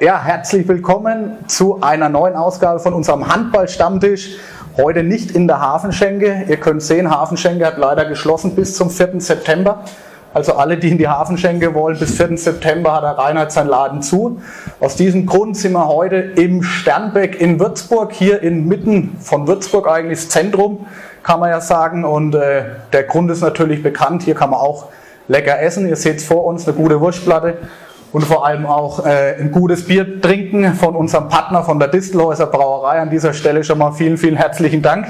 Ja, 0.00 0.22
herzlich 0.22 0.68
willkommen 0.68 1.38
zu 1.48 1.80
einer 1.82 2.08
neuen 2.08 2.36
Ausgabe 2.36 2.78
von 2.78 2.94
unserem 2.94 3.34
Handball-Stammtisch. 3.34 4.36
Heute 4.76 5.02
nicht 5.02 5.32
in 5.32 5.48
der 5.48 5.60
Hafenschenke. 5.60 6.44
Ihr 6.46 6.56
könnt 6.58 6.84
sehen, 6.84 7.10
Hafenschenke 7.10 7.66
hat 7.66 7.78
leider 7.78 8.04
geschlossen 8.04 8.54
bis 8.54 8.76
zum 8.76 8.90
4. 8.90 9.20
September. 9.20 9.82
Also 10.32 10.52
alle, 10.52 10.76
die 10.76 10.90
in 10.90 10.98
die 10.98 11.08
Hafenschenke 11.08 11.74
wollen, 11.74 11.98
bis 11.98 12.16
4. 12.16 12.38
September 12.38 12.94
hat 12.94 13.02
der 13.02 13.18
Reinhard 13.18 13.50
seinen 13.50 13.70
Laden 13.70 14.00
zu. 14.00 14.40
Aus 14.78 14.94
diesem 14.94 15.26
Grund 15.26 15.56
sind 15.56 15.72
wir 15.72 15.88
heute 15.88 16.14
im 16.14 16.62
Sternbeck 16.62 17.40
in 17.40 17.58
Würzburg, 17.58 18.12
hier 18.12 18.40
inmitten 18.40 19.16
von 19.20 19.48
Würzburg 19.48 19.88
eigentlich 19.88 20.20
das 20.20 20.28
Zentrum, 20.28 20.86
kann 21.24 21.40
man 21.40 21.50
ja 21.50 21.60
sagen. 21.60 22.04
Und 22.04 22.36
äh, 22.36 22.62
der 22.92 23.02
Grund 23.02 23.32
ist 23.32 23.40
natürlich 23.40 23.82
bekannt. 23.82 24.22
Hier 24.22 24.36
kann 24.36 24.50
man 24.50 24.60
auch 24.60 24.90
lecker 25.26 25.60
essen. 25.60 25.88
Ihr 25.88 25.96
seht 25.96 26.22
vor 26.22 26.44
uns 26.44 26.68
eine 26.68 26.76
gute 26.76 27.00
Wurstplatte 27.00 27.56
und 28.12 28.24
vor 28.24 28.46
allem 28.46 28.66
auch 28.66 29.04
äh, 29.04 29.36
ein 29.38 29.52
gutes 29.52 29.84
Bier 29.84 30.20
trinken 30.20 30.74
von 30.74 30.96
unserem 30.96 31.28
Partner 31.28 31.62
von 31.62 31.78
der 31.78 31.88
Distelhäuser 31.88 32.46
Brauerei. 32.46 33.00
An 33.00 33.10
dieser 33.10 33.32
Stelle 33.32 33.64
schon 33.64 33.78
mal 33.78 33.92
vielen, 33.92 34.16
vielen 34.16 34.36
herzlichen 34.36 34.82
Dank. 34.82 35.06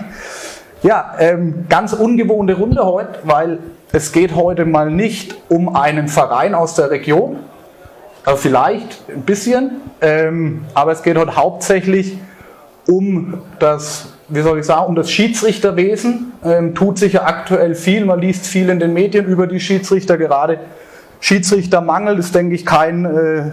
Ja, 0.83 1.15
ähm, 1.19 1.67
ganz 1.69 1.93
ungewohnte 1.93 2.55
Runde 2.55 2.85
heute, 2.85 3.21
weil 3.25 3.59
es 3.93 4.13
geht 4.13 4.35
heute 4.35 4.65
mal 4.65 4.91
nicht 4.91 5.37
um 5.49 5.75
einen 5.75 6.09
Verein 6.09 6.55
aus 6.55 6.75
der 6.75 6.91
Region, 6.91 7.39
also 8.25 8.37
vielleicht 8.37 9.03
ein 9.09 9.23
bisschen, 9.23 9.81
ähm, 10.01 10.65
aber 10.75 10.93
es 10.93 11.03
geht 11.03 11.17
heute 11.17 11.35
hauptsächlich 11.35 12.19
um 12.87 13.43
das, 13.59 14.13
wie 14.29 14.43
soll 14.43 14.59
ich 14.59 14.67
sagen, 14.67 14.87
um 14.87 14.95
das 14.95 15.11
Schiedsrichterwesen. 15.11 16.33
Ähm, 16.45 16.75
tut 16.75 16.99
sich 16.99 17.15
ja 17.15 17.25
aktuell 17.25 17.75
viel, 17.75 18.05
man 18.05 18.21
liest 18.21 18.47
viel 18.47 18.69
in 18.69 18.79
den 18.79 18.93
Medien 18.93 19.27
über 19.27 19.47
die 19.47 19.61
Schiedsrichter 19.61 20.17
gerade 20.17 20.61
Schiedsrichtermangel 21.21 22.19
ist, 22.19 22.35
denke 22.35 22.55
ich, 22.55 22.65
kein 22.65 23.05
äh, 23.05 23.09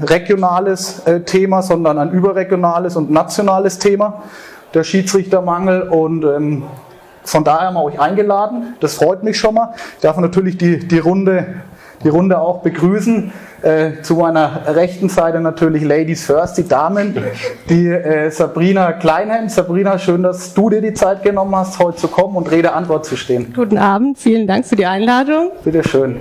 regionales 0.06 1.00
äh, 1.06 1.22
Thema, 1.22 1.62
sondern 1.62 1.98
ein 1.98 2.12
überregionales 2.12 2.96
und 2.96 3.10
nationales 3.10 3.80
Thema, 3.80 4.24
der 4.74 4.84
Schiedsrichtermangel. 4.84 5.84
Und 5.84 6.24
ähm, 6.24 6.64
von 7.24 7.44
daher 7.44 7.68
haben 7.68 7.74
wir 7.74 7.84
euch 7.84 8.00
eingeladen. 8.00 8.76
Das 8.80 8.96
freut 8.96 9.24
mich 9.24 9.38
schon 9.38 9.56
mal. 9.56 9.74
Ich 9.96 10.02
darf 10.02 10.18
natürlich 10.18 10.58
die, 10.58 10.80
die, 10.88 11.00
Runde, 11.00 11.62
die 12.04 12.10
Runde 12.10 12.38
auch 12.38 12.62
begrüßen. 12.62 13.32
Äh, 13.64 14.04
zu 14.04 14.14
meiner 14.14 14.62
rechten 14.68 15.10
Seite 15.10 15.40
natürlich 15.40 15.84
Ladies 15.84 16.24
First, 16.24 16.60
die 16.60 16.68
Damen, 16.68 17.18
die 17.68 17.88
äh, 17.88 18.30
Sabrina 18.30 18.92
Kleinhemd. 18.92 19.50
Sabrina, 19.50 19.98
schön, 19.98 20.22
dass 20.22 20.54
du 20.54 20.70
dir 20.70 20.82
die 20.82 20.94
Zeit 20.94 21.24
genommen 21.24 21.56
hast, 21.56 21.80
heute 21.80 21.98
zu 21.98 22.08
kommen 22.08 22.36
und 22.36 22.52
Rede 22.52 22.74
Antwort 22.74 23.08
zu 23.08 23.16
stehen. 23.16 23.54
Guten 23.56 23.80
Abend, 23.80 24.20
vielen 24.20 24.46
Dank 24.46 24.68
für 24.68 24.76
die 24.76 24.86
Einladung. 24.86 25.50
Bitte 25.64 25.84
schön. 25.84 26.20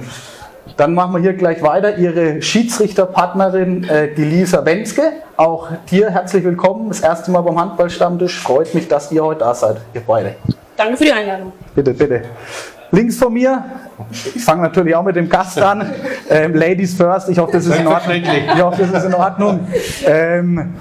Dann 0.77 0.94
machen 0.94 1.14
wir 1.14 1.20
hier 1.20 1.34
gleich 1.34 1.62
weiter. 1.62 1.98
Ihre 1.98 2.42
Schiedsrichterpartnerin, 2.42 3.84
äh, 3.84 4.12
die 4.12 4.25
Lisa 4.25 4.64
Wenske. 4.64 5.03
Auch 5.36 5.69
dir 5.89 6.11
herzlich 6.11 6.42
willkommen. 6.42 6.89
Das 6.89 7.00
erste 7.00 7.31
Mal 7.31 7.42
beim 7.42 7.61
Handballstammtisch. 7.61 8.41
Freut 8.41 8.75
mich, 8.75 8.89
dass 8.89 9.12
ihr 9.12 9.22
heute 9.22 9.41
da 9.41 9.55
seid, 9.55 9.77
ihr 9.94 10.03
beide. 10.05 10.34
Danke 10.77 10.97
für 10.97 11.05
die 11.05 11.12
Einladung. 11.12 11.53
Bitte, 11.77 11.94
bitte. 11.94 12.22
Links 12.91 13.16
von 13.16 13.33
mir, 13.33 13.64
ich 14.34 14.44
fange 14.44 14.62
natürlich 14.62 14.94
auch 14.94 15.03
mit 15.03 15.16
dem 15.16 15.28
Gast 15.28 15.61
an. 15.61 15.92
Ähm, 16.28 16.55
Ladies 16.55 16.94
first, 16.94 17.28
ich 17.28 17.38
hoffe, 17.38 17.53
das 17.53 17.66
ist 17.66 17.78
in 17.78 17.86
Ordnung. 17.86 18.16
Ich 18.16 18.62
hoffe, 18.62 18.83
das 18.83 19.03
ist 19.03 19.09
in 19.09 19.14
Ordnung. 19.14 19.69
Ähm, 20.06 20.75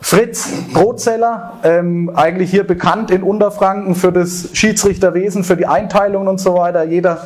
Fritz 0.00 0.50
Brotzeller, 0.74 1.54
ähm, 1.62 2.10
eigentlich 2.14 2.50
hier 2.50 2.66
bekannt 2.66 3.10
in 3.10 3.22
Unterfranken 3.22 3.94
für 3.94 4.12
das 4.12 4.50
Schiedsrichterwesen, 4.52 5.44
für 5.44 5.56
die 5.56 5.66
Einteilungen 5.66 6.28
und 6.28 6.40
so 6.40 6.54
weiter. 6.56 6.84
Jeder 6.84 7.24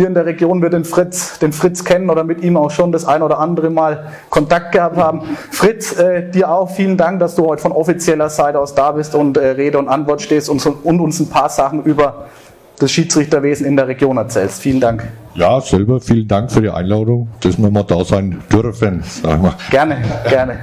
hier 0.00 0.08
in 0.08 0.14
der 0.14 0.24
Region 0.24 0.62
wird 0.62 0.72
den 0.72 0.86
Fritz, 0.86 1.38
den 1.38 1.52
Fritz 1.52 1.84
kennen 1.84 2.08
oder 2.08 2.24
mit 2.24 2.42
ihm 2.42 2.56
auch 2.56 2.70
schon 2.70 2.90
das 2.90 3.04
ein 3.04 3.22
oder 3.22 3.38
andere 3.38 3.68
Mal 3.68 4.06
Kontakt 4.30 4.72
gehabt 4.72 4.96
haben. 4.96 5.20
Fritz, 5.50 5.98
äh, 5.98 6.30
dir 6.30 6.50
auch 6.50 6.70
vielen 6.70 6.96
Dank, 6.96 7.20
dass 7.20 7.34
du 7.34 7.46
heute 7.46 7.60
von 7.60 7.72
offizieller 7.72 8.30
Seite 8.30 8.58
aus 8.58 8.74
da 8.74 8.92
bist 8.92 9.14
und 9.14 9.36
äh, 9.36 9.48
Rede 9.50 9.78
und 9.78 9.88
Antwort 9.88 10.22
stehst 10.22 10.48
und, 10.48 10.64
und 10.66 11.00
uns 11.00 11.20
ein 11.20 11.28
paar 11.28 11.50
Sachen 11.50 11.84
über 11.84 12.28
das 12.78 12.90
Schiedsrichterwesen 12.90 13.66
in 13.66 13.76
der 13.76 13.88
Region 13.88 14.16
erzählst. 14.16 14.62
Vielen 14.62 14.80
Dank. 14.80 15.06
Ja, 15.34 15.60
selber 15.60 16.00
vielen 16.00 16.26
Dank 16.26 16.50
für 16.50 16.62
die 16.62 16.70
Einladung, 16.70 17.28
dass 17.40 17.58
wir 17.58 17.70
mal 17.70 17.84
da 17.84 18.02
sein 18.02 18.40
dürfen. 18.50 19.02
Sagen 19.04 19.42
wir. 19.42 19.54
Gerne, 19.70 19.98
gerne. 20.28 20.60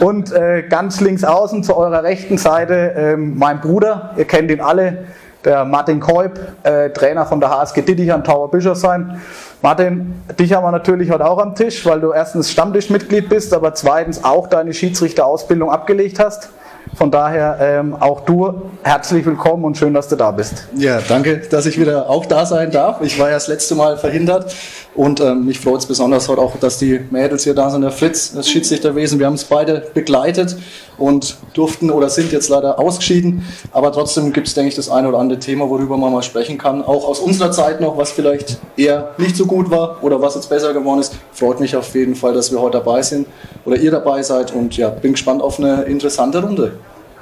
Und 0.00 0.32
äh, 0.32 0.64
ganz 0.66 1.00
links 1.02 1.24
außen 1.24 1.62
zu 1.62 1.76
eurer 1.76 2.02
rechten 2.02 2.38
Seite 2.38 2.94
ähm, 2.96 3.36
mein 3.36 3.60
Bruder, 3.60 4.12
ihr 4.16 4.24
kennt 4.24 4.50
ihn 4.50 4.60
alle, 4.60 5.04
der 5.44 5.64
Martin 5.64 6.00
Keub, 6.00 6.38
äh, 6.62 6.90
Trainer 6.90 7.26
von 7.26 7.40
der 7.40 7.50
HSG 7.50 7.82
Dittichern 7.82 8.24
Tower 8.24 8.50
Bischofsheim. 8.50 9.20
Martin, 9.60 10.14
dich 10.38 10.52
haben 10.52 10.64
wir 10.64 10.72
natürlich 10.72 11.10
heute 11.10 11.26
auch 11.26 11.38
am 11.38 11.54
Tisch, 11.54 11.84
weil 11.86 12.00
du 12.00 12.12
erstens 12.12 12.50
Stammtischmitglied 12.50 13.28
bist, 13.28 13.54
aber 13.54 13.74
zweitens 13.74 14.24
auch 14.24 14.48
deine 14.48 14.72
Schiedsrichterausbildung 14.74 15.70
abgelegt 15.70 16.18
hast. 16.18 16.50
Von 16.94 17.10
daher 17.10 17.58
ähm, 17.60 17.96
auch 17.98 18.20
du 18.20 18.62
herzlich 18.82 19.24
willkommen 19.24 19.64
und 19.64 19.78
schön, 19.78 19.94
dass 19.94 20.08
du 20.08 20.16
da 20.16 20.30
bist. 20.30 20.68
Ja, 20.76 20.98
danke, 21.08 21.38
dass 21.38 21.64
ich 21.64 21.80
wieder 21.80 22.10
auch 22.10 22.26
da 22.26 22.44
sein 22.44 22.70
darf. 22.70 23.00
Ich 23.00 23.18
war 23.18 23.28
ja 23.28 23.34
das 23.34 23.48
letzte 23.48 23.74
Mal 23.74 23.96
verhindert 23.96 24.54
und 24.94 25.20
ähm, 25.20 25.46
mich 25.46 25.58
freut 25.58 25.80
es 25.80 25.86
besonders 25.86 26.28
heute 26.28 26.42
auch, 26.42 26.56
dass 26.56 26.78
die 26.78 27.00
Mädels 27.10 27.44
hier 27.44 27.54
da 27.54 27.70
sind, 27.70 27.80
der 27.80 27.92
Fritz, 27.92 28.34
das 28.34 28.48
Schiedsrichterwesen. 28.48 29.18
Wir 29.18 29.26
haben 29.26 29.34
es 29.34 29.44
beide 29.44 29.86
begleitet 29.94 30.56
und 30.98 31.36
durften 31.54 31.90
oder 31.90 32.08
sind 32.08 32.32
jetzt 32.32 32.48
leider 32.48 32.78
ausgeschieden. 32.78 33.44
Aber 33.72 33.92
trotzdem 33.92 34.32
gibt 34.32 34.48
es, 34.48 34.54
denke 34.54 34.68
ich, 34.68 34.74
das 34.74 34.88
eine 34.88 35.08
oder 35.08 35.18
andere 35.18 35.38
Thema, 35.38 35.68
worüber 35.68 35.96
man 35.96 36.12
mal 36.12 36.22
sprechen 36.22 36.58
kann. 36.58 36.82
Auch 36.82 37.06
aus 37.06 37.20
unserer 37.20 37.50
Zeit 37.50 37.80
noch, 37.80 37.96
was 37.96 38.12
vielleicht 38.12 38.58
eher 38.76 39.10
nicht 39.18 39.36
so 39.36 39.46
gut 39.46 39.70
war 39.70 40.02
oder 40.02 40.20
was 40.20 40.34
jetzt 40.34 40.48
besser 40.48 40.72
geworden 40.72 41.00
ist. 41.00 41.14
Freut 41.32 41.60
mich 41.60 41.76
auf 41.76 41.94
jeden 41.94 42.14
Fall, 42.14 42.34
dass 42.34 42.50
wir 42.52 42.60
heute 42.60 42.78
dabei 42.78 43.02
sind 43.02 43.26
oder 43.64 43.76
ihr 43.76 43.90
dabei 43.90 44.22
seid 44.22 44.52
und 44.54 44.76
ja, 44.76 44.88
bin 44.90 45.12
gespannt 45.12 45.42
auf 45.42 45.58
eine 45.58 45.82
interessante 45.82 46.42
Runde. 46.42 46.72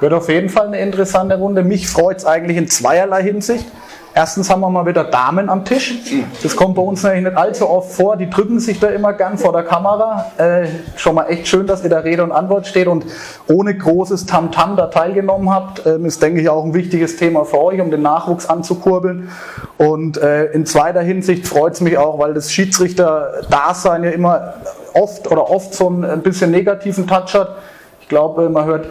Wird 0.01 0.15
auf 0.15 0.29
jeden 0.31 0.49
Fall 0.49 0.69
eine 0.69 0.81
interessante 0.81 1.37
Runde. 1.37 1.63
Mich 1.63 1.89
freut 1.89 2.19
es 2.19 2.25
eigentlich 2.25 2.57
in 2.57 2.69
zweierlei 2.69 3.23
Hinsicht. 3.23 3.67
Erstens 4.13 4.51
haben 4.51 4.61
wir 4.61 4.71
mal 4.71 4.87
wieder 4.87 5.05
Damen 5.05 5.49
am 5.49 5.65
Tisch. 5.65 5.95
Das 6.43 6.57
kommt 6.57 6.75
bei 6.75 6.83
uns 6.83 7.05
nämlich 7.05 7.25
nicht 7.25 7.37
allzu 7.37 7.69
oft 7.69 7.93
vor. 7.93 8.17
Die 8.17 8.29
drücken 8.29 8.59
sich 8.59 8.81
da 8.81 8.89
immer 8.89 9.13
gern 9.13 9.39
vor 9.39 9.53
der 9.53 9.63
Kamera. 9.63 10.33
Äh, 10.37 10.67
schon 10.97 11.15
mal 11.15 11.27
echt 11.27 11.47
schön, 11.47 11.67
dass 11.67 11.85
ihr 11.85 11.91
da 11.91 12.01
Rede 12.01 12.25
und 12.25 12.33
Antwort 12.33 12.67
steht 12.67 12.89
und 12.89 13.05
ohne 13.47 13.77
großes 13.77 14.27
Tamtam 14.27 14.73
-Tam 14.73 14.77
da 14.77 14.87
teilgenommen 14.89 15.51
habt. 15.51 15.87
Ähm, 15.87 16.07
ist, 16.07 16.21
denke 16.23 16.41
ich, 16.41 16.49
auch 16.49 16.65
ein 16.65 16.75
wichtiges 16.75 17.17
Thema 17.19 17.45
für 17.45 17.63
euch, 17.63 17.81
um 17.81 17.93
den 17.93 18.03
Nachwuchs 18.03 18.47
anzukurbeln. 18.47 19.31
Und 19.79 20.19
äh, 20.19 20.47
in 20.47 20.67
zweiter 20.67 21.03
Hinsicht 21.03 21.47
freut 21.47 21.75
es 21.75 21.81
mich 21.81 21.97
auch, 21.97 22.19
weil 22.19 22.35
das 22.35 22.53
Schiedsrichter-Dasein 22.53 24.03
ja 24.03 24.11
immer 24.11 24.55
oft 24.93 25.31
oder 25.31 25.49
oft 25.49 25.73
so 25.73 25.89
ein 25.89 26.23
bisschen 26.23 26.51
negativen 26.51 27.07
Touch 27.07 27.35
hat. 27.35 27.59
Ich 28.01 28.09
glaube, 28.09 28.49
man 28.51 28.65
hört 28.65 28.87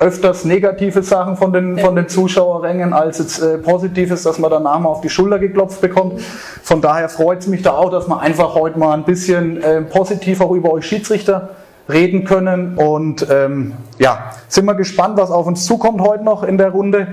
öfters 0.00 0.44
negative 0.44 1.02
Sachen 1.02 1.36
von 1.36 1.52
den, 1.52 1.78
von 1.78 1.96
den 1.96 2.08
Zuschauerrängen 2.08 2.92
als 2.92 3.18
jetzt 3.18 3.42
äh, 3.42 3.58
positives, 3.58 4.22
dass 4.22 4.38
man 4.38 4.50
danach 4.50 4.78
mal 4.78 4.90
auf 4.90 5.00
die 5.00 5.08
Schulter 5.08 5.38
geklopft 5.38 5.80
bekommt. 5.80 6.20
Von 6.62 6.80
daher 6.80 7.08
freut 7.08 7.40
es 7.40 7.46
mich 7.48 7.62
da 7.62 7.72
auch, 7.72 7.90
dass 7.90 8.06
wir 8.06 8.20
einfach 8.20 8.54
heute 8.54 8.78
mal 8.78 8.92
ein 8.92 9.04
bisschen 9.04 9.60
äh, 9.62 9.82
positiv 9.82 10.40
auch 10.40 10.52
über 10.52 10.72
euch 10.72 10.86
Schiedsrichter 10.86 11.50
reden 11.88 12.24
können. 12.24 12.76
Und 12.76 13.26
ähm, 13.28 13.72
ja, 13.98 14.32
sind 14.46 14.66
wir 14.66 14.74
gespannt, 14.74 15.18
was 15.18 15.30
auf 15.32 15.46
uns 15.46 15.64
zukommt 15.66 16.00
heute 16.00 16.22
noch 16.22 16.44
in 16.44 16.58
der 16.58 16.70
Runde. 16.70 17.08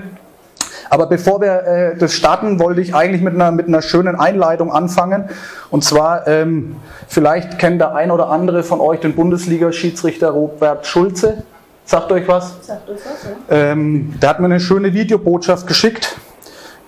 Aber 0.88 1.06
bevor 1.06 1.40
wir 1.40 1.64
äh, 1.64 1.96
das 1.96 2.14
starten, 2.14 2.60
wollte 2.60 2.80
ich 2.80 2.94
eigentlich 2.94 3.22
mit 3.22 3.34
einer, 3.34 3.50
mit 3.50 3.66
einer 3.66 3.82
schönen 3.82 4.14
Einleitung 4.14 4.70
anfangen. 4.70 5.28
Und 5.70 5.82
zwar, 5.82 6.28
ähm, 6.28 6.76
vielleicht 7.08 7.58
kennt 7.58 7.80
der 7.80 7.96
ein 7.96 8.12
oder 8.12 8.28
andere 8.28 8.62
von 8.62 8.80
euch 8.80 9.00
den 9.00 9.16
Bundesliga-Schiedsrichter 9.16 10.30
Robert 10.30 10.86
Schulze. 10.86 11.42
Sagt 11.86 12.10
euch 12.10 12.26
was? 12.26 12.56
Sagt 12.62 12.90
euch 12.90 12.98
was, 12.98 13.24
ja. 13.24 13.56
Ähm, 13.72 14.14
der 14.20 14.30
hat 14.30 14.40
mir 14.40 14.46
eine 14.46 14.58
schöne 14.58 14.92
Videobotschaft 14.92 15.68
geschickt, 15.68 16.16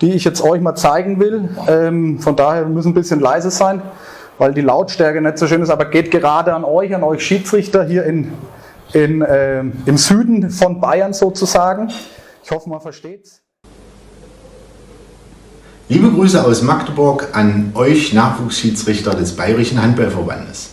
die 0.00 0.12
ich 0.12 0.25
jetzt 0.25 0.43
euch 0.43 0.61
mal 0.61 0.75
zeigen 0.75 1.21
will. 1.21 1.49
Ähm, 1.69 2.19
von 2.19 2.35
daher 2.35 2.62
wir 2.62 2.75
müssen 2.75 2.89
ein 2.89 2.95
bisschen 2.95 3.21
leise 3.21 3.53
sein, 3.53 3.81
weil 4.39 4.53
die 4.55 4.61
Lautstärke 4.61 5.23
nicht 5.23 5.39
so 5.39 5.47
schön 5.47 5.62
ist, 5.62 5.71
aber 5.71 5.85
geht 5.85 6.11
gerade 6.11 6.53
an 6.53 6.65
euch, 6.65 6.93
an 6.97 7.05
euch 7.05 7.25
Schiedsrichter 7.25 7.85
hier 7.85 8.05
in, 8.05 8.33
in, 8.93 9.23
äh, 9.23 9.61
im 9.61 9.97
Süden 9.97 10.50
von 10.50 10.81
Bayern 10.81 11.12
sozusagen. 11.12 11.93
Ich 12.43 12.50
hoffe, 12.50 12.69
man 12.69 12.81
versteht's. 12.81 13.41
Liebe 15.89 16.11
Grüße 16.11 16.45
aus 16.45 16.62
Magdeburg 16.62 17.29
an 17.35 17.71
euch 17.77 18.12
Nachwuchsschiedsrichter 18.15 19.15
des 19.15 19.37
Bayerischen 19.37 19.81
Handballverbandes. 19.81 20.71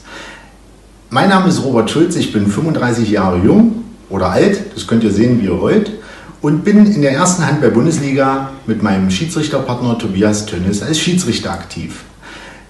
Mein 1.11 1.29
Name 1.29 1.47
ist 1.47 1.63
Robert 1.63 1.91
Schulz, 1.91 2.15
ich 2.15 2.33
bin 2.33 2.47
35 2.47 3.11
Jahre 3.11 3.37
jung, 3.37 3.84
oder 4.15 4.31
alt, 4.31 4.73
das 4.73 4.87
könnt 4.87 5.03
ihr 5.03 5.11
sehen, 5.11 5.41
wie 5.41 5.45
ihr 5.45 5.59
wollt. 5.59 5.91
Und 6.41 6.63
bin 6.63 6.85
in 6.85 7.01
der 7.01 7.11
ersten 7.11 7.45
Handball-Bundesliga 7.45 8.51
mit 8.65 8.81
meinem 8.81 9.09
Schiedsrichterpartner 9.09 9.97
Tobias 9.97 10.45
Tönnes 10.45 10.81
als 10.81 10.99
Schiedsrichter 10.99 11.51
aktiv. 11.51 12.03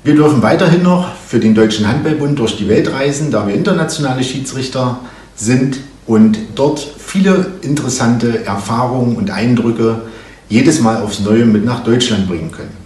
Wir 0.04 0.16
dürfen 0.16 0.42
weiterhin 0.42 0.84
noch 0.84 1.16
für 1.16 1.40
den 1.40 1.56
Deutschen 1.56 1.88
Handballbund 1.88 2.40
durch 2.40 2.58
die 2.58 2.70
Welt 2.70 2.92
reisen, 2.92 3.32
da 3.32 3.48
wir 3.48 3.56
internationale 3.56 4.24
Schiedsrichter 4.24 5.00
sind 5.36 5.80
und 6.06 6.38
dort 6.56 6.80
viele 6.80 7.54
interessante 7.62 8.46
Erfahrungen 8.46 9.16
und 9.16 9.32
Eindrücke 9.32 10.04
jedes 10.48 10.80
Mal 10.80 11.02
aufs 11.02 11.22
Neue 11.22 11.46
mit 11.46 11.66
nach 11.66 11.84
Deutschland 11.84 12.28
bringen 12.28 12.52
können. 12.52 12.78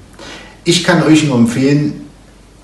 Ich 0.64 0.84
kann 0.84 1.04
euch 1.04 1.26
nur 1.26 1.38
empfehlen, 1.38 2.06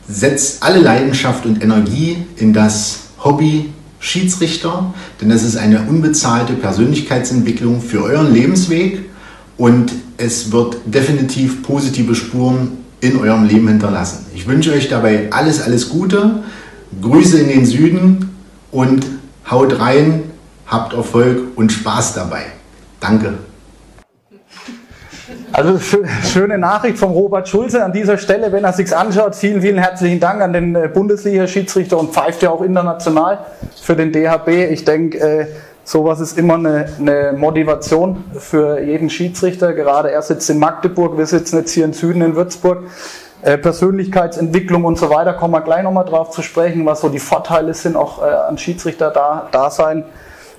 setzt 0.08 0.64
alle 0.64 0.80
Leidenschaft 0.80 1.46
und 1.46 1.62
Energie 1.62 2.18
in 2.38 2.54
das 2.54 3.00
Hobby 3.24 3.74
Schiedsrichter, 4.00 4.94
denn 5.22 5.30
das 5.30 5.44
ist 5.44 5.58
eine 5.58 5.84
unbezahlte 5.84 6.54
Persönlichkeitsentwicklung 6.54 7.82
für 7.82 8.04
euren 8.04 8.34
Lebensweg 8.34 9.06
und 9.58 9.92
es 10.18 10.52
wird 10.52 10.78
definitiv 10.86 11.64
positive 11.64 12.16
Spuren 12.16 12.78
in 13.02 13.18
eurem 13.18 13.46
Leben 13.46 13.68
hinterlassen. 13.68 14.26
Ich 14.34 14.48
wünsche 14.48 14.72
euch 14.72 14.90
dabei 14.90 15.32
alles, 15.32 15.62
alles 15.62 15.90
Gute, 15.90 16.44
Grüße 17.02 17.40
in 17.40 17.50
den 17.50 17.66
Süden 17.66 18.30
und 18.72 19.06
haut 19.50 19.80
rein, 19.80 20.24
habt 20.68 20.94
Erfolg 20.94 21.40
und 21.56 21.72
Spaß 21.72 22.14
dabei. 22.14 22.46
Danke. 23.00 23.36
Also 25.56 25.80
schöne 25.80 26.58
Nachricht 26.58 26.98
von 26.98 27.12
Robert 27.12 27.48
Schulze 27.48 27.82
an 27.82 27.94
dieser 27.94 28.18
Stelle, 28.18 28.52
wenn 28.52 28.66
er 28.66 28.74
sich's 28.74 28.92
anschaut. 28.92 29.36
Vielen, 29.36 29.62
vielen 29.62 29.78
herzlichen 29.78 30.20
Dank 30.20 30.42
an 30.42 30.52
den 30.52 30.76
äh, 30.76 30.90
Bundesliga-Schiedsrichter 30.94 31.98
und 31.98 32.12
pfeift 32.12 32.44
ja 32.44 32.50
auch 32.50 32.62
international 32.62 33.38
für 33.82 33.96
den 33.96 34.12
DHB. 34.12 34.50
Ich 34.70 34.84
denke, 34.84 35.18
äh, 35.18 35.48
sowas 35.86 36.20
ist 36.20 36.38
immer 36.38 36.56
eine, 36.56 36.88
eine, 37.00 37.32
Motivation 37.38 38.26
für 38.38 38.82
jeden 38.82 39.10
Schiedsrichter. 39.10 39.72
Gerade 39.72 40.12
er 40.12 40.22
sitzt 40.24 40.50
in 40.50 40.60
Magdeburg, 40.60 41.18
wir 41.18 41.26
sitzen 41.26 41.60
jetzt 41.60 41.72
hier 41.72 41.86
im 41.86 41.94
Süden 41.94 42.22
in 42.22 42.36
Würzburg. 42.36 42.80
Äh, 43.42 43.58
Persönlichkeitsentwicklung 43.58 44.84
und 44.84 44.98
so 44.98 45.10
weiter, 45.10 45.32
kommen 45.36 45.54
wir 45.54 45.62
gleich 45.62 45.84
nochmal 45.84 46.04
drauf 46.04 46.32
zu 46.32 46.42
sprechen, 46.42 46.86
was 46.86 47.00
so 47.00 47.08
die 47.08 47.20
Vorteile 47.20 47.74
sind, 47.74 47.96
auch 47.96 48.22
an 48.22 48.58
Schiedsrichter 48.58 49.10
da, 49.10 49.48
da 49.54 49.70
sein. 49.70 50.04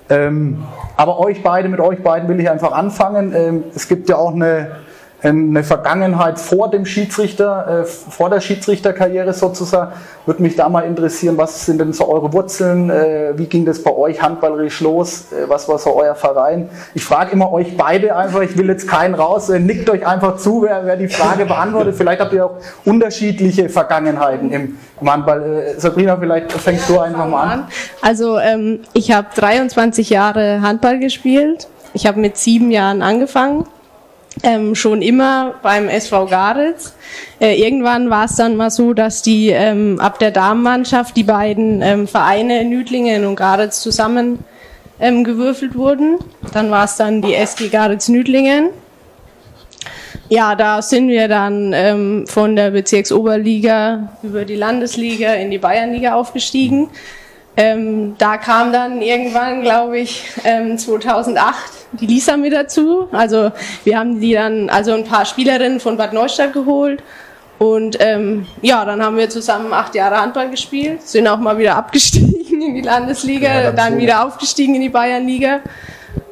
Ähm, 0.08 0.62
aber 0.96 1.18
euch 1.18 1.42
beide, 1.42 1.68
mit 1.68 1.80
euch 1.80 2.02
beiden 2.02 2.28
will 2.28 2.40
ich 2.40 2.48
einfach 2.48 2.72
anfangen. 2.72 3.34
Ähm, 3.34 3.64
es 3.74 3.88
gibt 3.88 4.08
ja 4.08 4.16
auch 4.16 4.32
eine 4.32 4.85
eine 5.28 5.64
Vergangenheit 5.64 6.38
vor 6.38 6.70
dem 6.70 6.86
Schiedsrichter, 6.86 7.82
äh, 7.82 7.84
vor 7.84 8.30
der 8.30 8.40
Schiedsrichterkarriere 8.40 9.32
sozusagen. 9.32 9.92
Würde 10.24 10.42
mich 10.42 10.56
da 10.56 10.68
mal 10.68 10.82
interessieren, 10.82 11.36
was 11.36 11.66
sind 11.66 11.80
denn 11.80 11.92
so 11.92 12.08
eure 12.08 12.32
Wurzeln? 12.32 12.90
Äh, 12.90 13.32
wie 13.36 13.46
ging 13.46 13.64
das 13.64 13.82
bei 13.82 13.92
euch 13.92 14.20
handballerisch 14.22 14.80
los? 14.80 15.32
Äh, 15.32 15.48
was 15.48 15.68
war 15.68 15.78
so 15.78 15.94
euer 15.94 16.14
Verein? 16.14 16.68
Ich 16.94 17.04
frage 17.04 17.32
immer 17.32 17.52
euch 17.52 17.76
beide 17.76 18.16
einfach, 18.16 18.42
ich 18.42 18.56
will 18.56 18.68
jetzt 18.68 18.88
keinen 18.88 19.14
raus, 19.14 19.48
nickt 19.48 19.88
euch 19.90 20.06
einfach 20.06 20.36
zu, 20.36 20.62
wer, 20.62 20.84
wer 20.84 20.96
die 20.96 21.08
Frage 21.08 21.46
beantwortet. 21.46 21.94
Vielleicht 21.96 22.20
habt 22.20 22.32
ihr 22.32 22.46
auch 22.46 22.56
unterschiedliche 22.84 23.68
Vergangenheiten 23.68 24.50
im, 24.50 24.78
im 25.00 25.12
Handball. 25.12 25.74
Sabrina, 25.76 26.16
vielleicht 26.16 26.52
fängst 26.52 26.88
du 26.88 26.98
einfach 26.98 27.28
mal 27.28 27.42
an. 27.42 27.68
Also 28.02 28.38
ähm, 28.38 28.80
ich 28.92 29.12
habe 29.12 29.28
23 29.34 30.10
Jahre 30.10 30.60
Handball 30.62 30.98
gespielt. 30.98 31.68
Ich 31.94 32.06
habe 32.06 32.20
mit 32.20 32.36
sieben 32.36 32.70
Jahren 32.70 33.00
angefangen 33.02 33.64
ähm, 34.42 34.74
schon 34.74 35.02
immer 35.02 35.54
beim 35.62 35.88
SV 35.88 36.26
Garitz. 36.26 36.94
Äh, 37.40 37.60
irgendwann 37.60 38.10
war 38.10 38.26
es 38.26 38.36
dann 38.36 38.56
mal 38.56 38.70
so, 38.70 38.92
dass 38.92 39.22
die 39.22 39.48
ähm, 39.48 39.98
ab 40.00 40.18
der 40.18 40.30
Damenmannschaft 40.30 41.16
die 41.16 41.24
beiden 41.24 41.82
ähm, 41.82 42.06
Vereine 42.06 42.64
Nüdlingen 42.64 43.24
und 43.24 43.36
Garitz 43.36 43.80
zusammen 43.80 44.40
ähm, 45.00 45.24
gewürfelt 45.24 45.74
wurden. 45.74 46.18
Dann 46.52 46.70
war 46.70 46.84
es 46.84 46.96
dann 46.96 47.22
die 47.22 47.34
SG 47.34 47.68
Garitz 47.68 48.08
Nüdlingen. 48.08 48.70
Ja, 50.28 50.56
da 50.56 50.82
sind 50.82 51.08
wir 51.08 51.28
dann 51.28 51.72
ähm, 51.72 52.26
von 52.26 52.56
der 52.56 52.72
Bezirksoberliga 52.72 54.16
über 54.24 54.44
die 54.44 54.56
Landesliga 54.56 55.34
in 55.34 55.52
die 55.52 55.58
Bayernliga 55.58 56.14
aufgestiegen. 56.14 56.88
Ähm, 57.56 58.16
da 58.18 58.36
kam 58.36 58.72
dann 58.72 59.00
irgendwann, 59.00 59.62
glaube 59.62 59.98
ich, 59.98 60.24
ähm, 60.44 60.76
2008 60.76 61.56
die 61.92 62.06
Lisa 62.06 62.36
mit 62.36 62.52
dazu. 62.52 63.08
Also 63.12 63.50
wir 63.84 63.98
haben 63.98 64.20
die 64.20 64.34
dann, 64.34 64.68
also 64.68 64.92
ein 64.92 65.04
paar 65.04 65.24
Spielerinnen 65.24 65.80
von 65.80 65.96
Bad 65.96 66.12
Neustadt 66.12 66.52
geholt. 66.52 67.02
Und 67.58 67.96
ähm, 68.00 68.46
ja, 68.60 68.84
dann 68.84 69.02
haben 69.02 69.16
wir 69.16 69.30
zusammen 69.30 69.72
acht 69.72 69.94
Jahre 69.94 70.20
Handball 70.20 70.50
gespielt, 70.50 71.02
sind 71.08 71.26
auch 71.26 71.38
mal 71.38 71.56
wieder 71.56 71.76
abgestiegen 71.76 72.60
in 72.60 72.74
die 72.74 72.82
Landesliga, 72.82 73.62
ja, 73.62 73.72
dann 73.72 73.96
wieder 73.96 74.26
aufgestiegen 74.26 74.74
in 74.74 74.82
die 74.82 74.88
Bayernliga. 74.90 75.60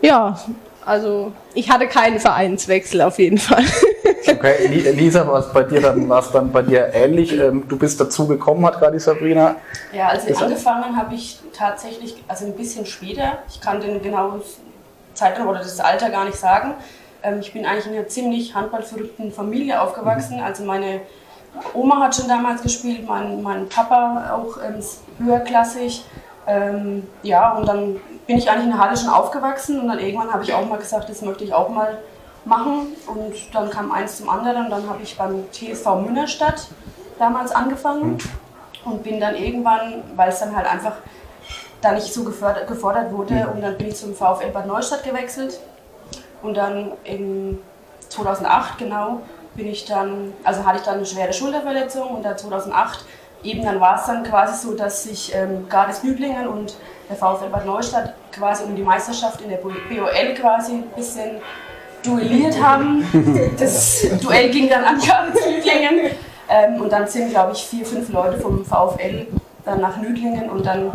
Ja, 0.03 0.39
also 0.85 1.33
ich 1.55 1.71
hatte 1.71 1.87
keinen 1.87 2.21
Vereinswechsel 2.21 3.01
auf 3.01 3.19
jeden 3.19 3.39
Fall. 3.39 3.65
Okay, 4.27 4.67
Lisa, 4.93 5.27
war 5.27 5.41
es 5.41 5.53
bei 5.53 5.63
dir 5.65 5.81
dann, 5.81 6.09
war 6.09 6.21
es 6.21 6.31
dann 6.31 6.51
bei 6.51 6.63
dir 6.63 6.93
ähnlich? 6.95 7.33
Ähm, 7.39 7.69
du 7.69 7.79
bist 7.79 8.01
dazu 8.01 8.27
gekommen, 8.27 8.65
hat 8.65 8.79
gerade 8.79 8.99
Sabrina. 8.99 9.57
Ja, 9.93 10.09
als 10.09 10.27
ich 10.27 10.37
angefangen 10.39 10.97
habe 10.97 11.15
ich 11.15 11.41
tatsächlich, 11.53 12.17
also 12.27 12.47
ein 12.47 12.55
bisschen 12.55 12.87
später, 12.87 13.39
ich 13.49 13.61
kann 13.61 13.81
den 13.81 14.03
genauen 14.03 14.41
Zeitraum 15.13 15.49
oder 15.49 15.59
das 15.59 15.79
Alter 15.81 16.11
gar 16.11 16.25
nicht 16.25 16.39
sagen. 16.39 16.75
Ähm, 17.23 17.41
ich 17.41 17.53
bin 17.53 17.67
eigentlich 17.67 17.87
in 17.87 17.93
einer 17.93 18.09
ziemlich 18.09 18.55
handballverrückten 18.55 19.31
Familie 19.31 19.81
aufgewachsen. 19.81 20.41
Also 20.41 20.65
meine 20.65 21.03
Oma 21.75 22.01
hat 22.01 22.17
schon 22.17 22.29
damals 22.29 22.63
gespielt, 22.63 23.07
mein, 23.07 23.43
mein 23.43 23.69
Papa 23.69 24.33
auch 24.35 24.59
ähm, 24.63 24.83
höherklassig. 25.25 26.05
Ähm, 26.47 27.07
ja, 27.23 27.53
und 27.53 27.67
dann 27.67 27.97
bin 28.27 28.39
ich 28.39 28.51
eigentlich 28.51 28.65
in 28.65 28.71
der 28.71 28.81
Halle 28.81 28.97
schon 28.97 29.09
aufgewachsen 29.09 29.81
und 29.81 29.89
dann 29.89 29.99
irgendwann 29.99 30.33
habe 30.33 30.45
ich 30.45 30.53
auch 30.53 30.67
mal 30.67 30.79
gesagt, 30.79 31.09
das 31.09 31.23
möchte 31.23 31.45
ich 31.45 31.53
auch 31.53 31.69
mal 31.69 31.99
machen. 32.45 32.95
Und 33.07 33.35
dann 33.55 33.71
kam 33.71 33.93
eins 33.93 34.19
zum 34.19 34.29
anderen. 34.29 34.71
Dann 34.71 34.89
habe 34.89 35.03
ich 35.03 35.17
beim 35.17 35.45
TSV 35.51 35.87
Münnerstadt 36.05 36.69
damals 37.19 37.53
angefangen 37.53 38.19
und 38.85 39.03
bin 39.03 39.21
dann 39.21 39.37
irgendwann, 39.37 40.03
weil 40.17 40.29
es 40.29 40.41
dann 40.41 40.55
halt 40.55 40.67
einfach 40.67 40.97
da 41.81 41.93
nicht 41.93 42.13
so 42.13 42.25
gefordert, 42.25 42.67
gefordert 42.67 43.13
wurde, 43.13 43.49
und 43.55 43.61
dann 43.61 43.77
bin 43.77 43.89
ich 43.89 43.97
zum 43.97 44.15
VfL 44.15 44.51
Bad 44.53 44.67
Neustadt 44.67 45.05
gewechselt. 45.05 45.61
Und 46.43 46.57
dann 46.57 46.93
im 47.05 47.59
2008 48.09 48.79
genau 48.79 49.21
bin 49.55 49.69
ich 49.69 49.85
dann, 49.85 50.33
also 50.43 50.65
hatte 50.65 50.79
ich 50.79 50.85
dann 50.85 50.97
eine 50.97 51.07
schwere 51.07 51.33
Schulterverletzung 51.33 52.09
und 52.09 52.23
dann 52.25 52.37
2008 52.37 53.05
eben 53.45 53.63
dann 53.63 53.81
war 53.81 53.97
es 54.01 54.07
dann 54.07 54.25
quasi 54.25 54.67
so, 54.67 54.75
dass 54.75 55.05
sich 55.05 55.35
ähm, 55.35 55.69
Gades 55.69 56.03
Nüblingen 56.03 56.49
und 56.49 56.77
der 57.09 57.17
VfL 57.17 57.51
Bad 57.51 57.67
Neustadt 57.67 58.15
quasi 58.33 58.65
um 58.65 58.75
die 58.75 58.83
Meisterschaft 58.83 59.41
in 59.43 59.51
der 59.51 59.59
BOL 59.59 60.35
quasi 60.35 60.73
ein 60.73 60.91
bisschen 60.97 61.37
duelliert 62.05 62.63
haben. 62.63 63.05
Das 63.59 64.07
Duell 64.21 64.51
ging 64.51 64.69
dann 64.69 64.85
an 64.85 64.97
Gades 64.97 65.47
Nüblingen 65.47 66.11
ähm, 66.49 66.81
und 66.81 66.93
dann 66.93 67.07
sind, 67.07 67.31
glaube 67.31 67.53
ich, 67.53 67.65
vier, 67.65 67.85
fünf 67.85 68.13
Leute 68.13 68.39
vom 68.39 68.65
VfL 68.65 69.27
dann 69.65 69.81
nach 69.81 69.97
Nüdlingen 69.97 70.51
und 70.51 70.67
dann 70.67 70.93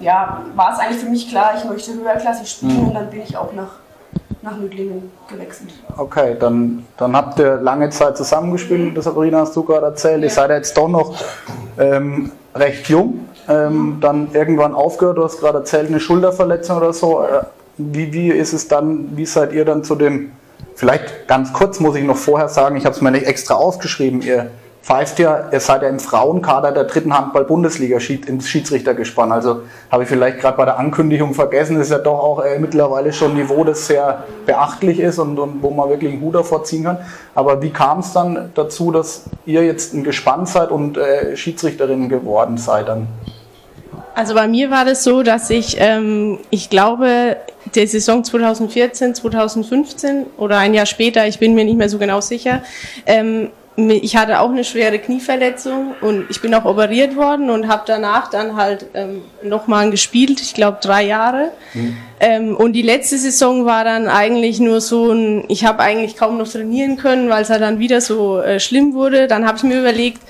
ja, 0.00 0.42
war 0.54 0.72
es 0.72 0.78
eigentlich 0.78 1.02
für 1.02 1.10
mich 1.10 1.28
klar, 1.28 1.52
ich 1.58 1.64
möchte 1.64 1.92
höherklassig 1.92 2.48
spielen 2.48 2.80
mhm. 2.80 2.88
und 2.88 2.94
dann 2.94 3.10
bin 3.10 3.22
ich 3.22 3.36
auch 3.36 3.52
nach, 3.52 3.72
nach 4.42 4.56
Nüdlingen 4.56 5.10
gewechselt. 5.28 5.70
Okay, 5.96 6.36
dann, 6.38 6.86
dann 6.96 7.14
habt 7.14 7.38
ihr 7.38 7.56
lange 7.56 7.90
Zeit 7.90 8.16
zusammengespielt, 8.16 8.96
das 8.96 9.04
Sabrina 9.04 9.40
hast 9.40 9.54
du 9.54 9.62
gerade 9.62 9.86
erzählt. 9.86 10.20
Ja. 10.20 10.24
Ihr 10.24 10.30
seid 10.30 10.50
jetzt 10.50 10.76
doch 10.76 10.88
noch 10.88 11.14
ähm, 11.78 12.32
recht 12.54 12.88
jung, 12.88 13.28
ähm, 13.48 13.72
mhm. 13.72 14.00
dann 14.00 14.28
irgendwann 14.32 14.74
aufgehört, 14.74 15.18
du 15.18 15.24
hast 15.24 15.38
gerade 15.38 15.58
erzählt, 15.58 15.88
eine 15.88 16.00
Schulterverletzung 16.00 16.78
oder 16.78 16.92
so. 16.92 17.22
Äh, 17.22 17.42
wie, 17.92 18.12
wie 18.12 18.28
ist 18.28 18.52
es 18.52 18.68
dann, 18.68 19.16
wie 19.16 19.26
seid 19.26 19.52
ihr 19.52 19.64
dann 19.64 19.84
zu 19.84 19.94
dem, 19.94 20.32
vielleicht 20.74 21.28
ganz 21.28 21.52
kurz 21.52 21.80
muss 21.80 21.96
ich 21.96 22.04
noch 22.04 22.16
vorher 22.16 22.48
sagen, 22.48 22.76
ich 22.76 22.84
habe 22.84 22.94
es 22.94 23.00
mir 23.00 23.10
nicht 23.10 23.26
extra 23.26 23.54
aufgeschrieben, 23.54 24.22
ihr 24.22 24.50
pfeift 24.82 25.18
ja, 25.18 25.48
ihr 25.52 25.60
seid 25.60 25.82
ja 25.82 25.88
im 25.88 26.00
Frauenkader 26.00 26.72
der 26.72 26.84
dritten 26.84 27.16
Handball-Bundesliga 27.16 27.98
ins 28.26 28.48
Schiedsrichtergespann. 28.48 29.30
Also 29.30 29.62
habe 29.90 30.04
ich 30.04 30.08
vielleicht 30.08 30.40
gerade 30.40 30.56
bei 30.56 30.64
der 30.64 30.78
Ankündigung 30.78 31.34
vergessen, 31.34 31.78
ist 31.78 31.90
ja 31.90 31.98
doch 31.98 32.18
auch 32.18 32.42
äh, 32.42 32.58
mittlerweile 32.58 33.12
schon 33.12 33.32
ein 33.32 33.36
Niveau, 33.36 33.62
das 33.64 33.86
sehr 33.86 34.24
beachtlich 34.46 34.98
ist 34.98 35.18
und, 35.18 35.38
und 35.38 35.62
wo 35.62 35.70
man 35.70 35.90
wirklich 35.90 36.12
einen 36.12 36.22
Hut 36.22 36.34
davor 36.34 36.64
ziehen 36.64 36.84
kann. 36.84 36.98
Aber 37.34 37.60
wie 37.62 37.70
kam 37.70 38.00
es 38.00 38.12
dann 38.12 38.50
dazu, 38.54 38.90
dass 38.90 39.24
ihr 39.44 39.64
jetzt 39.64 39.92
ein 39.92 40.02
Gespann 40.02 40.46
seid 40.46 40.70
und 40.70 40.96
äh, 40.96 41.36
Schiedsrichterin 41.36 42.08
geworden 42.08 42.56
seid 42.56 42.88
dann? 42.88 43.06
Also 44.14 44.34
bei 44.34 44.48
mir 44.48 44.70
war 44.70 44.84
das 44.84 45.04
so, 45.04 45.22
dass 45.22 45.50
ich, 45.50 45.76
ähm, 45.78 46.38
ich 46.50 46.68
glaube, 46.68 47.36
der 47.74 47.86
Saison 47.86 48.24
2014, 48.24 49.14
2015 49.14 50.26
oder 50.36 50.58
ein 50.58 50.74
Jahr 50.74 50.86
später, 50.86 51.26
ich 51.26 51.38
bin 51.38 51.54
mir 51.54 51.64
nicht 51.64 51.78
mehr 51.78 51.88
so 51.88 51.98
genau 51.98 52.20
sicher, 52.20 52.62
ähm, 53.06 53.50
ich 53.88 54.16
hatte 54.16 54.40
auch 54.40 54.50
eine 54.50 54.64
schwere 54.64 54.98
Knieverletzung 54.98 55.94
und 56.00 56.26
ich 56.28 56.40
bin 56.42 56.54
auch 56.54 56.64
operiert 56.64 57.16
worden 57.16 57.50
und 57.50 57.68
habe 57.68 57.82
danach 57.86 58.28
dann 58.28 58.56
halt 58.56 58.86
ähm, 58.94 59.22
nochmal 59.42 59.90
gespielt, 59.90 60.40
ich 60.40 60.54
glaube 60.54 60.78
drei 60.82 61.04
Jahre. 61.04 61.52
Mhm. 61.72 61.96
Ähm, 62.18 62.56
und 62.56 62.72
die 62.72 62.82
letzte 62.82 63.16
Saison 63.16 63.64
war 63.64 63.84
dann 63.84 64.08
eigentlich 64.08 64.60
nur 64.60 64.80
so 64.80 65.12
ein, 65.12 65.44
ich 65.48 65.64
habe 65.64 65.80
eigentlich 65.80 66.16
kaum 66.16 66.36
noch 66.36 66.48
trainieren 66.48 66.96
können, 66.96 67.30
weil 67.30 67.42
es 67.42 67.50
halt 67.50 67.62
dann 67.62 67.78
wieder 67.78 68.00
so 68.00 68.40
äh, 68.40 68.60
schlimm 68.60 68.92
wurde. 68.92 69.28
Dann 69.28 69.46
habe 69.46 69.56
ich 69.56 69.62
mir 69.62 69.80
überlegt, 69.80 70.20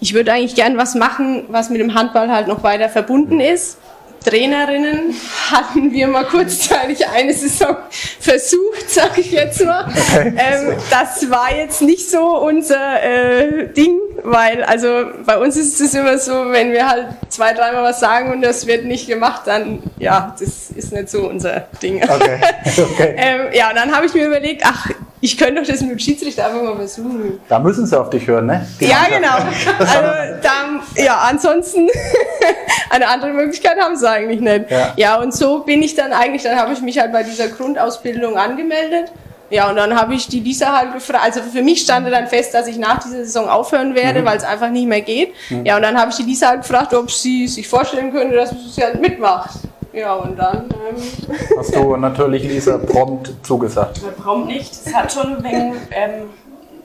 ich 0.00 0.14
würde 0.14 0.32
eigentlich 0.32 0.54
gern 0.54 0.76
was 0.76 0.94
machen, 0.94 1.44
was 1.48 1.70
mit 1.70 1.80
dem 1.80 1.94
Handball 1.94 2.30
halt 2.30 2.48
noch 2.48 2.62
weiter 2.62 2.88
verbunden 2.88 3.40
ist. 3.40 3.78
Trainerinnen 4.24 5.14
hatten 5.50 5.92
wir 5.92 6.08
mal 6.08 6.24
kurzzeitig 6.24 7.06
eine 7.14 7.32
Saison 7.32 7.76
versucht, 8.20 8.90
sage 8.90 9.20
ich 9.20 9.32
jetzt 9.32 9.64
mal. 9.64 9.86
Okay. 9.86 10.34
Ähm, 10.36 10.76
das 10.90 11.30
war 11.30 11.54
jetzt 11.54 11.82
nicht 11.82 12.10
so 12.10 12.38
unser 12.38 13.02
äh, 13.02 13.68
Ding, 13.72 13.98
weil 14.24 14.64
also 14.64 15.04
bei 15.24 15.38
uns 15.38 15.56
ist 15.56 15.80
es 15.80 15.94
immer 15.94 16.18
so, 16.18 16.50
wenn 16.50 16.72
wir 16.72 16.88
halt 16.88 17.06
zwei, 17.28 17.52
dreimal 17.52 17.84
was 17.84 18.00
sagen 18.00 18.32
und 18.32 18.42
das 18.42 18.66
wird 18.66 18.84
nicht 18.84 19.06
gemacht, 19.06 19.42
dann 19.46 19.82
ja, 19.98 20.34
das 20.38 20.70
ist 20.74 20.92
nicht 20.92 21.08
so 21.08 21.28
unser 21.28 21.68
Ding. 21.82 22.02
Okay. 22.02 22.40
Okay. 22.76 23.14
ähm, 23.16 23.46
ja, 23.52 23.70
und 23.70 23.76
dann 23.76 23.94
habe 23.94 24.06
ich 24.06 24.14
mir 24.14 24.26
überlegt, 24.26 24.62
ach 24.64 24.90
ich 25.20 25.38
könnte 25.38 25.62
doch 25.62 25.68
das 25.68 25.80
mit 25.80 25.90
dem 25.90 25.98
Schiedsrichter 25.98 26.46
einfach 26.46 26.62
mal 26.62 26.76
versuchen. 26.76 27.40
Da 27.48 27.58
müssen 27.58 27.86
sie 27.86 27.98
auf 27.98 28.10
dich 28.10 28.26
hören, 28.26 28.46
ne? 28.46 28.66
Die 28.80 28.86
ja, 28.86 29.06
Mannschaft. 29.10 29.56
genau. 29.68 29.78
Also, 29.78 30.42
da, 30.42 31.02
ja, 31.02 31.18
ansonsten, 31.28 31.88
eine 32.90 33.08
andere 33.08 33.32
Möglichkeit 33.32 33.78
haben 33.80 33.96
sie 33.96 34.08
eigentlich 34.08 34.40
nicht. 34.40 34.70
Ja. 34.70 34.92
Ja. 34.96 35.20
und 35.20 35.34
so 35.34 35.60
bin 35.60 35.82
ich 35.82 35.94
dann 35.94 36.12
eigentlich, 36.12 36.42
dann 36.42 36.58
habe 36.58 36.72
ich 36.72 36.80
mich 36.82 36.98
halt 36.98 37.12
bei 37.12 37.22
dieser 37.22 37.48
Grundausbildung 37.48 38.36
angemeldet. 38.36 39.10
Ja, 39.48 39.70
und 39.70 39.76
dann 39.76 39.94
habe 39.98 40.14
ich 40.14 40.26
die 40.26 40.40
Lisa 40.40 40.76
halt 40.76 40.92
gefragt. 40.92 41.24
Also 41.24 41.40
für 41.40 41.62
mich 41.62 41.82
stand 41.82 42.10
dann 42.10 42.26
fest, 42.26 42.52
dass 42.52 42.66
ich 42.66 42.78
nach 42.78 43.02
dieser 43.02 43.18
Saison 43.18 43.48
aufhören 43.48 43.94
werde, 43.94 44.24
weil 44.24 44.36
es 44.36 44.42
einfach 44.44 44.70
nicht 44.70 44.88
mehr 44.88 45.02
geht. 45.02 45.34
Ja, 45.64 45.76
und 45.76 45.82
dann 45.82 45.96
habe 45.98 46.10
ich 46.10 46.16
die 46.16 46.24
Lisa 46.24 46.48
halt 46.48 46.62
gefragt, 46.62 46.92
ob 46.94 47.10
sie 47.12 47.46
sich 47.46 47.68
vorstellen 47.68 48.12
könnte, 48.12 48.34
dass 48.34 48.50
sie 48.74 48.82
halt 48.82 49.00
mitmacht. 49.00 49.50
Ja, 49.96 50.14
und 50.14 50.38
dann. 50.38 50.64
Ähm, 50.88 50.96
Hast 51.56 51.74
du 51.74 51.96
natürlich 51.96 52.42
Lisa 52.44 52.76
prompt 52.76 53.32
zugesagt. 53.42 53.98
Äh, 53.98 54.10
Prompt 54.20 54.48
nicht. 54.48 54.70
Es 54.72 54.94
hat 54.94 55.10
schon 55.10 55.42
wegen 55.42 55.74
ähm, 55.90 56.28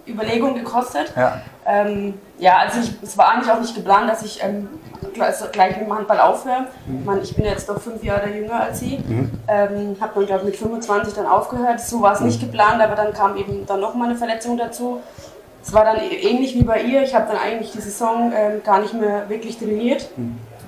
Überlegung 0.08 0.56
gekostet. 0.56 1.12
Ja. 1.18 1.42
Ähm, 1.66 2.14
ja, 2.40 2.58
also 2.58 2.80
ich, 2.80 2.92
es 3.04 3.18
war 3.18 3.30
eigentlich 3.30 3.52
auch 3.52 3.60
nicht 3.60 3.76
geplant, 3.76 4.10
dass 4.10 4.24
ich 4.24 4.42
ähm, 4.42 4.70
gleich, 5.14 5.36
gleich 5.52 5.78
mit 5.78 5.88
dem 5.88 5.94
Handball 5.96 6.22
aufhöre. 6.22 6.68
Ich, 7.00 7.06
meine, 7.06 7.22
ich 7.22 7.36
bin 7.36 7.44
jetzt 7.46 7.68
doch 7.68 7.82
fünf 7.82 8.02
Jahre 8.02 8.30
jünger 8.30 8.62
als 8.62 8.80
sie. 8.80 9.00
Ähm, 9.48 9.98
habe 10.00 10.12
dann, 10.16 10.26
glaube 10.26 10.46
mit 10.46 10.56
25 10.56 11.14
dann 11.14 11.26
aufgehört. 11.26 11.82
So 11.82 12.02
war 12.02 12.14
es 12.14 12.22
nicht 12.22 12.40
geplant, 12.40 12.82
aber 12.82 12.96
dann 12.96 13.14
kam 13.14 13.36
eben 13.36 13.66
dann 13.68 13.82
nochmal 13.82 14.08
eine 14.10 14.18
Verletzung 14.18 14.58
dazu. 14.58 15.02
Es 15.62 15.74
war 15.74 15.84
dann 15.84 15.98
ä- 15.98 16.10
ähnlich 16.30 16.56
wie 16.56 16.64
bei 16.64 16.82
ihr. 16.82 17.04
Ich 17.04 17.14
habe 17.14 17.28
dann 17.28 17.38
eigentlich 17.38 17.72
die 17.74 17.82
Saison 17.82 18.32
ähm, 18.34 18.64
gar 18.64 18.80
nicht 18.80 18.94
mehr 18.94 19.28
wirklich 19.30 19.58
trainiert. 19.60 20.10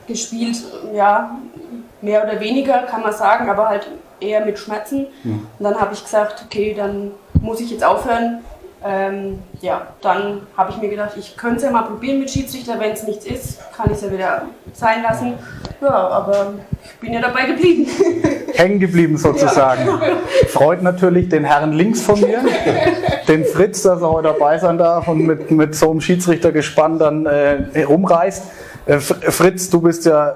Gespielt, 0.07 0.57
ja, 0.93 1.38
mehr 2.03 2.24
oder 2.24 2.39
weniger 2.39 2.83
kann 2.83 3.01
man 3.01 3.13
sagen, 3.13 3.50
aber 3.50 3.69
halt 3.69 3.88
eher 4.19 4.45
mit 4.45 4.60
Schmerzen. 4.60 5.07
Und 5.24 5.63
dann 5.63 5.79
habe 5.79 5.93
ich 5.93 6.03
gesagt, 6.03 6.45
okay, 6.45 6.74
dann 6.77 7.12
muss 7.41 7.60
ich 7.60 7.72
jetzt 7.72 7.83
aufhören. 7.83 8.39
Ähm, 8.86 9.39
ja, 9.62 9.88
dann 10.01 10.41
habe 10.57 10.72
ich 10.72 10.77
mir 10.77 10.89
gedacht, 10.89 11.12
ich 11.17 11.38
könnte 11.38 11.57
es 11.57 11.63
ja 11.63 11.72
mal 11.72 11.83
probieren 11.83 12.19
mit 12.19 12.29
Schiedsrichter. 12.29 12.77
Wenn 12.79 12.91
es 12.91 13.03
nichts 13.03 13.25
ist, 13.25 13.60
kann 13.72 13.86
ich 13.88 13.93
es 13.93 14.03
ja 14.03 14.12
wieder 14.12 14.41
sein 14.74 15.01
lassen. 15.01 15.33
Ja, 15.81 15.89
aber 15.89 16.53
ich 16.83 17.00
bin 17.00 17.13
ja 17.13 17.22
dabei 17.22 17.45
geblieben. 17.45 17.89
Hängen 18.53 18.81
geblieben 18.81 19.17
sozusagen. 19.17 19.88
Freut 20.50 20.81
natürlich 20.81 21.29
den 21.29 21.45
Herrn 21.45 21.72
links 21.72 22.01
von 22.01 22.19
mir, 22.19 22.39
den 23.27 23.45
Fritz, 23.45 23.83
dass 23.83 24.01
er 24.01 24.12
heute 24.12 24.27
dabei 24.27 24.57
sein 24.57 24.77
darf 24.77 25.07
und 25.07 25.25
mit, 25.25 25.50
mit 25.50 25.75
so 25.75 25.89
einem 25.89 26.01
Schiedsrichtergespann 26.01 27.00
dann 27.00 27.25
äh, 27.25 27.63
herumreist. 27.74 28.43
Äh, 28.86 29.00
Fritz, 29.00 29.69
du 29.69 29.81
bist 29.81 30.05
ja 30.05 30.36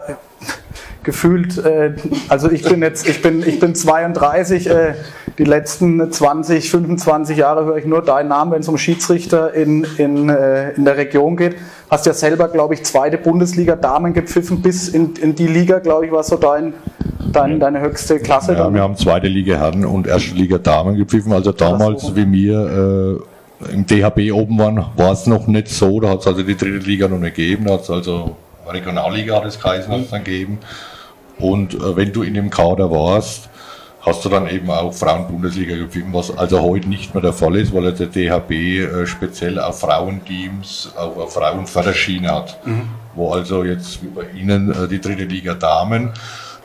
gefühlt, 1.07 1.57
äh, 1.57 1.93
also 2.27 2.51
ich 2.51 2.63
bin 2.63 2.81
jetzt, 2.81 3.07
ich 3.07 3.21
bin, 3.21 3.41
ich 3.41 3.61
bin 3.61 3.73
32, 3.73 4.69
äh, 4.69 4.93
die 5.37 5.45
letzten 5.45 6.11
20, 6.11 6.69
25 6.69 7.37
Jahre 7.37 7.63
höre 7.63 7.77
ich 7.77 7.85
nur 7.85 8.01
deinen 8.01 8.27
Namen, 8.27 8.51
wenn 8.51 8.59
es 8.59 8.67
um 8.67 8.77
Schiedsrichter 8.77 9.53
in, 9.53 9.87
in, 9.97 10.27
äh, 10.27 10.71
in 10.71 10.83
der 10.83 10.97
Region 10.97 11.37
geht. 11.37 11.55
Hast 11.89 12.07
ja 12.07 12.13
selber, 12.13 12.49
glaube 12.49 12.73
ich, 12.73 12.83
zweite 12.83 13.17
Bundesliga 13.17 13.77
Damen 13.77 14.13
gepfiffen, 14.13 14.61
bis 14.61 14.89
in, 14.89 15.13
in 15.15 15.33
die 15.33 15.47
Liga, 15.47 15.79
glaube 15.79 16.07
ich, 16.07 16.11
war 16.11 16.23
so 16.23 16.35
dein, 16.35 16.73
dein, 17.31 17.61
deine 17.61 17.79
höchste 17.79 18.19
Klasse. 18.19 18.51
Ja, 18.51 18.65
dann. 18.65 18.73
wir 18.73 18.81
haben 18.81 18.97
zweite 18.97 19.27
Liga 19.27 19.55
Herren 19.55 19.85
und 19.85 20.07
erste 20.07 20.35
Liga 20.35 20.57
Damen 20.57 20.97
gepfiffen. 20.97 21.31
Also 21.31 21.53
damals, 21.53 22.01
so. 22.01 22.17
wie 22.17 22.29
wir 22.29 23.21
äh, 23.61 23.73
im 23.73 23.85
DHB 23.85 24.33
oben 24.33 24.59
waren, 24.59 24.85
war 24.97 25.13
es 25.13 25.25
noch 25.25 25.47
nicht 25.47 25.69
so. 25.69 26.01
Da 26.01 26.09
hat 26.09 26.19
es 26.19 26.27
also 26.27 26.43
die 26.43 26.57
dritte 26.57 26.85
Liga 26.85 27.07
noch 27.07 27.19
nicht 27.19 27.37
gegeben. 27.37 27.63
Da 27.65 27.75
hat 27.75 27.83
es 27.83 27.89
also 27.89 28.35
Regionalliga 28.69 29.37
hat 29.37 29.45
es 29.45 29.59
geheißen, 29.59 29.91
hat 29.91 30.01
es 30.01 30.09
dann 30.09 30.23
gegeben. 30.23 30.59
Und 31.39 31.73
äh, 31.75 31.95
wenn 31.95 32.11
du 32.13 32.23
in 32.23 32.33
dem 32.33 32.49
Kader 32.49 32.91
warst, 32.91 33.49
hast 34.01 34.23
du 34.23 34.29
dann 34.29 34.47
eben 34.47 34.69
auch 34.69 34.93
Frauen-Bundesliga 34.93 35.75
gepfiffen, 35.75 36.13
was 36.13 36.35
also 36.35 36.61
heute 36.61 36.87
nicht 36.87 37.13
mehr 37.13 37.21
der 37.21 37.33
Fall 37.33 37.57
ist, 37.57 37.73
weil 37.73 37.83
ja 37.83 37.91
der 37.91 38.07
DHB 38.07 38.51
äh, 38.51 39.05
speziell 39.05 39.59
auf 39.59 39.81
Frauenteams, 39.81 40.93
auch 40.95 41.17
auf 41.17 41.33
Frauenförderschiene 41.33 42.31
hat. 42.31 42.57
Wo 43.15 43.31
also 43.31 43.63
jetzt 43.63 44.01
wie 44.03 44.07
bei 44.07 44.29
Ihnen 44.31 44.71
äh, 44.71 44.87
die 44.87 45.01
dritte 45.01 45.25
Liga 45.25 45.55
Damen, 45.55 46.11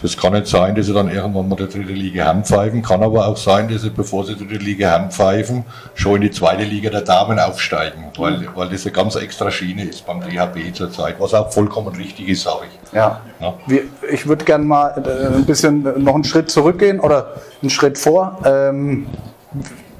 das 0.02 0.16
kann 0.16 0.32
nicht 0.32 0.48
sein, 0.48 0.74
dass 0.74 0.86
sie 0.86 0.92
dann 0.92 1.08
irgendwann 1.08 1.48
mal 1.48 1.56
die 1.56 1.68
dritte 1.68 1.92
Liga 1.92 2.24
Herren 2.24 2.44
pfeifen, 2.44 2.82
kann 2.82 3.02
aber 3.02 3.26
auch 3.26 3.36
sein, 3.36 3.68
dass 3.68 3.82
sie, 3.82 3.90
bevor 3.90 4.24
sie 4.24 4.34
die 4.34 4.46
dritte 4.46 4.64
Liga 4.64 4.90
Herren 4.90 5.10
pfeifen, 5.10 5.64
schon 5.94 6.16
in 6.16 6.22
die 6.22 6.30
zweite 6.30 6.64
Liga 6.64 6.90
der 6.90 7.02
Damen 7.02 7.38
aufsteigen, 7.38 8.04
weil, 8.16 8.48
weil 8.54 8.68
das 8.68 8.84
eine 8.84 8.92
ganz 8.92 9.14
extra 9.14 9.50
Schiene 9.50 9.84
ist 9.84 10.04
beim 10.04 10.20
DHB 10.20 10.74
zurzeit, 10.74 11.16
was 11.18 11.34
auch 11.34 11.52
vollkommen 11.52 11.94
richtig 11.94 12.28
ist, 12.28 12.42
sage 12.42 12.66
ich. 12.66 12.92
Ja. 12.92 13.20
Ja. 13.40 13.54
Ich 14.10 14.26
würde 14.26 14.44
gerne 14.44 14.64
mal 14.64 14.88
äh, 15.06 15.36
ein 15.36 15.46
bisschen 15.46 15.82
noch 16.02 16.14
einen 16.14 16.24
Schritt 16.24 16.50
zurückgehen 16.50 17.00
oder 17.00 17.34
einen 17.60 17.70
Schritt 17.70 17.96
vor. 17.96 18.38
Ähm, 18.44 19.06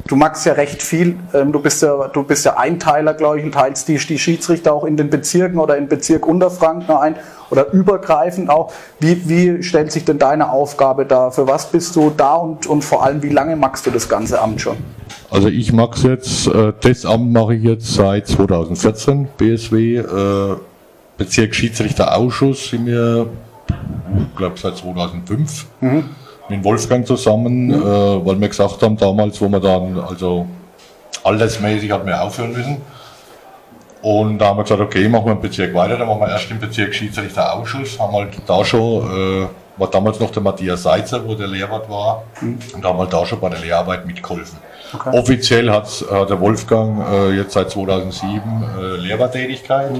du 0.07 0.17
magst 0.17 0.47
ja 0.47 0.53
recht 0.53 0.83
viel. 0.83 1.17
Ähm, 1.35 1.53
du, 1.53 1.61
bist 1.61 1.83
ja, 1.83 2.09
du 2.09 2.23
bist 2.23 2.45
ja 2.45 2.57
Einteiler, 2.57 3.15
glaube 3.15 3.39
ich, 3.39 3.45
und 3.45 3.53
teilst 3.53 3.89
die, 3.89 3.99
die 3.99 4.19
Schiedsrichter 4.19 4.73
auch 4.73 4.85
in 4.85 4.97
den 4.97 5.11
Bezirken 5.11 5.59
oder 5.59 5.77
in 5.77 5.89
Bezirk 5.89 6.27
Unterfranken 6.27 6.95
ein 6.97 7.17
oder 7.51 7.71
übergreifend 7.73 8.51
auch. 8.51 8.73
Wie, 8.99 9.29
wie 9.29 9.63
stellt 9.63 9.93
sich 9.93 10.05
denn 10.05 10.19
deine 10.19 10.51
Aufgabe 10.51 11.07
da? 11.07 11.31
Für 11.31 11.47
was 11.47 11.71
bist 11.71 11.95
du 11.97 12.11
da 12.17 12.35
und, 12.35 12.67
und 12.67 12.83
vor 12.83 13.05
allem, 13.05 13.23
wie 13.23 13.29
lange 13.29 13.57
magst 13.57 13.87
du 13.87 13.91
das 13.91 14.09
ganze 14.09 14.41
Amt 14.41 14.61
schon? 14.61 14.77
Also 15.31 15.49
ich 15.49 15.73
mache 15.73 16.09
jetzt, 16.09 16.47
äh, 16.47 16.73
das 16.81 17.05
Amt 17.05 17.33
mache 17.33 17.55
ich 17.55 17.63
jetzt 17.63 17.95
seit 17.95 18.27
2014, 18.27 19.29
BSW, 19.37 19.97
äh, 19.97 20.57
Bezirksschiedsrichterausschuss 21.19 22.71
sind 22.71 22.87
wir, 22.87 23.27
ich 23.69 24.37
glaube 24.37 24.59
seit 24.59 24.77
2005, 24.77 25.67
mit 26.53 26.65
Wolfgang 26.65 27.07
zusammen, 27.07 27.71
äh, 27.71 28.27
weil 28.27 28.41
wir 28.41 28.49
gesagt 28.49 28.83
haben 28.83 28.97
damals, 28.97 29.41
wo 29.41 29.49
wir 29.49 29.61
dann, 29.61 29.99
also 29.99 30.47
altersmäßig 31.25 31.91
hatten 31.91 32.07
wir 32.07 32.23
aufhören 32.23 32.53
müssen. 32.53 32.77
Und 34.03 34.39
da 34.39 34.47
haben 34.49 34.59
wir 34.59 34.65
gesagt, 34.65 34.81
okay, 34.81 35.09
machen 35.09 35.27
wir 35.27 35.33
einen 35.33 35.41
Bezirk 35.41 35.73
weiter, 35.75 35.97
dann 35.97 36.09
machen 36.09 36.21
wir 36.21 36.29
erst 36.29 36.51
den 36.51 36.59
Bezirk 36.59 36.93
Schiedsrichterausschuss, 36.93 37.99
haben 37.99 38.13
halt 38.13 38.31
da 38.47 38.65
schon, 38.65 39.45
äh, 39.45 39.47
war 39.77 39.89
damals 39.89 40.19
noch 40.19 40.31
der 40.31 40.43
Matthias 40.43 40.83
Seitzer, 40.83 41.27
wo 41.27 41.35
der 41.35 41.47
Lehrwart 41.47 41.89
war, 41.89 42.25
und 42.41 42.85
haben 42.85 42.99
halt 42.99 43.13
da 43.13 43.25
schon 43.25 43.41
bei 43.41 43.49
der 43.49 43.61
Lehrarbeit 43.61 44.05
mitgeholfen. 44.05 44.59
Offiziell 45.13 45.71
hat's, 45.71 46.05
hat 46.11 46.29
der 46.29 46.41
Wolfgang 46.41 47.03
äh, 47.09 47.31
jetzt 47.31 47.53
seit 47.53 47.71
2007 47.71 48.43
äh, 48.43 48.97
Lehrwarttätigkeit 48.97 49.93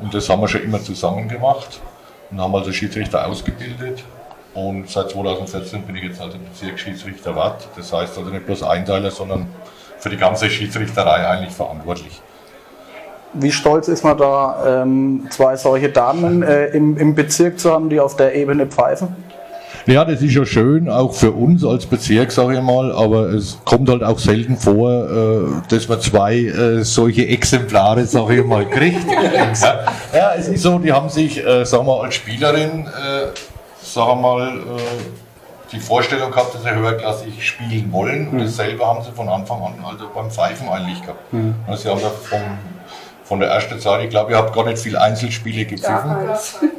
und 0.00 0.12
das 0.12 0.28
haben 0.28 0.42
wir 0.42 0.48
schon 0.48 0.62
immer 0.62 0.82
zusammen 0.82 1.28
gemacht 1.28 1.80
und 2.30 2.40
haben 2.40 2.54
also 2.54 2.70
Schiedsrichter 2.72 3.26
ausgebildet. 3.26 4.04
Und 4.56 4.88
seit 4.88 5.10
2014 5.10 5.82
bin 5.82 5.96
ich 5.96 6.04
jetzt 6.04 6.20
also 6.20 6.38
Bezirksschiedsrichter 6.38 7.36
Watt. 7.36 7.68
Das 7.76 7.92
heißt 7.92 8.16
also 8.16 8.30
nicht 8.30 8.46
bloß 8.46 8.62
Einteiler, 8.62 9.10
sondern 9.10 9.46
für 9.98 10.08
die 10.08 10.16
ganze 10.16 10.48
Schiedsrichterei 10.48 11.28
eigentlich 11.28 11.52
verantwortlich. 11.52 12.22
Wie 13.34 13.52
stolz 13.52 13.88
ist 13.88 14.02
man 14.02 14.16
da, 14.16 14.82
ähm, 14.82 15.26
zwei 15.28 15.56
solche 15.56 15.90
Damen 15.90 16.42
äh, 16.42 16.68
im, 16.68 16.96
im 16.96 17.14
Bezirk 17.14 17.60
zu 17.60 17.70
haben, 17.70 17.90
die 17.90 18.00
auf 18.00 18.16
der 18.16 18.34
Ebene 18.34 18.66
pfeifen? 18.66 19.08
Ja, 19.84 20.06
das 20.06 20.22
ist 20.22 20.34
ja 20.34 20.46
schön, 20.46 20.88
auch 20.88 21.12
für 21.12 21.32
uns 21.32 21.62
als 21.62 21.84
Bezirk, 21.84 22.32
sage 22.32 22.54
ich 22.54 22.62
mal, 22.62 22.90
aber 22.92 23.28
es 23.28 23.58
kommt 23.64 23.90
halt 23.90 24.02
auch 24.02 24.18
selten 24.18 24.56
vor, 24.56 24.90
äh, 24.90 25.68
dass 25.68 25.86
man 25.86 26.00
zwei 26.00 26.38
äh, 26.38 26.82
solche 26.82 27.28
Exemplare, 27.28 28.06
sage 28.06 28.38
ich 28.38 28.44
mal, 28.44 28.66
kriegt. 28.68 29.06
ja, 29.06 29.84
ja, 30.14 30.34
es 30.34 30.48
ist 30.48 30.62
so, 30.62 30.78
die 30.78 30.92
haben 30.92 31.10
sich, 31.10 31.44
äh, 31.44 31.64
sagen 31.66 31.86
wir 31.86 32.02
als 32.02 32.14
Spielerin, 32.14 32.88
wir 33.96 34.16
mal, 34.16 34.58
äh, 34.58 34.62
die 35.72 35.80
Vorstellung 35.80 36.30
gehabt, 36.30 36.54
dass 36.54 36.62
sie 36.62 36.70
höherklassig 36.70 37.44
spielen 37.44 37.92
wollen 37.92 38.28
und 38.28 38.38
dasselbe 38.38 38.86
haben 38.86 39.02
sie 39.02 39.10
von 39.10 39.28
Anfang 39.28 39.60
an 39.62 39.74
also 39.84 40.08
beim 40.14 40.30
Pfeifen 40.30 40.68
eigentlich 40.68 41.00
gehabt. 41.02 41.18
Also 41.66 41.82
sie 41.82 41.88
haben 41.90 42.00
da 42.00 42.08
vom, 42.10 42.40
von 43.24 43.40
der 43.40 43.48
ersten 43.48 43.80
Zeit, 43.80 44.04
ich 44.04 44.10
glaube, 44.10 44.30
ihr 44.30 44.38
habt 44.38 44.54
gar 44.54 44.64
nicht 44.64 44.78
viel 44.78 44.96
Einzelspiele 44.96 45.64
gepfiffen. 45.64 46.14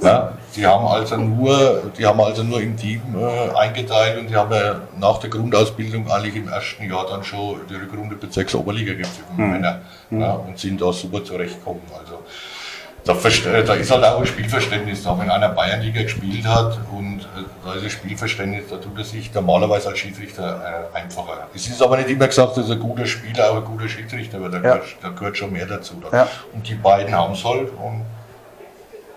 Ja, 0.02 0.32
die 0.56 0.66
haben 0.66 0.88
also 0.88 1.18
nur, 1.18 1.92
die 1.98 2.06
haben 2.06 2.22
also 2.22 2.44
nur 2.44 2.62
im 2.62 2.78
Team 2.78 3.02
äh, 3.20 3.58
eingeteilt 3.58 4.20
und 4.20 4.30
die 4.30 4.36
haben 4.38 4.54
ja 4.54 4.80
nach 4.98 5.18
der 5.18 5.30
Grundausbildung 5.32 6.10
eigentlich 6.10 6.38
im 6.38 6.48
ersten 6.48 6.90
Jahr 6.90 7.06
dann 7.08 7.26
schon 7.26 7.60
die 7.70 7.76
Rückrunde 7.76 8.16
Bezirks 8.16 8.56
Oberliga 8.56 8.94
gepfiffen, 8.94 9.36
Männer, 9.36 9.82
ja, 10.12 10.32
und 10.32 10.58
sind 10.58 10.80
da 10.82 10.94
super 10.94 11.22
zurechtgekommen. 11.26 11.82
Also 12.00 12.20
da, 13.08 13.14
äh, 13.14 13.64
da 13.64 13.74
ist 13.74 13.90
halt 13.92 14.04
auch 14.04 14.20
ein 14.20 14.26
Spielverständnis 14.26 15.04
da. 15.04 15.18
Wenn 15.20 15.30
einer 15.30 15.50
Bayernliga 15.50 16.04
gespielt 16.04 16.46
hat 16.46 16.78
und 16.92 17.22
äh, 17.22 17.44
da 17.66 17.74
ist 17.74 17.84
ein 17.84 17.90
Spielverständnis, 17.90 18.66
da 18.70 18.78
tut 18.78 18.98
er 18.98 19.04
sich 19.04 19.34
normalerweise 19.34 19.90
als 19.90 20.00
Schiedsrichter 20.00 20.90
äh, 20.94 20.98
einfacher. 20.98 21.48
Es 21.56 21.68
ist 21.68 21.82
aber 21.82 21.98
nicht 21.98 22.10
immer 22.10 22.28
gesagt, 22.28 22.58
dass 22.58 22.70
ein 22.70 22.80
guter 22.80 23.06
Spieler 23.06 23.52
auch 23.52 23.58
ein 23.58 23.66
guter 23.66 23.88
Schiedsrichter 23.88 24.40
wird. 24.42 24.54
Da, 24.54 24.58
Ja. 24.58 24.62
gehört, 24.64 24.86
da 25.02 25.10
gehört 25.10 25.38
schon 25.38 25.52
mehr 25.54 25.66
dazu. 25.66 25.96
Da. 26.10 26.18
Ja. 26.18 26.28
Und 26.54 26.68
die 26.68 26.76
beiden 26.76 27.14
haben 27.14 27.34
es 27.34 27.44
halt 27.44 27.70
und 27.70 28.06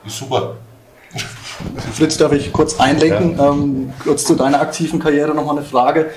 ist 0.06 0.16
super. 0.16 0.54
Fritz, 1.94 2.16
darf 2.16 2.32
ich 2.32 2.52
kurz 2.52 2.78
einlenken? 2.78 3.38
Ähm, 3.38 3.92
kurz 4.02 4.24
zu 4.24 4.36
deiner 4.36 4.60
aktiven 4.60 5.00
Karriere 5.00 5.34
nochmal 5.34 5.58
eine 5.58 5.66
Frage. 5.66 6.10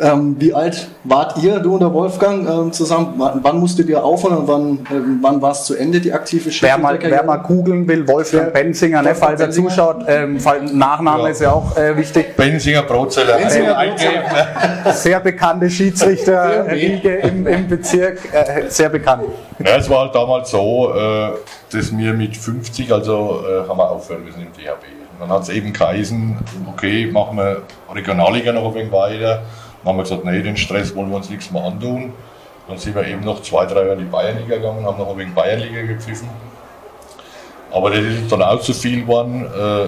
Ähm, 0.00 0.36
wie 0.38 0.52
alt 0.52 0.88
wart 1.04 1.42
ihr, 1.42 1.58
du 1.60 1.74
und 1.74 1.80
der 1.80 1.92
Wolfgang, 1.92 2.48
ähm, 2.48 2.72
zusammen? 2.72 3.14
Wann, 3.16 3.40
wann 3.42 3.58
musstet 3.58 3.88
ihr 3.88 4.02
aufhören 4.04 4.38
und 4.38 4.48
wann, 4.48 4.86
ähm, 4.90 5.18
wann 5.22 5.40
war 5.40 5.52
es 5.52 5.64
zu 5.64 5.74
Ende, 5.74 6.00
die 6.00 6.12
aktive 6.12 6.50
Wer 6.60 6.78
mal, 6.78 6.94
wer 6.94 7.00
Schiedsrichterkarriere? 7.00 7.26
mal 7.26 7.36
googeln 7.38 7.88
will, 7.88 8.06
Wolfgang 8.08 8.52
Benzinger, 8.52 9.02
ne, 9.02 9.14
falls 9.14 9.40
er 9.40 9.50
zuschaut, 9.50 10.04
ähm, 10.06 10.38
Nachname 10.72 11.24
Ja. 11.24 11.28
ist 11.28 11.40
ja 11.40 11.52
auch 11.52 11.76
äh, 11.76 11.96
wichtig. 11.96 12.36
Benzinger 12.36 12.82
Brotzeller. 12.82 13.38
Benzinger 13.38 13.76
eingeben, 13.76 14.22
ne? 14.84 14.92
Sehr 14.92 15.20
bekannte 15.20 15.70
Schiedsrichter. 15.70 16.66
Riege 16.70 17.14
im, 17.16 17.46
im 17.46 17.68
Bezirk, 17.68 18.18
äh, 18.32 18.68
sehr 18.68 18.88
bekannt. 18.88 19.24
Ja, 19.58 19.76
es 19.76 19.88
war 19.88 20.00
halt 20.00 20.14
damals 20.14 20.50
so, 20.50 20.92
äh, 20.94 21.30
dass 21.72 21.96
wir 21.96 22.12
mit 22.12 22.36
50, 22.36 22.92
also 22.92 23.40
äh, 23.46 23.68
haben 23.68 23.78
wir 23.78 23.90
aufhören 23.90 24.24
müssen 24.24 24.40
im 24.40 24.52
DHB. 24.52 24.84
Und 25.12 25.20
dann 25.20 25.30
hat 25.30 25.42
es 25.44 25.48
eben 25.48 25.72
geheißen, 25.72 26.36
okay, 26.68 27.06
machen 27.10 27.38
wir 27.38 27.62
Regionalliga 27.94 28.52
noch 28.52 28.68
ein 28.68 28.74
wenig 28.74 28.92
weiter. 28.92 29.42
Dann 29.86 29.92
haben 29.92 29.98
wir 29.98 30.02
gesagt, 30.02 30.24
nee, 30.24 30.42
den 30.42 30.56
Stress 30.56 30.96
wollen 30.96 31.10
wir 31.10 31.16
uns 31.18 31.30
nichts 31.30 31.48
mehr 31.52 31.62
antun. 31.62 32.12
Dann 32.66 32.76
sind 32.76 32.96
wir 32.96 33.06
eben 33.06 33.20
noch 33.24 33.40
zwei, 33.42 33.66
drei 33.66 33.82
Jahre 33.82 33.92
in 33.92 34.00
die 34.00 34.04
Bayernliga 34.06 34.56
gegangen, 34.56 34.84
haben 34.84 34.98
noch 34.98 35.10
ein 35.10 35.16
wenig 35.16 35.32
Bayernliga 35.32 35.82
gepfiffen. 35.82 36.28
Aber 37.70 37.90
das 37.90 38.00
ist 38.00 38.32
dann 38.32 38.42
auch 38.42 38.60
zu 38.60 38.74
viel 38.74 39.02
geworden, 39.02 39.44
äh, 39.44 39.86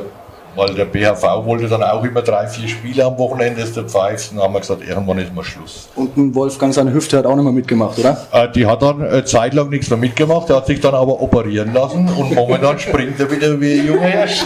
weil 0.56 0.74
der 0.74 0.84
BHV 0.84 1.22
wollte 1.44 1.68
dann 1.68 1.82
auch 1.82 2.04
immer 2.04 2.22
drei, 2.22 2.46
vier 2.46 2.68
Spiele 2.68 3.04
am 3.04 3.18
Wochenende, 3.18 3.60
dass 3.60 3.72
der 3.72 3.84
pfeift. 3.84 4.32
Dann 4.32 4.42
haben 4.42 4.54
wir 4.54 4.60
gesagt, 4.60 4.82
irgendwann 4.86 5.18
ist 5.18 5.34
mal 5.34 5.44
Schluss. 5.44 5.88
Und 5.94 6.34
Wolfgang, 6.34 6.72
seine 6.74 6.92
Hüfte 6.92 7.18
hat 7.18 7.26
auch 7.26 7.34
nicht 7.36 7.44
mehr 7.44 7.52
mitgemacht, 7.52 7.98
oder? 7.98 8.16
Äh, 8.32 8.48
Die 8.52 8.66
hat 8.66 8.82
dann 8.82 9.00
äh, 9.02 9.24
zeitlang 9.24 9.68
nichts 9.68 9.88
mehr 9.90 9.98
mitgemacht, 9.98 10.48
der 10.48 10.56
hat 10.56 10.66
sich 10.66 10.80
dann 10.80 10.94
aber 10.94 11.20
operieren 11.20 11.72
lassen 11.72 12.08
und 12.08 12.34
momentan 12.34 12.78
springt 12.78 13.18
er 13.20 13.30
wieder 13.30 13.60
wie 13.60 13.80
ein 13.80 13.86
junger 13.86 14.06
Hirsch. 14.06 14.44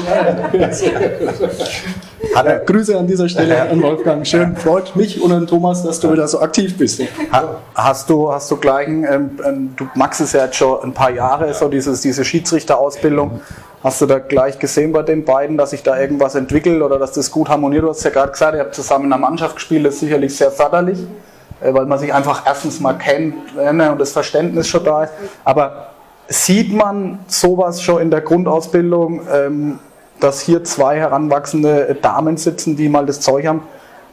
Er, 2.35 2.61
Grüße 2.61 2.99
an 2.99 3.06
dieser 3.06 3.28
Stelle 3.28 3.68
an 3.68 3.82
Wolfgang. 3.82 4.26
Schön, 4.26 4.56
freut 4.56 4.94
mich 4.97 5.21
und 5.21 5.32
an 5.32 5.47
Thomas, 5.47 5.82
dass 5.82 6.00
du 6.00 6.12
wieder 6.12 6.26
so 6.26 6.40
aktiv 6.40 6.76
bist. 6.78 7.02
ha, 7.30 7.56
hast, 7.75 8.09
du, 8.09 8.32
hast 8.32 8.50
du 8.50 8.56
gleich, 8.56 8.88
ähm, 8.88 9.06
ähm, 9.44 9.75
du 9.76 9.87
magst 9.94 10.21
es 10.21 10.32
ja 10.32 10.44
jetzt 10.44 10.56
schon 10.56 10.82
ein 10.82 10.92
paar 10.92 11.11
Jahre, 11.11 11.52
so 11.52 11.68
dieses, 11.68 12.00
diese 12.00 12.25
Schiedsrichterausbildung. 12.25 13.40
Hast 13.82 14.00
du 14.00 14.06
da 14.06 14.20
gleich 14.20 14.60
gesehen 14.60 14.92
bei 14.92 15.02
den 15.02 15.24
beiden, 15.24 15.56
dass 15.56 15.70
sich 15.70 15.82
da 15.82 15.98
irgendwas 15.98 16.36
entwickelt 16.36 16.82
oder 16.82 17.00
dass 17.00 17.12
das 17.12 17.32
gut 17.32 17.48
harmoniert? 17.48 17.82
Du 17.82 17.88
hast 17.88 18.04
ja 18.04 18.10
gerade 18.10 18.30
gesagt, 18.30 18.54
ihr 18.54 18.60
habt 18.60 18.76
zusammen 18.76 19.04
in 19.04 19.10
der 19.10 19.18
Mannschaft 19.18 19.56
gespielt, 19.56 19.84
das 19.84 19.94
ist 19.94 20.00
sicherlich 20.00 20.36
sehr 20.36 20.52
förderlich, 20.52 21.00
äh, 21.60 21.74
weil 21.74 21.86
man 21.86 21.98
sich 21.98 22.14
einfach 22.14 22.46
erstens 22.46 22.78
mal 22.78 22.92
kennt 22.92 23.34
äh, 23.58 23.72
ne, 23.72 23.90
und 23.90 24.00
das 24.00 24.12
Verständnis 24.12 24.68
schon 24.68 24.84
da 24.84 25.04
ist. 25.04 25.12
Aber 25.42 25.88
sieht 26.28 26.72
man 26.72 27.18
sowas 27.26 27.82
schon 27.82 28.00
in 28.00 28.12
der 28.12 28.20
Grundausbildung, 28.20 29.22
ähm, 29.32 29.78
dass 30.20 30.40
hier 30.40 30.62
zwei 30.62 30.98
heranwachsende 30.98 31.96
Damen 32.00 32.36
sitzen, 32.36 32.76
die 32.76 32.88
mal 32.88 33.04
das 33.04 33.20
Zeug 33.20 33.46
haben, 33.46 33.62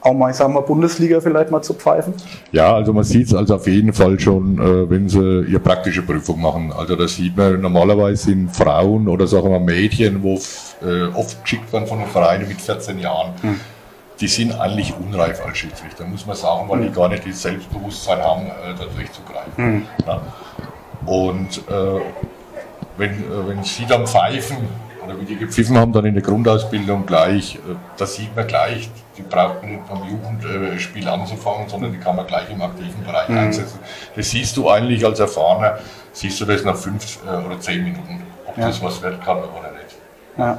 auch 0.01 0.13
mal, 0.13 0.31
ich 0.31 0.37
sag 0.37 0.49
mal, 0.49 0.61
Bundesliga 0.61 1.19
vielleicht 1.19 1.51
mal 1.51 1.61
zu 1.61 1.73
pfeifen? 1.73 2.13
Ja, 2.51 2.73
also 2.73 2.93
man 2.93 3.03
sieht 3.03 3.27
es 3.27 3.33
also 3.33 3.55
auf 3.55 3.67
jeden 3.67 3.93
Fall 3.93 4.19
schon, 4.19 4.57
äh, 4.57 4.89
wenn 4.89 5.09
sie 5.09 5.41
ihre 5.47 5.59
praktische 5.59 6.01
Prüfung 6.01 6.41
machen. 6.41 6.71
Also 6.71 6.95
da 6.95 7.07
sieht 7.07 7.35
man, 7.35 7.59
normalerweise 7.61 8.25
sind 8.25 8.55
Frauen 8.55 9.07
oder 9.07 9.27
sagen 9.27 9.49
wir 9.49 9.59
Mädchen, 9.59 10.23
wo 10.23 10.39
äh, 10.85 11.07
oft 11.13 11.43
geschickt 11.43 11.71
werden 11.73 11.87
von 11.87 11.99
den 11.99 12.07
Vereinen 12.07 12.47
mit 12.47 12.61
14 12.61 12.99
Jahren, 12.99 13.33
die 14.19 14.27
sind 14.27 14.59
eigentlich 14.59 14.93
unreif 14.97 15.45
als 15.45 15.57
Schiedsrichter, 15.57 16.05
muss 16.05 16.25
man 16.25 16.35
sagen, 16.35 16.67
weil 16.67 16.81
die 16.81 16.91
gar 16.91 17.09
nicht 17.09 17.25
das 17.27 17.41
Selbstbewusstsein 17.41 18.19
haben, 18.19 18.47
äh, 18.47 18.75
da 18.77 18.85
durchzugreifen. 18.85 19.85
Ja. 20.05 20.21
Und 21.05 21.57
äh, 21.69 22.01
wenn, 22.97 23.11
äh, 23.11 23.47
wenn 23.47 23.63
sie 23.63 23.85
dann 23.87 24.05
pfeifen, 24.05 24.57
oder 25.05 25.19
wie 25.19 25.25
die 25.25 25.37
gepfiffen 25.37 25.77
haben, 25.77 25.93
dann 25.93 26.05
in 26.05 26.13
der 26.13 26.23
Grundausbildung 26.23 27.05
gleich, 27.05 27.55
äh, 27.55 27.75
da 27.97 28.05
sieht 28.05 28.35
man 28.35 28.45
gleich, 28.47 28.89
die 29.19 29.23
braucht 29.23 29.61
man 29.61 29.71
nicht 29.71 29.87
beim 29.87 30.01
Jugendspiel 30.09 31.07
anzufangen, 31.07 31.67
sondern 31.67 31.91
die 31.91 31.97
kann 31.97 32.15
man 32.15 32.25
gleich 32.25 32.49
im 32.49 32.61
aktiven 32.61 33.03
Bereich 33.05 33.29
einsetzen. 33.29 33.79
Das 34.15 34.29
siehst 34.29 34.55
du 34.55 34.69
eigentlich 34.69 35.05
als 35.05 35.19
Erfahrener, 35.19 35.79
siehst 36.13 36.39
du 36.39 36.45
das 36.45 36.63
nach 36.63 36.77
fünf 36.77 37.19
äh, 37.25 37.45
oder 37.45 37.59
zehn 37.59 37.83
Minuten, 37.83 38.23
ob 38.47 38.55
das 38.55 38.81
was 38.81 39.01
wird 39.01 39.23
kann 39.23 39.37
oder 39.37 39.71
nicht. 39.71 39.95
Ja. 40.37 40.57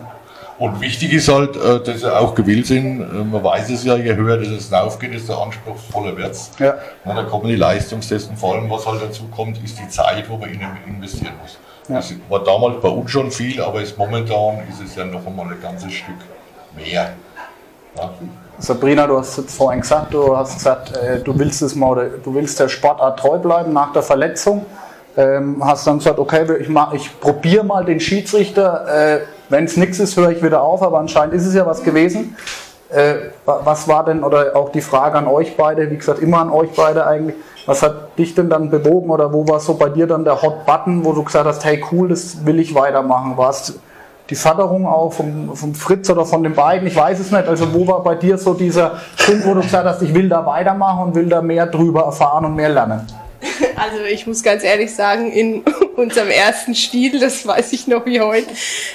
Und 0.58 0.78
wichtig 0.82 1.14
ist 1.14 1.28
halt, 1.28 1.56
äh, 1.56 1.82
dass 1.82 2.00
sie 2.00 2.14
auch 2.14 2.34
gewillt 2.34 2.66
sind, 2.66 3.00
äh, 3.00 3.24
man 3.24 3.42
weiß 3.42 3.70
es 3.70 3.82
ja, 3.82 3.96
je 3.96 4.14
höher 4.14 4.36
dass 4.36 4.48
es 4.48 4.72
aufgeht, 4.72 5.14
desto 5.14 5.42
anspruchsvoller 5.42 6.14
wird 6.18 6.32
es. 6.32 6.50
Ja. 6.58 6.74
Da 7.04 7.22
kommen 7.22 7.46
die 7.46 7.56
Leistungstests 7.56 8.28
und 8.28 8.36
vor 8.36 8.54
allem, 8.54 8.68
was 8.68 8.86
halt 8.86 9.00
dazu 9.02 9.26
kommt, 9.34 9.62
ist 9.64 9.78
die 9.78 9.88
Zeit, 9.88 10.28
wo 10.28 10.36
man 10.36 10.50
in 10.50 10.60
investieren 10.86 11.32
muss. 11.40 11.58
Das 11.88 12.14
war 12.28 12.44
damals 12.44 12.80
bei 12.80 12.88
uns 12.88 13.10
schon 13.10 13.30
viel, 13.30 13.60
aber 13.60 13.80
ist 13.80 13.98
momentan 13.98 14.58
ist 14.68 14.80
es 14.80 14.94
ja 14.94 15.04
noch 15.04 15.26
einmal 15.26 15.46
ein 15.46 15.60
ganzes 15.60 15.92
Stück 15.92 16.18
mehr. 16.76 17.14
Ja. 17.96 18.10
Sabrina, 18.58 19.06
du 19.06 19.18
hast 19.18 19.38
jetzt 19.38 19.56
vorhin 19.56 19.80
gesagt, 19.80 20.12
du 20.12 20.36
hast 20.36 20.54
gesagt, 20.54 20.94
äh, 20.96 21.18
du 21.20 21.36
willst 21.38 21.62
es 21.62 21.74
mal 21.74 21.88
oder 21.90 22.04
du 22.06 22.34
willst 22.34 22.60
der 22.60 22.68
Sportart 22.68 23.18
treu 23.18 23.38
bleiben 23.38 23.72
nach 23.72 23.92
der 23.92 24.02
Verletzung. 24.02 24.66
Ähm, 25.16 25.62
hast 25.64 25.86
dann 25.86 25.98
gesagt, 25.98 26.18
okay, 26.18 26.44
ich, 26.60 26.68
ich 26.94 27.20
probiere 27.20 27.64
mal 27.64 27.84
den 27.84 27.98
Schiedsrichter. 28.00 28.86
Äh, 29.16 29.20
Wenn 29.48 29.64
es 29.64 29.76
nichts 29.76 29.98
ist, 29.98 30.16
höre 30.16 30.30
ich 30.30 30.42
wieder 30.42 30.62
auf, 30.62 30.82
aber 30.82 30.98
anscheinend 30.98 31.34
ist 31.34 31.46
es 31.46 31.54
ja 31.54 31.66
was 31.66 31.82
gewesen. 31.82 32.36
Äh, 32.90 33.14
wa- 33.44 33.60
was 33.64 33.88
war 33.88 34.04
denn, 34.04 34.22
oder 34.22 34.54
auch 34.54 34.70
die 34.70 34.80
Frage 34.80 35.16
an 35.18 35.26
euch 35.26 35.56
beide, 35.56 35.90
wie 35.90 35.96
gesagt, 35.96 36.20
immer 36.20 36.38
an 36.38 36.50
euch 36.50 36.70
beide 36.76 37.06
eigentlich, 37.06 37.36
was 37.66 37.82
hat 37.82 38.16
dich 38.18 38.34
denn 38.34 38.50
dann 38.50 38.70
bewogen 38.70 39.10
oder 39.10 39.32
wo 39.32 39.46
war 39.48 39.58
so 39.60 39.74
bei 39.74 39.88
dir 39.88 40.06
dann 40.06 40.24
der 40.24 40.40
Hot 40.42 40.64
Button, 40.66 41.04
wo 41.04 41.12
du 41.12 41.22
gesagt 41.24 41.46
hast, 41.46 41.64
hey 41.64 41.82
cool, 41.90 42.08
das 42.08 42.44
will 42.44 42.60
ich 42.60 42.74
weitermachen? 42.74 43.36
War 43.36 43.50
es 43.50 43.78
die 44.30 44.36
Förderung 44.36 44.86
auch 44.86 45.12
vom, 45.12 45.56
vom 45.56 45.74
Fritz 45.74 46.08
oder 46.08 46.24
von 46.24 46.42
den 46.42 46.54
beiden? 46.54 46.86
Ich 46.86 46.96
weiß 46.96 47.18
es 47.18 47.30
nicht. 47.32 47.48
Also 47.48 47.74
wo 47.74 47.86
war 47.86 48.02
bei 48.02 48.14
dir 48.14 48.38
so 48.38 48.54
dieser 48.54 49.00
Punkt, 49.26 49.44
wo 49.44 49.54
du 49.54 49.60
gesagt 49.60 49.86
hast, 49.86 50.02
ich 50.02 50.14
will 50.14 50.28
da 50.28 50.46
weitermachen 50.46 51.08
und 51.08 51.14
will 51.14 51.28
da 51.28 51.42
mehr 51.42 51.66
drüber 51.66 52.04
erfahren 52.04 52.44
und 52.44 52.54
mehr 52.54 52.68
lernen? 52.68 53.06
Also 53.76 54.04
ich 54.04 54.26
muss 54.26 54.42
ganz 54.42 54.62
ehrlich 54.62 54.94
sagen, 54.94 55.32
in 55.32 55.64
unserem 55.96 56.28
ersten 56.28 56.74
Spiel, 56.74 57.18
das 57.18 57.46
weiß 57.46 57.72
ich 57.72 57.86
noch 57.86 58.04
wie 58.04 58.20
heute, 58.20 58.50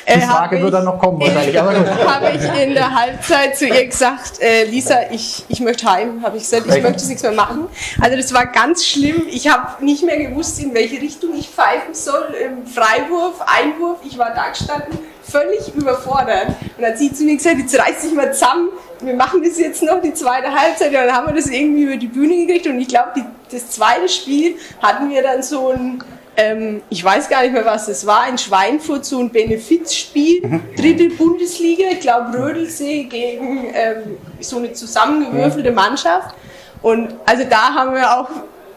äh, 0.05 0.19
Die 0.19 0.21
Frage 0.21 0.61
wird 0.61 0.73
dann 0.73 0.85
noch 0.85 0.99
kommen 0.99 1.19
wahrscheinlich. 1.19 1.57
Habe 1.59 2.31
ich 2.35 2.61
in 2.61 2.73
der 2.75 2.93
Halbzeit 2.93 3.57
zu 3.57 3.67
ihr 3.67 3.85
gesagt, 3.85 4.39
äh, 4.41 4.65
Lisa, 4.65 4.97
ich, 5.11 5.43
ich 5.47 5.59
möchte 5.59 5.91
heim, 5.91 6.21
habe 6.23 6.37
ich 6.37 6.43
gesagt, 6.43 6.67
ich 6.67 6.83
möchte 6.83 7.07
nichts 7.07 7.23
mehr 7.23 7.31
machen. 7.31 7.67
Also 7.99 8.15
das 8.15 8.31
war 8.33 8.45
ganz 8.45 8.85
schlimm. 8.85 9.23
Ich 9.27 9.47
habe 9.47 9.83
nicht 9.83 10.05
mehr 10.05 10.17
gewusst, 10.17 10.61
in 10.61 10.73
welche 10.75 11.01
Richtung 11.01 11.31
ich 11.35 11.49
pfeifen 11.49 11.93
soll. 11.93 12.35
Im 12.45 12.67
Freiwurf, 12.67 13.41
Einwurf, 13.41 13.99
ich 14.05 14.19
war 14.19 14.35
da 14.35 14.49
gestanden, 14.49 14.99
völlig 15.35 15.75
überfordert. 15.75 16.47
Und 16.47 16.81
dann 16.81 16.91
hat 16.91 16.97
sie 16.97 17.11
zu 17.11 17.23
mir 17.23 17.35
gesagt, 17.35 17.57
jetzt 17.57 17.77
reiß 17.77 18.01
dich 18.03 18.13
mal 18.13 18.33
zusammen, 18.33 18.69
wir 19.01 19.13
machen 19.13 19.43
das 19.43 19.59
jetzt 19.59 19.83
noch, 19.83 20.01
die 20.01 20.13
zweite 20.13 20.53
Halbzeit. 20.53 20.87
Und 20.87 20.93
dann 20.93 21.11
haben 21.11 21.27
wir 21.27 21.33
das 21.33 21.47
irgendwie 21.47 21.83
über 21.83 21.97
die 21.97 22.07
Bühne 22.07 22.45
gekriegt. 22.45 22.67
Und 22.67 22.79
ich 22.79 22.87
glaube, 22.87 23.11
das 23.51 23.69
zweite 23.69 24.07
Spiel 24.07 24.55
hatten 24.81 25.09
wir 25.09 25.21
dann 25.21 25.43
so 25.43 25.69
ein 25.69 26.03
ähm, 26.37 26.81
ich 26.89 27.01
weiß 27.01 27.29
gar 27.29 27.43
nicht 27.43 27.53
mehr, 27.53 27.65
was 27.65 27.85
das 27.85 28.05
war, 28.05 28.27
in 28.27 28.37
Schweinfurt 28.37 29.05
so 29.05 29.19
ein 29.19 29.29
Benefizspiel, 29.29 30.61
dritte 30.75 31.09
Bundesliga, 31.11 31.85
ich 31.91 32.01
glaube 32.01 32.37
Rödelsee 32.37 33.05
gegen 33.05 33.69
ähm, 33.73 34.17
so 34.41 34.57
eine 34.57 34.73
zusammengewürfelte 34.73 35.71
Mannschaft. 35.71 36.35
Und 36.81 37.15
also 37.25 37.45
da 37.49 37.73
haben 37.73 37.95
wir 37.95 38.19
auch, 38.19 38.29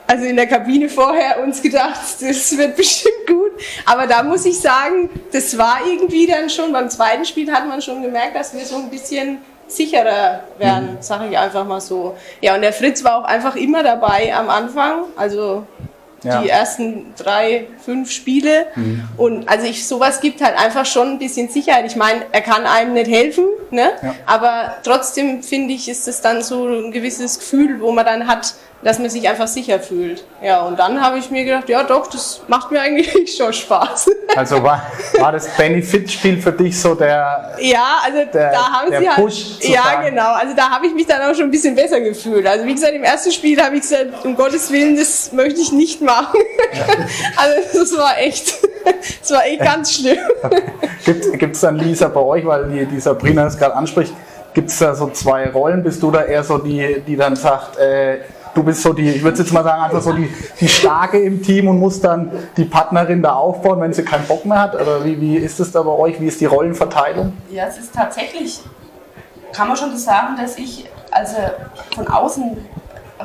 also 0.09 0.25
in 0.25 0.37
der 0.37 0.47
Kabine 0.47 0.89
vorher 0.89 1.41
uns 1.43 1.63
gedacht, 1.63 2.01
das 2.21 2.57
wird 2.57 2.75
bestimmt 2.77 3.27
gut. 3.27 3.53
Aber 3.85 4.07
da 4.07 4.23
muss 4.23 4.45
ich 4.47 4.59
sagen, 4.59 5.09
das 5.33 5.57
war 5.57 5.81
irgendwie 5.87 6.27
dann 6.27 6.49
schon, 6.51 6.73
beim 6.73 6.89
zweiten 6.91 7.25
Spiel 7.25 7.53
hat 7.53 7.69
man 7.69 7.81
schon 7.83 8.03
gemerkt, 8.03 8.35
dass 8.35 8.55
wir 8.55 8.65
so 8.65 8.77
ein 8.77 8.91
bisschen 8.91 9.39
sicherer 9.67 10.41
werden, 10.59 10.97
sage 11.01 11.27
ich 11.31 11.37
einfach 11.39 11.67
mal 11.67 11.81
so. 11.81 12.17
Ja, 12.41 12.55
und 12.55 12.63
der 12.63 12.73
Fritz 12.73 13.05
war 13.05 13.19
auch 13.19 13.25
einfach 13.25 13.55
immer 13.55 13.83
dabei 13.83 14.35
am 14.35 14.49
Anfang, 14.49 15.03
also 15.15 15.67
Ja. 16.25 16.41
die 16.43 16.49
ersten 16.49 17.13
drei, 17.17 17.67
fünf 17.85 18.11
Spiele. 18.11 18.67
Und 19.19 19.49
also 19.49 19.67
ich, 19.67 19.87
sowas 19.87 20.21
gibt 20.21 20.41
halt 20.41 20.59
einfach 20.59 20.85
schon 20.87 21.09
ein 21.13 21.19
bisschen 21.21 21.49
Sicherheit. 21.49 21.85
Ich 21.87 21.95
meine, 21.97 22.23
er 22.33 22.41
kann 22.41 22.65
einem 22.67 22.95
nicht 22.95 23.09
helfen, 23.11 23.45
ne? 23.71 23.91
Ja. 24.03 24.15
aber 24.27 24.75
trotzdem 24.83 25.43
finde 25.45 25.75
ich, 25.75 25.89
ist 25.89 26.09
es 26.09 26.21
dann 26.23 26.43
so 26.43 26.67
ein 26.67 26.91
gewisses 26.91 27.39
Gefühl, 27.39 27.81
wo 27.81 27.93
man 27.93 28.05
dann 28.07 28.27
hat, 28.27 28.55
dass 28.83 28.99
man 29.01 29.11
sich 29.11 29.29
einfach 29.29 29.49
sicher 29.49 29.81
fühlt. 29.81 30.25
Ja, 30.41 30.61
und 30.63 30.79
dann 30.79 31.01
habe 31.01 31.19
ich 31.19 31.31
mir 31.31 31.45
gedacht, 31.45 31.69
ja 31.69 31.83
doch, 31.83 32.07
das 32.07 32.43
macht 32.47 32.71
mir 32.71 32.81
eigentlich 32.81 33.35
schon 33.37 33.53
Spaß. 33.53 34.11
Also 34.37 34.63
war, 34.63 34.83
war 35.19 35.33
das 35.33 35.49
Benefitspiel 35.57 36.41
für 36.41 36.53
dich 36.53 36.81
so 36.81 36.95
der, 36.95 37.57
Ja, 37.61 37.99
also 38.05 38.19
Der- 38.33 38.53
da 38.53 38.71
haben 38.73 38.89
sie 38.91 39.09
halt. 39.09 39.17
Push 39.17 39.59
ja, 39.63 39.83
sagen. 39.83 40.11
genau. 40.11 40.33
Also 40.33 40.55
da 40.55 40.71
habe 40.71 40.87
ich 40.87 40.95
mich 40.95 41.07
dann 41.07 41.23
auch 41.23 41.35
schon 41.35 41.47
ein 41.47 41.51
bisschen 41.51 41.75
besser 41.75 42.01
gefühlt. 42.01 42.47
Also 42.47 42.65
wie 42.67 42.75
gesagt, 42.75 42.93
im 42.93 43.03
ersten 43.03 43.33
Spiel 43.33 43.61
habe 43.61 43.75
ich 43.77 43.83
gesagt, 43.83 44.25
um 44.25 44.37
Gottes 44.37 44.71
Willen, 44.71 44.97
das 44.97 45.33
möchte 45.33 45.61
ich 45.61 45.73
nicht 45.73 46.01
machen. 46.01 46.39
also 47.37 47.79
das 47.81 47.97
war 47.99 48.19
echt, 48.19 48.55
das 49.21 49.31
war 49.33 49.45
echt 49.45 49.61
ganz 49.61 49.95
schlimm. 49.95 50.19
gibt 51.39 51.57
es 51.57 51.61
dann 51.63 51.79
Lisa 51.79 52.09
bei 52.09 52.21
euch, 52.21 52.47
weil 52.47 52.69
die, 52.69 52.87
die 52.87 53.01
Sabrina 53.01 53.47
es 53.47 53.57
gerade 53.59 53.75
anspricht, 53.75 54.13
gibt 54.55 54.71
es 54.71 54.79
da 54.79 54.95
so 54.95 55.11
zwei 55.11 55.49
Rollen? 55.51 55.83
Bist 55.83 56.03
du 56.03 56.11
da 56.11 56.23
eher 56.23 56.45
so 56.45 56.59
die, 56.59 57.01
die 57.07 57.17
dann 57.17 57.35
sagt, 57.35 57.77
äh, 57.79 58.19
du 58.55 58.63
bist 58.63 58.83
so 58.83 58.93
die, 58.93 59.11
ich 59.11 59.23
würde 59.23 59.39
jetzt 59.39 59.53
mal 59.53 59.65
sagen, 59.65 59.83
einfach 59.83 60.03
so 60.03 60.13
die, 60.13 60.29
die 60.61 60.69
Starke 60.69 61.19
im 61.19 61.43
Team 61.43 61.69
und 61.69 61.79
musst 61.79 62.05
dann 62.05 62.31
die 62.57 62.65
Partnerin 62.65 63.23
da 63.23 63.35
aufbauen, 63.35 63.81
wenn 63.81 63.93
sie 63.93 64.05
keinen 64.05 64.27
Bock 64.27 64.45
mehr 64.45 64.61
hat? 64.61 64.75
Oder 64.75 65.05
wie, 65.05 65.21
wie 65.21 65.37
ist 65.37 65.61
es 65.61 65.73
da 65.73 65.83
bei 65.83 65.93
euch? 65.93 66.21
Wie 66.21 66.27
ist 66.27 66.41
die 66.41 66.47
Rollenverteilung? 66.47 67.33
Ja, 67.51 67.67
es 67.67 67.79
ist 67.79 67.95
tatsächlich, 67.95 68.61
kann 69.53 69.69
man 69.69 69.77
schon 69.77 69.91
so 69.91 69.97
sagen, 69.97 70.37
dass 70.41 70.59
ich 70.59 70.87
also 71.11 71.37
von 71.95 72.07
außen 72.09 72.57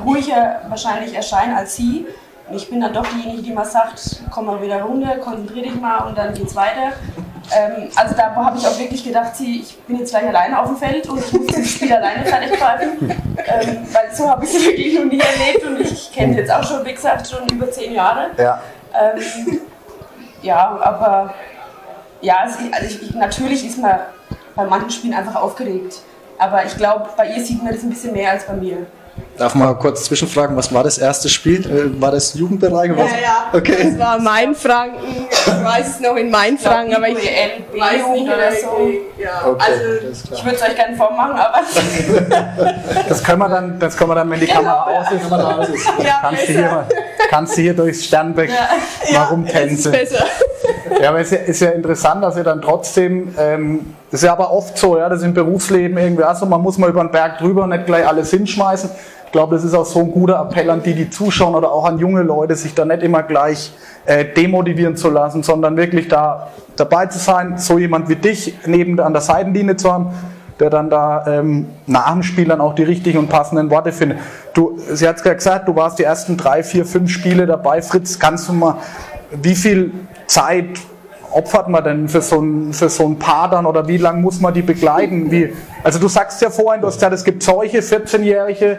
ruhiger 0.06 0.62
wahrscheinlich 0.70 1.14
erscheine 1.14 1.58
als 1.58 1.76
sie. 1.76 2.08
Und 2.49 2.56
ich 2.56 2.69
bin 2.69 2.82
dann 2.82 2.93
doch 2.93 3.06
diejenige, 3.06 3.41
die 3.41 3.51
mal 3.51 3.65
sagt, 3.65 4.21
komm 4.29 4.47
mal 4.47 4.62
wieder 4.62 4.82
runter, 4.82 5.17
konzentriere 5.17 5.67
dich 5.67 5.79
mal 5.79 6.08
und 6.08 6.17
dann 6.17 6.34
geht's 6.34 6.56
weiter. 6.56 6.93
Ähm, 7.51 7.89
also 7.95 8.15
da 8.15 8.36
habe 8.36 8.58
ich 8.58 8.65
auch 8.65 8.77
wirklich 8.77 9.03
gedacht, 9.03 9.36
sie, 9.36 9.62
ich 9.62 9.77
bin 9.82 9.99
jetzt 9.99 10.12
gleich 10.12 10.27
alleine 10.27 10.60
auf 10.60 10.67
dem 10.67 10.77
Feld 10.77 11.08
und 11.10 11.19
ich 11.19 11.32
muss 11.34 11.47
das 11.47 11.69
Spiel 11.69 11.93
alleine 11.93 12.25
fertig 12.25 12.58
greifen. 12.58 13.10
Ähm, 13.10 13.88
weil 13.91 14.13
so 14.13 14.29
habe 14.29 14.45
ich 14.45 14.53
es 14.53 14.65
wirklich 14.65 14.95
noch 14.95 15.06
nie 15.06 15.19
erlebt 15.19 15.65
und 15.65 15.79
ich 15.79 16.12
kenne 16.12 16.38
jetzt 16.38 16.51
auch 16.51 16.63
schon, 16.63 16.86
wie 16.86 16.93
gesagt, 16.93 17.27
schon 17.27 17.47
über 17.49 17.71
zehn 17.71 17.93
Jahre. 17.93 18.32
Ja. 18.38 18.62
Ähm, 18.93 19.62
ja, 20.41 20.79
aber 20.82 21.34
ja, 22.21 22.38
also 22.39 22.60
ich, 22.86 23.13
natürlich 23.15 23.65
ist 23.65 23.77
man 23.77 23.99
bei 24.56 24.65
manchen 24.65 24.91
Spielen 24.91 25.13
einfach 25.13 25.36
aufgeregt. 25.36 26.01
Aber 26.38 26.65
ich 26.65 26.75
glaube, 26.75 27.10
bei 27.15 27.27
ihr 27.27 27.43
sieht 27.43 27.63
man 27.63 27.73
das 27.73 27.84
ein 27.84 27.89
bisschen 27.89 28.13
mehr 28.13 28.32
als 28.32 28.45
bei 28.45 28.53
mir. 28.53 28.86
Darf 29.38 29.56
mal 29.56 29.74
kurz 29.74 30.06
zwischenfragen, 30.06 30.56
was 30.56 30.72
war 30.72 30.84
das 30.84 31.00
erste 31.00 31.28
Spiel? 31.28 31.65
Äh, 31.65 32.00
war 32.00 32.12
das 32.12 32.36
Jugendbereich? 32.36 32.91
Ja, 32.91 32.96
ja. 32.98 33.48
Okay. 33.52 33.89
Das 33.89 34.00
war 34.00 34.19
Mainfranken. 34.19 35.26
Ich 35.32 35.48
weiß 35.48 35.88
es 35.96 36.00
noch 36.00 36.15
in 36.15 36.30
Mainfranken, 36.30 36.96
aber 36.96 37.10
ich 37.10 37.17
NB 37.17 37.80
weiß 37.80 38.08
nicht 38.13 38.26
oder 38.26 38.52
so. 38.52 38.91
Ja. 39.17 39.48
Okay, 39.48 39.63
also 39.65 40.36
ich 40.36 40.46
würde 40.46 40.56
es 40.56 40.62
euch 40.62 40.76
gerne 40.76 40.96
vormachen, 40.96 41.36
aber 41.36 41.62
das 43.10 43.24
können 43.24 43.39
wir 43.39 43.50
dann, 43.50 43.80
das 43.80 43.98
können 43.98 44.12
wir 44.12 44.15
dann, 44.15 44.30
wenn 44.30 44.39
die 44.39 44.46
Kamera 44.46 44.84
aus 44.84 45.12
ist, 45.12 45.24
Kamera 45.24 45.58
aus 45.58 45.69
ist. 45.69 45.86
Ja, 46.04 46.19
kannst, 46.22 46.48
du 46.48 46.54
hier, 46.54 46.88
kannst 47.30 47.58
du 47.58 47.62
hier 47.62 47.74
durchs 47.74 48.06
Sternbeck 48.06 48.52
ja. 48.52 49.17
mal. 49.17 49.46
Ja, 49.48 49.91
besser. 49.91 50.26
Ja, 51.02 51.10
aber 51.10 51.19
es 51.22 51.32
ist 51.32 51.39
ja, 51.39 51.46
ist 51.46 51.62
ja 51.62 51.69
interessant, 51.72 52.24
dass 52.24 52.38
ihr 52.38 52.43
dann 52.43 52.62
trotzdem, 52.62 53.34
ähm, 53.39 53.96
das 54.12 54.22
ist 54.22 54.26
ja 54.28 54.34
aber 54.34 54.52
oft 54.52 54.78
so, 54.78 54.98
ja, 54.98 55.10
das 55.10 55.19
ist 55.19 55.26
im 55.26 55.34
Berufsleben 55.34 55.98
irgendwie, 55.98 56.24
also 56.24 56.46
man 56.46 56.62
muss 56.62 56.78
mal 56.78 56.89
über 56.89 57.04
den 57.04 57.12
Berg 57.12 57.39
drüber 57.39 57.63
und 57.63 57.69
nicht 57.69 57.88
gleich 57.88 58.08
alles 58.08 58.30
hinschmeißen. 58.30 58.89
Ich 59.34 59.36
glaube, 59.36 59.56
das 59.56 59.63
ist 59.63 59.74
auch 59.74 59.88
so 59.88 59.98
ein 59.98 60.12
guter 60.12 60.39
Appell 60.39 60.69
an 60.69 60.84
die, 60.84 60.93
die 60.93 61.10
zuschauen 61.10 61.56
oder 61.56 61.72
auch 61.72 61.86
an 61.86 61.98
junge 61.98 62.22
Leute, 62.22 62.56
sich 62.56 62.76
da 62.76 62.86
nicht 62.86 63.02
immer 63.02 63.24
gleich 63.24 63.74
äh, 64.06 64.26
demotivieren 64.26 64.96
zu 64.96 65.10
lassen, 65.10 65.41
sondern 65.41 65.76
wirklich 65.76 66.08
da 66.08 66.50
dabei 66.76 67.08
zu 67.08 67.17
sein, 67.17 67.58
so 67.58 67.80
jemand 67.80 68.10
wie 68.10 68.15
dich 68.15 68.54
neben 68.67 69.00
an 69.00 69.12
der 69.12 69.24
Seitenlinie 69.24 69.76
zu 69.76 69.91
haben, 69.91 70.12
der 70.60 70.69
dann 70.69 70.91
da 70.91 71.26
ähm, 71.26 71.65
nach 71.88 72.12
dem 72.12 72.22
Spiel 72.22 72.46
dann 72.46 72.62
auch 72.62 72.76
die 72.76 72.84
richtigen 72.84 73.17
und 73.17 73.30
passenden 73.30 73.72
Worte 73.72 73.91
findet. 73.91 74.19
Du, 74.54 74.78
sie 74.91 75.08
hat 75.08 75.17
es 75.17 75.24
ja 75.24 75.34
gesagt, 75.34 75.67
du 75.67 75.76
warst 75.76 75.98
die 75.98 76.04
ersten 76.04 76.38
drei, 76.38 76.62
vier, 76.62 76.86
fünf 76.86 77.10
Spiele 77.10 77.48
dabei. 77.48 77.82
Fritz, 77.82 78.19
kannst 78.19 78.50
du 78.50 78.54
mal, 78.54 78.76
wie 79.32 79.56
viel 79.56 79.93
Zeit 80.28 80.80
opfert 81.32 81.69
man 81.69 81.84
denn 81.84 82.08
für 82.08 82.22
so 82.22 82.39
ein, 82.39 82.72
für 82.72 82.88
so 82.88 83.08
ein 83.08 83.17
Paar 83.17 83.50
dann 83.50 83.65
oder 83.65 83.88
wie 83.88 83.98
lange 83.98 84.22
muss 84.22 84.39
man 84.39 84.54
die 84.54 84.62
begleiten? 84.62 85.32
Wie, 85.32 85.52
also 85.84 85.98
du 85.98 86.08
sagst 86.08 86.39
ja 86.43 86.52
vorhin, 86.52 86.82
du 86.82 86.88
hast 86.88 86.98
gesagt, 86.98 87.15
es 87.15 87.24
gibt 87.24 87.41
solche 87.41 87.80
14-Jährige, 87.80 88.78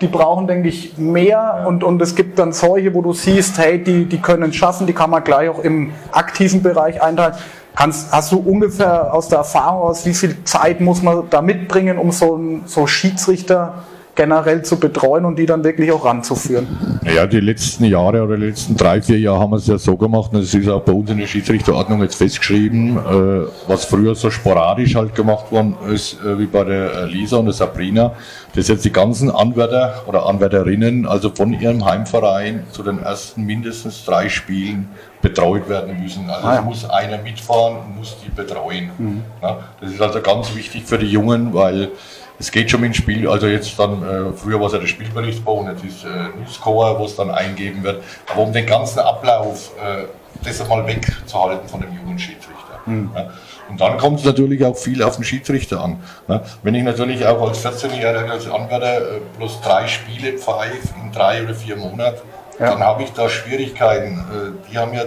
die 0.00 0.06
brauchen, 0.06 0.46
denke 0.46 0.68
ich, 0.68 0.96
mehr 0.96 1.64
und, 1.66 1.82
und 1.82 2.00
es 2.00 2.14
gibt 2.14 2.38
dann 2.38 2.52
solche, 2.52 2.94
wo 2.94 3.02
du 3.02 3.12
siehst, 3.12 3.58
hey, 3.58 3.82
die, 3.82 4.04
die 4.04 4.18
können 4.18 4.50
es 4.50 4.56
schaffen, 4.56 4.86
die 4.86 4.92
kann 4.92 5.10
man 5.10 5.24
gleich 5.24 5.48
auch 5.48 5.58
im 5.58 5.92
aktiven 6.12 6.62
Bereich 6.62 7.02
einteilen. 7.02 7.34
Kannst, 7.74 8.12
hast 8.12 8.32
du 8.32 8.38
ungefähr 8.38 9.14
aus 9.14 9.28
der 9.28 9.38
Erfahrung 9.38 9.82
aus, 9.82 10.04
wie 10.04 10.14
viel 10.14 10.42
Zeit 10.44 10.80
muss 10.80 11.02
man 11.02 11.30
da 11.30 11.42
mitbringen, 11.42 11.98
um 11.98 12.10
so, 12.10 12.36
ein, 12.36 12.62
so 12.66 12.86
Schiedsrichter 12.86 13.84
generell 14.18 14.62
zu 14.62 14.80
betreuen 14.80 15.24
und 15.24 15.38
die 15.38 15.46
dann 15.46 15.62
wirklich 15.62 15.92
auch 15.92 16.04
ranzuführen? 16.04 16.66
Ja, 17.14 17.24
die 17.24 17.38
letzten 17.38 17.84
Jahre 17.84 18.22
oder 18.24 18.36
die 18.36 18.46
letzten 18.46 18.76
drei, 18.76 19.00
vier 19.00 19.18
Jahre 19.18 19.38
haben 19.38 19.52
wir 19.52 19.58
es 19.58 19.68
ja 19.68 19.78
so 19.78 19.96
gemacht, 19.96 20.32
und 20.34 20.40
es 20.40 20.52
ist 20.52 20.68
auch 20.68 20.82
bei 20.82 20.92
uns 20.92 21.08
in 21.08 21.18
der 21.18 21.28
Schiedsrichterordnung 21.28 22.02
jetzt 22.02 22.16
festgeschrieben, 22.16 22.96
äh, 22.96 23.46
was 23.68 23.84
früher 23.84 24.16
so 24.16 24.28
sporadisch 24.28 24.96
halt 24.96 25.14
gemacht 25.14 25.52
worden 25.52 25.76
ist, 25.88 26.18
äh, 26.20 26.36
wie 26.36 26.46
bei 26.46 26.64
der 26.64 26.92
äh, 26.92 27.04
Lisa 27.06 27.36
und 27.36 27.46
der 27.46 27.54
Sabrina, 27.54 28.12
dass 28.56 28.66
jetzt 28.66 28.84
die 28.84 28.92
ganzen 28.92 29.30
Anwärter 29.30 30.02
oder 30.08 30.26
Anwärterinnen 30.26 31.06
also 31.06 31.30
von 31.30 31.52
ihrem 31.52 31.84
Heimverein 31.84 32.64
zu 32.72 32.82
den 32.82 33.00
ersten 33.00 33.44
mindestens 33.44 34.04
drei 34.04 34.28
Spielen 34.28 34.88
betreut 35.22 35.68
werden 35.68 36.02
müssen. 36.02 36.28
Also 36.28 36.46
ah, 36.46 36.54
ja. 36.54 36.60
es 36.60 36.64
muss 36.64 36.90
einer 36.90 37.18
mitfahren 37.18 37.76
und 37.78 37.98
muss 37.98 38.16
die 38.24 38.30
betreuen. 38.30 38.90
Mhm. 38.98 39.22
Ja, 39.42 39.58
das 39.80 39.92
ist 39.92 40.00
also 40.00 40.20
ganz 40.20 40.54
wichtig 40.56 40.82
für 40.84 40.98
die 40.98 41.06
Jungen, 41.06 41.54
weil 41.54 41.90
es 42.38 42.50
geht 42.50 42.70
schon 42.70 42.80
mit 42.80 42.90
dem 42.90 42.94
Spiel, 42.94 43.28
also 43.28 43.46
jetzt 43.46 43.78
dann, 43.78 44.02
äh, 44.02 44.32
früher 44.32 44.60
war 44.60 44.66
es 44.66 44.72
ja 44.72 44.78
der 44.78 44.86
Spielberichtsbogen, 44.86 45.70
jetzt 45.70 45.84
ist 45.84 46.04
äh, 46.04 46.38
Newscore, 46.38 46.98
wo 46.98 47.04
es 47.04 47.16
dann 47.16 47.30
eingeben 47.30 47.82
wird, 47.82 48.02
aber 48.30 48.42
um 48.42 48.52
den 48.52 48.66
ganzen 48.66 49.00
Ablauf, 49.00 49.72
äh, 49.78 50.04
das 50.44 50.60
einmal 50.60 50.86
wegzuhalten 50.86 51.68
von 51.68 51.80
dem 51.80 51.92
jungen 51.92 52.18
Schiedsrichter. 52.18 52.80
Mhm. 52.86 53.10
Ja. 53.14 53.30
Und 53.68 53.80
dann 53.80 53.98
kommt 53.98 54.20
es 54.20 54.24
natürlich 54.24 54.64
auch 54.64 54.76
viel 54.76 55.02
auf 55.02 55.16
den 55.16 55.24
Schiedsrichter 55.24 55.82
an. 55.82 56.02
Ne? 56.26 56.42
Wenn 56.62 56.74
ich 56.74 56.84
natürlich 56.84 57.26
auch 57.26 57.46
als 57.46 57.64
14-Jähriger 57.64 58.30
als 58.30 58.48
Anwärter 58.48 59.16
äh, 59.16 59.20
bloß 59.36 59.60
drei 59.60 59.86
Spiele 59.88 60.38
pfeife 60.38 60.94
in 61.02 61.12
drei 61.12 61.42
oder 61.42 61.54
vier 61.54 61.76
Monaten, 61.76 62.22
ja. 62.58 62.70
dann 62.70 62.80
habe 62.80 63.02
ich 63.02 63.12
da 63.12 63.28
Schwierigkeiten. 63.28 64.18
Äh, 64.18 64.70
die 64.70 64.78
haben 64.78 64.92
ja, 64.92 65.02
äh, 65.02 65.06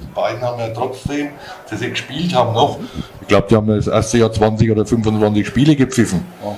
die 0.00 0.06
beiden 0.14 0.42
haben 0.42 0.58
ja 0.58 0.68
trotzdem, 0.68 1.30
dass 1.68 1.80
sie 1.80 1.90
gespielt 1.90 2.34
haben 2.34 2.52
noch, 2.52 2.78
ich 3.24 3.28
glaube, 3.28 3.46
die 3.48 3.56
haben 3.56 3.68
das 3.68 3.86
erste 3.86 4.18
Jahr 4.18 4.30
20 4.30 4.70
oder 4.70 4.84
25 4.84 5.46
Spiele 5.46 5.76
gepfiffen. 5.76 6.26
Oh. 6.44 6.56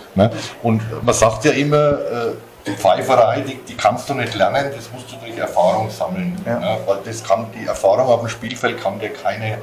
Und 0.64 0.82
man 1.04 1.14
sagt 1.14 1.44
ja 1.44 1.52
immer, 1.52 1.92
äh, 1.92 2.32
die 2.66 2.72
Pfeiferei, 2.72 3.42
die, 3.42 3.54
die, 3.68 3.76
kannst 3.76 4.08
du 4.08 4.14
nicht 4.14 4.34
lernen, 4.34 4.72
das 4.74 4.90
musst 4.92 5.12
du 5.12 5.16
durch 5.24 5.38
Erfahrung 5.38 5.88
sammeln. 5.90 6.36
Ja. 6.44 6.58
Ne? 6.58 6.78
Weil 6.84 6.96
das 7.04 7.22
kann, 7.22 7.46
die 7.54 7.66
Erfahrung 7.66 8.08
auf 8.08 8.18
dem 8.18 8.28
Spielfeld 8.28 8.80
kann 8.82 8.98
dir 8.98 9.10
keine, 9.10 9.58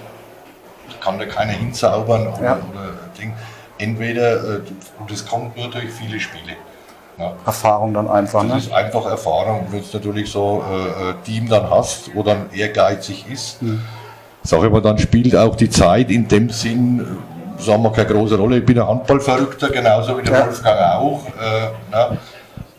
kann 1.02 1.20
dir 1.20 1.28
keine 1.28 1.52
hinzaubern 1.52 2.28
oder, 2.28 2.42
ja. 2.42 2.54
oder 2.72 2.94
Ding. 3.20 3.34
Entweder, 3.80 4.62
und 5.00 5.12
das 5.12 5.26
kommt 5.26 5.58
nur 5.58 5.70
durch 5.70 5.90
viele 5.92 6.22
Spiele. 6.22 6.54
Ja. 7.18 7.34
Erfahrung 7.46 7.94
dann 7.94 8.10
einfach. 8.10 8.42
Das 8.42 8.52
ne? 8.52 8.58
ist 8.58 8.74
einfach 8.74 9.06
Erfahrung. 9.06 9.68
Wenn 9.70 9.82
du 9.82 9.88
natürlich 9.94 10.32
so 10.32 10.64
äh, 10.68 11.10
äh, 11.10 11.14
Team 11.24 11.48
dann 11.48 11.70
hast, 11.70 12.14
wo 12.16 12.24
dann 12.24 12.50
ehrgeizig 12.52 13.26
ist, 13.32 13.62
mhm. 13.62 13.82
sage 14.42 14.68
ich 14.68 14.72
mal, 14.72 14.82
dann 14.82 14.98
spielt 14.98 15.36
auch 15.36 15.56
die 15.56 15.70
Zeit 15.70 16.10
in 16.10 16.28
dem 16.28 16.50
Sinn, 16.50 17.00
äh, 17.60 17.62
sagen 17.62 17.84
wir, 17.84 17.92
keine 17.92 18.08
große 18.08 18.38
Rolle. 18.38 18.58
Ich 18.58 18.66
bin 18.66 18.80
ein 18.80 18.88
Handballverrückter, 18.88 19.70
genauso 19.70 20.18
wie 20.18 20.24
der 20.24 20.40
ja. 20.40 20.46
Wolfgang 20.48 20.80
auch. 20.82 21.22
Äh, 21.28 21.96
ne? 21.96 22.18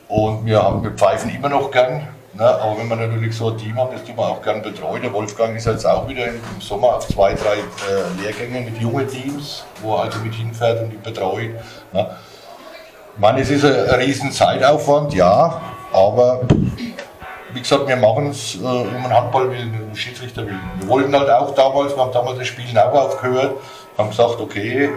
Und 0.09 0.47
wir, 0.47 0.63
haben, 0.63 0.83
wir 0.83 0.91
pfeifen 0.93 1.31
immer 1.31 1.49
noch 1.49 1.71
gern. 1.71 2.07
Ne? 2.35 2.45
Aber 2.45 2.77
wenn 2.77 2.89
wir 2.89 2.97
natürlich 2.97 3.37
so 3.37 3.51
ein 3.51 3.57
Team 3.57 3.79
haben, 3.79 3.93
das 3.93 4.05
tun 4.05 4.17
wir 4.17 4.27
auch 4.27 4.43
gern 4.43 4.63
betreuen. 4.63 5.03
Der 5.03 5.13
Wolfgang 5.13 5.57
ist 5.57 5.67
jetzt 5.67 5.87
auch 5.87 6.09
wieder 6.09 6.27
im 6.27 6.41
Sommer 6.61 6.97
auf 6.97 7.07
zwei, 7.07 7.35
drei 7.35 7.55
äh, 7.55 8.23
Lehrgängen 8.23 8.65
mit 8.65 8.79
jungen 8.79 9.07
Teams, 9.07 9.65
wo 9.81 9.95
er 9.95 10.03
also 10.03 10.19
mit 10.19 10.35
hinfährt 10.35 10.83
und 10.83 10.91
die 10.91 10.97
betreut. 10.97 11.51
Ne? 11.93 12.11
Ich 13.15 13.21
meine, 13.21 13.41
es 13.41 13.51
ist 13.51 13.65
ein, 13.65 14.01
riesen 14.01 14.33
Zeitaufwand, 14.33 15.15
ja, 15.15 15.61
aber 15.93 16.41
wie 17.53 17.61
gesagt, 17.61 17.87
wir 17.87 17.97
machen 17.97 18.31
es 18.31 18.57
äh, 18.57 18.65
um 18.65 18.89
einen 18.89 19.15
Handball 19.15 19.49
willen, 19.53 19.73
um 19.73 19.87
einen 19.87 19.97
Schiedsrichter 19.97 20.45
willen. 20.45 20.61
Wir 20.81 20.89
wollten 20.89 21.17
halt 21.17 21.31
auch 21.31 21.55
damals, 21.55 21.95
wir 21.95 22.03
haben 22.03 22.13
damals 22.13 22.39
das 22.39 22.49
Spiel 22.49 22.77
auch 22.77 22.93
aufgehört, 22.93 23.55
haben 23.97 24.11
gesagt, 24.11 24.41
okay, 24.41 24.87
äh, 24.87 24.91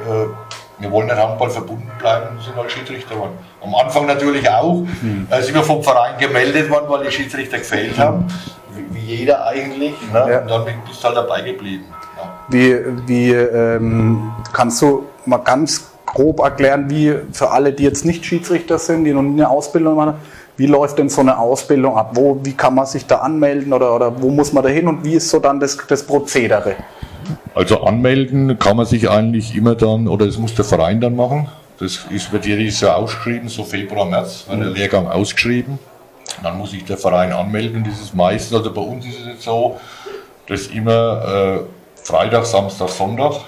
wir 0.80 0.92
wollen 0.92 1.08
den 1.08 1.18
Handball 1.18 1.52
verbunden 1.52 1.92
bleiben, 2.00 2.40
sind 2.44 2.56
halt 2.56 2.72
Schiedsrichter 2.72 3.14
geworden. 3.14 3.38
Am 3.62 3.76
Anfang 3.76 4.08
natürlich 4.08 4.50
auch, 4.50 4.82
mhm. 5.02 5.28
äh, 5.30 5.42
sind 5.44 5.54
wir 5.54 5.64
vom 5.64 5.84
Verein 5.84 6.18
gemeldet 6.18 6.72
worden, 6.72 6.86
weil 6.88 7.06
die 7.06 7.12
Schiedsrichter 7.12 7.60
gefehlt 7.60 8.00
haben, 8.00 8.26
wie, 8.72 8.96
wie 8.96 9.16
jeder 9.18 9.46
eigentlich, 9.46 9.94
ne? 10.12 10.28
ja. 10.28 10.40
und 10.40 10.50
dann 10.50 10.66
bist 10.88 11.04
du 11.04 11.08
halt 11.08 11.18
dabei 11.18 11.42
geblieben. 11.42 11.86
Ja. 12.18 12.34
Wie, 12.50 12.78
wie 13.08 13.32
ähm, 13.32 14.34
kannst 14.54 14.82
du 14.82 15.06
mal 15.26 15.38
ganz 15.38 15.92
grob 16.08 16.40
erklären, 16.40 16.90
wie 16.90 17.14
für 17.32 17.52
alle, 17.52 17.74
die 17.74 17.84
jetzt 17.84 18.06
nicht 18.06 18.26
Schiedsrichter 18.26 18.80
sind, 18.80 19.04
die 19.04 19.14
noch 19.14 19.22
nie 19.22 19.42
eine 19.42 19.50
Ausbildung 19.50 19.96
machen, 19.96 20.16
wie 20.56 20.66
läuft 20.66 20.98
denn 20.98 21.10
so 21.10 21.22
eine 21.22 21.38
Ausbildung 21.38 21.96
ab? 21.96 22.12
Wo, 22.14 22.40
wie 22.44 22.54
kann 22.54 22.74
man 22.74 22.88
sich 22.88 23.06
da 23.06 23.18
anmelden 23.18 23.74
oder, 23.74 23.94
oder 23.94 24.22
wo 24.22 24.30
muss 24.30 24.54
man 24.54 24.64
da 24.64 24.70
hin 24.70 24.88
und 24.88 25.04
wie 25.04 25.14
ist 25.14 25.30
so 25.30 25.40
dann 25.40 25.60
das, 25.60 25.78
das 25.88 26.02
Prozedere? 26.04 26.76
Also 27.54 27.84
anmelden 27.84 28.58
kann 28.58 28.78
man 28.78 28.88
sich 28.88 29.08
eigentlich 29.10 29.56
immer 29.56 29.76
dann, 29.76 30.08
oder 30.08 30.26
das 30.26 30.38
muss 30.38 30.56
der 30.56 30.66
Verein 30.66 31.00
dann 31.00 31.16
machen. 31.16 31.48
Das 31.80 32.08
ist, 32.10 32.32
wird 32.32 32.46
jedes 32.48 32.82
Jahr 32.82 32.96
ausgeschrieben, 32.96 33.50
so 33.50 33.64
Februar, 33.64 34.06
März, 34.06 34.46
wird 34.50 34.62
der 34.62 34.70
Lehrgang 34.70 35.08
ausgeschrieben. 35.08 35.78
Dann 36.42 36.58
muss 36.58 36.72
sich 36.72 36.84
der 36.86 36.98
Verein 36.98 37.32
anmelden. 37.32 37.84
Das 37.84 38.02
ist 38.02 38.16
meistens, 38.16 38.58
also 38.58 38.74
bei 38.74 38.82
uns 38.82 39.06
ist 39.06 39.20
es 39.20 39.28
jetzt 39.28 39.44
so, 39.44 39.80
dass 40.48 40.68
immer 40.68 41.60
äh, 41.60 41.60
Freitag, 42.02 42.46
Samstag, 42.46 42.90
Sonntag, 42.90 43.42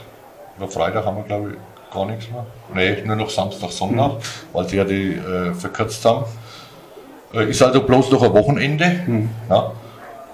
über 0.57 0.67
Freitag 0.67 1.05
haben 1.05 1.17
wir 1.17 1.23
glaube 1.23 1.51
ich 1.51 1.68
gar 1.91 2.05
nichts 2.05 2.27
mehr. 2.29 2.45
Nee, 2.73 3.01
nur 3.05 3.15
noch 3.15 3.29
Samstag, 3.29 3.71
Sonntag, 3.71 4.13
mhm. 4.13 4.17
weil 4.53 4.67
sie 4.67 4.77
ja 4.77 4.83
die 4.83 5.13
äh, 5.15 5.53
verkürzt 5.53 6.03
haben. 6.05 6.25
Äh, 7.33 7.49
ist 7.49 7.61
also 7.61 7.81
bloß 7.81 8.11
noch 8.11 8.23
ein 8.23 8.33
Wochenende. 8.33 9.01
Mhm. 9.05 9.29
Ja. 9.49 9.71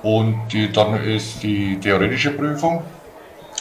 Und 0.03 0.47
die, 0.51 0.71
dann 0.71 1.01
ist 1.03 1.41
die 1.41 1.79
theoretische 1.79 2.31
Prüfung 2.31 2.83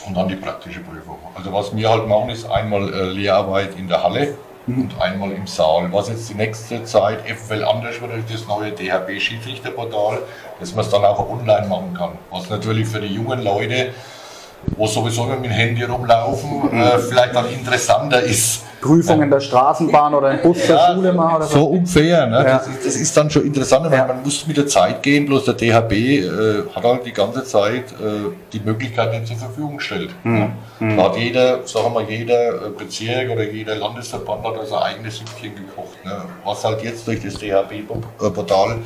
und 0.07 0.17
dann 0.17 0.29
die 0.29 0.37
praktische 0.37 0.81
Prüfung. 0.81 1.19
Also 1.35 1.53
was 1.53 1.75
wir 1.75 1.89
halt 1.89 2.07
machen, 2.07 2.31
ist 2.31 2.51
einmal 2.51 2.93
äh, 2.93 3.05
Lehrarbeit 3.11 3.79
in 3.79 3.89
der 3.89 4.03
Halle 4.03 4.37
mhm. 4.67 4.83
und 4.83 5.01
einmal 5.01 5.33
im 5.33 5.47
Saal. 5.47 5.91
Was 5.93 6.09
jetzt 6.09 6.29
die 6.29 6.35
nächste 6.35 6.85
Zeit 6.85 7.25
eventuell 7.27 7.65
anders 7.65 8.01
wird, 8.01 8.13
ist 8.17 8.33
das 8.33 8.47
neue 8.47 8.73
DHB 8.73 9.19
Schiedsrichterportal, 9.19 10.19
dass 10.61 10.75
man 10.75 10.85
es 10.85 10.91
dann 10.91 11.05
auch 11.05 11.29
online 11.29 11.67
machen 11.67 11.95
kann. 11.97 12.11
Was 12.31 12.51
natürlich 12.51 12.87
für 12.89 13.01
die 13.01 13.15
jungen 13.15 13.43
Leute 13.43 13.93
wo 14.77 14.87
sowieso 14.87 15.25
mit 15.25 15.45
dem 15.45 15.51
Handy 15.51 15.83
rumlaufen, 15.85 16.73
äh, 16.73 16.99
vielleicht 16.99 17.35
dann 17.35 17.49
interessanter 17.51 18.21
ist. 18.23 18.63
Prüfung 18.81 19.23
in 19.23 19.31
der 19.31 19.41
Straßenbahn 19.41 20.13
oder 20.15 20.33
im 20.33 20.43
Bus 20.43 20.59
der 20.67 20.79
Schule 20.93 21.13
machen 21.15 21.37
oder 21.37 21.47
so. 21.47 21.59
So 21.59 21.65
unfair, 21.69 22.27
ne? 22.27 22.37
Ja. 22.37 22.59
das, 22.59 22.67
ist, 22.67 22.87
das 22.87 22.97
ist 22.97 23.17
dann 23.17 23.31
schon 23.31 23.45
interessant, 23.47 23.87
weil 23.91 23.97
Ja. 23.97 24.07
man 24.07 24.23
muss 24.23 24.47
mit 24.47 24.59
der 24.59 24.67
Zeit 24.67 25.03
gehen, 25.03 25.25
bloß 25.25 25.47
der 25.47 25.55
DHB 25.55 25.93
äh, 25.93 26.29
hat 26.75 26.85
halt 26.85 27.07
die 27.07 27.13
ganze 27.13 27.45
Zeit 27.45 27.93
äh, 27.93 28.31
die 28.53 28.61
Möglichkeit 28.61 29.11
nicht 29.13 29.27
zur 29.27 29.39
Verfügung 29.39 29.79
gestellt. 29.79 30.11
Hm. 30.23 30.53
Ne? 30.81 30.97
Da 30.97 31.05
hat 31.05 31.17
jeder, 31.17 31.67
sagen 31.67 31.87
wir 31.87 31.91
mal, 32.03 32.05
jeder 32.11 32.49
äh, 32.67 32.71
Bezirk 32.77 33.31
oder 33.31 33.45
jeder 33.45 33.75
Landesverband 33.77 34.45
hat 34.45 34.59
also 34.59 34.75
sein 34.75 34.83
eigenes 34.83 35.17
Süppchen 35.17 35.55
gekocht. 35.55 36.05
Ne? 36.05 36.21
Was 36.45 36.63
halt 36.63 36.83
jetzt 36.83 37.07
durch 37.07 37.23
das 37.25 37.35
DHB-Portal 37.39 38.77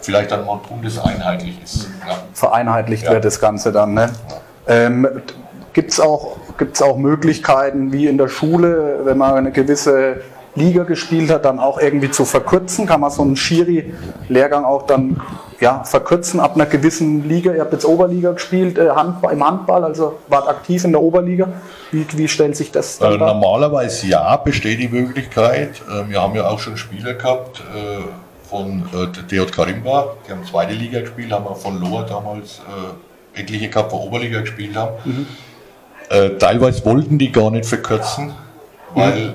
vielleicht 0.00 0.30
dann 0.30 0.44
mal 0.44 0.60
bundeseinheitlich 0.68 1.54
ist. 1.64 1.88
Ne? 1.88 2.12
vereinheitlicht 2.34 3.04
Ja. 3.04 3.12
wird 3.12 3.24
das 3.24 3.40
Ganze 3.40 3.72
dann. 3.72 3.94
Ne? 3.94 4.10
Ähm, 4.68 5.08
Gibt 5.78 5.92
es 5.92 6.00
auch, 6.00 6.38
gibt's 6.58 6.82
auch 6.82 6.96
Möglichkeiten, 6.96 7.92
wie 7.92 8.08
in 8.08 8.18
der 8.18 8.26
Schule, 8.26 9.00
wenn 9.04 9.16
man 9.16 9.34
eine 9.34 9.52
gewisse 9.52 10.22
Liga 10.56 10.82
gespielt 10.82 11.30
hat, 11.30 11.44
dann 11.44 11.60
auch 11.60 11.78
irgendwie 11.78 12.10
zu 12.10 12.24
verkürzen? 12.24 12.86
Kann 12.86 13.00
man 13.00 13.12
so 13.12 13.22
einen 13.22 13.36
Schiri-Lehrgang 13.36 14.64
auch 14.64 14.86
dann 14.86 15.20
ja, 15.60 15.84
verkürzen 15.84 16.40
ab 16.40 16.56
einer 16.56 16.66
gewissen 16.66 17.28
Liga? 17.28 17.52
Ihr 17.54 17.60
habt 17.60 17.72
jetzt 17.72 17.84
Oberliga 17.84 18.32
gespielt, 18.32 18.76
äh, 18.76 18.90
Handball, 18.90 19.32
im 19.32 19.46
Handball, 19.46 19.84
also 19.84 20.18
wart 20.26 20.48
aktiv 20.48 20.82
in 20.82 20.90
der 20.90 21.00
Oberliga. 21.00 21.48
Wie, 21.92 22.04
wie 22.14 22.26
stellt 22.26 22.56
sich 22.56 22.72
das 22.72 22.98
dann 22.98 23.12
Äh, 23.12 23.18
normalerweise 23.18 24.08
ja, 24.08 24.36
besteht 24.36 24.80
die 24.80 24.88
Möglichkeit. 24.88 25.80
Äh, 25.88 26.08
wir 26.10 26.20
haben 26.20 26.34
ja 26.34 26.48
auch 26.48 26.58
schon 26.58 26.76
Spieler 26.76 27.14
gehabt 27.14 27.60
äh, 27.60 28.48
von 28.48 28.82
äh, 28.92 29.06
DJ 29.30 29.44
Karimba, 29.44 30.14
die 30.26 30.32
haben 30.32 30.44
zweite 30.44 30.72
Liga 30.72 31.02
gespielt, 31.02 31.30
haben 31.30 31.46
auch 31.46 31.58
von 31.58 31.80
Lohr 31.80 32.04
damals 32.04 32.60
etliche 33.38 33.68
gehabt, 33.68 33.92
die 33.92 33.96
Oberliga 33.96 34.40
gespielt 34.40 34.76
haben. 34.76 34.96
Mhm. 35.04 35.26
Äh, 36.10 36.30
teilweise 36.38 36.84
wollten 36.84 37.18
die 37.18 37.30
gar 37.30 37.50
nicht 37.50 37.66
verkürzen, 37.66 38.32
weil 38.94 39.34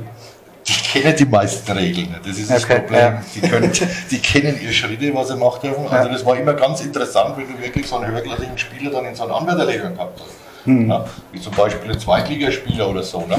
die 0.68 0.74
kennen 0.74 1.16
die 1.18 1.26
meisten 1.26 1.72
Regeln. 1.72 2.08
nicht. 2.10 2.26
Das 2.28 2.38
ist 2.38 2.50
das 2.50 2.64
Okay, 2.64 2.80
Problem. 2.80 3.00
ja. 3.00 3.22
Die, 3.36 3.42
können, 3.42 3.72
die 4.12 4.20
kennen 4.20 4.60
ihre 4.62 4.74
Schritte, 4.74 5.14
was 5.14 5.28
sie 5.28 5.36
machen 5.36 5.60
dürfen. 5.62 5.88
Also 5.88 6.10
das 6.10 6.26
war 6.26 6.38
immer 6.38 6.54
ganz 6.54 6.82
interessant, 6.82 7.36
wenn 7.38 7.48
du 7.48 7.62
wirklich 7.62 7.86
so 7.86 7.98
einen 7.98 8.12
höherklassigen 8.12 8.58
Spieler 8.58 8.92
dann 8.92 9.06
in 9.06 9.16
so 9.16 9.24
einer 9.26 9.36
Anwärterlehrgang 9.36 9.94
gehabt 9.96 10.20
hast. 10.22 10.66
Hm. 10.66 10.90
Ja, 10.90 11.06
wie 11.32 11.42
zum 11.42 11.54
Beispiel 11.54 11.92
ein 11.92 12.00
Zweitligaspieler 12.00 12.90
oder 12.90 13.04
so. 13.04 13.26
Ne? 13.26 13.36
Äh, 13.36 13.38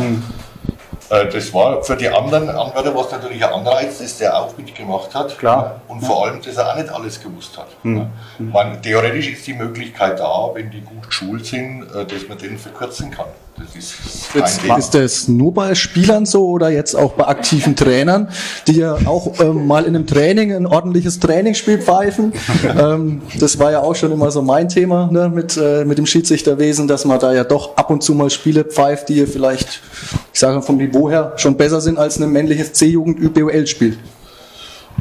Das 1.08 1.52
war 1.52 1.82
für 1.82 1.96
die 1.96 2.08
anderen 2.08 2.48
Anwärter 2.48 2.94
was 2.94 3.10
natürlich 3.10 3.44
ein 3.44 3.52
Anreiz, 3.52 3.98
dass 3.98 4.18
der 4.18 4.36
auch 4.38 4.56
mitgemacht 4.56 5.14
hat. 5.14 5.38
Klar. 5.38 5.80
Ja, 5.88 5.94
Und 5.94 6.02
vor 6.02 6.24
allem, 6.24 6.40
dass 6.42 6.56
er 6.56 6.70
auch 6.70 6.76
nicht 6.76 6.88
alles 6.88 7.22
gewusst 7.22 7.56
hat. 7.58 7.68
Hm. 7.82 7.96
Ja. 7.96 8.06
Man, 8.38 8.82
theoretisch 8.82 9.28
ist 9.28 9.46
die 9.46 9.54
Möglichkeit 9.54 10.18
da, 10.18 10.50
wenn 10.54 10.70
die 10.70 10.80
gut 10.80 11.06
geschult 11.06 11.46
sind, 11.46 11.82
äh, 11.94 12.04
dass 12.04 12.28
man 12.28 12.38
den 12.38 12.58
verkürzen 12.58 13.10
kann. 13.10 13.26
Das 13.56 13.76
ist 13.76 13.94
Jetzt, 14.34 14.64
ist 14.64 14.94
das 14.94 15.28
nur 15.28 15.54
bei 15.54 15.76
Spielern 15.76 16.26
so 16.26 16.48
oder 16.48 16.70
jetzt 16.70 16.96
auch 16.96 17.12
bei 17.12 17.24
aktiven 17.28 17.76
Trainern, 17.76 18.28
die 18.66 18.78
ja 18.78 18.96
auch 19.04 19.38
ähm, 19.38 19.68
mal 19.68 19.84
in 19.84 19.94
einem 19.94 20.08
Training 20.08 20.52
ein 20.52 20.66
ordentliches 20.66 21.20
Trainingsspiel 21.20 21.78
pfeifen? 21.78 22.32
ähm, 22.64 23.22
das 23.38 23.58
war 23.60 23.70
ja 23.70 23.80
auch 23.80 23.94
schon 23.94 24.10
immer 24.10 24.32
so 24.32 24.42
mein 24.42 24.68
Thema 24.68 25.08
ne, 25.10 25.28
mit, 25.28 25.56
äh, 25.56 25.84
mit 25.84 25.98
dem 25.98 26.06
Schiedsrichterwesen, 26.06 26.88
dass 26.88 27.04
man 27.04 27.20
da 27.20 27.32
ja 27.32 27.44
doch 27.44 27.76
ab 27.76 27.90
und 27.90 28.02
zu 28.02 28.14
mal 28.14 28.28
Spiele 28.28 28.64
pfeift, 28.64 29.08
die 29.08 29.24
vielleicht, 29.26 29.80
ich 30.34 30.40
sage 30.40 30.60
vom 30.60 30.76
Niveau 30.76 31.08
her, 31.08 31.32
schon 31.36 31.56
besser 31.56 31.80
sind 31.80 31.96
als 31.96 32.18
ein 32.18 32.28
männliches 32.30 32.72
C-Jugend-ÜBOL-Spiel. 32.72 33.96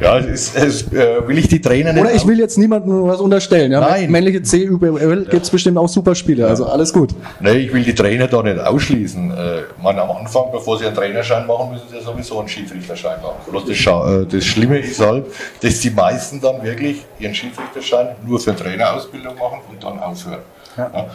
Ja, 0.00 0.18
es 0.18 0.54
es, 0.56 0.92
äh, 0.92 1.26
will 1.26 1.38
ich 1.38 1.46
die 1.48 1.60
Trainer 1.60 1.92
nicht 1.92 2.02
Oder 2.02 2.12
ich 2.12 2.26
will 2.26 2.38
jetzt 2.38 2.56
niemandem 2.58 3.06
was 3.06 3.20
unterstellen. 3.20 3.70
Ja? 3.70 3.80
Nein. 3.80 4.10
Männliche 4.10 4.42
C-ÜBOL 4.42 5.26
gibt 5.30 5.44
es 5.44 5.50
bestimmt 5.50 5.76
auch 5.78 5.88
super 5.88 6.14
Spiele, 6.14 6.46
also 6.48 6.66
alles 6.66 6.92
gut. 6.92 7.10
Nee, 7.40 7.58
ich 7.58 7.72
will 7.72 7.82
die 7.82 7.94
Trainer 7.94 8.26
da 8.28 8.42
nicht 8.42 8.58
ausschließen. 8.58 9.30
Äh, 9.30 9.62
man, 9.82 9.98
am 9.98 10.10
Anfang, 10.10 10.44
bevor 10.52 10.78
sie 10.78 10.86
einen 10.86 10.94
Trainerschein 10.96 11.46
machen, 11.46 11.72
müssen 11.72 11.86
sie 11.90 11.96
ja 11.96 12.02
sowieso 12.02 12.38
einen 12.40 12.48
Schiedsrichterschein 12.48 13.20
machen. 13.22 13.36
Bloß 13.50 13.66
das, 13.66 13.76
Scha- 13.76 14.22
äh, 14.22 14.26
das 14.26 14.44
Schlimme 14.44 14.78
ist 14.78 15.00
halt, 15.00 15.26
dass 15.60 15.80
die 15.80 15.90
meisten 15.90 16.40
dann 16.40 16.62
wirklich 16.62 17.04
ihren 17.20 17.34
Schiedsrichterschein 17.34 18.16
nur 18.26 18.38
für 18.40 18.54
Trainerausbildung 18.54 19.34
machen 19.36 19.60
und 19.70 19.82
dann 19.82 19.98
aufhören. 20.00 20.40
Ja. 20.76 21.06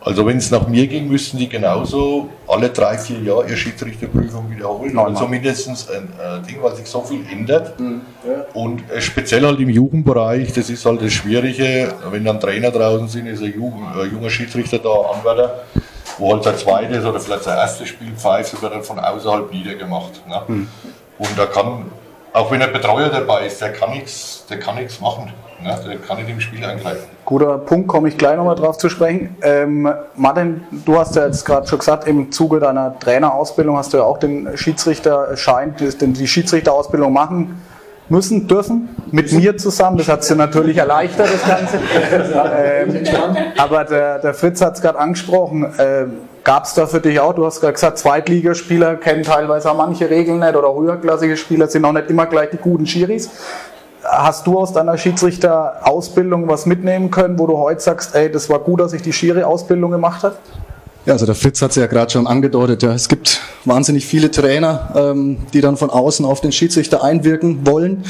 Also 0.00 0.24
wenn 0.26 0.38
es 0.38 0.50
nach 0.50 0.68
mir 0.68 0.86
ging, 0.86 1.08
müssten 1.08 1.38
die 1.38 1.48
genauso 1.48 2.28
alle 2.46 2.70
drei, 2.70 2.96
vier 2.98 3.20
Jahre 3.20 3.46
ihre 3.48 3.56
Schiedsrichterprüfung 3.56 4.50
wiederholen. 4.50 4.94
Neunmal. 4.94 5.14
Also 5.14 5.26
mindestens 5.26 5.88
ein 5.90 6.08
äh, 6.18 6.46
Ding, 6.46 6.62
weil 6.62 6.74
sich 6.76 6.86
so 6.86 7.02
viel 7.02 7.20
ändert. 7.30 7.74
Und 8.54 8.88
äh, 8.90 9.00
speziell 9.00 9.44
halt 9.44 9.58
im 9.58 9.68
Jugendbereich, 9.68 10.52
das 10.52 10.70
ist 10.70 10.84
halt 10.86 11.02
das 11.02 11.12
Schwierige, 11.12 11.92
wenn 12.10 12.24
dann 12.24 12.38
Trainer 12.38 12.70
draußen 12.70 13.08
sind, 13.08 13.26
ist 13.26 13.42
ein 13.42 13.52
Jugend, 13.52 13.86
äh, 13.96 14.04
junger 14.04 14.30
Schiedsrichter 14.30 14.78
da, 14.78 14.90
Anwärter, 15.14 15.64
wo 16.16 16.32
halt 16.32 16.44
sein 16.44 16.56
zweites 16.56 17.04
oder 17.04 17.18
vielleicht 17.18 17.42
sein 17.42 17.58
erstes 17.58 17.88
Spiel 17.88 18.12
pfeift, 18.12 18.50
sogar 18.50 18.70
dann 18.70 18.84
von 18.84 19.00
außerhalb 19.00 19.52
niedergemacht. 19.52 20.26
Ne? 20.28 20.66
Und 21.18 21.30
da 21.36 21.46
kann, 21.46 21.86
auch 22.32 22.50
wenn 22.52 22.62
ein 22.62 22.72
Betreuer 22.72 23.08
dabei 23.08 23.46
ist, 23.46 23.60
der 23.60 23.72
kann 23.72 23.90
nichts, 23.90 24.44
der 24.48 24.60
kann 24.60 24.76
nichts 24.76 25.00
machen. 25.00 25.32
Der 25.64 25.96
kann 25.96 26.18
nicht 26.18 26.30
im 26.30 26.40
Spiel 26.40 26.64
eingreifen. 26.64 27.08
Guter 27.24 27.58
Punkt, 27.58 27.88
komme 27.88 28.08
ich 28.08 28.16
gleich 28.16 28.36
nochmal 28.36 28.54
drauf 28.54 28.78
zu 28.78 28.88
sprechen. 28.88 29.36
Ähm, 29.42 29.92
Martin, 30.14 30.62
du 30.70 30.98
hast 30.98 31.16
ja 31.16 31.26
jetzt 31.26 31.44
gerade 31.44 31.66
schon 31.66 31.80
gesagt, 31.80 32.06
im 32.06 32.30
Zuge 32.30 32.60
deiner 32.60 32.98
Trainerausbildung 32.98 33.76
hast 33.76 33.92
du 33.92 33.98
ja 33.98 34.04
auch 34.04 34.18
den 34.18 34.56
Schiedsrichterschein, 34.56 35.74
den, 36.00 36.14
die 36.14 36.28
Schiedsrichterausbildung 36.28 37.12
machen 37.12 37.60
müssen, 38.08 38.46
dürfen, 38.48 38.88
mit 39.10 39.32
mir 39.32 39.56
zusammen. 39.56 39.98
Das 39.98 40.08
hat 40.08 40.20
es 40.20 40.28
dir 40.28 40.36
natürlich 40.36 40.76
erleichtert, 40.76 41.28
das 41.32 41.46
Ganze. 41.46 41.78
ähm, 42.56 43.06
aber 43.58 43.84
der, 43.84 44.20
der 44.20 44.34
Fritz 44.34 44.62
hat 44.62 44.76
es 44.76 44.80
gerade 44.80 44.98
angesprochen. 44.98 45.74
Ähm, 45.78 46.12
Gab 46.44 46.64
es 46.64 46.72
da 46.72 46.86
für 46.86 47.00
dich 47.00 47.20
auch, 47.20 47.34
du 47.34 47.44
hast 47.44 47.60
gerade 47.60 47.74
gesagt, 47.74 47.98
Zweitligaspieler 47.98 48.96
kennen 48.96 49.22
teilweise 49.22 49.70
auch 49.70 49.76
manche 49.76 50.08
Regeln 50.08 50.38
nicht 50.38 50.56
oder 50.56 50.74
höherklassige 50.74 51.36
Spieler 51.36 51.68
sind 51.68 51.84
auch 51.84 51.92
nicht 51.92 52.08
immer 52.08 52.24
gleich 52.24 52.48
die 52.48 52.56
guten 52.56 52.86
Schiris. 52.86 53.28
Hast 54.10 54.46
du 54.46 54.58
aus 54.58 54.72
deiner 54.72 54.96
Schiedsrichterausbildung 54.96 56.48
was 56.48 56.66
mitnehmen 56.66 57.10
können, 57.10 57.38
wo 57.38 57.46
du 57.46 57.58
heute 57.58 57.80
sagst, 57.80 58.14
ey, 58.14 58.30
das 58.30 58.48
war 58.48 58.58
gut, 58.60 58.80
dass 58.80 58.92
ich 58.92 59.02
die 59.02 59.12
Schiri-Ausbildung 59.12 59.90
gemacht 59.90 60.22
habe? 60.22 60.36
Ja, 61.04 61.12
also 61.14 61.26
der 61.26 61.34
Fritz 61.34 61.62
hat 61.62 61.70
es 61.70 61.76
ja 61.76 61.86
gerade 61.86 62.10
schon 62.10 62.26
angedeutet. 62.26 62.82
Ja, 62.82 62.92
es 62.92 63.08
gibt 63.08 63.40
wahnsinnig 63.64 64.06
viele 64.06 64.30
Trainer, 64.30 64.90
ähm, 64.94 65.38
die 65.52 65.60
dann 65.60 65.76
von 65.76 65.90
außen 65.90 66.24
auf 66.24 66.40
den 66.40 66.52
Schiedsrichter 66.52 67.02
einwirken 67.02 67.66
wollen. 67.66 68.04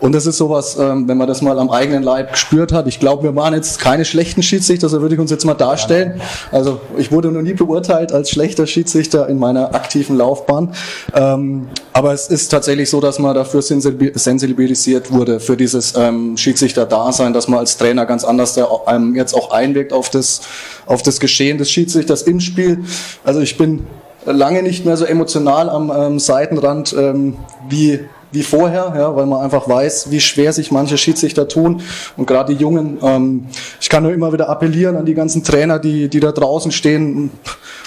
Und 0.00 0.12
das 0.12 0.26
ist 0.26 0.38
sowas, 0.38 0.78
ähm, 0.80 1.06
wenn 1.08 1.18
man 1.18 1.28
das 1.28 1.42
mal 1.42 1.58
am 1.58 1.70
eigenen 1.70 2.02
Leib 2.02 2.32
gespürt 2.32 2.72
hat. 2.72 2.86
Ich 2.86 3.00
glaube, 3.00 3.22
wir 3.22 3.36
waren 3.36 3.52
jetzt 3.52 3.78
keine 3.78 4.06
schlechten 4.06 4.42
Schiedsrichter, 4.42 4.88
so 4.88 5.02
würde 5.02 5.14
ich 5.14 5.20
uns 5.20 5.30
jetzt 5.30 5.44
mal 5.44 5.54
darstellen. 5.54 6.20
Also 6.50 6.80
ich 6.96 7.12
wurde 7.12 7.30
noch 7.30 7.42
nie 7.42 7.52
beurteilt 7.52 8.12
als 8.12 8.30
schlechter 8.30 8.66
Schiedsrichter 8.66 9.28
in 9.28 9.38
meiner 9.38 9.74
aktiven 9.74 10.16
Laufbahn. 10.16 10.72
Ähm, 11.14 11.68
aber 11.92 12.14
es 12.14 12.28
ist 12.28 12.48
tatsächlich 12.48 12.88
so, 12.88 13.00
dass 13.00 13.18
man 13.18 13.34
dafür 13.34 13.60
sensibil- 13.60 14.18
sensibilisiert 14.18 15.12
wurde, 15.12 15.38
für 15.38 15.56
dieses 15.56 15.94
ähm, 15.96 16.36
Schiedsrichter-Dasein, 16.36 17.34
dass 17.34 17.46
man 17.48 17.58
als 17.60 17.76
Trainer 17.76 18.06
ganz 18.06 18.24
anders 18.24 18.54
da, 18.54 18.66
ähm, 18.86 19.14
jetzt 19.14 19.34
auch 19.34 19.50
einwirkt 19.50 19.92
auf 19.92 20.08
das, 20.08 20.40
auf 20.86 21.02
das 21.02 21.20
Geschehen 21.20 21.58
des 21.58 21.70
Schiedsrichters 21.70 22.22
im 22.22 22.40
Spiel. 22.40 22.84
Also 23.22 23.40
ich 23.40 23.58
bin 23.58 23.86
lange 24.24 24.62
nicht 24.62 24.86
mehr 24.86 24.96
so 24.96 25.04
emotional 25.04 25.68
am 25.68 25.92
ähm, 25.94 26.18
Seitenrand 26.18 26.94
ähm, 26.98 27.36
wie 27.68 28.00
wie 28.32 28.42
vorher, 28.42 28.92
ja, 28.96 29.16
weil 29.16 29.26
man 29.26 29.40
einfach 29.40 29.68
weiß, 29.68 30.10
wie 30.10 30.20
schwer 30.20 30.52
sich 30.52 30.70
manche 30.70 30.98
Schiedsrichter 30.98 31.48
tun 31.48 31.82
und 32.16 32.26
gerade 32.26 32.54
die 32.54 32.60
Jungen. 32.60 32.98
Ähm, 33.02 33.46
ich 33.80 33.88
kann 33.88 34.02
nur 34.02 34.12
immer 34.12 34.32
wieder 34.32 34.48
appellieren 34.48 34.96
an 34.96 35.06
die 35.06 35.14
ganzen 35.14 35.42
Trainer, 35.42 35.78
die, 35.78 36.08
die 36.08 36.20
da 36.20 36.32
draußen 36.32 36.72
stehen, 36.72 37.30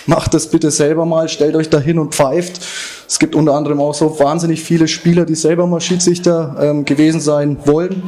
macht 0.05 0.33
das 0.33 0.47
bitte 0.49 0.71
selber 0.71 1.05
mal, 1.05 1.29
stellt 1.29 1.55
euch 1.55 1.69
da 1.69 1.79
hin 1.79 1.99
und 1.99 2.13
pfeift. 2.13 2.61
Es 3.07 3.19
gibt 3.19 3.35
unter 3.35 3.53
anderem 3.53 3.79
auch 3.79 3.93
so 3.93 4.19
wahnsinnig 4.19 4.63
viele 4.63 4.87
Spieler, 4.87 5.25
die 5.25 5.35
selber 5.35 5.67
mal 5.67 5.81
Schiedsrichter 5.81 6.55
ähm, 6.59 6.85
gewesen 6.85 7.21
sein 7.21 7.57
wollen, 7.65 8.03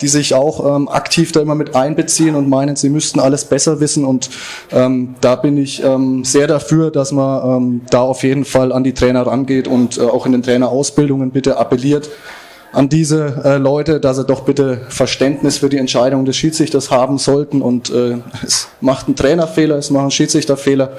die 0.00 0.08
sich 0.08 0.34
auch 0.34 0.76
ähm, 0.76 0.88
aktiv 0.88 1.32
da 1.32 1.40
immer 1.40 1.54
mit 1.54 1.74
einbeziehen 1.74 2.34
und 2.34 2.48
meinen, 2.48 2.76
sie 2.76 2.88
müssten 2.88 3.20
alles 3.20 3.44
besser 3.44 3.80
wissen. 3.80 4.04
Und 4.04 4.30
ähm, 4.72 5.14
da 5.20 5.36
bin 5.36 5.58
ich 5.58 5.82
ähm, 5.82 6.24
sehr 6.24 6.46
dafür, 6.46 6.90
dass 6.90 7.12
man 7.12 7.56
ähm, 7.56 7.80
da 7.90 8.00
auf 8.00 8.22
jeden 8.22 8.44
Fall 8.44 8.72
an 8.72 8.84
die 8.84 8.94
Trainer 8.94 9.26
rangeht 9.26 9.68
und 9.68 9.98
äh, 9.98 10.02
auch 10.02 10.26
in 10.26 10.32
den 10.32 10.42
Trainerausbildungen 10.42 11.30
bitte 11.30 11.58
appelliert 11.58 12.08
an 12.76 12.90
diese 12.90 13.40
äh, 13.42 13.56
Leute, 13.56 14.00
dass 14.00 14.18
sie 14.18 14.24
doch 14.24 14.42
bitte 14.42 14.82
Verständnis 14.90 15.56
für 15.56 15.70
die 15.70 15.78
Entscheidung 15.78 16.26
des 16.26 16.36
Schiedsrichters 16.36 16.90
haben 16.90 17.16
sollten. 17.16 17.62
Und 17.62 17.88
äh, 17.88 18.18
es 18.44 18.68
macht 18.82 19.06
einen 19.06 19.16
Trainerfehler, 19.16 19.76
es 19.76 19.90
macht 19.90 20.02
einen 20.02 20.10
Schiedsrichterfehler. 20.10 20.92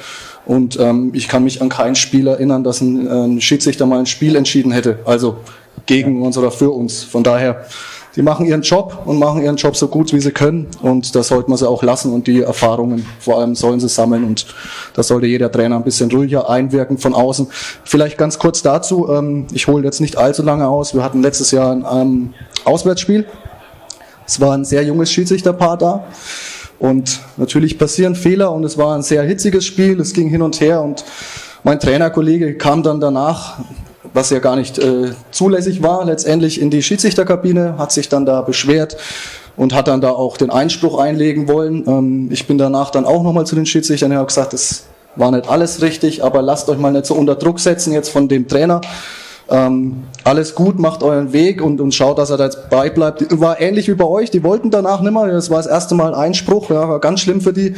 Und 0.47 0.79
ähm, 0.79 1.11
ich 1.13 1.27
kann 1.27 1.43
mich 1.43 1.61
an 1.61 1.69
kein 1.69 1.93
Spiel 1.93 2.25
erinnern, 2.25 2.63
dass 2.63 2.81
ein, 2.81 3.05
äh, 3.05 3.11
ein 3.11 3.41
Schiedsrichter 3.41 3.85
mal 3.85 3.99
ein 3.99 4.07
Spiel 4.07 4.35
entschieden 4.35 4.71
hätte. 4.71 4.97
Also 5.05 5.37
gegen 5.85 6.23
uns 6.23 6.35
oder 6.35 6.49
für 6.49 6.71
uns. 6.71 7.03
Von 7.03 7.23
daher, 7.23 7.67
die 8.17 8.23
machen 8.23 8.47
ihren 8.47 8.63
Job 8.63 9.03
und 9.05 9.19
machen 9.19 9.43
ihren 9.43 9.55
Job 9.57 9.77
so 9.77 9.87
gut, 9.87 10.11
wie 10.11 10.19
sie 10.19 10.31
können. 10.31 10.67
Und 10.81 11.15
das 11.15 11.27
sollte 11.27 11.49
man 11.51 11.57
sie 11.57 11.69
auch 11.69 11.83
lassen. 11.83 12.11
Und 12.11 12.25
die 12.25 12.41
Erfahrungen 12.41 13.05
vor 13.19 13.39
allem 13.39 13.53
sollen 13.53 13.79
sie 13.79 13.87
sammeln. 13.87 14.23
Und 14.23 14.47
da 14.95 15.03
sollte 15.03 15.27
jeder 15.27 15.51
Trainer 15.51 15.75
ein 15.75 15.83
bisschen 15.83 16.09
ruhiger 16.09 16.49
einwirken 16.49 16.97
von 16.97 17.13
außen. 17.13 17.47
Vielleicht 17.83 18.17
ganz 18.17 18.39
kurz 18.39 18.63
dazu. 18.63 19.07
Ähm, 19.09 19.45
ich 19.53 19.67
hole 19.67 19.85
jetzt 19.85 20.01
nicht 20.01 20.17
allzu 20.17 20.41
lange 20.41 20.67
aus. 20.67 20.95
Wir 20.95 21.03
hatten 21.03 21.21
letztes 21.21 21.51
Jahr 21.51 21.71
ein 21.71 21.85
ähm, 21.89 22.33
Auswärtsspiel. 22.65 23.27
Es 24.25 24.41
war 24.41 24.53
ein 24.53 24.65
sehr 24.65 24.83
junges 24.83 25.11
Schiedsrichterpaar 25.11 25.77
da. 25.77 26.05
Und 26.79 27.19
natürlich 27.37 27.77
passieren 27.77 28.15
Fehler 28.15 28.51
und 28.51 28.63
es 28.63 28.79
war 28.79 28.95
ein 28.95 29.03
sehr 29.03 29.21
hitziges 29.23 29.63
Spiel. 29.63 29.99
Es 29.99 30.13
ging 30.13 30.27
hin 30.27 30.41
und 30.41 30.59
her 30.59 30.81
und 30.81 31.05
mein 31.63 31.79
Trainerkollege 31.79 32.55
kam 32.55 32.81
dann 32.81 32.99
danach 32.99 33.59
was 34.17 34.31
ja 34.31 34.39
gar 34.39 34.55
nicht 34.55 34.79
äh, 34.79 35.11
zulässig 35.29 35.83
war, 35.83 36.03
letztendlich 36.03 36.59
in 36.59 36.71
die 36.71 36.81
Schiedsrichterkabine, 36.81 37.75
hat 37.77 37.91
sich 37.91 38.09
dann 38.09 38.25
da 38.25 38.41
beschwert 38.41 38.97
und 39.55 39.75
hat 39.75 39.87
dann 39.87 40.01
da 40.01 40.09
auch 40.09 40.37
den 40.37 40.49
Einspruch 40.49 40.99
einlegen 40.99 41.47
wollen. 41.47 41.85
Ähm, 41.87 42.29
ich 42.31 42.47
bin 42.47 42.57
danach 42.57 42.89
dann 42.89 43.05
auch 43.05 43.21
nochmal 43.21 43.45
zu 43.45 43.55
den 43.55 43.67
Schiedsrichtern 43.67 44.11
und 44.11 44.17
habe 44.17 44.27
gesagt, 44.27 44.53
das 44.53 44.85
war 45.15 45.29
nicht 45.29 45.47
alles 45.47 45.83
richtig, 45.83 46.23
aber 46.23 46.41
lasst 46.41 46.67
euch 46.67 46.79
mal 46.79 46.91
nicht 46.91 47.05
so 47.05 47.13
unter 47.13 47.35
Druck 47.35 47.59
setzen 47.59 47.93
jetzt 47.93 48.09
von 48.09 48.27
dem 48.27 48.47
Trainer. 48.47 48.81
Ähm, 49.49 50.03
alles 50.23 50.55
gut, 50.55 50.79
macht 50.79 51.03
euren 51.03 51.31
Weg 51.31 51.61
und, 51.61 51.79
und 51.79 51.93
schaut, 51.93 52.17
dass 52.17 52.31
er 52.31 52.37
da 52.37 52.45
jetzt 52.45 52.71
beibleibt. 52.71 53.39
War 53.39 53.61
ähnlich 53.61 53.87
wie 53.87 53.93
bei 53.93 54.05
euch, 54.05 54.31
die 54.31 54.43
wollten 54.43 54.71
danach 54.71 55.01
nicht 55.01 55.13
mehr. 55.13 55.27
Das 55.27 55.51
war 55.51 55.57
das 55.57 55.67
erste 55.67 55.93
Mal 55.93 56.15
Einspruch, 56.15 56.71
ja, 56.71 56.89
war 56.89 56.99
ganz 56.99 57.21
schlimm 57.21 57.39
für 57.39 57.53
die. 57.53 57.75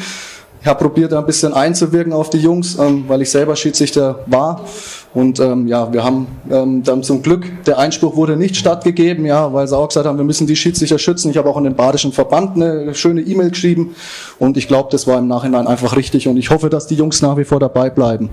Ich 0.62 0.68
habe 0.68 0.80
probiert, 0.80 1.14
ein 1.14 1.26
bisschen 1.26 1.54
einzuwirken 1.54 2.12
auf 2.12 2.30
die 2.30 2.38
Jungs, 2.38 2.78
ähm, 2.80 3.06
weil 3.08 3.22
ich 3.22 3.30
selber 3.30 3.56
Schiedsrichter 3.56 4.20
war. 4.26 4.66
Und 5.14 5.40
ähm, 5.40 5.68
ja, 5.68 5.92
wir 5.92 6.04
haben 6.04 6.28
ähm, 6.52 6.84
dann 6.84 7.02
zum 7.02 7.24
Glück, 7.24 7.64
der 7.66 7.80
Einspruch 7.80 8.16
wurde 8.16 8.38
nicht 8.38 8.56
stattgegeben, 8.56 9.26
ja, 9.26 9.52
weil 9.52 9.68
sie 9.68 9.76
auch 9.76 9.88
gesagt 9.88 10.06
haben, 10.06 10.18
wir 10.18 10.26
müssen 10.26 10.46
die 10.46 10.56
Schiedsrichter 10.56 11.00
schützen. 11.00 11.32
Ich 11.32 11.38
habe 11.38 11.50
auch 11.50 11.58
an 11.58 11.64
den 11.64 11.76
Badischen 11.76 12.12
Verband 12.12 12.56
eine 12.56 12.94
schöne 12.94 13.22
E-Mail 13.22 13.50
geschrieben 13.50 13.96
und 14.38 14.56
ich 14.56 14.68
glaube, 14.68 14.90
das 14.92 15.08
war 15.08 15.18
im 15.18 15.28
Nachhinein 15.28 15.66
einfach 15.66 15.96
richtig 15.96 16.28
und 16.28 16.38
ich 16.38 16.52
hoffe, 16.52 16.70
dass 16.70 16.86
die 16.86 16.96
Jungs 16.96 17.24
nach 17.24 17.38
wie 17.38 17.44
vor 17.44 17.60
dabei 17.60 17.90
bleiben. 17.90 18.30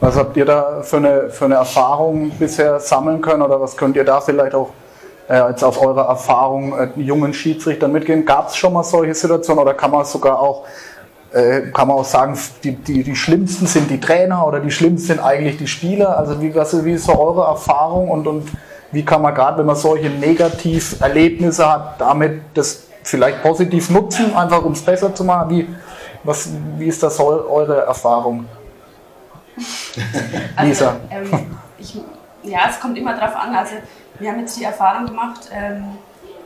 Was 0.00 0.16
habt 0.16 0.36
ihr 0.36 0.44
da 0.44 0.82
für 0.82 0.98
eine, 0.98 1.30
für 1.30 1.46
eine 1.46 1.54
Erfahrung 1.54 2.30
bisher 2.38 2.78
sammeln 2.78 3.20
können 3.20 3.42
oder 3.42 3.60
was 3.60 3.76
könnt 3.76 3.96
ihr 3.96 4.04
da 4.04 4.20
vielleicht 4.20 4.54
auch 4.54 4.70
äh, 5.28 5.48
jetzt 5.48 5.64
auf 5.64 5.80
eure 5.80 6.02
Erfahrung 6.02 6.78
äh, 6.78 6.88
jungen 7.00 7.32
Schiedsrichtern 7.32 7.90
mitgehen? 7.90 8.24
Gab 8.24 8.48
es 8.48 8.56
schon 8.56 8.72
mal 8.72 8.84
solche 8.84 9.14
Situationen 9.14 9.62
oder 9.62 9.74
kann 9.74 9.90
man 9.90 10.04
sogar 10.04 10.38
auch 10.38 10.64
äh, 11.34 11.70
kann 11.72 11.88
man 11.88 11.98
auch 11.98 12.04
sagen, 12.04 12.38
die, 12.62 12.76
die, 12.76 13.02
die 13.02 13.16
schlimmsten 13.16 13.66
sind 13.66 13.90
die 13.90 13.98
Trainer 13.98 14.46
oder 14.46 14.60
die 14.60 14.70
schlimmsten 14.70 15.08
sind 15.08 15.20
eigentlich 15.20 15.56
die 15.56 15.66
Spieler? 15.66 16.16
Also 16.16 16.40
wie, 16.40 16.54
was, 16.54 16.84
wie 16.84 16.92
ist 16.92 17.06
so 17.06 17.18
eure 17.18 17.44
Erfahrung 17.44 18.08
und, 18.08 18.26
und 18.26 18.48
wie 18.92 19.04
kann 19.04 19.20
man 19.20 19.34
gerade, 19.34 19.58
wenn 19.58 19.66
man 19.66 19.74
solche 19.74 20.08
Negativerlebnisse 20.08 21.68
hat, 21.70 22.00
damit 22.00 22.42
das 22.54 22.84
vielleicht 23.02 23.42
positiv 23.42 23.90
nutzen, 23.90 24.34
einfach 24.36 24.64
um 24.64 24.72
es 24.72 24.82
besser 24.82 25.12
zu 25.12 25.24
machen? 25.24 25.50
Wie, 25.50 25.68
was, 26.22 26.48
wie 26.78 26.86
ist 26.86 27.02
das 27.02 27.18
eure 27.18 27.80
Erfahrung? 27.80 28.46
Lisa. 30.62 30.96
Also, 31.10 31.34
ähm, 31.34 31.56
ich, 31.78 32.00
ja, 32.44 32.60
es 32.70 32.78
kommt 32.78 32.96
immer 32.96 33.14
darauf 33.14 33.34
an. 33.36 33.54
Also 33.54 33.74
wir 34.20 34.30
haben 34.30 34.40
jetzt 34.40 34.58
die 34.58 34.64
Erfahrung 34.64 35.06
gemacht, 35.06 35.50
ähm, 35.52 35.84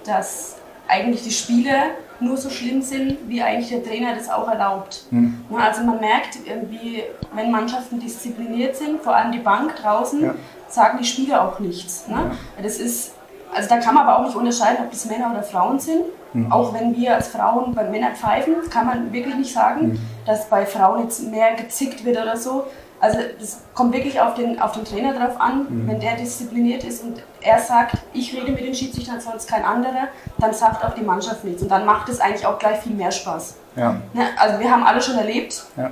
dass 0.04 0.56
eigentlich 0.88 1.22
die 1.22 1.30
Spiele 1.30 1.74
nur 2.20 2.36
so 2.36 2.50
schlimm 2.50 2.82
sind, 2.82 3.16
wie 3.28 3.42
eigentlich 3.42 3.68
der 3.68 3.84
Trainer 3.84 4.14
das 4.14 4.28
auch 4.28 4.48
erlaubt. 4.48 5.04
Mhm. 5.10 5.44
Also 5.56 5.84
man 5.84 6.00
merkt, 6.00 6.38
wie, 6.70 7.02
wenn 7.34 7.50
Mannschaften 7.50 8.00
diszipliniert 8.00 8.76
sind, 8.76 9.02
vor 9.02 9.14
allem 9.14 9.32
die 9.32 9.38
Bank 9.38 9.76
draußen, 9.76 10.22
ja. 10.22 10.34
sagen 10.68 10.98
die 11.00 11.04
Spieler 11.04 11.46
auch 11.46 11.58
nichts. 11.60 12.08
Ne? 12.08 12.16
Ja. 12.16 12.62
Das 12.62 12.78
ist, 12.78 13.12
also 13.54 13.68
da 13.68 13.78
kann 13.78 13.94
man 13.94 14.06
aber 14.06 14.18
auch 14.18 14.24
nicht 14.24 14.36
unterscheiden, 14.36 14.84
ob 14.84 14.90
das 14.90 15.04
Männer 15.06 15.30
oder 15.30 15.42
Frauen 15.42 15.78
sind. 15.78 16.02
Mhm. 16.32 16.52
Auch 16.52 16.74
wenn 16.74 16.96
wir 16.96 17.14
als 17.14 17.28
Frauen 17.28 17.74
bei 17.74 17.84
Männern 17.84 18.14
pfeifen, 18.14 18.54
kann 18.70 18.86
man 18.86 19.12
wirklich 19.12 19.34
nicht 19.36 19.52
sagen, 19.52 19.88
mhm. 19.88 20.00
dass 20.26 20.48
bei 20.48 20.66
Frauen 20.66 21.04
jetzt 21.04 21.22
mehr 21.22 21.54
gezickt 21.54 22.04
wird 22.04 22.20
oder 22.20 22.36
so. 22.36 22.64
Also 23.00 23.18
das 23.38 23.62
kommt 23.74 23.94
wirklich 23.94 24.20
auf 24.20 24.34
den, 24.34 24.60
auf 24.60 24.72
den 24.72 24.84
Trainer 24.84 25.14
drauf 25.14 25.40
an. 25.40 25.66
Mhm. 25.68 25.88
Wenn 25.88 26.00
der 26.00 26.16
diszipliniert 26.16 26.84
ist 26.84 27.04
und 27.04 27.22
er 27.48 27.58
sagt, 27.58 27.96
ich 28.12 28.34
rede 28.34 28.52
mit 28.52 28.60
den 28.60 28.74
Schiedsrichtern, 28.74 29.20
sonst 29.20 29.48
kein 29.48 29.64
anderer, 29.64 30.08
dann 30.38 30.52
sagt 30.52 30.84
auch 30.84 30.94
die 30.94 31.02
Mannschaft 31.02 31.44
nichts. 31.44 31.62
Und 31.62 31.70
dann 31.70 31.86
macht 31.86 32.08
es 32.10 32.20
eigentlich 32.20 32.46
auch 32.46 32.58
gleich 32.58 32.80
viel 32.80 32.94
mehr 32.94 33.10
Spaß. 33.10 33.56
Ja. 33.76 33.92
Ne? 34.12 34.26
Also 34.36 34.60
wir 34.60 34.70
haben 34.70 34.84
alle 34.84 35.00
schon 35.00 35.16
erlebt, 35.16 35.64
ja. 35.76 35.90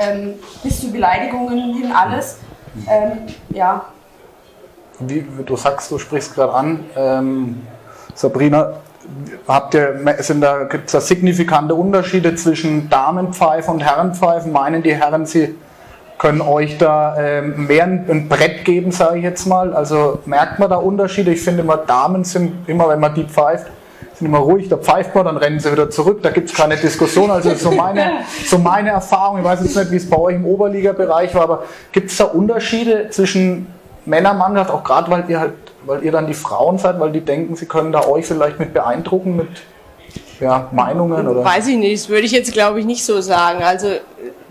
ähm, 0.00 0.34
bis 0.62 0.80
zu 0.80 0.92
Beleidigungen 0.92 1.74
hin 1.74 1.92
alles. 1.92 2.38
Ähm, 2.88 3.26
ja. 3.50 3.84
Wie 5.00 5.26
du 5.44 5.56
sagst, 5.56 5.90
du 5.90 5.98
sprichst 5.98 6.34
gerade 6.34 6.54
an, 6.54 6.84
ähm, 6.96 7.66
Sabrina, 8.14 8.74
habt 9.48 9.74
ihr, 9.74 9.98
sind 10.20 10.40
da, 10.40 10.64
gibt 10.64 10.86
es 10.86 10.92
da 10.92 11.00
signifikante 11.00 11.74
Unterschiede 11.74 12.34
zwischen 12.36 12.88
Damenpfeifen 12.88 13.74
und 13.74 13.80
Herrenpfeifen? 13.80 14.52
Meinen 14.52 14.82
die 14.82 14.94
Herren, 14.94 15.26
sie 15.26 15.56
können 16.22 16.40
euch 16.40 16.78
da 16.78 17.16
ähm, 17.18 17.66
mehr 17.66 17.82
ein, 17.82 18.06
ein, 18.08 18.28
Brett 18.28 18.64
geben, 18.64 18.92
sage 18.92 19.18
ich 19.18 19.24
jetzt 19.24 19.44
mal. 19.44 19.74
Also 19.74 20.20
merkt 20.24 20.60
man 20.60 20.70
da 20.70 20.76
Unterschiede? 20.76 21.32
Ich 21.32 21.42
finde 21.42 21.62
immer, 21.62 21.78
Damen 21.78 22.22
sind 22.22 22.68
immer, 22.68 22.88
wenn 22.88 23.00
man 23.00 23.12
die 23.12 23.24
pfeift, 23.24 23.66
sind 24.14 24.28
immer 24.28 24.38
ruhig, 24.38 24.68
da 24.68 24.76
pfeift 24.76 25.16
man, 25.16 25.24
dann 25.24 25.36
rennen 25.36 25.58
sie 25.58 25.72
wieder 25.72 25.90
zurück, 25.90 26.20
da 26.22 26.30
gibt 26.30 26.48
es 26.48 26.54
keine 26.54 26.76
Diskussion. 26.76 27.28
Also 27.32 27.52
so 27.56 27.72
meine, 27.72 28.20
so 28.46 28.56
meine 28.58 28.90
Erfahrung, 28.90 29.38
ich 29.38 29.44
weiß 29.44 29.62
jetzt 29.64 29.76
nicht, 29.76 29.90
wie 29.90 29.96
es 29.96 30.08
bei 30.08 30.16
euch 30.16 30.36
im 30.36 30.46
Oberliga-Bereich 30.46 31.34
war, 31.34 31.42
aber 31.42 31.64
gibt 31.90 32.12
es 32.12 32.16
da 32.16 32.26
Unterschiede 32.26 33.10
zwischen 33.10 33.66
Männermannschaft, 34.04 34.70
auch 34.70 34.84
gerade 34.84 35.10
weil 35.10 35.24
ihr 35.26 35.40
halt, 35.40 35.54
weil 35.86 36.04
ihr 36.04 36.12
dann 36.12 36.28
die 36.28 36.34
Frauen 36.34 36.78
seid, 36.78 37.00
weil 37.00 37.10
die 37.10 37.22
denken, 37.22 37.56
sie 37.56 37.66
können 37.66 37.90
da 37.90 38.06
euch 38.06 38.26
vielleicht 38.26 38.60
mit 38.60 38.72
beeindrucken, 38.72 39.34
mit 39.34 39.48
ja, 40.38 40.68
Meinungen? 40.70 41.26
Oder? 41.26 41.44
Weiß 41.44 41.66
ich 41.66 41.76
nicht, 41.76 42.04
das 42.04 42.08
würde 42.08 42.26
ich 42.26 42.32
jetzt 42.32 42.52
glaube 42.52 42.78
ich 42.78 42.86
nicht 42.86 43.04
so 43.04 43.20
sagen. 43.20 43.64
Also 43.64 43.88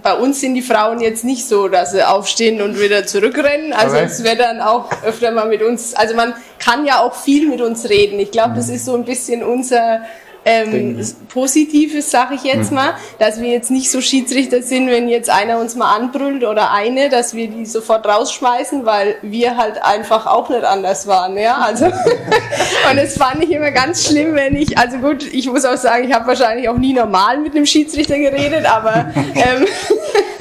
bei 0.03 0.13
uns 0.13 0.41
sind 0.41 0.55
die 0.55 0.61
Frauen 0.61 0.99
jetzt 0.99 1.23
nicht 1.23 1.47
so, 1.47 1.67
dass 1.67 1.91
sie 1.91 2.07
aufstehen 2.07 2.61
und 2.61 2.79
wieder 2.79 3.05
zurückrennen. 3.05 3.73
Also 3.73 3.95
okay. 3.95 4.05
es 4.05 4.23
wird 4.23 4.39
dann 4.39 4.61
auch 4.61 4.89
öfter 5.03 5.31
mal 5.31 5.47
mit 5.47 5.61
uns, 5.61 5.93
also 5.93 6.15
man 6.15 6.33
kann 6.59 6.85
ja 6.85 6.99
auch 6.99 7.15
viel 7.15 7.47
mit 7.47 7.61
uns 7.61 7.89
reden. 7.89 8.19
Ich 8.19 8.31
glaube, 8.31 8.55
das 8.55 8.67
mhm. 8.67 8.75
ist 8.75 8.85
so 8.85 8.95
ein 8.95 9.05
bisschen 9.05 9.43
unser 9.43 10.01
ähm, 10.45 10.99
Positives, 11.29 12.09
sage 12.09 12.35
ich 12.35 12.43
jetzt 12.43 12.71
mhm. 12.71 12.77
mal, 12.77 12.93
dass 13.19 13.39
wir 13.39 13.49
jetzt 13.49 13.71
nicht 13.71 13.91
so 13.91 14.01
Schiedsrichter 14.01 14.61
sind, 14.61 14.89
wenn 14.89 15.07
jetzt 15.07 15.29
einer 15.29 15.59
uns 15.59 15.75
mal 15.75 15.95
anbrüllt 15.95 16.43
oder 16.43 16.71
eine, 16.71 17.09
dass 17.09 17.35
wir 17.35 17.47
die 17.47 17.65
sofort 17.65 18.05
rausschmeißen, 18.05 18.85
weil 18.85 19.15
wir 19.21 19.57
halt 19.57 19.83
einfach 19.83 20.25
auch 20.25 20.49
nicht 20.49 20.63
anders 20.63 21.07
waren. 21.07 21.37
Ja? 21.37 21.57
Also 21.57 21.85
und 22.91 22.97
es 22.97 23.17
fand 23.17 23.43
ich 23.43 23.51
immer 23.51 23.71
ganz 23.71 24.07
schlimm, 24.07 24.35
wenn 24.35 24.55
ich, 24.55 24.77
also 24.77 24.97
gut, 24.97 25.31
ich 25.31 25.47
muss 25.47 25.65
auch 25.65 25.77
sagen, 25.77 26.07
ich 26.07 26.13
habe 26.13 26.27
wahrscheinlich 26.27 26.67
auch 26.69 26.77
nie 26.77 26.93
normal 26.93 27.37
mit 27.37 27.55
einem 27.55 27.65
Schiedsrichter 27.65 28.17
geredet, 28.17 28.65
aber 28.65 29.11
ähm, 29.35 29.65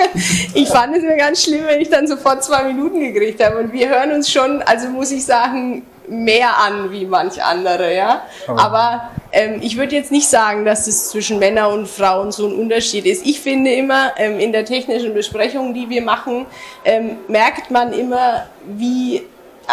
ich 0.54 0.68
fand 0.68 0.96
es 0.96 1.02
immer 1.02 1.16
ganz 1.16 1.44
schlimm, 1.44 1.64
wenn 1.66 1.80
ich 1.80 1.90
dann 1.90 2.06
sofort 2.06 2.42
zwei 2.44 2.64
Minuten 2.64 3.00
gekriegt 3.00 3.44
habe. 3.44 3.58
Und 3.58 3.72
wir 3.72 3.88
hören 3.88 4.12
uns 4.12 4.30
schon, 4.30 4.62
also 4.62 4.88
muss 4.88 5.10
ich 5.10 5.24
sagen, 5.24 5.82
mehr 6.10 6.58
an 6.58 6.90
wie 6.90 7.06
manch 7.06 7.42
andere, 7.42 7.94
ja. 7.94 8.22
Aber 8.48 9.10
ähm, 9.32 9.60
ich 9.62 9.76
würde 9.76 9.94
jetzt 9.94 10.10
nicht 10.10 10.28
sagen, 10.28 10.64
dass 10.64 10.86
es 10.86 11.10
zwischen 11.10 11.38
Männern 11.38 11.72
und 11.72 11.88
Frauen 11.88 12.32
so 12.32 12.46
ein 12.46 12.54
Unterschied 12.54 13.06
ist. 13.06 13.24
Ich 13.24 13.40
finde 13.40 13.72
immer, 13.72 14.12
ähm, 14.16 14.38
in 14.38 14.52
der 14.52 14.64
technischen 14.64 15.14
Besprechung, 15.14 15.72
die 15.72 15.88
wir 15.88 16.02
machen, 16.02 16.46
ähm, 16.84 17.18
merkt 17.28 17.70
man 17.70 17.92
immer, 17.92 18.46
wie 18.66 19.22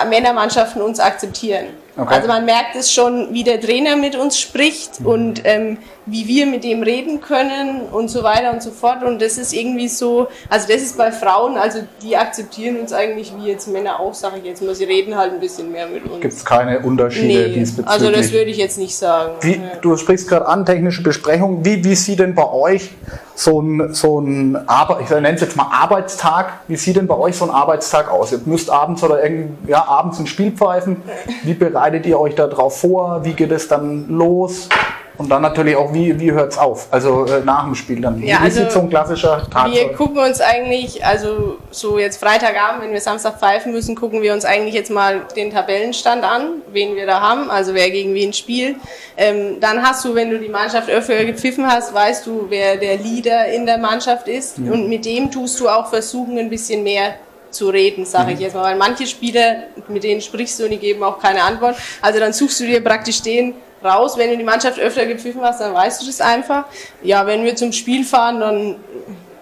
Männermannschaften 0.08 0.82
uns 0.82 1.00
akzeptieren. 1.00 1.68
Okay. 1.98 2.14
Also 2.14 2.28
man 2.28 2.46
merkt 2.46 2.76
es 2.76 2.94
schon, 2.94 3.34
wie 3.34 3.44
der 3.44 3.60
Trainer 3.60 3.96
mit 3.96 4.16
uns 4.16 4.40
spricht 4.40 5.00
mhm. 5.00 5.08
und 5.08 5.42
ähm, 5.46 5.80
wie 6.08 6.28
wir 6.28 6.46
mit 6.46 6.64
dem 6.64 6.82
reden 6.84 7.22
können 7.22 7.82
und 7.92 8.10
so 8.10 8.24
weiter 8.24 8.52
und 8.54 8.64
so 8.64 8.72
fort. 8.72 9.04
Und 9.04 9.22
das 9.22 9.38
ist 9.38 9.54
irgendwie 9.54 9.88
so, 9.88 10.28
also 10.50 10.68
das 10.68 10.82
ist 10.82 10.98
bei 10.98 11.12
Frauen, 11.12 11.58
also 11.58 11.80
die 12.02 12.16
akzeptieren 12.18 12.80
uns 12.80 12.94
eigentlich 12.94 13.34
wie 13.38 13.48
jetzt 13.48 13.68
Männer 13.68 14.00
auch, 14.00 14.14
sage 14.14 14.38
ich 14.40 14.46
jetzt 14.46 14.64
mal. 14.64 14.74
Sie 14.74 14.86
reden 14.86 15.16
halt 15.16 15.34
ein 15.34 15.40
bisschen 15.40 15.72
mehr 15.72 15.88
mit 15.88 16.06
uns. 16.06 16.22
Gibt 16.22 16.34
es 16.34 16.46
keine 16.46 16.80
Unterschiede 16.80 17.50
nee, 17.50 17.54
diesbezüglich? 17.54 17.88
Also 17.88 18.12
das 18.12 18.32
würde 18.32 18.50
ich 18.50 18.58
jetzt 18.58 18.78
nicht 18.78 18.96
sagen. 18.96 19.34
Wie. 19.42 19.62
Du 19.82 19.98
sprichst 19.98 20.28
gerade 20.28 20.48
an, 20.48 20.66
technische 20.66 21.04
Besprechung. 21.04 21.64
Wie, 21.66 21.84
wie 21.84 21.96
sieht 21.96 22.20
denn 22.20 22.36
bei 22.36 22.50
euch 22.50 22.90
so 23.36 23.62
ein, 23.62 23.94
so 23.94 24.20
ein 24.20 24.68
Arbeit, 24.68 25.02
ich 25.04 25.10
nenne 25.10 25.34
es 25.34 25.42
jetzt 25.42 25.56
mal 25.56 25.68
Arbeitstag, 25.72 26.62
wie 26.68 26.76
sieht 26.76 26.96
denn 26.96 27.06
bei 27.06 27.16
euch 27.16 27.36
so 27.36 27.46
ein 27.46 27.52
Arbeitstag 27.52 28.10
aus? 28.10 28.32
Ihr 28.32 28.40
müsst 28.46 28.70
abends 28.70 29.04
oder 29.04 29.22
irgendwie, 29.24 29.72
ja, 29.72 29.86
abends 29.86 30.20
ein 30.20 30.28
Spiel 30.28 30.52
pfeifen. 30.52 31.04
Wie 31.44 31.54
bereitet 31.54 32.06
ihr 32.06 32.20
euch 32.20 32.34
darauf 32.36 32.80
vor? 32.80 33.24
Wie 33.24 33.34
geht 33.34 33.52
es 33.52 33.68
dann 33.68 34.08
los? 34.10 34.70
Und 35.18 35.30
dann 35.30 35.42
natürlich 35.42 35.76
auch, 35.76 35.94
wie, 35.94 36.20
wie 36.20 36.32
hört 36.32 36.52
es 36.52 36.58
auf? 36.58 36.88
Also 36.92 37.26
äh, 37.26 37.44
nach 37.44 37.66
dem 37.66 37.76
Spiel 37.76 38.02
dann. 38.02 38.22
Ja, 38.22 38.38
wie 38.40 38.44
also 38.44 38.62
sieht 38.62 38.72
so 38.72 38.82
ein 38.82 38.90
klassischer 38.90 39.48
Tag 39.50 39.72
Wir 39.72 39.92
gucken 39.94 40.20
uns 40.20 40.42
eigentlich, 40.42 41.04
also 41.04 41.58
so 41.72 41.98
jetzt 41.98 42.18
Freitagabend, 42.18 42.84
wenn 42.84 42.92
wir 42.92 43.02
Samstag 43.02 43.40
pfeifen 43.40 43.72
müssen, 43.72 43.96
gucken 43.96 44.22
wir 44.22 44.34
uns 44.34 44.46
eigentlich 44.46 44.76
jetzt 44.76 44.92
mal 44.92 45.22
den 45.36 45.52
Tabellenstand 45.52 46.24
an, 46.24 46.62
wen 46.72 46.96
wir 46.96 47.08
da 47.08 47.22
haben, 47.22 47.50
also 47.50 47.74
wer 47.74 47.90
gegen 47.90 48.14
wen 48.14 48.32
spielt. 48.34 48.76
Ähm, 49.18 49.60
dann 49.60 49.82
hast 49.82 50.06
du, 50.06 50.14
wenn 50.14 50.30
du 50.30 50.38
die 50.40 50.50
Mannschaft 50.50 50.90
öfter 50.90 51.26
gepfiffen 51.26 51.66
hast, 51.68 51.94
weißt 51.94 52.28
du, 52.28 52.46
wer 52.50 52.78
der 52.78 52.98
Leader 52.98 53.48
in 53.48 53.66
der 53.66 53.80
Mannschaft 53.80 54.28
ist. 54.28 54.60
Mhm. 54.60 54.72
Und 54.72 54.90
mit 54.90 55.06
dem 55.06 55.32
tust 55.32 55.60
du 55.60 55.68
auch 55.68 55.88
versuchen, 55.90 56.38
ein 56.38 56.50
bisschen 56.50 56.84
mehr 56.84 57.16
zu 57.50 57.70
reden, 57.70 58.06
sage 58.06 58.32
ich 58.32 58.38
mhm. 58.38 58.44
jetzt 58.44 58.56
mal. 58.56 58.64
Weil 58.64 58.78
manche 58.78 59.08
Spieler, 59.08 59.64
mit 59.88 60.04
denen 60.04 60.22
sprichst 60.22 60.60
du 60.60 60.66
und 60.66 60.72
die 60.72 60.78
geben 60.78 61.04
auch 61.04 61.20
keine 61.20 61.42
Antwort. 61.42 61.76
Also 62.02 62.20
dann 62.20 62.34
suchst 62.34 62.60
du 62.60 62.66
dir 62.66 62.84
praktisch 62.84 63.22
den 63.22 63.56
raus. 63.84 64.18
Wenn 64.18 64.32
du 64.32 64.38
die 64.38 64.44
Mannschaft 64.44 64.80
öfter 64.80 65.06
gepfiffen 65.06 65.42
hast, 65.42 65.62
dann 65.62 65.74
weißt 65.74 66.02
du 66.02 66.06
das 66.06 66.22
einfach. 66.22 66.66
Ja, 67.02 67.26
wenn 67.26 67.44
wir 67.44 67.56
zum 67.56 67.72
Spiel 67.72 68.04
fahren, 68.04 68.40
dann 68.40 68.76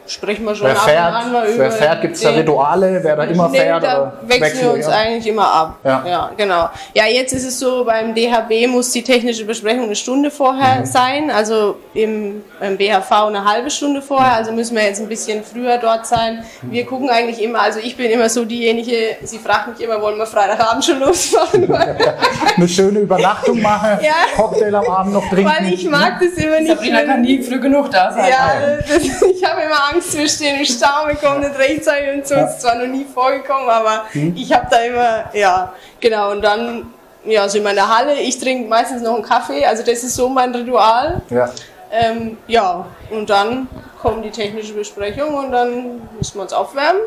sprechen 0.07 0.45
wir 0.45 0.55
schon 0.55 0.67
Wer 0.67 0.75
ab 0.75 0.83
fährt, 0.89 1.09
und 1.09 1.15
an 1.15 1.31
mal 1.31 1.47
über. 1.47 1.57
wer 1.63 1.71
fährt 1.71 2.01
gibt 2.01 2.15
es 2.15 2.21
da 2.21 2.29
Rituale, 2.29 2.99
wer 3.01 3.15
da 3.15 3.23
immer 3.23 3.49
Nee, 3.49 3.59
fährt? 3.59 3.83
da 3.83 4.01
oder 4.01 4.13
wechseln 4.23 4.61
wir 4.61 4.73
uns 4.73 4.87
ihr? 4.87 4.93
eigentlich 4.95 5.27
immer 5.27 5.51
ab. 5.51 5.75
Ja. 5.83 6.31
genau. 6.37 6.69
Ja, 6.93 7.05
jetzt 7.05 7.33
ist 7.33 7.45
es 7.45 7.59
so, 7.59 7.83
beim 7.85 8.13
DHB 8.13 8.67
muss 8.67 8.91
die 8.91 9.03
technische 9.03 9.45
Besprechung 9.45 9.85
eine 9.85 9.95
Stunde 9.95 10.29
vorher 10.31 10.81
Mhm. 10.81 10.85
sein, 10.85 11.31
also 11.31 11.77
im, 11.93 12.43
im 12.61 12.77
BHV 12.77 13.11
eine 13.27 13.43
halbe 13.45 13.69
Stunde 13.69 14.01
vorher, 14.01 14.33
also 14.33 14.51
müssen 14.51 14.75
wir 14.75 14.83
jetzt 14.83 14.99
ein 15.01 15.07
bisschen 15.07 15.43
früher 15.43 15.77
dort 15.77 16.05
sein. 16.05 16.43
Mhm. 16.61 16.71
Wir 16.71 16.85
gucken 16.85 17.09
eigentlich 17.09 17.41
immer, 17.41 17.61
also 17.61 17.79
ich 17.79 17.95
bin 17.97 18.11
immer 18.11 18.29
so 18.29 18.45
diejenige, 18.45 19.17
sie 19.23 19.39
fragt 19.39 19.67
mich 19.69 19.79
immer, 19.85 20.01
wollen 20.01 20.17
wir 20.17 20.25
Freitagabend 20.27 20.85
schon 20.85 20.99
losfahren? 20.99 21.67
Eine 22.57 22.67
schöne 22.67 22.99
Übernachtung 22.99 23.61
machen, 23.61 23.99
Ja. 24.01 24.13
Cocktail 24.35 24.75
am 24.75 24.85
Abend 24.87 25.13
noch 25.13 25.27
trinken. 25.29 25.45
Weil 25.59 25.73
ich 25.73 25.89
mag 25.89 26.19
das 26.19 26.33
immer 26.43 26.59
nicht. 26.59 26.69
Sabrina 26.69 27.01
kann 27.03 27.21
nie 27.21 27.41
früh 27.41 27.59
genug 27.59 27.89
da 27.91 28.11
sein. 28.11 28.29
Ja, 28.29 28.51
das, 28.87 29.03
ich 29.21 29.43
habe 29.43 29.61
immer 29.61 29.75
Angst, 29.91 29.94
wir 29.95 30.29
stehen 30.29 30.59
im 30.59 30.65
Stau, 30.65 31.07
wir 31.07 31.15
kommen 31.15 31.41
nicht 31.41 31.57
rechtzeitig 31.57 32.13
und 32.15 32.27
so. 32.27 32.35
Das 32.35 32.55
ist 32.55 32.61
zwar 32.61 32.75
noch 32.75 32.87
nie 32.87 33.05
vorgekommen, 33.05 33.69
aber 33.69 34.05
ich 34.13 34.51
habe 34.53 34.67
da 34.69 34.77
immer, 34.79 35.25
ja, 35.33 35.73
genau. 35.99 36.31
Und 36.31 36.41
dann 36.41 36.93
ja, 37.25 37.51
wir 37.51 37.69
in 37.69 37.75
der 37.75 37.97
Halle. 37.97 38.19
Ich 38.19 38.39
trinke 38.39 38.69
meistens 38.69 39.01
noch 39.01 39.15
einen 39.15 39.23
Kaffee, 39.23 39.65
also 39.65 39.83
das 39.83 40.03
ist 40.03 40.15
so 40.15 40.29
mein 40.29 40.53
Ritual. 40.53 41.21
Ja. 41.29 41.49
Ähm, 41.91 42.37
ja, 42.47 42.85
und 43.11 43.29
dann 43.29 43.67
kommt 44.01 44.25
die 44.25 44.31
technische 44.31 44.73
Besprechung 44.73 45.33
und 45.33 45.51
dann 45.51 46.01
müssen 46.17 46.35
wir 46.35 46.41
uns 46.41 46.53
aufwärmen 46.53 47.01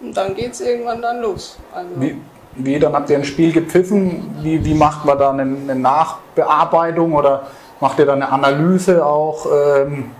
und 0.00 0.16
dann 0.16 0.34
geht 0.34 0.52
es 0.52 0.60
irgendwann 0.60 1.00
dann 1.00 1.20
los. 1.20 1.58
Also, 1.74 1.88
Wie, 1.96 2.20
wie, 2.54 2.78
dann 2.78 2.92
habt 2.92 3.10
ihr 3.10 3.16
ein 3.16 3.24
Spiel 3.24 3.52
gepfiffen. 3.52 4.36
Wie, 4.42 4.64
wie 4.64 4.74
macht 4.74 5.04
man 5.04 5.18
da 5.18 5.30
eine, 5.30 5.42
eine 5.42 5.74
Nachbearbeitung 5.74 7.14
oder 7.14 7.46
macht 7.80 7.98
ihr 7.98 8.06
da 8.06 8.14
eine 8.14 8.30
Analyse 8.30 9.04
auch 9.04 9.46
ähm, 9.46 10.10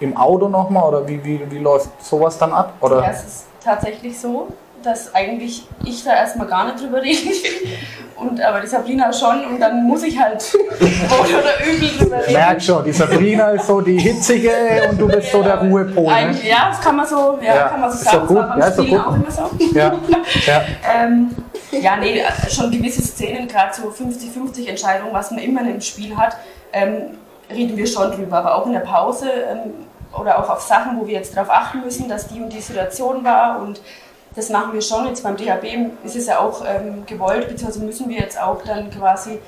im 0.00 0.16
Auto 0.16 0.48
nochmal 0.48 0.84
oder 0.88 1.08
wie, 1.08 1.22
wie, 1.24 1.40
wie 1.50 1.58
läuft 1.58 1.88
sowas 2.04 2.38
dann 2.38 2.52
ab? 2.52 2.74
Oder? 2.80 3.02
Ja, 3.02 3.10
es 3.10 3.24
ist 3.24 3.44
tatsächlich 3.64 4.18
so, 4.18 4.48
dass 4.82 5.14
eigentlich 5.14 5.66
ich 5.84 6.04
da 6.04 6.14
erstmal 6.14 6.46
gar 6.46 6.66
nicht 6.66 6.80
drüber 6.82 6.98
will. 7.02 7.16
Und, 8.16 8.40
aber 8.40 8.60
die 8.60 8.66
Sabrina 8.66 9.12
schon 9.12 9.44
und 9.44 9.60
dann 9.60 9.84
muss 9.84 10.02
ich 10.02 10.18
halt 10.18 10.42
wohl 10.54 10.60
oder 11.38 11.66
übel 11.66 11.88
drüber 11.98 12.18
reden. 12.18 12.32
Merk 12.32 12.62
schon, 12.62 12.84
die 12.84 12.92
Sabrina 12.92 13.50
ist 13.50 13.66
so 13.66 13.80
die 13.82 13.98
hitzige 13.98 14.50
und 14.90 14.98
du 14.98 15.06
bist 15.06 15.30
so 15.32 15.42
der 15.42 15.58
Ruhepol. 15.60 16.04
Ne? 16.04 16.34
Ja, 16.48 16.68
das 16.70 16.80
kann 16.80 16.96
man 16.96 17.06
so, 17.06 17.38
ja, 17.42 17.54
Ja, 17.54 17.68
kann 17.68 17.80
man 17.80 17.90
so 17.90 17.96
ist 17.98 18.04
sagen. 18.04 18.18
doch 18.20 18.26
gut. 18.28 18.36
Das 18.38 18.46
war 18.46 18.48
beim 18.48 18.60
Ja, 18.60 18.66
ist 18.68 18.78
doch 18.78 18.84
Spielen 18.84 19.02
gut. 19.02 19.06
auch 19.06 19.14
immer 19.14 19.30
so. 19.30 19.78
Ja, 19.78 19.94
ja. 20.46 20.62
Ähm, 20.94 21.34
ja, 21.72 21.96
nee, 21.96 22.22
schon 22.48 22.70
gewisse 22.70 23.02
Szenen, 23.02 23.48
gerade 23.48 23.74
so 23.74 23.88
50-50 23.88 24.68
Entscheidungen, 24.68 25.12
was 25.12 25.30
man 25.30 25.40
immer 25.40 25.60
einem 25.60 25.80
Spiel 25.80 26.16
hat, 26.16 26.36
ähm, 26.72 27.18
reden 27.50 27.76
wir 27.76 27.86
schon 27.86 28.10
drüber. 28.12 28.38
Aber 28.38 28.56
auch 28.56 28.66
in 28.66 28.72
der 28.72 28.80
Pause 28.80 29.28
ähm, 29.30 29.72
oder 30.18 30.38
auch 30.38 30.48
auf 30.48 30.60
Sachen, 30.62 31.00
wo 31.00 31.06
wir 31.06 31.14
jetzt 31.14 31.36
darauf 31.36 31.50
achten 31.50 31.80
müssen, 31.80 32.08
dass 32.08 32.28
die 32.28 32.40
und 32.40 32.52
die 32.52 32.60
Situation 32.60 33.24
war 33.24 33.60
und 33.60 33.80
das 34.34 34.50
machen 34.50 34.72
wir 34.74 34.82
schon. 34.82 35.06
Jetzt 35.06 35.22
beim 35.22 35.36
DHB 35.36 36.04
ist 36.04 36.16
es 36.16 36.26
ja 36.26 36.38
auch 36.38 36.62
ähm, 36.66 37.04
gewollt, 37.06 37.48
beziehungsweise 37.48 37.84
müssen 37.84 38.08
wir 38.08 38.18
jetzt 38.18 38.40
auch 38.40 38.62
dann 38.62 38.90
quasi 38.90 39.38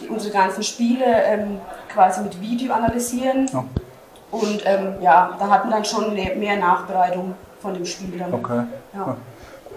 die, 0.00 0.08
unsere 0.08 0.32
ganzen 0.32 0.62
Spiele 0.62 1.04
ähm, 1.04 1.58
quasi 1.88 2.20
mit 2.20 2.40
Video 2.40 2.72
analysieren. 2.72 3.48
Ja. 3.52 3.64
Und 4.30 4.62
ähm, 4.66 4.96
ja, 5.00 5.36
da 5.38 5.48
hatten 5.48 5.70
dann 5.70 5.84
schon 5.84 6.12
mehr 6.12 6.34
mehr 6.36 6.56
Nachbereitung 6.56 7.34
von 7.60 7.74
dem 7.74 7.86
Spiel 7.86 8.18
dann. 8.18 8.34
Okay. 8.34 8.64
Ja. 8.94 9.16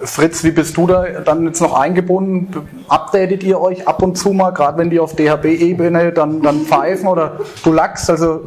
Fritz, 0.02 0.43
wie 0.43 0.52
bist 0.52 0.78
du 0.78 0.88
da 0.88 1.06
dann 1.26 1.45
jetzt 1.45 1.62
noch 1.62 1.74
eingebunden? 1.74 2.48
Updatet 2.88 3.43
ihr 3.43 3.60
euch 3.60 3.88
ab 3.88 4.04
und 4.04 4.18
zu 4.18 4.32
mal, 4.32 4.52
gerade 4.52 4.78
wenn 4.78 4.89
die 4.89 5.00
auf 5.00 5.16
DHB-Ebene 5.16 6.12
dann, 6.12 6.41
dann 6.41 6.62
pfeifen 6.62 7.08
oder 7.08 7.38
du 7.64 7.74
lachst? 7.74 8.10
Also, 8.10 8.41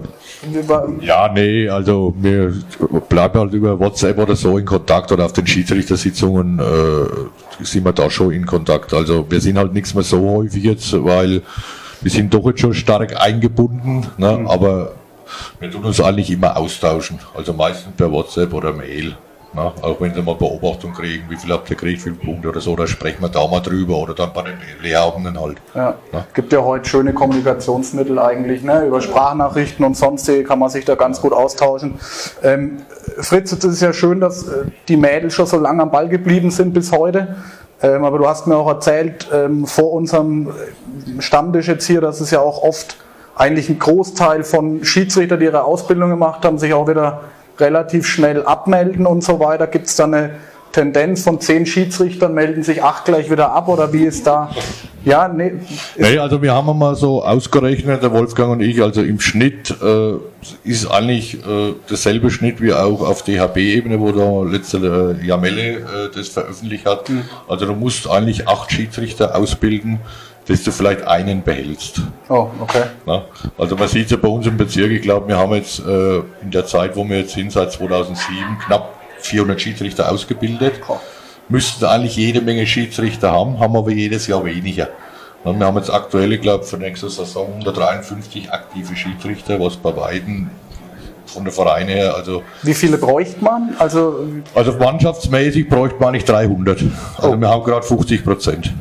Ja, 1.01 1.31
nee, 1.33 1.69
also 1.69 2.15
wir 2.19 2.55
bleiben 3.09 3.39
halt 3.39 3.53
über 3.53 3.79
WhatsApp 3.79 4.19
oder 4.19 4.37
so 4.37 4.59
in 4.59 4.65
Kontakt 4.65 5.11
oder 5.13 5.27
auf 5.27 5.33
den 5.33 5.47
Schiedsrichtersitzungen 5.47 6.59
äh, 6.59 7.65
sind 7.65 7.85
wir 7.85 7.93
da 7.93 8.09
schon 8.11 8.33
in 8.33 8.47
Kontakt. 8.47 8.95
Also 8.95 9.27
wir 9.29 9.41
sind 9.41 9.59
halt 9.59 9.75
nichts 9.75 9.95
mehr 9.95 10.05
so 10.05 10.29
häufig 10.29 10.63
jetzt, 10.63 10.93
weil 11.05 11.43
wir 12.01 12.11
sind 12.11 12.33
doch 12.33 12.47
jetzt 12.47 12.61
schon 12.61 12.75
stark 12.75 13.21
eingebunden, 13.21 14.07
ne? 14.17 14.45
aber 14.47 14.93
wir 15.59 15.71
tun 15.71 15.85
uns 15.85 16.01
eigentlich 16.01 16.31
immer 16.31 16.57
austauschen. 16.57 17.19
Also 17.35 17.53
meistens 17.53 17.95
per 17.97 18.11
WhatsApp 18.11 18.53
oder 18.55 18.73
Mail. 18.73 19.17
Ne? 19.53 19.73
Auch 19.83 20.01
wenn 20.01 20.15
sie 20.15 20.23
mal 20.23 20.37
Beobachtung 20.37 20.93
kriegen, 20.93 21.25
wie 21.29 21.37
viel 21.37 21.53
habt 21.53 21.69
ihr 21.71 21.77
gekriegt, 21.77 21.99
wie 21.99 22.11
viele 22.11 22.15
Punkte 22.15 22.49
oder 22.49 22.61
so, 22.61 22.77
da 22.77 22.87
sprechen 22.87 23.21
wir 23.21 23.29
da 23.29 23.47
mal 23.49 23.61
drüber 23.61 23.97
oder 23.97 24.15
dann 24.15 24.33
bei 24.33 24.43
den 24.43 24.59
Lehrabenden 24.81 25.41
halt. 25.41 25.59
ja. 25.75 25.95
Ja. 26.13 26.27
gibt 26.33 26.53
ja 26.53 26.63
heute 26.63 26.89
schöne 26.89 27.13
Kommunikationsmittel 27.13 28.19
eigentlich, 28.19 28.63
ne? 28.63 28.87
über 28.87 29.01
Sprachnachrichten 29.01 29.85
und 29.85 29.97
sonstige 29.97 30.45
kann 30.45 30.61
man 30.61 30.71
sich 30.71 30.85
da 30.85 30.95
ganz 30.95 31.21
gut 31.21 31.33
austauschen. 31.33 31.99
Ähm, 32.43 32.83
Fritz, 33.19 33.51
es 33.53 33.65
ist 33.65 33.83
ja 33.83 33.93
schön, 33.93 34.21
dass 34.21 34.47
äh, 34.47 34.67
die 34.87 34.97
Mädels 34.97 35.35
schon 35.35 35.47
so 35.47 35.59
lange 35.59 35.83
am 35.83 35.91
Ball 35.91 36.09
geblieben 36.09 36.51
sind 36.51 36.73
bis 36.73 36.93
heute. 36.93 37.37
Ähm, 37.83 38.05
aber 38.05 38.19
du 38.19 38.29
hast 38.29 38.47
mir 38.47 38.57
auch 38.57 38.69
erzählt, 38.69 39.29
ähm, 39.33 39.67
vor 39.67 39.93
unserem 39.93 40.49
äh, 40.49 41.21
Stammtisch 41.21 41.67
jetzt 41.67 41.87
hier, 41.87 42.01
dass 42.01 42.21
es 42.21 42.31
ja 42.31 42.41
auch 42.41 42.63
oft 42.63 42.97
eigentlich 43.35 43.69
ein 43.69 43.79
Großteil 43.79 44.45
von 44.45 44.85
Schiedsrichtern, 44.85 45.41
die 45.41 45.47
ihre 45.47 45.65
Ausbildung 45.65 46.11
gemacht 46.11 46.45
haben, 46.45 46.59
sich 46.59 46.75
auch 46.75 46.87
wieder 46.87 47.23
relativ 47.61 48.07
schnell 48.07 48.45
abmelden 48.45 49.07
und 49.07 49.23
so 49.23 49.41
weiter. 49.41 49.67
Gibt 49.67 49.87
es 49.87 49.97
da 49.97 50.05
eine 50.05 50.31
Tendenz 50.73 51.25
von 51.25 51.41
zehn 51.41 51.67
Schiedsrichtern, 51.67 52.33
melden 52.33 52.63
sich 52.63 52.83
acht 52.83 53.05
gleich 53.05 53.31
wieder 53.31 53.53
ab 53.53 53.69
oder 53.69 53.93
wie 53.93 54.05
ist 54.05 54.27
da? 54.27 54.51
Ja, 55.05 55.29
nee, 55.29 55.55
Nee, 55.97 56.19
also 56.19 56.43
wir 56.43 56.55
haben 56.55 56.79
mal 56.79 56.95
so 56.95 57.25
ausgerechnet, 57.25 58.03
der 58.03 58.13
Wolfgang 58.13 58.53
und 58.53 58.61
ich, 58.61 58.83
also 58.83 59.03
im 59.03 59.19
Schnitt 59.19 59.75
äh, 59.83 60.13
ist 60.63 60.87
eigentlich 60.91 61.35
äh, 61.35 61.75
derselbe 61.89 62.31
Schnitt 62.31 62.61
wie 62.61 62.73
auch 62.73 63.01
auf 63.01 63.23
DHB-Ebene, 63.23 63.99
wo 63.99 64.13
da 64.13 64.49
letzte 64.49 65.17
äh, 65.21 65.27
Jamelle 65.27 65.79
äh, 65.79 65.83
das 66.15 66.29
veröffentlicht 66.29 66.87
hat. 66.87 67.11
Also 67.49 67.67
du 67.67 67.73
musst 67.73 68.09
eigentlich 68.09 68.47
acht 68.47 68.71
Schiedsrichter 68.71 69.35
ausbilden, 69.35 70.01
dass 70.51 70.65
du 70.65 70.73
vielleicht 70.73 71.07
einen 71.07 71.43
behältst. 71.43 72.03
oh, 72.29 72.49
okay. 72.61 72.83
Ne? 73.07 73.23
Also 73.57 73.77
man 73.77 73.89
sieht 73.89 74.07
es 74.07 74.11
ja 74.11 74.17
bei 74.17 74.29
uns 74.29 74.47
im 74.47 74.57
Bezirk, 74.57 74.91
ich 74.91 75.03
glaube, 75.03 75.29
wir 75.29 75.39
haben 75.39 75.55
jetzt 75.55 75.79
äh, 75.87 76.19
in 76.43 76.51
der 76.51 76.67
Zeit, 76.67 76.97
wo 76.97 77.09
wir 77.09 77.19
jetzt 77.21 77.35
sind, 77.35 77.53
seit 77.53 77.71
2007, 77.71 78.59
knapp 78.67 78.95
400 79.21 79.61
Schiedsrichter 79.61 80.11
ausgebildet. 80.11 80.81
Müssten 81.49 81.85
eigentlich 81.85 82.17
jede 82.17 82.41
Menge 82.41 82.67
Schiedsrichter 82.67 83.31
haben, 83.33 83.61
haben 83.61 83.77
aber 83.77 83.91
jedes 83.91 84.27
Jahr 84.27 84.45
weniger. 84.45 84.89
Ne, 85.45 85.55
Wir 85.59 85.67
haben 85.67 85.77
jetzt 85.77 85.93
aktuell, 85.93 86.33
ich 86.33 86.41
glaube, 86.41 86.65
für 86.65 86.79
nächste 86.79 87.09
Saison 87.09 87.49
153 87.59 88.51
aktive 88.53 88.97
Schiedsrichter, 88.97 89.61
was 89.61 89.77
bei 89.77 89.93
beiden 89.93 90.51
von 91.27 91.45
der 91.45 91.53
Vereine 91.53 91.93
her, 91.93 92.17
also, 92.17 92.43
Wie 92.63 92.75
viele 92.75 92.99
bräuchte 92.99 93.43
man? 93.45 93.77
Also, 93.79 94.27
also 94.53 94.73
mannschaftsmäßig 94.73 95.69
bräuchte 95.69 96.01
man 96.01 96.13
nicht 96.13 96.29
300. 96.29 96.83
Also 97.17 97.41
wir 97.41 97.49
haben 97.49 97.63
gerade 97.63 97.87
50 97.87 98.25
Prozent. 98.25 98.73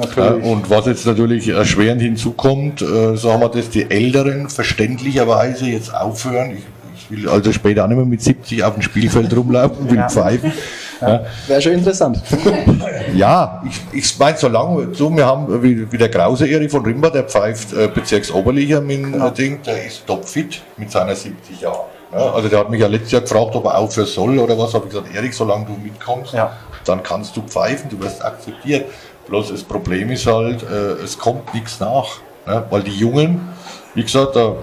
Ja, 0.00 0.06
natürlich. 0.06 0.44
und 0.44 0.70
was 0.70 0.86
jetzt 0.86 1.06
natürlich 1.06 1.48
erschwerend 1.48 2.02
hinzukommt, 2.02 2.82
äh, 2.82 3.16
sagen 3.16 3.40
wir, 3.40 3.48
dass 3.48 3.70
die 3.70 3.90
Älteren 3.90 4.48
verständlicherweise 4.48 5.66
jetzt 5.66 5.94
aufhören. 5.94 6.52
Ich, 6.52 6.64
ich 7.10 7.10
will 7.10 7.28
also 7.28 7.52
später 7.52 7.84
auch 7.84 7.88
nicht 7.88 7.96
mehr 7.96 8.06
mit 8.06 8.22
70 8.22 8.62
auf 8.64 8.74
dem 8.74 8.82
Spielfeld 8.82 9.34
rumlaufen, 9.36 9.88
will 9.90 9.96
Ja. 9.98 10.08
pfeifen. 10.08 10.52
Ja, 11.00 11.20
Wäre 11.46 11.62
schon 11.62 11.72
interessant. 11.74 12.20
ja 13.14 13.62
ich, 13.64 13.80
ich 13.98 14.18
meine, 14.18 14.36
solange 14.36 14.94
so, 14.94 15.14
wir 15.16 15.24
haben, 15.26 15.62
wie, 15.62 15.90
wie 15.92 15.96
der 15.98 16.10
Krause 16.10 16.48
Erich 16.48 16.70
von 16.72 16.84
Rimba, 16.84 17.10
der 17.10 17.22
pfeift 17.24 17.72
äh, 17.72 17.88
Bezirksoberliga 17.88 18.80
mit 18.80 19.14
äh, 19.14 19.30
Ding, 19.32 19.62
der 19.62 19.86
ist 19.86 20.04
topfit 20.06 20.60
mit 20.76 20.90
seiner 20.90 21.14
70 21.14 21.60
Jahren. 21.60 21.86
Ja, 22.12 22.32
also 22.32 22.48
der 22.48 22.58
hat 22.60 22.70
mich 22.70 22.80
ja 22.80 22.86
letztes 22.88 23.12
Jahr 23.12 23.20
gefragt, 23.22 23.54
ob 23.54 23.66
er 23.66 23.76
aufhören 23.78 24.06
soll 24.08 24.38
oder 24.38 24.58
was. 24.58 24.74
Habe 24.74 24.86
ich 24.86 24.90
gesagt, 24.92 25.14
Erik, 25.14 25.34
solange 25.34 25.66
du 25.66 25.72
mitkommst, 25.82 26.32
Ja. 26.32 26.50
dann 26.84 27.02
kannst 27.02 27.36
du 27.36 27.42
pfeifen, 27.42 27.90
du 27.90 28.00
wirst 28.00 28.24
akzeptiert. 28.24 28.86
Bloß 29.28 29.50
das 29.50 29.62
Problem 29.62 30.10
ist 30.10 30.26
halt, 30.26 30.62
äh, 30.62 31.02
es 31.04 31.18
kommt 31.18 31.52
nichts 31.54 31.80
nach. 31.80 32.18
Ne? 32.46 32.64
Weil 32.70 32.82
die 32.82 32.96
Jungen, 32.96 33.40
wie 33.94 34.02
gesagt, 34.02 34.36
da 34.36 34.56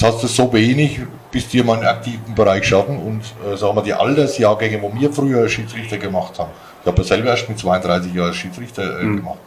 hast 0.00 0.22
du 0.22 0.26
so 0.26 0.52
wenig, 0.52 1.00
bis 1.30 1.48
die 1.48 1.62
mal 1.62 1.78
einen 1.78 1.86
aktiven 1.86 2.34
Bereich 2.34 2.66
schaffen. 2.66 2.98
Und 2.98 3.22
äh, 3.44 3.56
sagen 3.56 3.76
wir, 3.76 3.82
die 3.82 3.94
Altersjahrgänge, 3.94 4.80
wo 4.82 4.92
wir 4.94 5.12
früher 5.12 5.48
Schiedsrichter 5.48 5.98
gemacht 5.98 6.38
haben, 6.38 6.50
ich 6.80 6.86
habe 6.86 7.02
ja 7.02 7.04
selber 7.08 7.30
erst 7.30 7.48
mit 7.48 7.58
32 7.58 8.14
Jahren 8.14 8.32
Schiedsrichter 8.32 9.00
äh, 9.00 9.02
gemacht, 9.02 9.38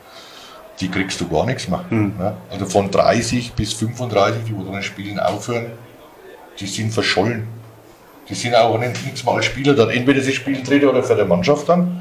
die 0.80 0.90
kriegst 0.90 1.22
du 1.22 1.30
gar 1.30 1.46
nichts 1.46 1.68
mehr. 1.68 1.84
Ne? 1.90 2.36
Also 2.50 2.66
von 2.66 2.92
30 2.92 3.54
bis 3.54 3.74
35, 3.74 4.44
die 4.46 4.56
wo 4.56 4.64
dann 4.64 4.84
spielen 4.84 5.20
aufhören, 5.20 5.68
die 6.60 6.68
sind 6.68 6.92
verschollen. 6.92 7.48
Die 8.28 8.36
sind 8.36 8.56
auch 8.56 8.78
nicht, 8.78 9.04
nichts 9.06 9.24
mal 9.24 9.42
Spieler 9.42 9.74
dann. 9.74 9.90
Entweder 9.90 10.22
sie 10.22 10.32
spielen 10.32 10.64
dritte 10.64 10.90
oder 10.90 11.04
für 11.04 11.16
die 11.16 11.24
Mannschaft 11.24 11.68
dann, 11.70 12.01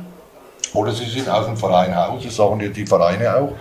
oder 0.75 0.93
sie 0.93 1.07
sind 1.07 1.29
aus 1.29 1.47
dem 1.47 1.57
Verein 1.57 1.93
raus, 1.93 2.23
das 2.25 2.37
sagen 2.37 2.59
die, 2.59 2.71
die 2.71 2.87
Vereine 2.87 3.37
auch. 3.37 3.53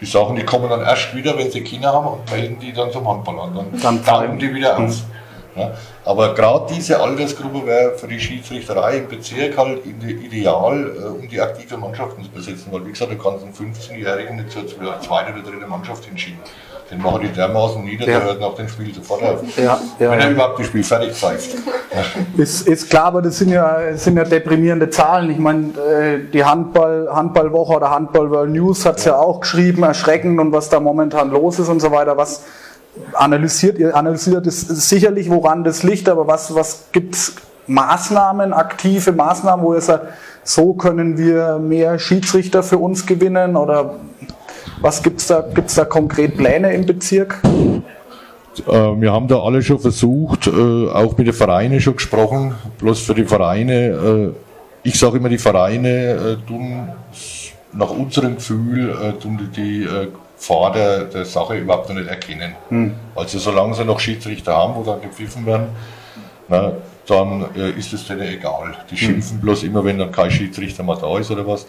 Die 0.00 0.06
sagen, 0.06 0.34
die 0.34 0.44
kommen 0.44 0.68
dann 0.68 0.82
erst 0.82 1.14
wieder, 1.14 1.38
wenn 1.38 1.50
sie 1.50 1.62
Kinder 1.62 1.92
haben 1.92 2.06
und 2.06 2.30
melden 2.30 2.58
die 2.58 2.72
dann 2.72 2.90
zum 2.90 3.08
Handball 3.08 3.38
an. 3.38 3.54
Dann, 3.54 3.80
Dann 3.80 4.04
tauchen 4.04 4.38
die 4.38 4.52
wieder 4.52 4.78
aus. 4.78 5.04
Ja. 5.56 5.72
Aber 6.04 6.34
gerade 6.34 6.72
diese 6.74 7.00
Altersgruppe 7.00 7.64
wäre 7.64 7.96
für 7.96 8.08
die 8.08 8.18
Schiedsrichterei 8.18 8.98
im 8.98 9.08
Bezirk 9.08 9.56
halt 9.56 9.86
ideal, 9.86 10.96
äh, 10.96 11.04
um 11.04 11.28
die 11.28 11.40
aktive 11.40 11.76
Mannschaften 11.76 12.24
zu 12.24 12.30
besetzen. 12.30 12.72
Weil, 12.72 12.84
wie 12.86 12.90
gesagt, 12.90 13.12
du 13.12 13.16
kannst 13.16 13.44
einen 13.44 13.54
15-Jährigen 13.54 14.36
nicht 14.36 14.50
zur 14.50 14.66
zweiten 14.66 15.32
oder 15.32 15.42
dritten 15.42 15.68
Mannschaft 15.68 16.04
hinschieben. 16.04 16.40
Den 16.90 17.00
machen 17.00 17.22
die 17.22 17.28
dermaßen 17.28 17.82
nieder, 17.82 18.06
ja. 18.06 18.18
der 18.18 18.24
hört 18.24 18.40
nach 18.40 18.54
dem 18.54 18.68
Spiel 18.68 18.94
sofort 18.94 19.22
auf. 19.22 19.40
Ja, 19.56 19.80
ja, 19.98 20.10
Wenn 20.10 20.20
er 20.20 20.30
überhaupt 20.30 20.58
das 20.58 20.66
Spiel 20.66 20.84
fertig 20.84 21.14
pfeift. 21.14 21.56
Ist, 22.36 22.66
ist 22.66 22.90
klar, 22.90 23.04
aber 23.04 23.22
das 23.22 23.38
sind 23.38 23.50
ja, 23.50 23.96
sind 23.96 24.16
ja 24.16 24.24
deprimierende 24.24 24.90
Zahlen. 24.90 25.30
Ich 25.30 25.38
meine, 25.38 25.68
äh, 25.78 26.18
die 26.32 26.44
Handball, 26.44 27.08
Handballwoche 27.10 27.74
oder 27.74 27.90
Handball 27.90 28.30
World 28.30 28.50
News 28.50 28.84
hat 28.84 28.98
es 28.98 29.04
ja. 29.04 29.16
auch 29.16 29.40
geschrieben, 29.40 29.84
erschreckend 29.84 30.40
und 30.40 30.50
was 30.50 30.68
da 30.68 30.80
momentan 30.80 31.30
los 31.30 31.60
ist 31.60 31.68
und 31.68 31.78
so 31.78 31.92
weiter. 31.92 32.16
Was 32.16 32.42
analysiert 33.12 33.78
ihr? 33.78 33.96
Analysiert 33.96 34.46
es 34.46 34.62
sicherlich, 34.62 35.30
woran 35.30 35.62
das 35.62 35.84
liegt, 35.84 36.08
aber 36.08 36.26
was, 36.26 36.54
was 36.54 36.86
gibt 36.90 37.14
es 37.14 37.36
Maßnahmen, 37.68 38.52
aktive 38.52 39.12
Maßnahmen, 39.12 39.64
wo 39.64 39.74
ihr 39.74 39.80
sagt, 39.80 40.08
so 40.42 40.74
können 40.74 41.16
wir 41.16 41.58
mehr 41.58 41.98
Schiedsrichter 41.98 42.62
für 42.62 42.78
uns 42.78 43.06
gewinnen 43.06 43.56
oder 43.56 43.94
was 44.80 45.02
gibt 45.02 45.20
es 45.20 45.26
da, 45.26 45.40
gibt's 45.40 45.74
da 45.74 45.84
konkret 45.84 46.36
Pläne 46.36 46.72
im 46.74 46.86
Bezirk? 46.86 47.40
Äh, 48.66 49.00
wir 49.00 49.12
haben 49.12 49.28
da 49.28 49.40
alle 49.40 49.62
schon 49.62 49.78
versucht, 49.78 50.46
äh, 50.46 50.50
auch 50.50 51.16
mit 51.16 51.26
den 51.26 51.34
Vereinen 51.34 51.80
schon 51.80 51.96
gesprochen. 51.96 52.54
Bloß 52.78 53.00
für 53.00 53.14
die 53.14 53.24
Vereine, 53.24 53.74
äh, 53.74 54.30
ich 54.82 54.98
sage 54.98 55.18
immer, 55.18 55.28
die 55.28 55.38
Vereine 55.38 56.38
tun 56.46 56.88
nach 57.72 57.90
unserem 57.90 58.36
Gefühl 58.36 59.14
tun 59.20 59.50
die 59.56 59.88
Gefahr 60.36 60.72
der, 60.72 61.24
Sache 61.24 61.56
überhaupt 61.56 61.88
noch 61.88 61.96
nicht 61.96 62.08
erkennen. 62.08 62.54
Hm. 62.68 62.94
Also 63.16 63.38
solange 63.38 63.74
sie 63.74 63.84
noch 63.84 63.98
Schiedsrichter 63.98 64.54
haben, 64.54 64.74
wo 64.76 64.82
dann 64.82 65.00
gepfiffen 65.00 65.46
werden, 65.46 65.68
na, 66.48 66.72
dann 67.06 67.46
ist 67.78 67.94
es 67.94 68.06
denen 68.06 68.28
egal. 68.28 68.76
Die 68.90 68.96
hm. 68.96 68.98
schimpfen 68.98 69.36
hm. 69.36 69.40
bloß 69.40 69.62
immer, 69.62 69.82
wenn 69.84 69.98
dann 69.98 70.12
kein 70.12 70.30
Schiedsrichter 70.30 70.82
mehr 70.82 70.96
da 70.96 71.18
ist 71.18 71.30
oder 71.30 71.46
was. 71.46 71.66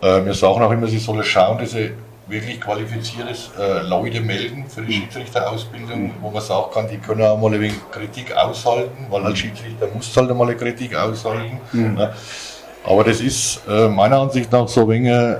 wir 0.00 0.34
sagen 0.34 0.62
auch 0.62 0.70
immer, 0.72 0.86
sie 0.86 0.98
sollen 0.98 1.22
schauen, 1.22 1.58
dass 1.58 1.72
sie 1.72 1.90
wirklich 2.28 2.60
qualifiziertes 2.60 3.50
äh, 3.58 3.82
Leute 3.86 4.20
melden 4.20 4.64
für 4.68 4.82
die 4.82 4.96
mhm. 4.96 5.02
Schiedsrichterausbildung, 5.02 6.04
mhm. 6.04 6.12
wo 6.20 6.30
man 6.30 6.42
sagen 6.42 6.66
kann, 6.72 6.88
die 6.88 6.98
können 6.98 7.22
auch 7.22 7.38
mal 7.38 7.52
ein 7.54 7.60
wenig 7.60 7.90
Kritik 7.90 8.34
aushalten, 8.36 9.06
weil 9.10 9.24
als 9.24 9.38
Schiedsrichter 9.38 9.88
muss 9.94 10.16
halt 10.16 10.34
mal 10.36 10.44
eine 10.44 10.56
Kritik 10.56 10.94
aushalten. 10.94 11.58
Mhm. 11.72 11.94
Ne? 11.94 12.12
Aber 12.84 13.04
das 13.04 13.20
ist 13.20 13.62
äh, 13.68 13.88
meiner 13.88 14.18
Ansicht 14.18 14.52
nach 14.52 14.68
so 14.68 14.82
ein 14.82 14.88
wenig 14.88 15.36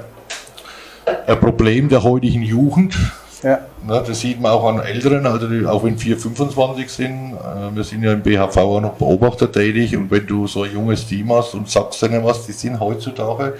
ein 1.27 1.41
Problem 1.41 1.89
der 1.89 2.03
heutigen 2.03 2.43
Jugend. 2.43 2.97
Ja. 3.43 3.61
Ne, 3.87 4.03
das 4.05 4.21
sieht 4.21 4.41
man 4.41 4.51
auch 4.53 4.65
an 4.69 4.81
Älteren, 4.81 5.25
also 5.25 5.47
die, 5.47 5.65
auch 5.65 5.85
wenn 5.85 5.97
4, 5.97 6.19
25 6.19 6.91
sind. 6.91 7.35
Äh, 7.35 7.75
wir 7.75 7.85
sind 7.85 8.03
ja 8.03 8.13
im 8.13 8.23
BHV 8.23 8.57
auch 8.57 8.81
noch 8.81 8.95
Beobachter 8.95 9.51
tätig 9.51 9.97
und 9.97 10.11
wenn 10.11 10.27
du 10.27 10.47
so 10.47 10.65
ein 10.65 10.73
junges 10.73 11.07
Team 11.07 11.33
hast 11.33 11.55
und 11.55 11.71
sagst 11.71 12.03
denen 12.03 12.25
was, 12.25 12.47
die 12.47 12.53
sind 12.53 12.81
heutzutage 12.81 13.55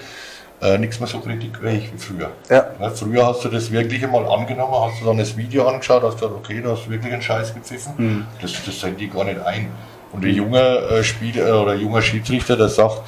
äh, 0.61 0.77
nichts 0.77 0.99
mehr 0.99 1.07
so 1.07 1.19
kritikfähig 1.19 1.91
wie 1.93 1.97
früher. 1.97 2.31
Ja. 2.49 2.67
Ne, 2.79 2.91
früher 2.91 3.25
hast 3.25 3.45
du 3.45 3.49
das 3.49 3.71
wirklich 3.71 4.03
einmal 4.03 4.25
angenommen, 4.25 4.73
hast 4.73 5.01
du 5.01 5.05
dann 5.05 5.17
das 5.17 5.35
Video 5.37 5.67
angeschaut, 5.67 6.03
hast 6.03 6.15
gesagt, 6.15 6.33
okay, 6.35 6.61
du 6.61 6.71
hast 6.71 6.89
wirklich 6.89 7.13
einen 7.13 7.21
Scheiß 7.21 7.53
gepfiffen. 7.53 7.93
Mhm. 7.97 8.25
Das, 8.41 8.53
das 8.65 8.79
sehen 8.79 8.97
die 8.97 9.09
gar 9.09 9.23
nicht 9.23 9.39
ein. 9.39 9.69
Und 10.11 10.23
der 10.23 10.31
junge 10.31 10.59
äh, 10.59 11.03
Spieler 11.03 11.47
äh, 11.47 11.51
oder 11.51 11.75
junger 11.75 12.01
Schiedsrichter, 12.01 12.57
der 12.57 12.69
sagt, 12.69 13.01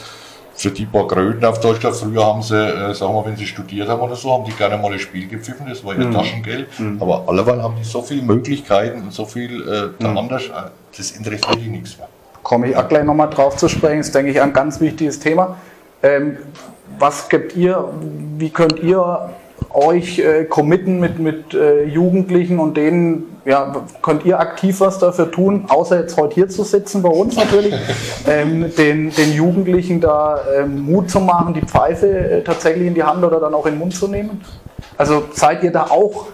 für 0.54 0.70
die 0.70 0.86
paar 0.86 1.08
Kröten 1.08 1.44
auf 1.44 1.60
Deutschland, 1.60 1.96
früher 1.96 2.26
haben 2.26 2.42
sie, 2.42 2.56
äh, 2.56 2.94
sagen 2.94 3.14
wir, 3.14 3.26
wenn 3.26 3.36
sie 3.36 3.48
studiert 3.48 3.88
haben 3.90 4.02
oder 4.02 4.16
so, 4.16 4.32
haben 4.32 4.46
die 4.46 4.52
gerne 4.52 4.78
mal 4.78 4.94
ein 4.94 5.00
Spiel 5.00 5.28
gepfiffen, 5.28 5.66
das 5.68 5.84
war 5.84 5.96
ihr 5.98 6.06
mhm. 6.06 6.14
Taschengeld. 6.14 6.80
Mhm. 6.80 7.02
Aber 7.02 7.28
alleweil 7.28 7.62
haben 7.62 7.76
die 7.78 7.84
so 7.84 8.02
viele 8.02 8.22
Möglichkeiten 8.22 9.02
und 9.02 9.14
so 9.14 9.26
viel 9.26 9.92
äh, 10.00 10.04
mhm. 10.04 10.18
anders, 10.18 10.46
äh, 10.46 10.70
das 10.96 11.12
interessiert 11.12 11.58
die 11.60 11.70
nichts 11.70 11.98
mehr. 11.98 12.08
Komme 12.44 12.70
ich 12.70 12.78
auch 12.78 12.88
gleich 12.88 13.04
nochmal 13.04 13.30
drauf 13.30 13.58
zu 13.58 13.68
sprechen, 13.68 13.98
das 13.98 14.08
ist, 14.08 14.16
denke 14.16 14.32
ich, 14.32 14.42
ein 14.42 14.54
ganz 14.54 14.80
wichtiges 14.80 15.20
Thema. 15.20 15.58
Ähm, 16.04 16.38
was 17.02 17.28
gibt 17.30 17.56
ihr, 17.56 17.90
wie 18.38 18.52
könnt 18.52 18.80
ihr 18.82 19.32
euch 19.74 20.20
äh, 20.20 20.46
committen 20.46 21.00
mit, 21.00 21.20
mit 21.20 21.54
äh, 21.54 21.84
Jugendlichen 21.86 22.60
und 22.60 22.78
denen, 22.78 23.38
ja, 23.46 23.74
könnt 24.02 24.26
ihr 24.26 24.40
aktiv 24.40 24.80
was 24.80 25.00
dafür 25.00 25.32
tun, 25.32 25.66
außer 25.68 26.00
jetzt 26.00 26.18
heute 26.18 26.36
hier 26.36 26.50
zu 26.50 26.64
sitzen 26.64 27.02
bei 27.02 27.10
uns 27.10 27.36
natürlich, 27.36 27.74
ähm, 28.28 28.74
den, 28.76 29.12
den 29.12 29.34
Jugendlichen 29.34 30.02
da 30.02 30.42
ähm, 30.58 30.82
Mut 30.82 31.10
zu 31.10 31.20
machen, 31.20 31.54
die 31.54 31.62
Pfeife 31.62 32.08
äh, 32.08 32.44
tatsächlich 32.44 32.88
in 32.88 32.94
die 32.94 33.04
Hand 33.04 33.24
oder 33.24 33.40
dann 33.40 33.54
auch 33.54 33.66
in 33.66 33.74
den 33.74 33.80
Mund 33.80 33.96
zu 33.96 34.08
nehmen? 34.08 34.42
Also 34.98 35.24
seid 35.34 35.64
ihr 35.64 35.72
da 35.72 35.86
auch 35.86 36.28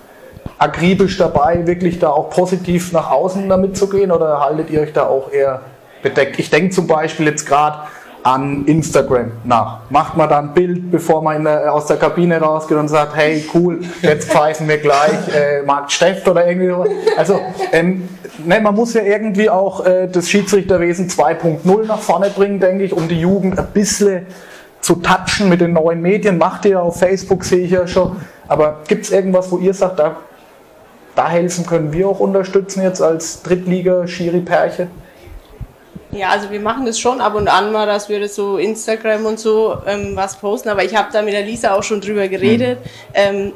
akribisch 0.57 1.18
dabei, 1.18 1.68
wirklich 1.68 1.99
da 1.99 2.09
auch 2.09 2.30
positiv 2.30 2.91
nach 2.91 3.11
außen 3.11 3.47
damit 3.47 3.78
zu 3.78 3.88
gehen 3.88 4.11
oder 4.11 4.41
haltet 4.41 4.70
ihr 4.72 4.82
euch 4.82 4.93
da 4.93 5.07
auch 5.07 5.32
eher 5.32 5.61
bedeckt? 6.01 6.39
Ich 6.39 6.49
denke 6.49 6.74
zum 6.74 6.88
Beispiel 6.88 7.28
jetzt 7.28 7.45
gerade 7.45 7.80
an 8.28 8.65
Instagram 8.65 9.32
nach. 9.45 9.80
Macht 9.89 10.17
man 10.17 10.28
da 10.28 10.39
ein 10.39 10.53
Bild, 10.53 10.91
bevor 10.91 11.21
man 11.21 11.45
der, 11.45 11.73
aus 11.73 11.86
der 11.86 11.95
Kabine 11.95 12.41
rausgeht 12.41 12.78
und 12.78 12.89
sagt, 12.89 13.15
hey 13.15 13.45
cool, 13.53 13.80
jetzt 14.01 14.30
pfeifen 14.30 14.67
wir 14.67 14.80
gleich 14.80 15.34
äh, 15.34 15.61
Marc 15.65 15.89
Steft 15.89 16.28
oder 16.28 16.45
irgendwie 16.45 16.67
sowas. 16.67 16.89
Also 17.15 17.39
ähm, 17.71 18.09
ne, 18.45 18.59
man 18.59 18.75
muss 18.75 18.93
ja 18.95 19.01
irgendwie 19.01 19.49
auch 19.49 19.86
äh, 19.86 20.09
das 20.11 20.30
Schiedsrichterwesen 20.30 21.07
2.0 21.07 21.86
nach 21.86 21.99
vorne 21.99 22.30
bringen, 22.30 22.59
denke 22.59 22.84
ich, 22.84 22.91
um 22.91 23.07
die 23.07 23.21
Jugend 23.21 23.57
ein 23.57 23.67
bisschen 23.73 24.25
zu 24.82 24.95
touchen 24.95 25.47
mit 25.47 25.61
den 25.61 25.71
neuen 25.71 26.01
Medien. 26.01 26.38
Macht 26.38 26.65
ihr 26.65 26.71
ja 26.71 26.82
auf 26.82 26.99
Facebook, 26.99 27.45
sehe 27.45 27.63
ich 27.63 27.71
ja 27.71 27.88
schon. 27.88 28.17
Aber 28.49 28.82
gibt 28.89 29.05
es 29.05 29.11
irgendwas, 29.11 29.49
wo 29.53 29.57
ihr 29.57 29.73
sagt, 29.73 29.99
da, 29.99 30.17
da 31.15 31.30
helfen 31.30 31.65
können 31.65 31.93
wir 31.93 32.09
auch 32.09 32.19
unterstützen 32.19 32.84
jetzt 32.84 33.01
als 33.01 33.41
Drittliga-Schiri-Pärchen? 33.43 35.07
Ja, 36.12 36.30
also 36.30 36.49
wir 36.49 36.60
machen 36.60 36.86
das 36.86 36.99
schon 36.99 37.20
ab 37.20 37.36
und 37.36 37.47
an 37.47 37.72
mal, 37.72 37.86
dass 37.86 38.08
wir 38.08 38.20
das 38.20 38.36
so 38.36 38.58
Instagram 38.58 39.26
und 39.26 39.39
so 39.39 39.78
ähm, 39.86 40.16
was 40.16 40.38
posten, 40.38 40.70
aber 40.70 40.84
ich 40.84 40.95
habe 40.95 41.10
da 41.12 41.22
mit 41.22 41.34
der 41.34 41.43
Lisa 41.43 41.74
auch 41.76 41.84
schon 41.84 41.99
drüber 41.99 42.28
geredet. 42.28 42.80
Mhm. 42.80 42.89
Ähm, 43.14 43.53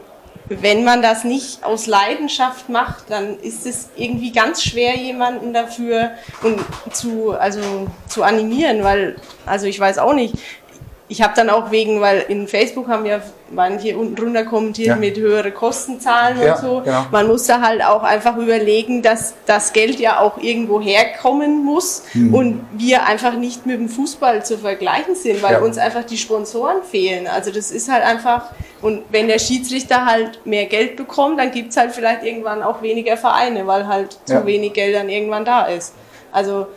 wenn 0.59 0.83
man 0.83 1.01
das 1.01 1.23
nicht 1.23 1.63
aus 1.63 1.87
Leidenschaft 1.87 2.67
macht, 2.67 3.09
dann 3.09 3.39
ist 3.39 3.65
es 3.65 3.89
irgendwie 3.95 4.33
ganz 4.33 4.63
schwer, 4.63 4.97
jemanden 4.97 5.53
dafür 5.53 6.11
und 6.43 6.59
zu, 6.93 7.31
also, 7.31 7.87
zu 8.07 8.23
animieren, 8.23 8.83
weil, 8.83 9.15
also 9.45 9.65
ich 9.65 9.79
weiß 9.79 9.97
auch 9.97 10.13
nicht, 10.13 10.35
ich 11.11 11.21
habe 11.21 11.33
dann 11.35 11.49
auch 11.49 11.71
wegen, 11.71 11.99
weil 11.99 12.23
in 12.29 12.47
Facebook 12.47 12.87
haben 12.87 13.05
ja 13.05 13.19
manche 13.49 13.97
unten 13.97 14.15
drunter 14.15 14.45
kommentiert 14.45 14.87
ja. 14.87 14.95
mit 14.95 15.17
höhere 15.17 15.51
Kostenzahlen 15.51 16.39
ja, 16.39 16.55
und 16.55 16.61
so. 16.61 16.81
Genau. 16.85 17.05
Man 17.11 17.27
muss 17.27 17.47
da 17.47 17.59
halt 17.59 17.83
auch 17.83 18.03
einfach 18.03 18.37
überlegen, 18.37 19.01
dass 19.01 19.33
das 19.45 19.73
Geld 19.73 19.99
ja 19.99 20.21
auch 20.21 20.37
irgendwo 20.37 20.79
herkommen 20.79 21.65
muss 21.65 22.03
mhm. 22.13 22.33
und 22.33 22.65
wir 22.71 23.07
einfach 23.07 23.33
nicht 23.33 23.65
mit 23.65 23.77
dem 23.77 23.89
Fußball 23.89 24.45
zu 24.45 24.57
vergleichen 24.57 25.15
sind, 25.15 25.43
weil 25.43 25.55
ja. 25.55 25.59
uns 25.59 25.77
einfach 25.77 26.05
die 26.05 26.17
Sponsoren 26.17 26.81
fehlen. 26.81 27.27
Also 27.27 27.51
das 27.51 27.71
ist 27.71 27.91
halt 27.91 28.05
einfach, 28.05 28.45
und 28.81 29.03
wenn 29.11 29.27
der 29.27 29.39
Schiedsrichter 29.39 30.05
halt 30.05 30.45
mehr 30.45 30.67
Geld 30.67 30.95
bekommt, 30.95 31.37
dann 31.41 31.51
gibt 31.51 31.71
es 31.71 31.77
halt 31.77 31.91
vielleicht 31.91 32.23
irgendwann 32.23 32.63
auch 32.63 32.81
weniger 32.81 33.17
Vereine, 33.17 33.67
weil 33.67 33.85
halt 33.85 34.17
zu 34.23 34.45
wenig 34.45 34.71
Geld 34.71 34.95
dann 34.95 35.09
irgendwann 35.09 35.43
da 35.43 35.65
ist. 35.65 35.93
Also 36.31 36.67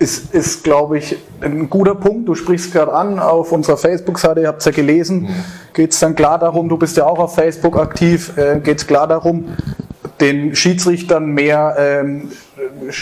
ist, 0.00 0.34
ist 0.34 0.64
glaube 0.64 0.98
ich, 0.98 1.16
ein 1.42 1.68
guter 1.68 1.94
Punkt. 1.94 2.26
Du 2.26 2.34
sprichst 2.34 2.72
gerade 2.72 2.92
an 2.92 3.18
auf 3.18 3.52
unserer 3.52 3.76
Facebook-Seite, 3.76 4.40
ihr 4.40 4.48
habt 4.48 4.60
es 4.60 4.64
ja 4.64 4.72
gelesen. 4.72 5.22
Mhm. 5.22 5.28
Geht 5.74 5.92
es 5.92 6.00
dann 6.00 6.16
klar 6.16 6.38
darum, 6.38 6.68
du 6.68 6.78
bist 6.78 6.96
ja 6.96 7.04
auch 7.06 7.18
auf 7.18 7.34
Facebook 7.34 7.78
aktiv, 7.78 8.32
äh, 8.36 8.60
geht 8.60 8.78
es 8.78 8.86
klar 8.86 9.06
darum, 9.06 9.44
den 10.18 10.56
Schiedsrichtern 10.56 11.26
mehr, 11.26 11.76
ähm, 11.78 12.30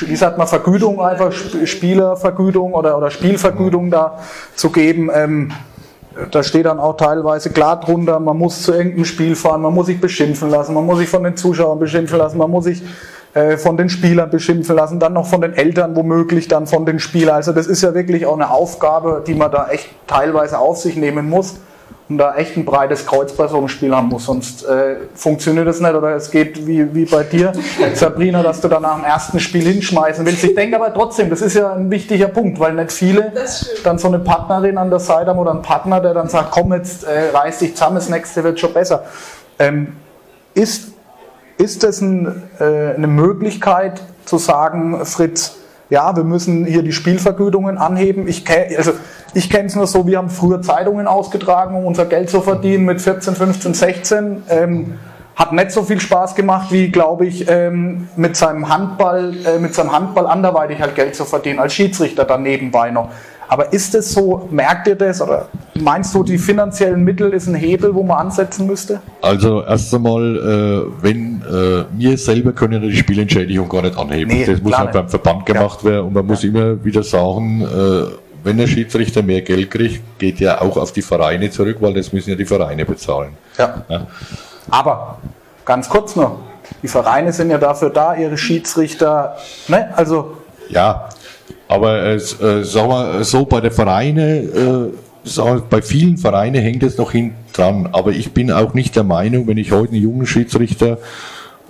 wie 0.07 0.16
sagt 0.16 0.38
man, 0.38 0.49
Vergütung 0.49 1.01
einfach, 1.01 1.32
Spielervergütung 1.32 2.74
oder, 2.74 2.99
oder 2.99 3.11
Spielvergütung 3.11 3.86
mhm. 3.86 3.90
da 3.90 4.18
zu 4.57 4.70
geben. 4.70 5.09
Ähm, 5.14 5.53
da 6.32 6.42
steht 6.42 6.66
dann 6.66 6.80
auch 6.80 6.96
teilweise 6.96 7.51
klar 7.51 7.78
drunter, 7.78 8.18
man 8.18 8.36
muss 8.36 8.62
zu 8.62 8.72
irgendeinem 8.72 9.05
Spiel 9.05 9.36
fahren, 9.36 9.62
man 9.62 9.72
muss 9.72 9.86
sich 9.86 10.01
beschimpfen 10.01 10.51
lassen, 10.51 10.74
man 10.74 10.84
muss 10.84 10.99
sich 10.99 11.09
von 11.09 11.22
den 11.22 11.36
Zuschauern 11.36 11.78
beschimpfen 11.78 12.18
lassen, 12.18 12.38
man 12.38 12.51
muss 12.51 12.64
sich 12.64 12.82
von 13.58 13.76
den 13.76 13.88
Spielern 13.88 14.30
beschimpfen 14.30 14.74
lassen, 14.74 14.98
dann 14.98 15.12
noch 15.12 15.26
von 15.26 15.40
den 15.40 15.52
Eltern 15.52 15.94
womöglich, 15.94 16.48
dann 16.48 16.66
von 16.66 16.86
den 16.86 16.98
Spielern. 16.98 17.36
Also 17.36 17.52
das 17.52 17.66
ist 17.66 17.82
ja 17.82 17.94
wirklich 17.94 18.26
auch 18.26 18.34
eine 18.34 18.50
Aufgabe, 18.50 19.22
die 19.24 19.34
man 19.34 19.52
da 19.52 19.68
echt 19.68 19.90
teilweise 20.06 20.58
auf 20.58 20.78
sich 20.78 20.96
nehmen 20.96 21.28
muss 21.28 21.56
und 22.08 22.18
da 22.18 22.36
echt 22.36 22.56
ein 22.56 22.64
breites 22.64 23.04
Kreuz 23.04 23.32
bei 23.32 23.46
so 23.48 23.58
einem 23.58 23.68
Spiel 23.68 23.94
haben 23.94 24.08
muss, 24.08 24.24
sonst 24.24 24.64
äh, 24.64 24.96
funktioniert 25.14 25.66
das 25.66 25.80
nicht 25.80 25.92
oder 25.92 26.14
es 26.14 26.30
geht 26.30 26.66
wie, 26.66 26.94
wie 26.94 27.04
bei 27.04 27.22
dir, 27.22 27.52
Sabrina, 27.94 28.42
dass 28.42 28.60
du 28.60 28.68
dann 28.68 28.82
nach 28.82 28.96
dem 28.96 29.04
ersten 29.04 29.38
Spiel 29.40 29.62
hinschmeißen 29.62 30.24
willst. 30.24 30.42
Ich 30.44 30.54
denke 30.54 30.76
aber 30.76 30.92
trotzdem, 30.94 31.28
das 31.28 31.42
ist 31.42 31.54
ja 31.54 31.72
ein 31.72 31.90
wichtiger 31.90 32.28
Punkt, 32.28 32.58
weil 32.60 32.72
nicht 32.74 32.92
viele 32.92 33.32
dann 33.84 33.98
so 33.98 34.08
eine 34.08 34.20
Partnerin 34.20 34.78
an 34.78 34.88
der 34.88 35.00
Seite 35.00 35.30
haben 35.30 35.38
oder 35.38 35.50
einen 35.50 35.62
Partner, 35.62 36.00
der 36.00 36.14
dann 36.14 36.28
sagt, 36.28 36.50
komm 36.50 36.72
jetzt, 36.72 37.04
äh, 37.04 37.30
reiß 37.36 37.58
dich 37.58 37.74
zusammen, 37.74 37.96
das 37.96 38.08
nächste 38.08 38.42
wird 38.42 38.58
schon 38.58 38.72
besser. 38.72 39.04
Ähm, 39.58 39.92
ist 40.54 40.92
ist 41.59 41.84
es 41.84 42.00
ein, 42.00 42.42
äh, 42.59 42.94
eine 42.94 43.06
Möglichkeit 43.06 44.00
zu 44.24 44.38
sagen, 44.38 45.04
Fritz, 45.04 45.56
ja, 45.90 46.14
wir 46.16 46.24
müssen 46.24 46.66
hier 46.66 46.82
die 46.82 46.92
Spielvergütungen 46.92 47.78
anheben. 47.78 48.28
Ich, 48.28 48.44
also, 48.76 48.92
ich 49.34 49.48
kenne 49.50 49.66
es 49.66 49.76
nur 49.76 49.86
so, 49.86 50.06
wir 50.06 50.18
haben 50.18 50.30
früher 50.30 50.61
Zeitungen 50.62 51.06
ausgetragen, 51.06 51.74
um 51.74 51.86
unser 51.86 52.04
Geld 52.04 52.30
zu 52.30 52.40
verdienen 52.42 52.84
mit 52.84 53.00
14, 53.00 53.34
15, 53.34 53.74
16. 53.74 54.42
Ähm, 54.48 54.94
hat 55.34 55.52
nicht 55.52 55.70
so 55.70 55.84
viel 55.84 56.00
Spaß 56.00 56.34
gemacht, 56.34 56.72
wie, 56.72 56.90
glaube 56.90 57.24
ich, 57.26 57.48
ähm, 57.48 58.09
mit 58.16 58.36
seinem 58.36 58.68
Handball, 58.68 59.34
äh, 59.46 59.59
mit 59.59 59.72
seinem 59.72 59.92
Handball 59.92 60.26
anderweitig 60.26 60.80
halt 60.80 60.94
Geld 60.94 61.14
zu 61.14 61.24
verdienen, 61.24 61.61
als 61.61 61.74
Schiedsrichter 61.74 62.24
dann 62.24 62.42
nebenbei 62.42 62.90
noch. 62.90 63.11
Aber 63.49 63.72
ist 63.72 63.94
es 63.94 64.12
so, 64.12 64.46
merkt 64.51 64.86
ihr 64.86 64.94
das 64.94 65.22
oder 65.22 65.49
meinst 65.74 66.14
du, 66.14 66.22
die 66.22 66.36
finanziellen 66.38 67.03
Mittel 67.03 67.32
ist 67.32 67.46
ein 67.46 67.55
Hebel, 67.55 67.94
wo 67.94 68.03
man 68.03 68.18
ansetzen 68.18 68.66
müsste? 68.66 69.01
Also 69.22 69.62
erst 69.64 69.94
einmal, 69.94 70.36
äh, 70.36 71.03
wenn 71.03 71.42
äh, 71.42 71.84
wir 71.99 72.18
selber 72.18 72.53
können 72.53 72.82
die 72.82 72.96
Spielentschädigung 72.96 73.68
gar 73.68 73.82
nicht 73.82 73.96
anheben. 73.96 74.30
Nee, 74.30 74.44
das 74.44 74.61
muss 74.61 74.76
halt 74.76 74.92
beim 74.92 75.05
nicht. 75.05 75.11
Verband 75.11 75.46
gemacht 75.46 75.82
werden 75.82 76.07
und 76.07 76.12
man 76.12 76.26
muss 76.26 76.44
immer 76.44 76.84
wieder 76.84 77.03
sagen, 77.03 77.62
äh, 77.62 78.12
wenn 78.44 78.59
der 78.59 78.66
Schiedsrichter 78.66 79.22
mehr 79.22 79.42
Geld 79.42 79.70
kriegt, 79.70 80.18
geht 80.18 80.40
ja 80.40 80.61
auch 80.61 80.76
auf 80.76 80.92
die 80.92 81.03
Vereine 81.03 81.51
zurück, 81.51 81.78
weil 81.80 81.94
das 81.94 82.12
müssen 82.12 82.30
ja 82.30 82.36
die 82.36 82.44
Vereine 82.44 82.84
bezahlen. 82.84 83.30
Ja. 83.57 83.82
Ja. 83.88 84.07
Aber 84.70 85.18
ganz 85.64 85.88
kurz 85.88 86.16
noch, 86.16 86.38
die 86.82 86.88
Vereine 86.88 87.32
sind 87.32 87.51
ja 87.51 87.59
dafür 87.59 87.90
da, 87.90 88.14
ihre 88.14 88.36
Schiedsrichter, 88.36 89.36
ne, 89.68 89.88
also 89.96 90.36
Ja, 90.68 91.09
aber 91.68 92.02
äh, 92.02 92.14
äh, 92.14 92.64
sagen 92.64 92.88
wir 92.88 93.24
so, 93.24 93.44
bei 93.44 93.60
den 93.60 93.70
Vereinen, 93.70 94.92
äh, 94.94 95.60
bei 95.68 95.82
vielen 95.82 96.16
Vereinen 96.16 96.62
hängt 96.62 96.82
es 96.82 96.96
noch 96.96 97.12
hinten 97.12 97.36
dran. 97.52 97.90
Aber 97.92 98.12
ich 98.12 98.32
bin 98.32 98.50
auch 98.50 98.72
nicht 98.72 98.96
der 98.96 99.04
Meinung, 99.04 99.46
wenn 99.46 99.58
ich 99.58 99.70
heute 99.70 99.92
einen 99.92 100.02
jungen 100.02 100.26
Schiedsrichter, 100.26 100.98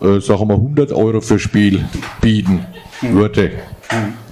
äh, 0.01 0.20
sagen 0.20 0.49
wir 0.49 0.55
100 0.55 0.92
Euro 0.92 1.20
für 1.20 1.40
Spiel 1.40 1.84
bieten 2.20 2.64
würde, 3.03 3.51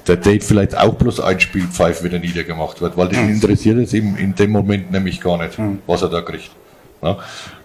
der 0.06 0.16
Date 0.16 0.44
vielleicht 0.44 0.76
auch 0.76 0.94
bloß 0.94 1.18
ein 1.20 1.40
Spiel 1.40 1.66
pfeift, 1.66 2.04
wenn 2.04 2.12
er 2.12 2.20
niedergemacht 2.20 2.80
wird, 2.80 2.96
weil 2.96 3.08
den 3.08 3.28
interessiert 3.28 3.78
es 3.78 3.92
ihm 3.92 4.16
in 4.16 4.36
dem 4.36 4.52
Moment 4.52 4.92
nämlich 4.92 5.20
gar 5.20 5.38
nicht, 5.38 5.58
was 5.88 6.02
er 6.02 6.08
da 6.08 6.20
kriegt. 6.20 6.50
Ja, 7.02 7.18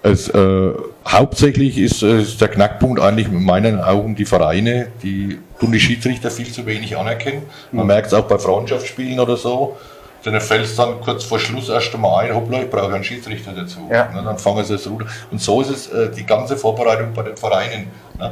es, 0.04 0.30
äh, 0.30 0.72
hauptsächlich 1.08 1.78
ist, 1.78 2.04
äh, 2.04 2.22
ist 2.22 2.42
der 2.42 2.50
Knackpunkt 2.50 3.00
eigentlich 3.00 3.28
in 3.28 3.44
meinen 3.44 3.80
Augen 3.80 4.16
die 4.16 4.26
Vereine, 4.26 4.88
die 5.04 5.40
tun 5.60 5.72
die 5.72 5.80
Schiedsrichter 5.80 6.32
viel 6.32 6.52
zu 6.52 6.66
wenig 6.66 6.98
anerkennen. 6.98 7.44
Man 7.72 7.88
merkt 7.88 8.08
es 8.08 8.14
auch 8.14 8.26
bei 8.26 8.38
Freundschaftsspielen 8.38 9.20
oder 9.20 9.38
so. 9.38 9.78
Dann 10.24 10.40
fällt 10.40 10.66
es 10.66 10.76
dann 10.76 11.02
kurz 11.02 11.24
vor 11.24 11.40
Schluss 11.40 11.70
erst 11.70 11.96
einmal 11.96 12.26
ein, 12.26 12.36
hoppla, 12.36 12.62
ich 12.62 12.70
brauche 12.70 12.94
einen 12.94 13.04
Schiedsrichter 13.04 13.54
dazu. 13.54 13.90
Ja. 13.92 14.12
Ne, 14.14 14.22
dann 14.24 14.38
fangen 14.38 14.64
sie 14.64 14.76
es 14.76 14.88
runter. 14.88 15.08
Und 15.32 15.42
so 15.42 15.62
ist 15.62 15.70
es 15.72 15.88
äh, 15.88 16.12
die 16.12 16.26
ganze 16.26 16.58
Vorbereitung 16.58 17.14
bei 17.14 17.24
den 17.24 17.38
Vereinen. 17.38 17.88
Ne? 18.20 18.32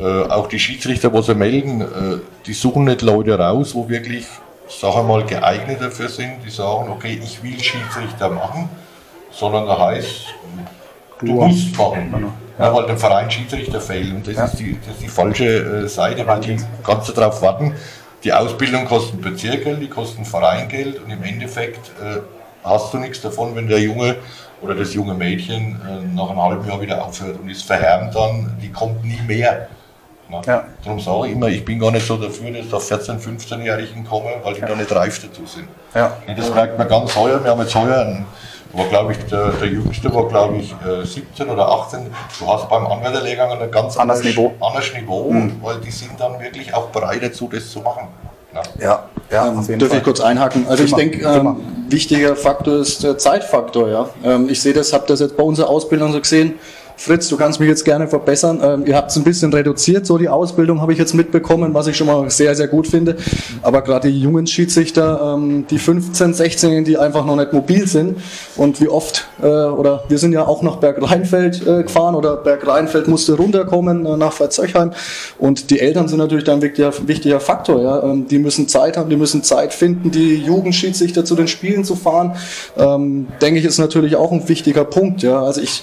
Äh, 0.00 0.28
auch 0.28 0.48
die 0.48 0.58
Schiedsrichter, 0.58 1.12
wo 1.12 1.22
sie 1.22 1.36
melden, 1.36 1.82
äh, 1.82 1.84
die 2.46 2.52
suchen 2.52 2.84
nicht 2.84 3.02
Leute 3.02 3.38
raus, 3.38 3.76
wo 3.76 3.88
wirklich, 3.88 4.26
sagen 4.68 4.94
wir 4.96 5.02
mal, 5.04 5.24
geeignet 5.24 5.80
dafür 5.80 6.08
sind, 6.08 6.38
die 6.44 6.50
sagen, 6.50 6.90
okay, 6.90 7.20
ich 7.22 7.40
will 7.44 7.60
Schiedsrichter 7.60 8.28
machen 8.30 8.68
sondern 9.30 9.66
da 9.66 9.78
heißt, 9.78 10.26
du 11.20 11.26
musst 11.26 11.76
machen. 11.76 12.32
Ja, 12.58 12.74
weil 12.74 12.86
der 12.86 12.98
Verein 12.98 13.30
Schiedsrichter 13.30 13.80
fehlt. 13.80 14.12
Und 14.12 14.26
das, 14.26 14.52
ist, 14.52 14.60
die, 14.60 14.78
das 14.80 14.94
ist 14.94 15.02
die 15.02 15.08
falsche 15.08 15.84
äh, 15.84 15.88
Seite, 15.88 16.26
weil 16.26 16.40
die 16.40 16.56
kannst 16.84 17.08
du 17.08 17.12
darauf 17.12 17.40
warten. 17.40 17.74
Die 18.22 18.32
Ausbildung 18.32 18.84
kostet 18.84 19.22
Bezirkgeld, 19.22 19.80
die 19.80 19.88
kosten 19.88 20.26
Vereingeld 20.26 21.02
und 21.02 21.10
im 21.10 21.22
Endeffekt 21.22 21.90
äh, 22.02 22.20
hast 22.62 22.92
du 22.92 22.98
nichts 22.98 23.22
davon, 23.22 23.56
wenn 23.56 23.66
der 23.66 23.80
Junge 23.80 24.16
oder 24.60 24.74
das 24.74 24.92
junge 24.92 25.14
Mädchen 25.14 25.80
äh, 25.88 26.14
nach 26.14 26.28
einem 26.28 26.42
halben 26.42 26.68
Jahr 26.68 26.80
wieder 26.82 27.02
aufhört 27.02 27.40
und 27.40 27.48
ist 27.48 27.62
verhärmt 27.62 28.14
dann, 28.14 28.54
die 28.60 28.70
kommt 28.70 29.02
nie 29.04 29.20
mehr. 29.26 29.68
Na, 30.28 30.42
Ja. 30.46 30.64
Darum 30.84 31.00
sage 31.00 31.28
ich 31.28 31.32
immer, 31.32 31.48
ich 31.48 31.64
bin 31.64 31.78
gar 31.78 31.90
nicht 31.90 32.06
so 32.06 32.18
dafür, 32.18 32.50
dass 32.50 32.88
da 32.88 32.96
14-, 32.96 33.20
15-Jährigen 33.20 34.04
kommen, 34.04 34.32
weil 34.42 34.52
die 34.54 34.60
da 34.60 34.74
nicht 34.74 34.92
reif 34.92 35.20
dazu 35.22 35.46
sind. 35.46 35.68
Ja. 35.94 36.14
Und 36.26 36.38
das 36.38 36.54
merkt 36.54 36.78
man 36.78 36.88
ganz 36.88 37.16
heuer. 37.16 37.42
Wir 37.42 37.50
haben 37.50 37.60
jetzt 37.62 37.74
heuer, 37.74 38.00
einen, 38.00 38.26
war 38.72 38.86
glaube 38.86 39.12
ich, 39.12 39.18
der, 39.26 39.50
der 39.50 39.68
Jüngste 39.68 40.12
war 40.14 40.28
glaube 40.28 40.58
ich 40.58 40.74
äh, 40.86 41.04
17 41.04 41.48
oder 41.48 41.68
18. 41.68 42.06
Du 42.38 42.46
hast 42.46 42.68
beim 42.68 42.86
Anwärterlehrgang 42.86 43.60
ein 43.60 43.70
ganz 43.70 43.96
Anderes 43.96 44.22
Niveau. 44.22 44.50
Mhm. 44.50 44.62
anderes 44.62 44.94
Niveau 44.94 45.34
weil 45.62 45.78
die 45.80 45.90
sind 45.90 46.18
dann 46.18 46.40
wirklich 46.40 46.72
auch 46.74 46.88
bereit 46.88 47.22
dazu, 47.22 47.48
das 47.52 47.70
zu 47.70 47.80
machen. 47.80 48.08
Ja. 48.52 48.62
ja, 48.80 49.04
ja, 49.30 49.52
auf 49.52 49.68
jeden 49.68 49.78
Dürfe 49.78 49.90
Fall. 49.90 49.98
ich 49.98 50.04
kurz 50.04 50.20
einhaken? 50.20 50.66
Also 50.68 50.82
ich 50.82 50.92
denke, 50.92 51.24
ähm, 51.24 51.56
wichtiger 51.88 52.34
Faktor 52.34 52.78
ist 52.78 53.02
der 53.04 53.16
Zeitfaktor. 53.16 53.88
Ja? 53.88 54.08
Ähm, 54.24 54.48
ich 54.48 54.60
sehe 54.60 54.72
das, 54.72 54.92
habe 54.92 55.04
das 55.06 55.20
jetzt 55.20 55.36
bei 55.36 55.42
unserer 55.44 55.68
Ausbildung 55.68 56.12
so 56.12 56.20
gesehen. 56.20 56.58
Fritz, 57.00 57.28
du 57.28 57.38
kannst 57.38 57.58
mich 57.60 57.68
jetzt 57.70 57.86
gerne 57.86 58.08
verbessern. 58.08 58.60
Ähm, 58.62 58.84
ihr 58.84 58.94
habt 58.94 59.10
es 59.10 59.16
ein 59.16 59.24
bisschen 59.24 59.50
reduziert, 59.54 60.04
so 60.04 60.18
die 60.18 60.28
Ausbildung 60.28 60.82
habe 60.82 60.92
ich 60.92 60.98
jetzt 60.98 61.14
mitbekommen, 61.14 61.72
was 61.72 61.86
ich 61.86 61.96
schon 61.96 62.06
mal 62.06 62.28
sehr, 62.28 62.54
sehr 62.54 62.68
gut 62.68 62.86
finde. 62.86 63.16
Aber 63.62 63.80
gerade 63.80 64.10
die 64.10 64.20
jungen 64.20 64.46
Schiedsrichter, 64.46 65.34
ähm, 65.34 65.66
die 65.70 65.78
15, 65.78 66.34
16, 66.34 66.84
die 66.84 66.98
einfach 66.98 67.24
noch 67.24 67.36
nicht 67.36 67.54
mobil 67.54 67.88
sind 67.88 68.18
und 68.56 68.82
wie 68.82 68.88
oft, 68.88 69.28
äh, 69.40 69.46
oder 69.46 70.04
wir 70.10 70.18
sind 70.18 70.34
ja 70.34 70.46
auch 70.46 70.60
nach 70.60 70.76
Bergrheinfeld 70.76 71.66
äh, 71.66 71.84
gefahren 71.84 72.14
oder 72.14 72.36
Bergrheinfeld 72.36 73.08
musste 73.08 73.32
runterkommen 73.32 74.04
äh, 74.04 74.18
nach 74.18 74.34
Verzöchheim 74.34 74.92
und 75.38 75.70
die 75.70 75.80
Eltern 75.80 76.06
sind 76.06 76.18
natürlich 76.18 76.44
dann 76.44 76.58
ein 76.58 76.62
wichtiger, 76.62 76.92
wichtiger 77.08 77.40
Faktor. 77.40 77.80
Ja? 77.80 78.02
Ähm, 78.02 78.28
die 78.28 78.38
müssen 78.38 78.68
Zeit 78.68 78.98
haben, 78.98 79.08
die 79.08 79.16
müssen 79.16 79.42
Zeit 79.42 79.72
finden, 79.72 80.10
die 80.10 80.34
Jugendschiedsrichter 80.34 81.24
zu 81.24 81.34
den 81.34 81.48
Spielen 81.48 81.82
zu 81.82 81.96
fahren. 81.96 82.36
Ähm, 82.76 83.28
denke 83.40 83.58
ich, 83.58 83.64
ist 83.64 83.78
natürlich 83.78 84.16
auch 84.16 84.32
ein 84.32 84.46
wichtiger 84.50 84.84
Punkt. 84.84 85.22
Ja? 85.22 85.42
Also 85.42 85.62
ich 85.62 85.82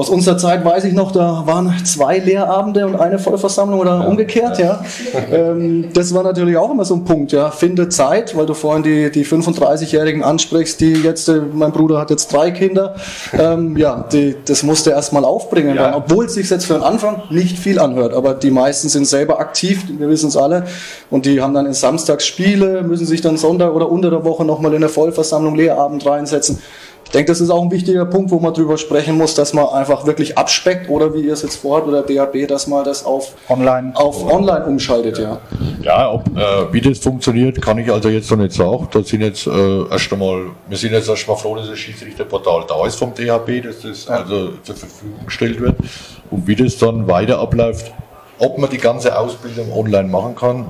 aus 0.00 0.08
unserer 0.08 0.38
Zeit 0.38 0.64
weiß 0.64 0.84
ich 0.84 0.94
noch, 0.94 1.12
da 1.12 1.42
waren 1.44 1.74
zwei 1.84 2.16
Lehrabende 2.18 2.86
und 2.86 2.96
eine 2.96 3.18
Vollversammlung 3.18 3.80
oder 3.80 4.08
umgekehrt, 4.08 4.58
ja. 4.58 4.82
Ähm, 5.30 5.90
das 5.92 6.14
war 6.14 6.22
natürlich 6.22 6.56
auch 6.56 6.70
immer 6.70 6.84
so 6.84 6.94
ein 6.94 7.04
Punkt, 7.04 7.32
ja. 7.32 7.50
Finde 7.50 7.88
Zeit, 7.88 8.36
weil 8.36 8.46
du 8.46 8.54
vorhin 8.54 8.82
die, 8.82 9.10
die 9.10 9.24
35-Jährigen 9.26 10.24
ansprichst, 10.24 10.80
die 10.80 10.94
jetzt, 10.94 11.28
äh, 11.28 11.40
mein 11.52 11.72
Bruder 11.72 11.98
hat 11.98 12.10
jetzt 12.10 12.32
drei 12.32 12.50
Kinder, 12.50 12.94
ähm, 13.38 13.76
ja, 13.76 14.04
die, 14.10 14.36
das 14.44 14.62
musste 14.62 14.90
er 14.90 14.96
erstmal 14.96 15.24
aufbringen, 15.24 15.76
Ja. 15.76 15.84
dann, 15.90 15.94
obwohl 15.94 16.24
es 16.24 16.34
sich 16.34 16.48
jetzt 16.48 16.64
für 16.64 16.74
den 16.74 16.82
Anfang 16.82 17.22
nicht 17.30 17.58
viel 17.58 17.78
anhört, 17.78 18.14
aber 18.14 18.34
die 18.34 18.50
meisten 18.50 18.88
sind 18.88 19.06
selber 19.06 19.38
aktiv, 19.38 19.84
wir 19.98 20.08
wissen 20.08 20.28
es 20.28 20.36
alle, 20.36 20.64
und 21.10 21.26
die 21.26 21.40
haben 21.42 21.52
dann 21.52 21.66
in 21.66 21.74
Samstags 21.74 22.26
Spiele, 22.26 22.82
müssen 22.82 23.06
sich 23.06 23.20
dann 23.20 23.36
Sonntag 23.36 23.74
oder 23.74 23.90
unter 23.90 24.10
der 24.10 24.24
Woche 24.24 24.44
nochmal 24.44 24.72
in 24.74 24.80
der 24.80 24.90
Vollversammlung 24.90 25.54
Lehrabend 25.54 26.06
reinsetzen. 26.06 26.58
Ich 27.10 27.12
denke, 27.12 27.32
das 27.32 27.40
ist 27.40 27.50
auch 27.50 27.64
ein 27.64 27.72
wichtiger 27.72 28.04
Punkt, 28.06 28.30
wo 28.30 28.38
man 28.38 28.54
drüber 28.54 28.78
sprechen 28.78 29.18
muss, 29.18 29.34
dass 29.34 29.52
man 29.52 29.66
einfach 29.70 30.06
wirklich 30.06 30.38
abspeckt 30.38 30.88
oder 30.88 31.12
wie 31.12 31.22
ihr 31.22 31.32
es 31.32 31.42
jetzt 31.42 31.56
vorhat 31.56 31.88
oder 31.88 32.02
DAB, 32.02 32.46
dass 32.46 32.68
man 32.68 32.84
das 32.84 33.04
auf 33.04 33.34
Online. 33.48 33.90
auf 33.96 34.32
online 34.32 34.64
umschaltet, 34.64 35.18
ja. 35.18 35.40
Ja, 35.82 36.12
ob, 36.12 36.28
äh, 36.38 36.72
wie 36.72 36.80
das 36.80 37.00
funktioniert, 37.00 37.60
kann 37.60 37.78
ich 37.78 37.90
also 37.90 38.08
jetzt 38.10 38.30
noch 38.30 38.38
nicht 38.38 38.52
sagen. 38.52 38.86
Da 38.92 39.02
sind 39.02 39.22
jetzt 39.22 39.44
äh, 39.48 39.88
erst 39.90 40.12
einmal, 40.12 40.50
wir 40.68 40.78
sind 40.78 40.92
jetzt 40.92 41.08
erst 41.08 41.26
mal 41.26 41.34
froh, 41.34 41.56
dass 41.56 41.68
das 41.68 41.80
Schiedsrichterportal 41.80 42.66
da 42.68 42.86
ist 42.86 42.94
vom 42.94 43.12
DHB, 43.12 43.64
dass 43.64 43.80
das 43.80 44.06
also 44.06 44.52
zur 44.62 44.76
Verfügung 44.76 45.26
gestellt 45.26 45.60
wird. 45.60 45.78
Und 46.30 46.46
wie 46.46 46.54
das 46.54 46.78
dann 46.78 47.08
weiter 47.08 47.40
abläuft, 47.40 47.92
ob 48.38 48.56
man 48.56 48.70
die 48.70 48.78
ganze 48.78 49.18
Ausbildung 49.18 49.72
online 49.72 50.08
machen 50.08 50.36
kann, 50.36 50.66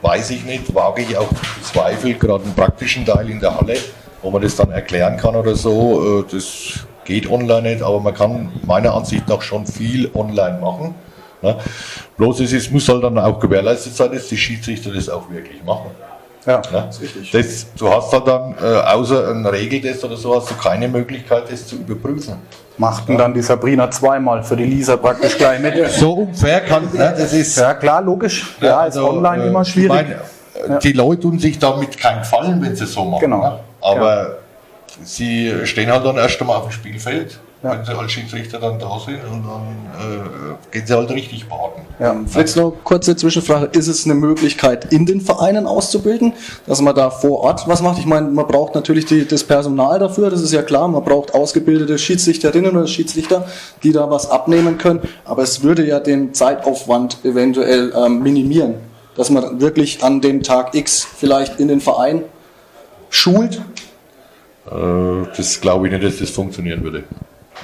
weiß 0.00 0.30
ich 0.30 0.44
nicht, 0.44 0.72
wage 0.72 1.02
ich 1.02 1.16
auch 1.16 1.28
zu 1.28 1.58
bezweifeln, 1.58 2.16
gerade 2.20 2.44
im 2.44 2.54
praktischen 2.54 3.04
Teil 3.04 3.28
in 3.28 3.40
der 3.40 3.58
Halle, 3.58 3.74
wo 4.22 4.30
man 4.30 4.42
das 4.42 4.56
dann 4.56 4.70
erklären 4.70 5.16
kann 5.16 5.36
oder 5.36 5.54
so, 5.54 6.20
äh, 6.20 6.32
das 6.32 6.86
geht 7.04 7.28
online 7.30 7.62
nicht, 7.62 7.82
aber 7.82 8.00
man 8.00 8.14
kann 8.14 8.52
meiner 8.64 8.94
Ansicht 8.94 9.28
nach 9.28 9.42
schon 9.42 9.66
viel 9.66 10.10
online 10.14 10.58
machen. 10.60 10.94
Ne? 11.42 11.56
Bloß 12.16 12.40
es 12.40 12.52
ist, 12.52 12.70
muss 12.70 12.88
halt 12.88 13.02
dann 13.02 13.18
auch 13.18 13.38
gewährleistet 13.38 13.96
sein, 13.96 14.12
dass 14.12 14.28
die 14.28 14.36
Schiedsrichter 14.36 14.92
das 14.92 15.08
auch 15.08 15.28
wirklich 15.28 15.62
machen. 15.64 15.90
Ja. 16.46 16.62
Ne? 16.72 16.88
Das, 17.32 17.66
du 17.76 17.88
hast 17.88 18.12
halt 18.12 18.26
dann, 18.26 18.54
äh, 18.62 18.64
außer 18.64 19.30
ein 19.30 19.46
Regeltest 19.46 20.04
oder 20.04 20.16
so, 20.16 20.36
hast 20.36 20.50
du 20.50 20.54
keine 20.54 20.88
Möglichkeit, 20.88 21.44
das 21.50 21.66
zu 21.66 21.76
überprüfen. 21.76 22.34
Machten 22.78 23.18
dann 23.18 23.34
die 23.34 23.42
Sabrina 23.42 23.90
zweimal 23.90 24.42
für 24.42 24.56
die 24.56 24.64
Lisa 24.64 24.96
praktisch 24.96 25.36
gleich 25.36 25.60
mit. 25.60 25.90
So 25.90 26.14
unfair 26.14 26.62
kann, 26.62 26.88
ne, 26.92 27.14
das 27.16 27.32
ist. 27.32 27.58
Ja, 27.58 27.74
klar, 27.74 28.00
logisch. 28.00 28.56
Ja, 28.60 28.86
ist 28.86 28.96
online 28.96 29.44
äh, 29.44 29.48
immer 29.48 29.64
schwierig. 29.64 30.00
Ich 30.00 30.08
meine, 30.08 30.20
äh, 30.54 30.78
Die 30.80 30.92
Leute 30.92 31.22
tun 31.22 31.38
sich 31.38 31.58
damit 31.58 31.96
keinen 31.98 32.20
Gefallen, 32.20 32.62
wenn 32.62 32.74
sie 32.76 32.84
es 32.84 32.92
so 32.92 33.04
machen. 33.04 33.20
Genau. 33.20 33.40
Ne? 33.42 33.58
Aber 33.80 34.36
sie 35.02 35.52
stehen 35.64 35.90
halt 35.90 36.04
dann 36.04 36.16
erst 36.16 36.40
einmal 36.40 36.56
auf 36.58 36.64
dem 36.68 36.72
Spielfeld, 36.72 37.38
Ja. 37.62 37.72
wenn 37.72 37.84
sie 37.84 37.92
als 37.96 38.12
Schiedsrichter 38.12 38.58
dann 38.60 38.78
da 38.78 38.98
sind 38.98 39.20
und 39.30 39.44
dann 39.46 39.62
äh, 39.98 40.70
gehen 40.70 40.86
sie 40.86 40.94
halt 40.94 41.10
richtig 41.10 41.48
baden. 41.48 41.82
ja. 41.98 42.14
Fritz, 42.26 42.56
noch 42.56 42.72
kurze 42.84 43.16
Zwischenfrage. 43.16 43.66
Ist 43.78 43.88
es 43.88 44.04
eine 44.04 44.14
Möglichkeit, 44.14 44.92
in 44.92 45.06
den 45.06 45.20
Vereinen 45.20 45.66
auszubilden, 45.66 46.34
dass 46.66 46.80
man 46.82 46.94
da 46.94 47.08
vor 47.10 47.40
Ort 47.40 47.66
was 47.66 47.80
macht? 47.80 47.98
Ich 47.98 48.06
meine, 48.06 48.28
man 48.28 48.46
braucht 48.46 48.74
natürlich 48.74 49.06
die, 49.06 49.26
das 49.26 49.44
Personal 49.44 49.98
dafür, 49.98 50.28
das 50.30 50.42
ist 50.42 50.52
ja 50.52 50.62
klar. 50.62 50.86
Man 50.88 51.02
braucht 51.04 51.34
ausgebildete 51.34 51.96
Schiedsrichterinnen 51.98 52.76
oder 52.76 52.86
Schiedsrichter, 52.86 53.46
die 53.82 53.92
da 53.92 54.10
was 54.10 54.28
abnehmen 54.30 54.76
können. 54.78 55.00
Aber 55.24 55.42
es 55.42 55.62
würde 55.62 55.86
ja 55.86 56.00
den 56.00 56.34
Zeitaufwand 56.34 57.24
eventuell 57.24 57.92
ähm, 57.96 58.22
minimieren, 58.22 58.74
dass 59.16 59.30
man 59.30 59.60
wirklich 59.60 60.02
an 60.02 60.20
dem 60.20 60.42
Tag 60.42 60.74
X 60.74 61.04
vielleicht 61.04 61.60
in 61.60 61.68
den 61.68 61.80
Verein 61.80 62.24
schult. 63.10 63.62
Äh, 64.66 65.26
das 65.36 65.60
glaube 65.60 65.86
ich 65.86 65.92
nicht, 65.92 66.04
dass 66.04 66.18
das 66.18 66.30
funktionieren 66.30 66.82
würde. 66.82 67.04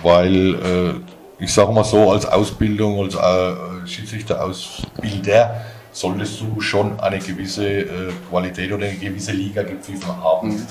Weil, 0.03 0.55
äh, 0.55 1.43
ich 1.43 1.53
sage 1.53 1.73
mal 1.73 1.85
so, 1.85 2.11
als 2.11 2.27
Ausbildung, 2.27 3.01
als 3.01 3.15
äh, 3.15 3.87
Schiedsrichterausbilder 3.87 5.63
solltest 5.93 6.41
du 6.41 6.61
schon 6.61 7.01
eine 7.01 7.19
gewisse 7.19 7.87
Qualität 8.29 8.71
oder 8.71 8.87
eine 8.87 8.97
gewisse 8.97 9.33
Liga 9.33 9.63
gepfiffen 9.63 10.15
haben. 10.23 10.65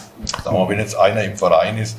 Mal, 0.45 0.69
wenn 0.69 0.79
jetzt 0.79 0.95
einer 0.95 1.21
im 1.23 1.35
Verein 1.35 1.77
ist, 1.79 1.97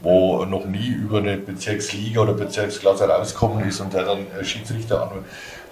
wo 0.00 0.44
noch 0.46 0.64
nie 0.64 0.88
über 0.88 1.18
eine 1.18 1.36
Bezirksliga 1.36 2.20
oder 2.20 2.32
Bezirksklasse 2.32 3.08
rausgekommen 3.08 3.68
ist 3.68 3.80
und 3.80 3.92
der 3.92 4.04
dann 4.04 4.26
Schiedsrichter 4.42 5.02
an, 5.02 5.10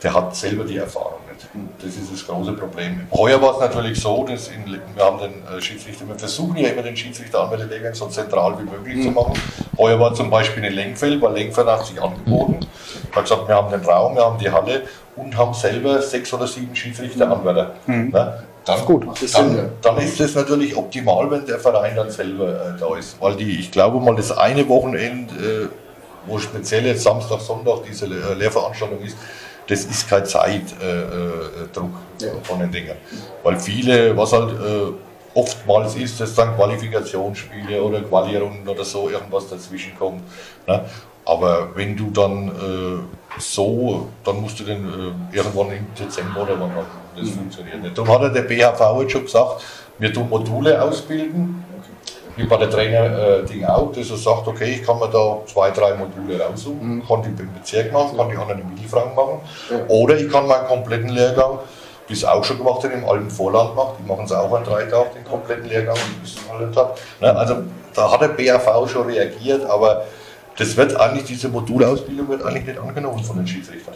der 0.03 0.13
hat 0.13 0.37
selber 0.37 0.65
die 0.65 0.77
Erfahrung 0.77 1.14
nicht. 1.35 1.47
Das 1.79 1.97
ist 1.97 2.13
das 2.13 2.27
große 2.27 2.53
Problem. 2.53 3.07
Heuer 3.13 3.41
war 3.41 3.55
es 3.55 3.61
natürlich 3.61 4.01
so, 4.01 4.25
dass 4.25 4.49
in, 4.49 4.65
wir 4.95 5.05
haben 5.05 5.19
den 5.19 5.33
äh, 5.47 5.61
Schiedsrichter, 5.61 6.07
wir 6.07 6.17
versuchen 6.17 6.57
ja 6.57 6.69
immer 6.69 6.83
den 6.83 6.97
Schiedsrichter-Anmeldewegung 6.97 7.95
so 7.95 8.07
zentral 8.07 8.57
wie 8.59 8.71
möglich 8.71 9.05
zu 9.05 9.11
machen. 9.11 9.35
Heuer 9.79 9.99
war 9.99 10.15
zum 10.15 10.31
Beispiel 10.31 10.65
in 10.65 10.73
Lenkfeld, 10.73 11.21
weil 11.21 11.35
Lenkfeld 11.35 11.67
hat 11.67 11.87
sich 11.87 12.01
angeboten, 12.01 12.61
hat 13.13 13.23
gesagt, 13.23 13.49
wir 13.49 13.55
haben 13.55 13.71
den 13.71 13.85
Raum, 13.89 14.15
wir 14.15 14.25
haben 14.25 14.39
die 14.39 14.51
Halle 14.51 14.83
und 15.17 15.37
haben 15.37 15.55
selber 15.55 16.01
sechs 16.01 16.33
oder 16.33 16.47
sieben 16.47 16.75
Schiedsrichter-Anwärter. 16.75 17.75
Mhm. 17.87 18.13
Dann, 18.65 18.85
gut. 18.87 19.07
Dann, 19.35 19.73
dann, 19.83 19.99
ist 19.99 20.19
es 20.21 20.35
natürlich 20.35 20.75
optimal, 20.75 21.31
wenn 21.31 21.45
der 21.45 21.59
Verein 21.59 21.97
dann 21.97 22.11
selber 22.11 22.49
äh, 22.49 22.81
da 22.81 22.97
ist. 22.97 23.21
Weil 23.21 23.37
die, 23.37 23.61
ich 23.61 23.71
glaube 23.71 24.01
mal, 24.01 24.17
das 24.17 24.33
eine 24.33 24.67
Wochenende, 24.69 25.35
äh, 25.35 25.69
wo 26.27 26.39
speziell 26.39 26.87
jetzt 26.87 27.03
Samstag, 27.03 27.41
Sonntag 27.41 27.83
diese 27.87 28.07
äh, 28.07 28.33
Lehrveranstaltung 28.35 29.03
ist, 29.03 29.19
das 29.67 29.85
ist 29.85 30.09
kein 30.09 30.27
Zeitdruck 30.27 30.81
äh, 30.83 32.25
äh, 32.25 32.27
ja. 32.27 32.33
von 32.43 32.61
den 32.61 32.71
Dingen. 32.71 32.97
Weil 33.43 33.59
viele, 33.59 34.17
was 34.17 34.33
halt 34.33 34.51
äh, 34.53 34.93
oftmals 35.35 35.97
ist, 35.97 36.21
dass 36.21 36.35
dann 36.35 36.55
Qualifikationsspiele 36.57 37.83
oder 37.83 38.01
Qualirunden 38.03 38.69
oder 38.69 38.85
so 38.85 39.09
irgendwas 39.09 39.49
dazwischen 39.49 39.97
kommt. 39.99 40.23
Ne? 40.67 40.85
Aber 41.27 41.75
wenn 41.75 41.97
du 41.97 42.11
dann 42.11 42.49
äh, 42.49 43.41
so, 43.41 44.09
dann 44.23 44.41
musst 44.41 44.61
du 44.61 44.65
den 44.65 44.85
äh, 45.33 45.37
irgendwann 45.37 45.71
im 45.73 45.87
Dezember 45.99 46.43
oder 46.43 46.61
wann 46.61 46.75
machen. 46.75 47.01
Das 47.17 47.27
mhm. 47.27 47.33
funktioniert 47.33 47.83
nicht. 47.83 47.97
Darum 47.97 48.21
hat 48.21 48.35
der 48.35 48.43
BHV 48.43 49.01
jetzt 49.01 49.13
schon 49.13 49.23
gesagt, 49.25 49.65
wir 49.99 50.13
tun 50.13 50.29
Module 50.29 50.81
ausbilden, 50.83 51.64
wie 52.37 52.45
bei 52.45 52.57
der 52.57 52.71
Trainer-Ding 52.71 53.63
äh, 53.63 53.67
auch, 53.67 53.93
dass 53.93 54.11
er 54.11 54.17
sagt, 54.17 54.47
okay, 54.49 54.73
ich 54.75 54.83
kann 54.83 54.99
mir 54.99 55.09
da 55.09 55.39
zwei, 55.47 55.71
drei 55.71 55.95
Module 55.95 56.41
raussuchen, 56.41 56.97
mhm. 56.97 57.07
kann 57.07 57.23
die 57.23 57.29
im 57.29 57.55
Bezirk 57.55 57.93
machen, 57.93 58.17
kann 58.17 58.29
die 58.31 58.37
anderen 58.37 58.61
im 58.61 58.71
Mittelfranken 58.71 59.15
machen. 59.15 59.41
Ja. 59.71 59.77
Oder 59.89 60.19
ich 60.19 60.31
kann 60.31 60.47
meinen 60.47 60.67
kompletten 60.67 61.11
Lehrgang, 61.11 61.59
wie 62.09 62.13
es 62.13 62.25
auch 62.25 62.45
schon 62.45 62.59
gemacht 62.59 62.83
hat, 62.83 62.93
im 62.93 63.09
alten 63.09 63.31
Vorland 63.31 63.75
macht, 63.77 63.95
die 63.99 64.09
machen 64.09 64.25
es 64.25 64.33
auch 64.33 64.53
an 64.53 64.65
drei 64.65 64.85
Tagen, 64.85 65.11
den 65.15 65.25
kompletten 65.25 65.69
Lehrgang, 65.69 65.97
bis 66.23 66.35
zum 66.35 66.53
halben 66.53 66.73
Tag. 66.73 66.97
Ne? 67.21 67.35
Also 67.35 67.57
da 67.95 68.11
hat 68.11 68.21
der 68.21 68.29
BAV 68.29 68.91
schon 68.91 69.07
reagiert, 69.07 69.65
aber 69.65 70.05
das 70.59 70.77
wird 70.77 70.97
eigentlich, 70.97 71.25
diese 71.25 71.49
Modulausbildung 71.49 72.29
wird 72.29 72.45
eigentlich 72.45 72.67
nicht 72.67 72.79
angenommen 72.79 73.23
von 73.23 73.37
den 73.37 73.47
Schiedsrichtern. 73.47 73.95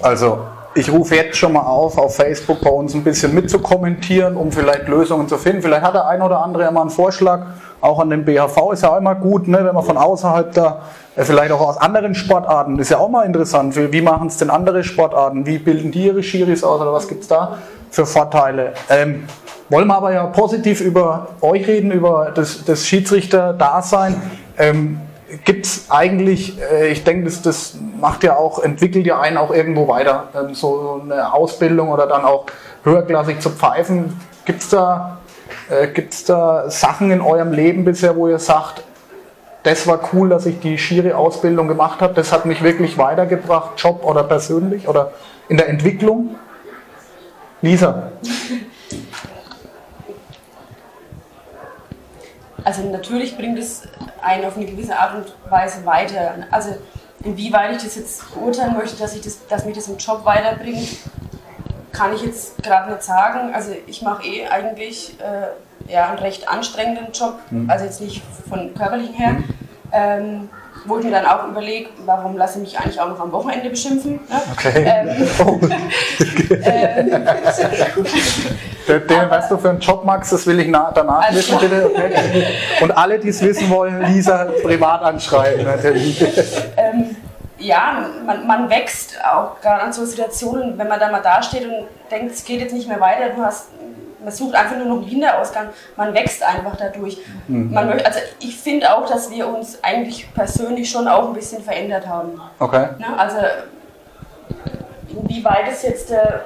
Also 0.00 0.46
ich 0.74 0.90
rufe 0.90 1.16
jetzt 1.16 1.36
schon 1.36 1.52
mal 1.52 1.62
auf, 1.62 1.98
auf 1.98 2.14
Facebook 2.14 2.60
bei 2.60 2.70
uns 2.70 2.94
ein 2.94 3.02
bisschen 3.02 3.34
mitzukommentieren, 3.34 4.36
um 4.36 4.52
vielleicht 4.52 4.86
Lösungen 4.86 5.28
zu 5.28 5.36
finden. 5.36 5.62
Vielleicht 5.62 5.82
hat 5.82 5.94
der 5.94 6.06
ein 6.06 6.22
oder 6.22 6.42
andere 6.42 6.62
ja 6.62 6.70
mal 6.70 6.82
einen 6.82 6.90
Vorschlag, 6.90 7.46
auch 7.80 7.98
an 7.98 8.10
den 8.10 8.24
BHV 8.24 8.72
ist 8.72 8.82
ja 8.82 8.90
auch 8.90 8.98
immer 8.98 9.14
gut, 9.14 9.48
ne, 9.48 9.64
wenn 9.64 9.74
man 9.74 9.84
von 9.84 9.96
außerhalb 9.96 10.52
da, 10.52 10.82
äh, 11.16 11.24
vielleicht 11.24 11.50
auch 11.50 11.60
aus 11.60 11.78
anderen 11.78 12.14
Sportarten, 12.14 12.78
ist 12.78 12.90
ja 12.90 12.98
auch 12.98 13.08
mal 13.08 13.24
interessant. 13.24 13.74
Wie 13.76 14.02
machen 14.02 14.28
es 14.28 14.36
denn 14.36 14.50
andere 14.50 14.84
Sportarten? 14.84 15.46
Wie 15.46 15.58
bilden 15.58 15.90
die 15.90 16.06
ihre 16.06 16.22
Schiris 16.22 16.62
aus 16.62 16.80
oder 16.80 16.92
was 16.92 17.08
gibt 17.08 17.22
es 17.22 17.28
da 17.28 17.58
für 17.90 18.06
Vorteile? 18.06 18.74
Ähm, 18.90 19.24
wollen 19.70 19.88
wir 19.88 19.96
aber 19.96 20.12
ja 20.12 20.26
positiv 20.26 20.80
über 20.80 21.28
euch 21.40 21.66
reden, 21.66 21.90
über 21.90 22.32
das, 22.34 22.64
das 22.64 22.86
Schiedsrichter-Dasein. 22.86 24.20
Ähm, 24.58 25.00
gibt 25.44 25.66
es 25.66 25.90
eigentlich, 25.90 26.60
äh, 26.60 26.88
ich 26.88 27.04
denke, 27.04 27.24
das, 27.24 27.42
das 27.42 27.76
macht 28.00 28.24
ja 28.24 28.36
auch, 28.36 28.62
entwickelt 28.62 29.06
ja 29.06 29.20
einen 29.20 29.36
auch 29.36 29.52
irgendwo 29.52 29.88
weiter, 29.88 30.28
so 30.52 31.00
eine 31.02 31.32
Ausbildung 31.32 31.90
oder 31.90 32.06
dann 32.06 32.24
auch 32.24 32.46
höherklassig 32.84 33.40
zu 33.40 33.50
pfeifen. 33.50 34.20
Gibt 34.44 34.62
es 34.62 34.68
da, 34.68 35.18
äh, 35.68 35.88
da 36.26 36.70
Sachen 36.70 37.10
in 37.10 37.20
eurem 37.20 37.52
Leben 37.52 37.84
bisher, 37.84 38.16
wo 38.16 38.28
ihr 38.28 38.38
sagt, 38.38 38.82
das 39.62 39.86
war 39.86 40.00
cool, 40.12 40.30
dass 40.30 40.46
ich 40.46 40.58
die 40.60 40.78
schiere 40.78 41.16
Ausbildung 41.16 41.68
gemacht 41.68 42.00
habe, 42.00 42.14
das 42.14 42.32
hat 42.32 42.46
mich 42.46 42.62
wirklich 42.62 42.96
weitergebracht, 42.96 43.72
Job 43.76 44.04
oder 44.04 44.24
persönlich 44.24 44.88
oder 44.88 45.12
in 45.48 45.58
der 45.58 45.68
Entwicklung? 45.68 46.36
Lisa. 47.62 48.10
Also 52.64 52.82
natürlich 52.82 53.36
bringt 53.36 53.58
es 53.58 53.82
einen 54.22 54.44
auf 54.44 54.56
eine 54.56 54.66
gewisse 54.66 54.96
Art 54.98 55.14
und 55.14 55.50
Weise 55.50 55.84
weiter. 55.84 56.34
Also 56.50 56.76
inwieweit 57.24 57.72
ich 57.72 57.82
das 57.82 57.96
jetzt 57.96 58.34
beurteilen 58.34 58.76
möchte, 58.76 58.96
dass, 58.98 59.14
ich 59.14 59.22
das, 59.22 59.46
dass 59.46 59.64
mich 59.64 59.76
das 59.76 59.88
im 59.88 59.96
Job 59.96 60.24
weiterbringt, 60.24 60.88
kann 61.92 62.14
ich 62.14 62.22
jetzt 62.22 62.62
gerade 62.62 62.90
nicht 62.90 63.02
sagen. 63.02 63.54
Also 63.54 63.72
ich 63.86 64.02
mache 64.02 64.26
eh 64.26 64.46
eigentlich 64.46 65.16
äh, 65.20 65.92
ja, 65.92 66.08
einen 66.08 66.18
recht 66.18 66.48
anstrengenden 66.48 67.12
Job, 67.12 67.38
mhm. 67.50 67.68
also 67.68 67.84
jetzt 67.84 68.00
nicht 68.00 68.22
von 68.48 68.74
körperlichen 68.74 69.14
her. 69.14 69.32
Mhm. 69.32 69.44
Ähm, 69.92 70.48
wo 70.86 70.98
ich 70.98 71.04
mir 71.04 71.10
dann 71.10 71.26
auch 71.26 71.46
überlege, 71.48 71.90
warum 72.06 72.36
lasse 72.36 72.58
ich 72.58 72.64
mich 72.64 72.78
eigentlich 72.78 73.00
auch 73.00 73.08
noch 73.08 73.20
am 73.20 73.32
Wochenende 73.32 73.68
beschimpfen. 73.68 74.12
Ne? 74.12 74.42
Okay. 74.52 74.84
Ähm, 74.86 75.28
oh. 75.46 75.60
ähm, 76.64 77.10
der, 78.90 79.00
der, 79.00 79.30
was 79.30 79.48
du 79.48 79.56
für 79.56 79.70
einen 79.70 79.80
Job 79.80 80.04
magst, 80.04 80.32
das 80.32 80.46
will 80.46 80.58
ich 80.60 80.68
na, 80.68 80.90
danach 80.92 81.22
also, 81.22 81.38
wissen, 81.38 81.58
bitte. 81.58 81.90
Okay. 81.94 82.46
Und 82.80 82.90
alle, 82.90 83.18
die 83.18 83.28
es 83.28 83.40
wissen 83.42 83.70
wollen, 83.70 84.02
Lisa 84.02 84.48
privat 84.62 85.02
anschreiben. 85.02 85.64
Natürlich. 85.64 86.20
Ähm, 86.76 87.16
ja, 87.58 88.06
man, 88.26 88.46
man 88.46 88.70
wächst 88.70 89.16
auch 89.24 89.60
gerade 89.60 89.82
an 89.82 89.92
so 89.92 90.04
Situationen, 90.04 90.78
wenn 90.78 90.88
man 90.88 90.98
da 90.98 91.10
mal 91.10 91.20
dasteht 91.20 91.64
und 91.64 91.86
denkt, 92.10 92.32
es 92.34 92.44
geht 92.44 92.60
jetzt 92.60 92.72
nicht 92.72 92.88
mehr 92.88 93.00
weiter, 93.00 93.30
du 93.34 93.42
hast 93.42 93.68
man 94.22 94.32
sucht 94.32 94.54
einfach 94.54 94.76
nur 94.76 94.86
noch 94.86 94.96
einen 94.96 95.06
Hinterausgang, 95.06 95.68
man 95.96 96.12
wächst 96.12 96.42
einfach 96.42 96.76
dadurch. 96.76 97.18
Mhm. 97.48 97.72
Man, 97.72 97.90
also 97.90 98.18
ich 98.40 98.56
finde 98.58 98.94
auch, 98.94 99.08
dass 99.08 99.30
wir 99.30 99.48
uns 99.48 99.82
eigentlich 99.82 100.32
persönlich 100.34 100.90
schon 100.90 101.08
auch 101.08 101.28
ein 101.28 101.32
bisschen 101.32 101.62
verändert 101.62 102.06
haben. 102.06 102.38
Okay. 102.58 102.88
Ne? 102.98 103.06
Also 103.18 103.38
inwieweit 105.08 105.68
es 105.70 105.82
jetzt 105.82 106.10
äh, 106.10 106.40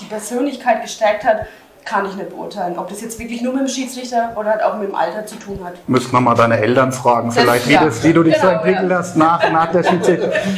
die 0.00 0.04
Persönlichkeit 0.04 0.82
gestärkt 0.82 1.24
hat, 1.24 1.46
kann 1.86 2.04
ich 2.04 2.16
nicht 2.16 2.30
beurteilen. 2.30 2.76
Ob 2.78 2.88
das 2.88 3.00
jetzt 3.00 3.18
wirklich 3.18 3.40
nur 3.42 3.52
mit 3.52 3.62
dem 3.62 3.68
Schiedsrichter 3.68 4.32
oder 4.34 4.50
halt 4.50 4.62
auch 4.64 4.76
mit 4.76 4.88
dem 4.88 4.94
Alter 4.94 5.24
zu 5.24 5.36
tun 5.36 5.60
hat. 5.64 5.74
Müssten 5.88 6.12
wir 6.12 6.20
mal 6.20 6.34
deine 6.34 6.58
Eltern 6.58 6.90
fragen, 6.92 7.28
das, 7.28 7.38
vielleicht, 7.38 7.68
wie, 7.68 7.74
das, 7.74 8.02
wie 8.02 8.12
du 8.12 8.24
dich 8.24 8.34
genau, 8.34 8.46
so 8.46 8.52
entwickelt 8.54 8.90
ja. 8.90 8.98
hast 8.98 9.16
nach, 9.16 9.52
nach, 9.52 9.70
der 9.70 9.84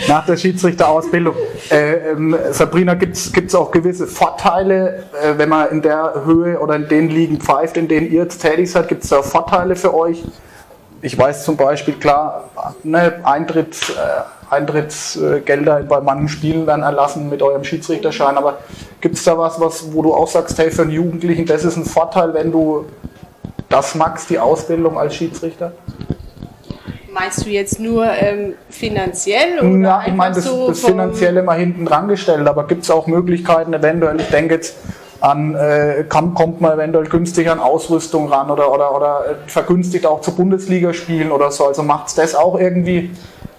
nach 0.09 0.25
der 0.25 0.37
Schiedsrichterausbildung. 0.39 1.35
Äh, 1.71 2.13
ähm, 2.13 2.37
Sabrina, 2.51 2.95
gibt 2.95 3.17
es 3.17 3.55
auch 3.55 3.71
gewisse 3.71 4.07
Vorteile, 4.07 5.05
äh, 5.23 5.37
wenn 5.37 5.51
man 5.51 5.69
in 5.69 5.83
der 5.83 6.23
Höhe 6.25 6.59
oder 6.59 6.77
in 6.77 6.89
den 6.89 7.11
Ligen 7.11 7.39
pfeift, 7.39 7.77
in 7.77 7.89
denen 7.89 8.11
ihr 8.11 8.23
jetzt 8.23 8.39
tätig 8.39 8.73
seid? 8.73 8.89
Gibt 8.89 9.05
es 9.05 9.11
da 9.11 9.23
Vorteile 9.23 9.77
für 9.77 9.95
euch? 9.95 10.25
Ich 11.03 11.17
weiß 11.17 11.45
zum 11.45 11.59
Beispiel, 11.59 11.95
klar, 11.95 12.49
ne, 12.83 13.21
Eintritt. 13.23 13.77
Äh, 13.91 14.38
Eintrittsgelder 14.51 15.83
bei 15.83 16.01
manchen 16.01 16.29
Spielen 16.29 16.67
werden 16.67 16.83
erlassen 16.83 17.29
mit 17.29 17.43
eurem 17.43 17.65
Schiedsrichterschein. 17.65 18.37
Aber 18.37 18.59
gibt 19.01 19.17
es 19.17 19.25
da 19.25 19.37
was, 19.37 19.61
was, 19.61 19.93
wo 19.93 20.03
du 20.03 20.15
auch 20.15 20.29
sagst, 20.29 20.59
hey, 20.59 20.71
für 20.71 20.83
einen 20.83 20.91
Jugendlichen, 20.91 21.47
das 21.47 21.65
ist 21.65 21.77
ein 21.77 21.85
Vorteil, 21.85 22.35
wenn 22.35 22.53
du 22.53 22.87
das 23.69 23.95
magst, 23.95 24.31
die 24.31 24.39
Ausbildung 24.39 24.99
als 24.99 25.15
Schiedsrichter? 25.15 25.73
Meinst 27.13 27.45
du 27.45 27.51
jetzt 27.51 27.81
nur 27.81 28.07
ähm, 28.07 28.55
finanziell? 28.71 29.59
Oder 29.59 29.79
ja, 29.81 30.03
ich 30.07 30.15
meine 30.15 30.35
das, 30.35 30.45
so 30.45 30.69
das 30.69 30.81
Finanzielle 30.81 31.43
mal 31.43 31.59
hinten 31.59 31.85
dran 31.85 32.07
gestellt, 32.07 32.47
aber 32.47 32.67
gibt 32.67 32.85
es 32.85 32.91
auch 32.91 33.07
Möglichkeiten 33.07 33.75
eventuell, 33.75 34.21
ich 34.21 34.29
denke 34.29 34.55
jetzt 34.55 34.77
an, 35.21 35.55
äh, 35.57 36.05
kommt 36.09 36.61
man 36.61 36.75
eventuell 36.75 37.07
günstig 37.07 37.51
an 37.51 37.59
Ausrüstung 37.59 38.29
ran 38.29 38.51
oder, 38.51 38.73
oder, 38.73 38.95
oder 38.95 39.25
äh, 39.27 39.35
vergünstigt 39.51 40.07
auch 40.07 40.21
zu 40.21 40.35
Bundesligaspielen 40.35 41.33
oder 41.33 41.51
so, 41.51 41.67
also 41.67 41.83
macht 41.83 42.09
es 42.09 42.15
das 42.15 42.35
auch 42.37 42.59
irgendwie 42.59 43.11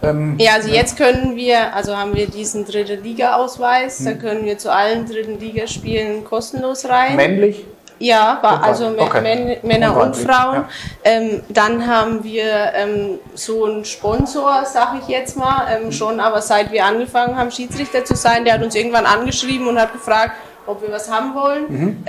ähm, 0.01 0.35
ja, 0.39 0.53
also 0.53 0.69
jetzt 0.69 0.97
können 0.97 1.35
wir, 1.35 1.75
also 1.75 1.97
haben 1.97 2.15
wir 2.15 2.27
diesen 2.27 2.65
dritte 2.65 2.95
Liga-Ausweis, 2.95 3.99
hm. 3.99 4.05
da 4.05 4.13
können 4.13 4.45
wir 4.45 4.57
zu 4.57 4.71
allen 4.71 5.05
dritten 5.05 5.39
Ligaspielen 5.39 6.23
kostenlos 6.23 6.87
rein. 6.87 7.15
Männlich? 7.15 7.65
Ja, 7.99 8.39
war 8.41 8.63
also 8.63 8.93
okay. 8.97 9.59
Männer 9.61 9.95
und, 9.97 10.01
und 10.01 10.15
Frauen. 10.15 10.55
Ja. 10.55 10.69
Ähm, 11.03 11.43
dann 11.49 11.85
haben 11.85 12.23
wir 12.23 12.71
ähm, 12.73 13.19
so 13.35 13.65
einen 13.65 13.83
Sponsor, 13.83 14.63
sag 14.65 14.95
ich 15.01 15.09
jetzt 15.09 15.35
mal, 15.35 15.67
ähm, 15.69 15.87
mhm. 15.87 15.91
schon, 15.91 16.19
aber 16.21 16.41
seit 16.41 16.71
wir 16.71 16.85
angefangen 16.85 17.35
haben, 17.35 17.51
Schiedsrichter 17.51 18.05
zu 18.05 18.15
sein, 18.15 18.45
der 18.45 18.53
hat 18.53 18.63
uns 18.63 18.73
irgendwann 18.75 19.05
angeschrieben 19.05 19.67
und 19.67 19.79
hat 19.79 19.91
gefragt, 19.91 20.31
ob 20.65 20.81
wir 20.81 20.91
was 20.91 21.11
haben 21.11 21.35
wollen. 21.35 21.65
Mhm. 21.67 22.03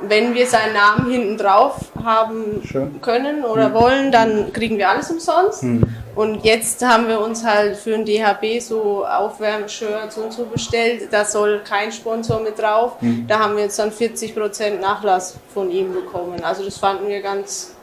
Wenn 0.00 0.34
wir 0.34 0.46
seinen 0.46 0.74
Namen 0.74 1.10
hinten 1.10 1.38
drauf 1.38 1.86
haben 2.04 2.62
Schön. 2.64 3.00
können 3.00 3.44
oder 3.44 3.70
mhm. 3.70 3.74
wollen, 3.74 4.12
dann 4.12 4.52
kriegen 4.52 4.78
wir 4.78 4.88
alles 4.90 5.10
umsonst. 5.10 5.64
Mhm. 5.64 5.82
Und 6.14 6.44
jetzt 6.44 6.84
haben 6.84 7.06
wir 7.06 7.20
uns 7.20 7.44
halt 7.44 7.76
für 7.76 7.94
ein 7.94 8.04
DHB 8.04 8.60
so 8.60 9.06
Aufwärmshirts 9.06 10.18
und 10.18 10.32
so 10.32 10.46
bestellt. 10.46 11.08
Da 11.12 11.24
soll 11.24 11.60
kein 11.62 11.92
Sponsor 11.92 12.40
mit 12.40 12.58
drauf. 12.58 13.00
Mhm. 13.00 13.26
Da 13.28 13.38
haben 13.38 13.56
wir 13.56 13.64
jetzt 13.64 13.78
dann 13.78 13.90
40% 13.90 14.80
Nachlass 14.80 15.36
von 15.54 15.70
ihm 15.70 15.92
bekommen. 15.92 16.42
Also 16.42 16.64
das 16.64 16.76
fanden 16.76 17.08
wir 17.08 17.20
ganz 17.20 17.74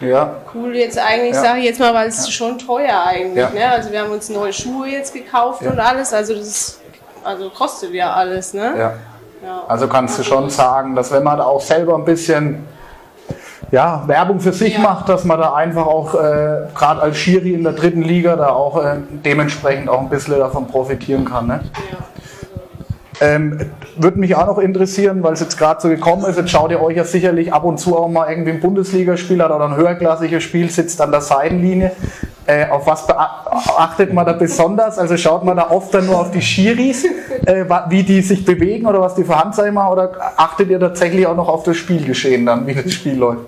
ja. 0.00 0.36
cool 0.54 0.76
jetzt 0.76 0.98
eigentlich, 0.98 1.34
ja. 1.34 1.42
sage 1.42 1.58
ich 1.60 1.64
jetzt 1.64 1.80
mal, 1.80 1.92
weil 1.92 2.08
es 2.08 2.26
ja. 2.26 2.32
schon 2.32 2.58
teuer 2.58 3.02
eigentlich. 3.04 3.36
Ja. 3.36 3.50
Ne? 3.50 3.70
Also 3.70 3.90
wir 3.90 4.00
haben 4.00 4.12
uns 4.12 4.28
neue 4.28 4.52
Schuhe 4.52 4.88
jetzt 4.88 5.12
gekauft 5.12 5.62
und 5.62 5.78
alles. 5.78 6.12
Also 6.12 6.34
das 6.34 6.46
ist, 6.46 6.80
also 7.24 7.50
kostet 7.50 7.92
ja 7.92 8.12
alles. 8.12 8.54
Ne? 8.54 8.94
Ja. 9.42 9.62
Also 9.68 9.88
kannst 9.88 10.18
du 10.18 10.22
schon 10.22 10.50
sagen, 10.50 10.94
dass 10.94 11.10
wenn 11.12 11.22
man 11.22 11.38
da 11.38 11.44
auch 11.44 11.60
selber 11.60 11.94
ein 11.96 12.04
bisschen 12.04 12.66
ja, 13.70 14.02
Werbung 14.06 14.40
für 14.40 14.52
sich 14.52 14.74
Ja. 14.74 14.80
macht, 14.80 15.08
dass 15.08 15.24
man 15.24 15.38
da 15.38 15.54
einfach 15.54 15.86
auch, 15.86 16.14
äh, 16.14 16.66
gerade 16.74 17.00
als 17.02 17.16
Schiri 17.16 17.54
in 17.54 17.62
der 17.62 17.72
dritten 17.72 18.02
Liga, 18.02 18.36
da 18.36 18.48
auch 18.50 18.82
äh, 18.82 18.96
dementsprechend 19.24 19.88
auch 19.88 20.00
ein 20.00 20.08
bisschen 20.08 20.38
davon 20.38 20.66
profitieren 20.66 21.24
kann. 21.24 21.46
Ne? 21.46 21.60
Ähm, 23.20 23.58
Würde 23.96 24.18
mich 24.18 24.34
auch 24.34 24.46
noch 24.46 24.58
interessieren, 24.58 25.22
weil 25.22 25.34
es 25.34 25.40
jetzt 25.40 25.58
gerade 25.58 25.80
so 25.80 25.88
gekommen 25.88 26.24
ist, 26.24 26.38
jetzt 26.38 26.50
schaut 26.50 26.70
ihr 26.70 26.80
euch 26.80 26.96
ja 26.96 27.04
sicherlich 27.04 27.52
ab 27.52 27.64
und 27.64 27.78
zu 27.78 27.96
auch 27.96 28.08
mal 28.08 28.30
irgendwie 28.30 28.50
ein 28.50 28.60
Bundesligaspiel 28.60 29.40
an 29.42 29.52
oder 29.52 29.66
ein 29.66 29.76
höherklassiges 29.76 30.42
Spiel, 30.42 30.70
sitzt 30.70 31.00
an 31.02 31.10
der 31.10 31.20
Seitenlinie. 31.20 31.92
Äh, 32.46 32.68
auf 32.70 32.86
was 32.86 33.06
beachtet 33.06 34.14
man 34.14 34.24
da 34.24 34.32
besonders? 34.32 34.98
Also 34.98 35.18
schaut 35.18 35.44
man 35.44 35.58
da 35.58 35.70
oft 35.70 35.92
dann 35.92 36.06
nur 36.06 36.18
auf 36.18 36.30
die 36.30 36.40
Schiris, 36.40 37.04
äh, 37.44 37.66
wie 37.88 38.02
die 38.02 38.22
sich 38.22 38.44
bewegen 38.44 38.86
oder 38.86 39.02
was 39.02 39.14
die 39.14 39.24
für 39.24 39.38
Handzeichen 39.38 39.76
oder 39.76 40.10
achtet 40.36 40.70
ihr 40.70 40.80
tatsächlich 40.80 41.26
auch 41.26 41.36
noch 41.36 41.48
auf 41.48 41.62
das 41.62 41.76
Spielgeschehen 41.76 42.46
dann, 42.46 42.66
wie 42.66 42.74
das 42.74 42.90
Spiel 42.90 43.16
läuft? 43.16 43.44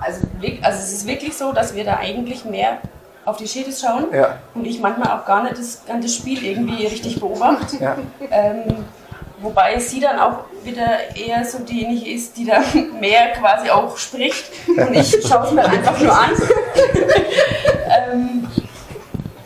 Also, 0.00 0.26
also 0.62 0.78
es 0.78 0.92
ist 0.92 1.06
wirklich 1.06 1.36
so, 1.36 1.52
dass 1.52 1.74
wir 1.74 1.84
da 1.84 1.98
eigentlich 1.98 2.44
mehr 2.46 2.78
auf 3.24 3.36
die 3.36 3.46
Schiris 3.46 3.80
schauen 3.80 4.06
Ja. 4.12 4.36
und 4.54 4.64
ich 4.66 4.80
manchmal 4.80 5.18
auch 5.18 5.24
gar 5.24 5.42
nicht 5.44 5.58
das, 5.58 5.82
das 5.86 6.14
Spiel 6.14 6.44
irgendwie 6.44 6.86
richtig 6.86 7.20
beobachte. 7.20 7.76
Ja. 7.80 7.96
Ähm, 8.30 8.84
wobei 9.40 9.78
sie 9.78 10.00
dann 10.00 10.18
auch 10.18 10.40
wieder 10.64 11.14
eher 11.16 11.44
so 11.44 11.58
diejenige 11.58 12.10
ist, 12.12 12.36
die 12.36 12.44
da 12.46 12.60
mehr 13.00 13.32
quasi 13.32 13.70
auch 13.70 13.96
spricht 13.96 14.44
und 14.68 14.94
ich 14.94 15.16
schaue 15.26 15.46
es 15.46 15.52
mir 15.52 15.64
einfach 15.64 16.00
nur 16.00 16.12
an. 16.12 16.30
ähm, 18.12 18.48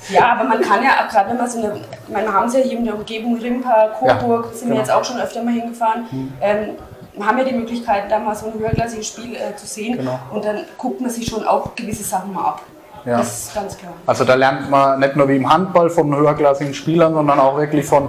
ja, 0.09 0.33
aber 0.33 0.45
man 0.45 0.61
kann 0.61 0.83
ja 0.85 0.91
auch 1.05 1.11
gerade, 1.11 1.31
wenn 1.31 1.37
man 1.37 1.51
so 1.51 1.59
eine, 1.59 1.81
wir 2.07 2.33
haben 2.33 2.47
es 2.47 2.55
ja 2.55 2.61
hier 2.61 2.79
in 2.79 2.85
der 2.85 2.95
Umgebung, 2.95 3.37
Rimpa, 3.39 3.89
Coburg, 3.99 4.53
sind 4.55 4.69
wir 4.69 4.77
genau. 4.77 4.79
jetzt 4.79 4.91
auch 4.91 5.05
schon 5.05 5.21
öfter 5.21 5.43
mal 5.43 5.53
hingefahren. 5.55 6.33
Ähm, 6.41 6.71
wir 7.15 7.27
haben 7.27 7.39
ja 7.39 7.45
die 7.45 7.55
Möglichkeit, 7.55 8.11
da 8.11 8.19
mal 8.19 8.35
so 8.37 8.47
ein 8.47 8.55
höherklassiges 8.55 9.09
Spiel 9.09 9.35
äh, 9.35 9.57
zu 9.57 9.67
sehen 9.67 9.97
Genau. 9.97 10.19
und 10.33 10.45
dann 10.45 10.61
guckt 10.79 11.01
man 11.01 11.11
sich 11.11 11.27
schon 11.27 11.45
auch 11.47 11.75
gewisse 11.75 12.05
Sachen 12.05 12.33
mal 12.33 12.43
ab. 12.45 12.63
Ja. 13.07 13.19
Das 13.19 13.47
ist 13.47 13.55
ganz 13.55 13.79
klar. 13.79 13.93
Also 14.05 14.25
da 14.25 14.35
lernt 14.35 14.69
man 14.69 14.99
nicht 15.01 15.17
nur 15.17 15.29
wie 15.29 15.37
im 15.37 15.51
Handball 15.51 15.89
von 15.91 16.15
höherklassigen 16.15 16.75
Spielern, 16.75 17.15
sondern 17.15 17.39
auch 17.39 17.57
wirklich 17.57 17.87
von 17.87 18.09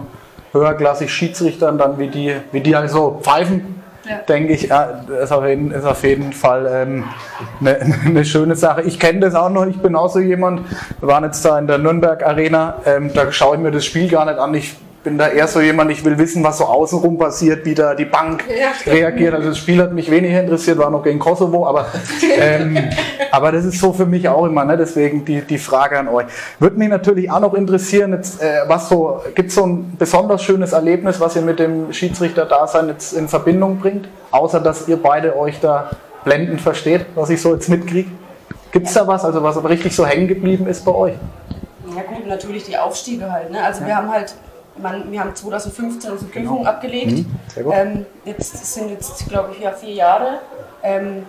höherklassigen 0.53 1.09
Schiedsrichtern, 1.09 1.77
dann 1.77 1.99
wie 1.99 2.07
die, 2.07 2.35
wie 2.51 2.61
die 2.61 2.75
also 2.75 3.19
pfeifen, 3.21 3.81
Ja. 4.05 4.17
denke 4.27 4.53
ich, 4.53 4.71
ist, 4.71 5.31
auf 5.31 5.45
jeden, 5.45 5.71
ist 5.71 5.85
auf 5.85 6.03
jeden 6.03 6.33
Fall 6.33 6.67
ähm, 6.71 7.03
eine, 7.59 7.79
eine 8.05 8.25
schöne 8.33 8.55
Sache. 8.55 8.81
Ich 8.81 8.99
kenne 8.99 9.19
das 9.19 9.35
auch 9.35 9.49
noch, 9.49 9.65
ich 9.67 9.77
bin 9.79 9.95
auch 9.95 10.09
so 10.09 10.19
jemand, 10.19 10.61
wir 10.99 11.09
waren 11.09 11.23
jetzt 11.25 11.43
da 11.45 11.59
in 11.59 11.67
der 11.67 11.77
Nürnberg 11.77 12.25
Arena, 12.25 12.75
ähm, 12.85 13.11
da 13.13 13.31
schaue 13.31 13.57
ich 13.57 13.61
mir 13.61 13.71
das 13.71 13.85
Spiel 13.85 14.09
gar 14.09 14.25
nicht 14.25 14.39
an. 14.39 14.53
Ich 14.55 14.75
bin 15.07 15.17
da 15.17 15.29
eher 15.29 15.47
so 15.47 15.61
jemand, 15.61 15.89
ich 15.89 16.03
will 16.03 16.17
wissen, 16.17 16.43
was 16.43 16.57
so 16.57 16.65
außenrum 16.65 17.17
passiert, 17.17 17.63
wie 17.63 17.73
da 17.73 17.95
die 17.95 18.03
Bank 18.03 18.43
reagiert. 18.85 19.33
Also 19.33 19.49
das 19.49 19.57
Spiel 19.57 19.81
hat 19.81 19.93
mich 19.93 20.11
weniger 20.11 20.41
interessiert, 20.41 20.77
war 20.79 20.89
noch 20.89 21.01
gegen 21.01 21.17
Kosovo, 21.17 21.65
aber, 21.65 21.85
ähm, 22.37 22.77
aber 23.31 23.53
das 23.53 23.63
ist 23.63 23.79
so 23.79 23.93
für 23.93 24.05
mich 24.05 24.27
auch 24.27 24.45
immer, 24.45 24.65
ne? 24.65 24.75
deswegen 24.75 25.23
die, 25.23 25.39
die 25.43 25.57
Frage 25.57 25.97
an 25.97 26.09
euch. 26.09 26.25
Würde 26.59 26.77
mich 26.77 26.89
natürlich 26.89 27.31
auch 27.31 27.39
noch 27.39 27.53
interessieren, 27.53 28.11
jetzt, 28.11 28.41
äh, 28.41 28.63
was 28.67 28.89
so, 28.89 29.21
gibt 29.33 29.47
es 29.47 29.55
so 29.55 29.65
ein 29.65 29.95
besonders 29.97 30.43
schönes 30.43 30.73
Erlebnis, 30.73 31.21
was 31.21 31.37
ihr 31.37 31.41
mit 31.41 31.59
dem 31.59 31.93
Schiedsrichter-Dasein 31.93 32.89
jetzt 32.89 33.13
in 33.13 33.29
Verbindung 33.29 33.79
bringt, 33.79 34.09
außer 34.31 34.59
dass 34.59 34.89
ihr 34.89 35.01
beide 35.01 35.37
euch 35.37 35.61
da 35.61 35.89
blendend 36.25 36.59
versteht, 36.59 37.05
was 37.15 37.29
ich 37.29 37.41
so 37.41 37.53
jetzt 37.53 37.69
mitkriege? 37.69 38.11
Gibt 38.73 38.87
es 38.87 38.93
da 38.93 39.07
was, 39.07 39.23
also 39.23 39.41
was 39.41 39.63
richtig 39.63 39.95
so 39.95 40.05
hängen 40.05 40.27
geblieben 40.27 40.67
ist 40.67 40.83
bei 40.83 40.91
euch? 40.91 41.13
Ja 41.95 42.01
gut, 42.01 42.27
natürlich 42.27 42.65
die 42.65 42.77
Aufstiege 42.77 43.31
halt. 43.31 43.51
Ne? 43.51 43.63
Also 43.63 43.85
wir 43.85 43.95
haben 43.95 44.11
halt, 44.11 44.35
man, 44.81 45.11
wir 45.11 45.19
haben 45.19 45.35
2015 45.35 46.11
unsere 46.11 46.29
Prüfung 46.31 46.65
abgelegt. 46.65 47.25
Mhm. 47.55 47.71
Ähm, 47.71 48.05
jetzt 48.25 48.73
sind 48.73 48.89
jetzt, 48.89 49.27
glaube 49.29 49.53
ich, 49.53 49.59
ja 49.63 49.71
vier 49.71 49.93
Jahre. 49.93 50.39
Ähm, 50.83 51.25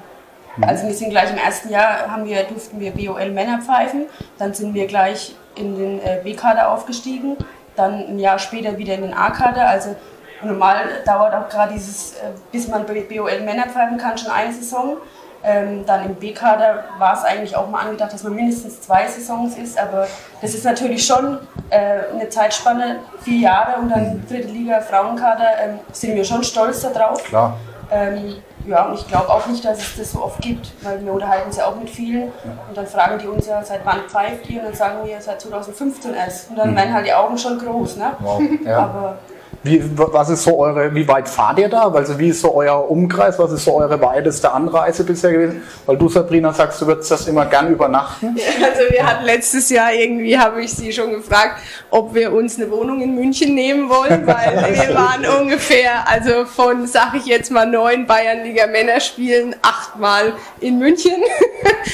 Mhm. 0.58 0.64
also 0.64 0.86
wir 0.86 0.94
sind 0.94 1.10
gleich 1.10 1.30
im 1.30 1.38
ersten 1.38 1.70
Jahr, 1.70 2.10
haben 2.10 2.24
wir, 2.24 2.42
durften 2.44 2.80
wir 2.80 2.90
BOL 2.92 3.30
Männer 3.30 3.60
pfeifen. 3.60 4.06
Dann 4.38 4.54
sind 4.54 4.74
wir 4.74 4.86
gleich 4.86 5.36
in 5.54 5.76
den 5.76 6.00
äh, 6.00 6.20
B-Kader 6.22 6.70
aufgestiegen. 6.70 7.36
Dann 7.76 7.94
ein 8.08 8.18
Jahr 8.18 8.38
später 8.38 8.76
wieder 8.76 8.94
in 8.94 9.02
den 9.02 9.14
A-Kader. 9.14 9.68
Also 9.68 9.94
normal 10.42 11.02
dauert 11.06 11.34
auch 11.34 11.48
gerade 11.48 11.74
dieses, 11.74 12.14
äh, 12.14 12.30
bis 12.50 12.66
man 12.68 12.84
BOL 12.86 13.40
Männer 13.40 13.68
pfeifen 13.68 13.98
kann, 13.98 14.18
schon 14.18 14.32
eine 14.32 14.52
Saison. 14.52 14.96
Ähm, 15.44 15.86
dann 15.86 16.04
im 16.04 16.14
B-Kader 16.16 16.84
war 16.98 17.14
es 17.14 17.22
eigentlich 17.22 17.54
auch 17.54 17.68
mal 17.68 17.82
angedacht, 17.82 18.12
dass 18.12 18.24
man 18.24 18.34
mindestens 18.34 18.80
zwei 18.80 19.06
Saisons 19.06 19.56
ist, 19.56 19.78
aber 19.78 20.08
das 20.42 20.54
ist 20.54 20.64
natürlich 20.64 21.06
schon 21.06 21.38
äh, 21.70 22.12
eine 22.12 22.28
Zeitspanne, 22.28 23.00
vier 23.22 23.38
Jahre 23.38 23.80
und 23.80 23.88
dann 23.88 24.24
dritte 24.28 24.48
Liga 24.48 24.80
Frauenkader, 24.80 25.62
ähm, 25.62 25.78
sind 25.92 26.16
wir 26.16 26.24
schon 26.24 26.42
stolz 26.42 26.80
darauf. 26.82 27.22
Klar. 27.22 27.56
Ähm, 27.90 28.42
ja, 28.66 28.84
und 28.84 28.94
ich 28.94 29.06
glaube 29.08 29.30
auch 29.30 29.46
nicht, 29.46 29.64
dass 29.64 29.78
es 29.78 29.96
das 29.96 30.12
so 30.12 30.22
oft 30.22 30.40
gibt, 30.40 30.72
weil 30.82 31.02
wir 31.02 31.12
unterhalten 31.12 31.46
uns 31.46 31.56
ja 31.56 31.66
auch 31.66 31.76
mit 31.76 31.88
vielen 31.88 32.24
und 32.68 32.76
dann 32.76 32.86
fragen 32.86 33.18
die 33.18 33.26
uns 33.26 33.46
ja, 33.46 33.62
seit 33.62 33.80
wann 33.84 34.00
pfeift 34.08 34.48
ihr? 34.50 34.60
Und 34.60 34.66
dann 34.66 34.74
sagen 34.74 34.98
wir, 35.04 35.18
seit 35.20 35.40
2015 35.40 36.14
erst. 36.14 36.50
Und 36.50 36.56
dann 36.56 36.76
werden 36.76 36.92
halt 36.92 37.06
die 37.06 37.14
Augen 37.14 37.38
schon 37.38 37.58
groß, 37.58 37.96
ne? 37.96 38.12
Wow. 38.18 38.42
Ja. 38.64 38.78
Aber 38.78 39.18
Wie, 39.62 39.82
was 39.96 40.30
ist 40.30 40.44
so 40.44 40.58
eure, 40.58 40.94
wie 40.94 41.06
weit 41.08 41.28
fahrt 41.28 41.58
ihr 41.58 41.68
da? 41.68 41.90
Also 41.90 42.18
wie 42.18 42.28
ist 42.28 42.40
so 42.40 42.54
euer 42.54 42.88
Umkreis? 42.88 43.38
Was 43.38 43.50
ist 43.50 43.64
so 43.64 43.74
eure 43.74 44.00
weiteste 44.00 44.52
Anreise 44.52 45.02
bisher 45.02 45.32
gewesen? 45.32 45.62
Weil 45.84 45.96
du, 45.96 46.08
Sabrina, 46.08 46.52
sagst, 46.52 46.80
du 46.80 46.86
würdest 46.86 47.10
das 47.10 47.26
immer 47.26 47.44
gern 47.46 47.72
übernachten. 47.72 48.36
Also 48.62 48.90
wir 48.90 49.04
hatten 49.04 49.24
letztes 49.24 49.68
Jahr 49.70 49.92
irgendwie, 49.92 50.38
habe 50.38 50.62
ich 50.62 50.72
sie 50.72 50.92
schon 50.92 51.10
gefragt, 51.10 51.60
ob 51.90 52.14
wir 52.14 52.32
uns 52.32 52.56
eine 52.56 52.70
Wohnung 52.70 53.00
in 53.00 53.16
München 53.16 53.54
nehmen 53.54 53.88
wollen, 53.88 54.26
weil 54.26 54.74
wir 54.74 54.94
waren 54.94 55.26
ungefähr, 55.40 56.08
also 56.08 56.44
von, 56.44 56.86
sag 56.86 57.14
ich 57.14 57.26
jetzt 57.26 57.50
mal, 57.50 57.66
neun 57.66 58.06
Bayernliga 58.06 58.68
Männerspielen, 58.68 59.56
achtmal 59.62 60.34
in 60.60 60.78
München. 60.78 61.22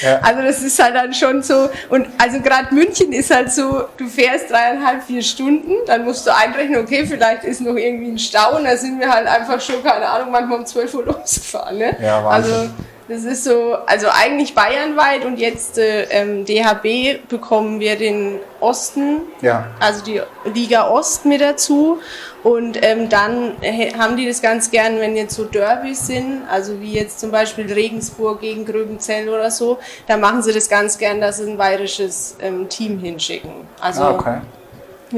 Ja. 0.03 0.21
Also 0.35 0.43
das 0.43 0.63
ist 0.63 0.83
halt 0.83 0.95
dann 0.97 1.15
schon 1.15 1.43
so, 1.43 1.69
und 1.91 2.07
also 2.19 2.41
gerade 2.41 2.75
München 2.75 3.13
ist 3.13 3.33
halt 3.33 3.53
so, 3.53 3.85
du 3.97 4.07
fährst 4.07 4.51
dreieinhalb, 4.51 5.05
vier 5.05 5.23
Stunden, 5.23 5.73
dann 5.87 6.05
musst 6.05 6.27
du 6.27 6.35
einrechnen, 6.35 6.81
okay, 6.81 7.07
vielleicht 7.07 7.45
ist 7.45 7.54
noch 7.61 7.75
irgendwie 7.77 8.11
ein 8.13 8.19
Stau 8.19 8.57
und 8.57 8.65
da 8.65 8.77
sind 8.77 8.99
wir 9.01 9.13
halt 9.13 9.27
einfach 9.27 9.61
schon, 9.61 9.83
keine 9.83 10.09
Ahnung, 10.09 10.31
manchmal 10.31 10.59
um 10.59 10.67
12 10.67 10.95
Uhr 10.95 11.05
losgefahren. 11.07 11.79
Ne? 11.79 11.97
Ja, 12.03 12.25
Wahnsinn. 12.25 12.53
also 12.55 12.71
das 13.07 13.25
ist 13.25 13.45
so, 13.45 13.75
also 13.87 14.07
eigentlich 14.11 14.55
bayernweit 14.55 15.27
und 15.27 15.39
jetzt 15.39 15.77
äh, 15.77 16.05
ähm, 16.05 16.47
DHB 16.47 17.29
bekommen 17.29 17.79
wir 17.79 17.97
den 17.97 18.41
Osten, 18.61 19.21
Ja. 19.43 19.67
also 19.79 20.03
die 20.03 20.23
Liga 20.55 20.89
Ost 20.89 21.27
mit 21.27 21.43
dazu. 21.43 22.01
Und 22.43 22.79
ähm, 22.83 23.09
dann 23.11 23.53
äh, 23.63 23.93
haben 23.95 24.17
die 24.17 24.27
das 24.27 24.41
ganz 24.43 24.71
gern, 24.71 25.01
wenn 25.01 25.17
jetzt 25.17 25.35
so 25.35 25.45
Derbys 25.45 26.07
sind, 26.07 26.43
also 26.51 26.81
wie 26.81 26.93
jetzt 26.93 27.21
zum 27.21 27.31
Beispiel 27.31 27.71
Regensburg 27.73 28.41
gegen 28.41 28.65
Gröbenzell 28.67 29.29
oder 29.29 29.51
so, 29.51 29.79
da 30.07 30.17
machen 30.19 30.43
sie 30.43 30.53
das 30.53 30.69
ganz 30.71 30.97
gern, 30.99 31.21
dass 31.23 31.39
sie 31.39 31.51
ein 31.51 31.57
bayerisches 31.59 32.37
ähm, 32.41 32.69
Team 32.71 32.99
hinschicken. 32.99 33.51
Also 33.81 34.03
Ah, 34.03 34.11
okay. 34.13 34.39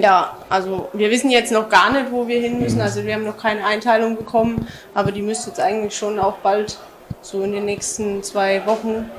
Ja, 0.00 0.36
also 0.48 0.88
wir 0.92 1.10
wissen 1.10 1.30
jetzt 1.30 1.52
noch 1.52 1.68
gar 1.68 1.90
nicht, 1.92 2.10
wo 2.10 2.26
wir 2.28 2.40
hin 2.40 2.60
müssen. 2.60 2.80
Also 2.80 3.04
wir 3.04 3.14
haben 3.14 3.24
noch 3.24 3.38
keine 3.38 3.64
Einteilung 3.64 4.16
bekommen, 4.16 4.66
aber 4.94 5.12
die 5.12 5.22
müsste 5.22 5.50
jetzt 5.50 5.60
eigentlich 5.60 5.96
schon 5.96 6.18
auch 6.18 6.38
bald 6.38 6.78
so 7.22 7.42
in 7.42 7.52
den 7.52 7.64
nächsten 7.64 8.22
zwei 8.22 8.64
Wochen. 8.66 9.10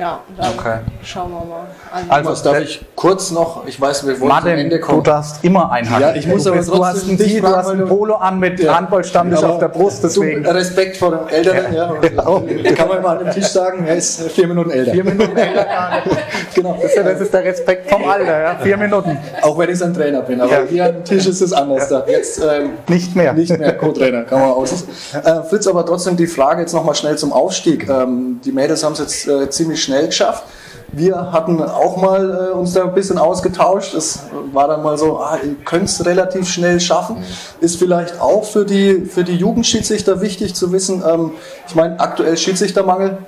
Ja, 0.00 0.20
dann 0.38 0.52
Okay. 0.58 0.78
schauen 1.04 1.30
wir 1.30 1.44
mal. 1.44 1.66
Also, 1.92 2.10
Also, 2.10 2.30
Was 2.30 2.42
darf 2.42 2.58
ich 2.60 2.80
kurz 2.96 3.30
noch, 3.32 3.66
ich 3.66 3.78
weiß, 3.78 4.04
wir 4.04 4.12
wollen 4.12 4.18
zum 4.20 4.28
Martin, 4.28 4.52
Ende 4.58 4.78
du 4.78 4.80
kommen. 4.82 5.02
darfst 5.02 5.44
immer 5.44 5.70
einhaken. 5.70 6.00
Ja, 6.00 6.14
ich 6.14 6.26
muss 6.26 6.44
du 6.44 6.48
aber 6.50 6.58
bist, 6.58 6.70
du 6.70 6.82
hast 6.84 6.92
trotzdem 6.94 7.10
ein, 7.10 7.16
dich 7.18 7.32
T- 7.34 7.40
du 7.40 7.48
hast 7.48 7.68
ein 7.68 7.78
du- 7.80 7.86
Polo 7.86 8.14
an 8.14 8.38
mit 8.38 8.58
Ja. 8.60 8.76
Handballstammtisch 8.78 9.38
Aber 9.42 9.52
auf 9.54 9.58
der 9.58 9.68
Brust, 9.68 10.02
deswegen. 10.02 10.46
Respekt 10.46 10.96
vor 10.96 11.10
dem 11.10 11.28
Älteren, 11.28 11.74
ja. 11.74 11.92
Genau. 12.00 12.42
Kann 12.74 12.88
man 12.88 13.02
mal 13.02 13.18
an 13.18 13.24
dem 13.26 13.30
Tisch 13.34 13.48
sagen, 13.48 13.84
er 13.86 13.96
ist 13.96 14.22
vier 14.30 14.46
Minuten 14.48 14.70
älter. 14.70 14.92
Vier 14.92 15.04
Minuten 15.04 15.36
älter 15.36 15.64
gar 15.64 15.90
nicht. 16.06 16.16
Genau. 16.54 16.78
Das 16.80 16.84
ist, 16.90 16.96
ja- 16.96 17.02
das 17.02 17.20
ist 17.20 17.34
der 17.34 17.44
Respekt 17.44 17.90
vom 17.90 18.04
Alter, 18.08 18.40
ja. 18.40 18.56
Vier 18.62 18.76
Minuten. 18.78 19.18
Auch 19.42 19.58
wenn 19.58 19.68
ich 19.68 19.78
sein 19.78 19.92
Trainer 19.92 20.22
bin. 20.22 20.40
Aber 20.40 20.50
Ja. 20.50 20.62
hier 20.66 20.84
an 20.86 20.92
dem 20.94 21.04
Tisch 21.04 21.26
ist 21.26 21.42
es 21.42 21.52
anders. 21.52 21.88
Da. 21.90 22.04
Jetzt 22.06 22.40
ähm, 22.42 22.70
Nicht 22.88 23.14
mehr. 23.14 23.34
nicht 23.34 23.50
mehr 23.58 23.76
Co-Trainer, 23.76 24.22
kann 24.22 24.40
man 24.40 24.50
aus. 24.52 24.84
Äh, 25.12 25.42
Fritz, 25.48 25.66
aber 25.66 25.84
trotzdem 25.84 26.16
die 26.16 26.26
Frage 26.26 26.62
jetzt 26.62 26.72
nochmal 26.72 26.94
schnell 26.94 27.18
zum 27.18 27.34
Aufstieg. 27.34 27.86
Ähm, 27.88 28.40
die 28.42 28.52
Mädels 28.52 28.82
haben 28.82 28.94
es 28.94 28.98
jetzt 29.00 29.28
äh, 29.28 29.50
ziemlich 29.50 29.82
schnell 29.82 29.89
geschafft. 30.06 30.44
Wir 30.92 31.32
hatten 31.32 31.62
auch 31.62 31.96
mal 31.98 32.50
äh, 32.50 32.52
uns 32.52 32.72
da 32.72 32.84
ein 32.84 32.94
bisschen 32.94 33.18
ausgetauscht. 33.18 33.94
Es 33.94 34.24
war 34.52 34.66
dann 34.66 34.82
mal 34.82 34.98
so, 34.98 35.18
ah, 35.18 35.38
ihr 35.42 35.54
könnt 35.64 35.84
es 35.84 36.04
relativ 36.04 36.48
schnell 36.48 36.80
schaffen. 36.80 37.18
Ist 37.60 37.76
vielleicht 37.76 38.20
auch 38.20 38.44
für 38.44 38.64
die, 38.64 39.02
für 39.02 39.22
die 39.22 39.36
Jugendschiedsrichter 39.36 40.20
wichtig 40.20 40.54
zu 40.54 40.72
wissen, 40.72 41.02
ähm, 41.08 41.32
ich 41.68 41.76
meine, 41.76 42.00
aktuell 42.00 42.36
Schiedsrichtermangel, 42.36 43.18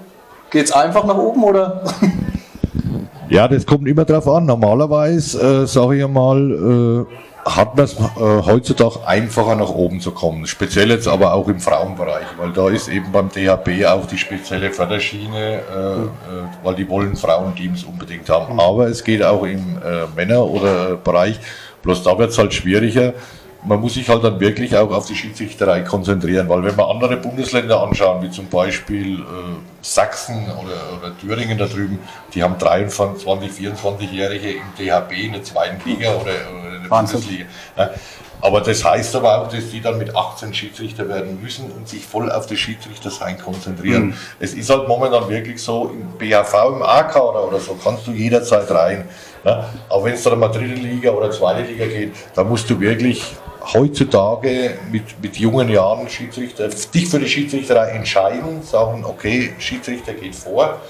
geht 0.50 0.66
es 0.66 0.72
einfach 0.72 1.04
nach 1.04 1.18
oben 1.18 1.44
oder? 1.44 1.84
Ja, 3.28 3.48
das 3.48 3.64
kommt 3.64 3.88
immer 3.88 4.04
drauf 4.04 4.28
an. 4.28 4.44
Normalerweise, 4.44 5.62
äh, 5.62 5.66
sage 5.66 5.96
ich 5.96 6.06
mal, 6.06 7.06
äh, 7.08 7.31
hat 7.44 7.76
man 7.76 7.84
es 7.84 7.94
äh, 7.94 8.02
heutzutage 8.18 9.06
einfacher 9.06 9.56
nach 9.56 9.70
oben 9.70 10.00
zu 10.00 10.12
kommen. 10.12 10.46
Speziell 10.46 10.90
jetzt 10.90 11.08
aber 11.08 11.34
auch 11.34 11.48
im 11.48 11.60
Frauenbereich, 11.60 12.26
weil 12.38 12.52
da 12.52 12.68
ist 12.68 12.88
eben 12.88 13.10
beim 13.10 13.30
DHB 13.30 13.84
auch 13.86 14.06
die 14.06 14.18
spezielle 14.18 14.70
Förderschiene, 14.70 15.38
äh, 15.38 15.92
äh, 16.02 16.06
weil 16.62 16.74
die 16.76 16.88
wollen 16.88 17.16
Frauenteams 17.16 17.84
unbedingt 17.84 18.28
haben. 18.28 18.60
Aber 18.60 18.86
es 18.86 19.02
geht 19.02 19.22
auch 19.22 19.42
im 19.44 19.78
äh, 19.78 20.06
Männer- 20.14 20.46
oder 20.46 20.96
Bereich. 20.96 21.40
Bloß 21.82 22.04
da 22.04 22.16
wird 22.16 22.30
es 22.30 22.38
halt 22.38 22.54
schwieriger, 22.54 23.14
man 23.64 23.80
muss 23.80 23.94
sich 23.94 24.08
halt 24.08 24.24
dann 24.24 24.40
wirklich 24.40 24.76
auch 24.76 24.90
auf 24.90 25.06
die 25.06 25.14
Schiedsrichterei 25.14 25.82
konzentrieren, 25.82 26.48
weil 26.48 26.64
wenn 26.64 26.76
wir 26.76 26.88
andere 26.88 27.16
Bundesländer 27.16 27.80
anschauen, 27.80 28.22
wie 28.22 28.30
zum 28.30 28.48
Beispiel 28.48 29.20
äh, 29.20 29.24
Sachsen 29.80 30.46
oder, 30.46 30.98
oder 30.98 31.16
Thüringen 31.18 31.58
da 31.58 31.66
drüben, 31.66 31.98
die 32.34 32.42
haben 32.42 32.58
23, 32.58 33.24
24-Jährige 33.26 34.52
im 34.52 34.62
DHB 34.78 35.12
in 35.12 35.32
der 35.32 35.44
zweiten 35.44 35.88
Liga 35.88 36.10
oder, 36.14 36.32
oder 36.60 36.81
Wahnsinn. 36.92 37.20
Bundesliga. 37.20 37.46
Aber 38.42 38.60
das 38.60 38.84
heißt 38.84 39.14
aber 39.14 39.40
auch, 39.40 39.48
dass 39.48 39.70
die 39.70 39.80
dann 39.80 39.98
mit 39.98 40.16
18 40.16 40.52
Schiedsrichter 40.52 41.08
werden 41.08 41.40
müssen 41.40 41.70
und 41.70 41.88
sich 41.88 42.04
voll 42.04 42.30
auf 42.30 42.48
das 42.48 42.58
Schiedsrichtersein 42.58 43.38
konzentrieren. 43.38 44.06
Mhm. 44.06 44.14
Es 44.40 44.52
ist 44.54 44.68
halt 44.68 44.88
momentan 44.88 45.28
wirklich 45.28 45.62
so, 45.62 45.92
im 45.92 46.18
BHV, 46.18 46.54
im 46.74 46.82
A-Kader 46.82 47.46
oder 47.46 47.60
so, 47.60 47.78
kannst 47.82 48.04
du 48.08 48.10
jederzeit 48.10 48.68
rein. 48.72 49.08
Ne? 49.44 49.64
Aber 49.88 50.04
wenn 50.04 50.14
es 50.14 50.24
dann 50.24 50.40
mal 50.40 50.48
dritte 50.48 50.74
Liga 50.74 51.12
oder 51.12 51.30
zweite 51.30 51.62
Liga 51.62 51.86
geht, 51.86 52.14
dann 52.34 52.48
musst 52.48 52.68
du 52.68 52.80
wirklich 52.80 53.24
heutzutage 53.72 54.78
mit, 54.90 55.22
mit 55.22 55.36
jungen 55.36 55.68
Jahren 55.68 56.08
Schiedsrichter, 56.08 56.68
dich 56.68 57.08
für 57.08 57.20
die 57.20 57.28
Schiedsrichterei 57.28 57.90
entscheiden, 57.90 58.62
sagen, 58.62 59.04
okay, 59.04 59.54
Schiedsrichter 59.60 60.14
geht 60.14 60.34
vor, 60.34 60.80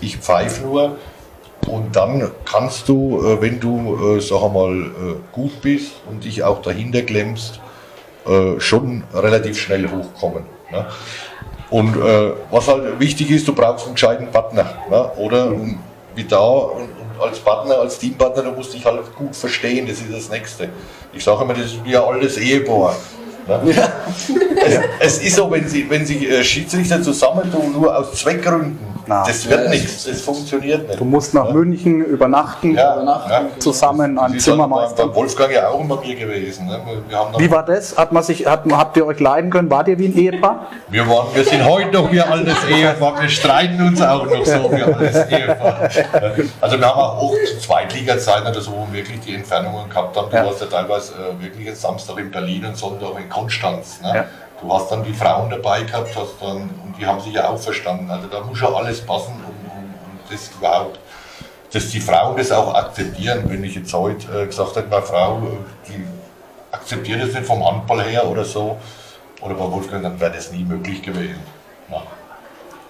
ich 0.00 0.16
pfeife 0.16 0.62
nur. 0.62 0.96
Und 1.66 1.94
dann 1.94 2.30
kannst 2.44 2.88
du, 2.88 3.20
äh, 3.22 3.40
wenn 3.40 3.60
du, 3.60 4.16
äh, 4.16 4.20
sag 4.20 4.52
mal, 4.52 4.72
äh, 4.72 5.14
gut 5.32 5.60
bist 5.60 5.92
und 6.08 6.24
dich 6.24 6.42
auch 6.42 6.62
dahinter 6.62 7.02
klemmst, 7.02 7.60
äh, 8.26 8.58
schon 8.58 9.04
relativ 9.14 9.58
schnell 9.58 9.88
hochkommen. 9.90 10.44
Ne? 10.70 10.86
Und 11.70 11.94
was 12.50 12.66
halt 12.66 12.98
wichtig 12.98 13.30
ist, 13.30 13.46
du 13.46 13.54
brauchst 13.54 13.86
einen 13.86 13.94
gescheiten 13.94 14.28
Partner. 14.32 14.74
Ne? 14.90 15.08
Oder 15.18 15.46
und 15.46 15.78
wie 16.16 16.24
da 16.24 16.40
und, 16.40 16.82
und 16.82 17.22
als 17.22 17.38
Partner, 17.38 17.78
als 17.78 17.96
Teampartner, 17.96 18.42
du 18.42 18.50
musst 18.50 18.74
dich 18.74 18.84
halt 18.84 19.14
gut 19.14 19.36
verstehen, 19.36 19.86
das 19.86 20.00
ist 20.00 20.12
das 20.12 20.30
Nächste. 20.30 20.68
Ich 21.12 21.22
sage 21.22 21.44
immer, 21.44 21.54
das 21.54 21.66
ist 21.66 21.84
wie 21.84 21.96
ein 21.96 22.02
altes 22.02 22.38
Ehepaar. 22.38 22.96
Ne? 23.46 23.60
Es, 24.60 24.80
es 24.98 25.22
ist 25.22 25.36
so, 25.36 25.48
wenn 25.48 25.68
sie, 25.68 25.88
wenn 25.88 26.04
sie 26.04 26.42
Schiedsrichter 26.42 27.00
zusammentun, 27.00 27.72
nur 27.72 27.96
aus 27.96 28.14
Zweckgründen, 28.14 28.89
Na. 29.10 29.24
das 29.26 29.44
wird 29.48 29.58
Ja, 29.58 29.64
das 29.64 29.72
nichts, 29.74 30.04
das 30.04 30.20
funktioniert 30.20 30.86
nicht. 30.86 31.00
Du 31.00 31.04
musst 31.04 31.34
nach 31.34 31.46
Ja. 31.48 31.52
München 31.52 32.04
übernachten, 32.04 32.74
Ja, 32.76 33.02
ja. 33.02 33.46
zusammen 33.58 34.16
an 34.18 34.38
Zimmermeister. 34.38 35.06
beim 35.06 35.14
Wolfgang 35.16 35.52
ja 35.52 35.68
auch 35.68 35.80
immer 35.80 36.00
mir 36.00 36.14
gewesen. 36.14 36.66
Ne? 36.68 36.78
Wir, 37.08 37.18
haben 37.18 37.32
dann, 37.32 37.40
Wie 37.40 37.50
war 37.50 37.64
das? 37.64 37.96
Hat 37.96 38.12
man 38.12 38.22
sich, 38.22 38.46
hat, 38.46 38.62
habt 38.70 38.96
ihr 38.96 39.04
euch 39.04 39.18
leiden 39.18 39.50
können? 39.50 39.68
Wart 39.68 39.88
ihr 39.88 39.98
wie 39.98 40.06
ein 40.06 40.16
Ehepaar? 40.16 40.68
wir, 40.88 41.08
waren, 41.08 41.26
wir 41.34 41.44
sind 41.44 41.64
heute 41.64 41.90
noch 41.90 42.12
wie 42.12 42.20
altes 42.20 42.54
Ehepaar, 42.68 43.20
wir 43.20 43.28
streiten 43.28 43.82
uns 43.82 44.00
auch 44.00 44.24
noch 44.26 44.44
so 44.46 44.70
wie 44.70 44.82
altes 44.82 45.26
Ehepaar. 45.28 45.88
Also 46.60 46.78
wir 46.78 46.86
haben 46.88 47.00
auch 47.00 47.20
oft 47.20 47.46
zu 47.48 47.58
Zweitliga-Zeiten 47.58 48.46
oder 48.46 48.60
so, 48.60 48.70
wo 48.70 48.86
wir 48.92 49.00
wirklich 49.00 49.18
die 49.20 49.34
Entfernungen 49.34 49.88
gehabt 49.90 50.16
haben. 50.16 50.30
Du 50.30 50.36
Ja. 50.36 50.46
warst 50.46 50.60
ja 50.60 50.66
teilweise 50.68 51.14
äh, 51.14 51.42
wirklich 51.42 51.66
einen 51.66 51.76
Samstag 51.76 52.16
in 52.18 52.30
Berlin 52.30 52.64
und 52.64 52.76
Sonntag 52.76 53.18
in 53.18 53.28
Konstanz. 53.28 54.00
Ne? 54.02 54.24
Ja. 54.62 54.68
Du 54.68 54.74
hast 54.74 54.90
dann 54.90 55.04
die 55.04 55.14
Frauen 55.14 55.50
dabei 55.50 55.82
gehabt, 55.82 56.16
hast 56.16 56.34
dann, 56.40 56.70
und 56.84 56.94
die 56.98 57.06
haben 57.06 57.20
sich 57.20 57.32
ja 57.32 57.48
auch 57.48 57.58
verstanden. 57.58 58.10
Also 58.10 58.28
da 58.28 58.40
muss 58.42 58.58
schon 58.58 58.74
alles 58.74 59.00
passen, 59.00 59.32
um, 59.32 59.70
um, 59.70 59.84
um 59.84 60.18
das 60.30 60.50
überhaupt 60.56 60.98
dass 61.72 61.88
die 61.90 62.00
Frauen 62.00 62.36
das 62.36 62.50
auch 62.50 62.74
akzeptieren. 62.74 63.44
Wenn 63.46 63.62
ich 63.64 63.74
jetzt 63.74 63.92
heute 63.92 64.42
äh, 64.42 64.46
gesagt 64.46 64.76
hätte, 64.76 64.88
meine 64.88 65.02
Frau, 65.02 65.38
äh, 65.38 65.88
die 65.88 66.04
akzeptiert 66.72 67.22
das 67.22 67.32
nicht 67.32 67.46
vom 67.46 67.64
Handball 67.64 68.02
her 68.02 68.26
oder 68.26 68.44
so, 68.44 68.76
oder 69.40 69.54
bei 69.54 69.70
Wolfgang, 69.70 70.02
dann 70.02 70.20
wäre 70.20 70.32
das 70.32 70.52
nie 70.52 70.64
möglich 70.64 71.02
gewesen. 71.02 71.40
Ja. 71.90 72.02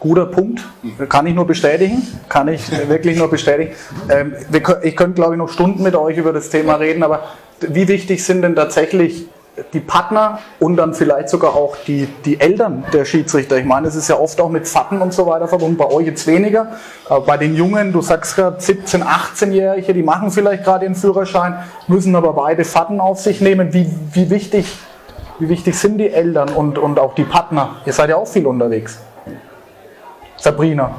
Guter 0.00 0.26
Punkt, 0.26 0.62
kann 1.10 1.26
ich 1.26 1.34
nur 1.34 1.46
bestätigen, 1.46 2.02
kann 2.28 2.48
ich 2.48 2.70
wirklich 2.88 3.18
nur 3.18 3.28
bestätigen. 3.28 3.74
Ähm, 4.08 4.34
wir, 4.48 4.80
ich 4.82 4.96
könnte, 4.96 5.14
glaube 5.14 5.34
ich, 5.34 5.38
noch 5.38 5.50
Stunden 5.50 5.82
mit 5.82 5.94
euch 5.94 6.16
über 6.16 6.32
das 6.32 6.48
Thema 6.48 6.76
reden, 6.76 7.02
aber 7.02 7.24
wie 7.60 7.86
wichtig 7.86 8.24
sind 8.24 8.40
denn 8.40 8.56
tatsächlich 8.56 9.26
die 9.72 9.80
Partner 9.80 10.38
und 10.58 10.76
dann 10.76 10.94
vielleicht 10.94 11.28
sogar 11.28 11.54
auch 11.54 11.76
die, 11.86 12.08
die 12.24 12.40
Eltern 12.40 12.84
der 12.92 13.04
Schiedsrichter? 13.04 13.56
Ich 13.58 13.64
meine, 13.64 13.88
es 13.88 13.94
ist 13.94 14.08
ja 14.08 14.18
oft 14.18 14.40
auch 14.40 14.48
mit 14.48 14.66
Fatten 14.66 15.00
und 15.00 15.12
so 15.12 15.26
weiter 15.26 15.48
verbunden, 15.48 15.76
bei 15.76 15.86
euch 15.86 16.06
jetzt 16.06 16.26
weniger, 16.26 16.68
aber 17.08 17.24
bei 17.24 17.36
den 17.36 17.54
Jungen, 17.54 17.92
du 17.92 18.00
sagst 18.00 18.36
gerade 18.36 18.58
17-, 18.58 19.02
18-Jährige, 19.02 19.92
die 19.92 20.02
machen 20.02 20.30
vielleicht 20.30 20.64
gerade 20.64 20.84
ihren 20.84 20.94
Führerschein, 20.94 21.62
müssen 21.88 22.14
aber 22.14 22.32
beide 22.32 22.64
Fatten 22.64 23.00
auf 23.00 23.20
sich 23.20 23.40
nehmen. 23.40 23.72
Wie, 23.72 23.90
wie, 24.12 24.30
wichtig, 24.30 24.78
wie 25.38 25.48
wichtig 25.48 25.78
sind 25.78 25.98
die 25.98 26.10
Eltern 26.10 26.50
und, 26.50 26.78
und 26.78 26.98
auch 26.98 27.14
die 27.14 27.24
Partner? 27.24 27.76
Ihr 27.86 27.92
seid 27.92 28.10
ja 28.10 28.16
auch 28.16 28.28
viel 28.28 28.46
unterwegs. 28.46 29.00
Sabrina, 30.36 30.94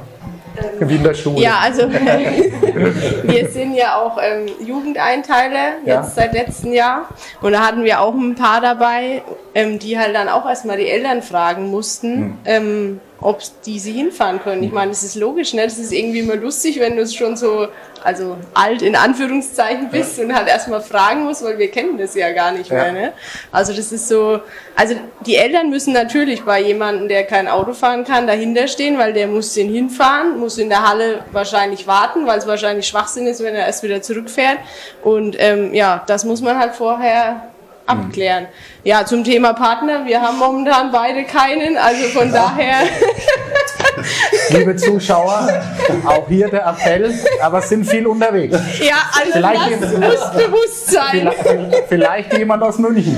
wie 0.80 0.96
in 0.96 1.04
der 1.04 1.14
Schule. 1.14 1.42
Ja, 1.42 1.60
also 1.64 1.84
wir 3.24 3.50
sind 3.50 3.74
ja 3.76 3.96
auch 3.98 4.18
ähm, 4.22 4.48
Jugendeinteile 4.66 5.78
jetzt 5.86 5.88
Ja. 5.88 6.04
seit 6.04 6.34
letztem 6.34 6.74
Jahr 6.74 7.10
und 7.42 7.52
da 7.54 7.66
hatten 7.66 7.84
wir 7.84 8.00
auch 8.02 8.14
ein 8.14 8.36
paar 8.36 8.62
dabei, 8.62 9.22
ähm, 9.56 9.80
die 9.80 9.98
halt 9.98 10.16
dann 10.16 10.30
auch 10.30 10.48
erstmal 10.48 10.78
die 10.78 10.88
Eltern 10.90 11.22
fragen 11.22 11.70
mussten, 11.70 12.38
Hm. 12.46 13.00
Ob 13.22 13.40
die 13.66 13.80
sie 13.80 13.94
hinfahren 13.94 14.42
können. 14.42 14.64
Ich 14.64 14.72
meine, 14.72 14.92
das 14.92 15.04
ist 15.04 15.16
logisch, 15.16 15.54
ne? 15.54 15.64
Das 15.64 15.78
ist 15.78 15.92
irgendwie 15.94 16.20
immer 16.20 16.36
lustig, 16.36 16.80
wenn 16.80 16.96
du 16.96 17.08
schon 17.08 17.38
so 17.38 17.68
also 18.04 18.38
alt 18.54 18.82
in 18.82 18.96
Anführungszeichen 18.96 19.90
bist 19.90 20.18
und 20.20 20.34
halt 20.34 20.48
erstmal 20.48 20.82
fragen 20.82 21.24
musst, 21.24 21.44
weil 21.44 21.58
wir 21.60 21.70
kennen 21.70 21.98
das 21.98 22.16
ja 22.16 22.32
gar 22.32 22.52
nicht 22.52 22.70
Ja. 22.72 22.84
mehr. 22.84 22.92
Ne? 22.92 23.14
Also 23.52 23.74
das 23.74 23.92
ist 23.92 24.08
so, 24.08 24.40
also 24.76 24.96
die 25.26 25.36
Eltern 25.36 25.70
müssen 25.70 25.94
natürlich 25.94 26.44
bei 26.44 26.60
jemandem, 26.62 27.08
der 27.08 27.26
kein 27.26 27.48
Auto 27.48 27.74
fahren 27.74 28.04
kann, 28.04 28.26
dahinter 28.28 28.68
stehen, 28.68 28.98
weil 28.98 29.14
der 29.14 29.28
muss 29.28 29.54
den 29.54 29.72
hinfahren, 29.72 30.40
muss 30.40 30.58
in 30.58 30.70
der 30.70 30.88
Halle 30.88 31.24
wahrscheinlich 31.32 31.86
warten, 31.86 32.26
weil 32.26 32.40
es 32.40 32.48
wahrscheinlich 32.48 32.88
Schwachsinn 32.88 33.28
ist, 33.28 33.44
wenn 33.44 33.54
er 33.54 33.68
erst 33.68 33.84
wieder 33.84 34.02
zurückfährt. 34.02 34.58
Und 35.04 35.36
ähm, 35.40 35.74
ja, 35.74 36.04
das 36.08 36.26
muss 36.26 36.42
man 36.42 36.58
halt 36.58 36.74
vorher 36.74 37.51
abklären. 37.86 38.48
Ja, 38.84 39.06
zum 39.06 39.24
Thema 39.24 39.54
Partner, 39.54 40.06
wir 40.06 40.22
haben 40.22 40.38
momentan 40.40 40.92
beide 40.92 41.24
keinen, 41.24 41.78
also 41.78 42.04
von 42.10 42.32
daher, 42.32 42.80
Liebe 44.50 44.76
Zuschauer, 44.76 45.62
auch 46.06 46.28
hier 46.28 46.48
der 46.50 46.66
Appell, 46.66 47.14
aber 47.42 47.60
es 47.60 47.70
sind 47.70 47.86
viel 47.86 48.08
unterwegs. 48.08 48.58
ja, 48.80 48.96
also 49.18 49.32
Vielleicht- 49.34 49.82
das 49.84 49.92
muss 49.94 50.32
bewusst 50.46 50.92
sein. 50.92 51.32
Vielleicht, 51.44 51.88
vielleicht 51.90 52.38
jemand 52.38 52.64
aus 52.64 52.78
München. 52.78 53.18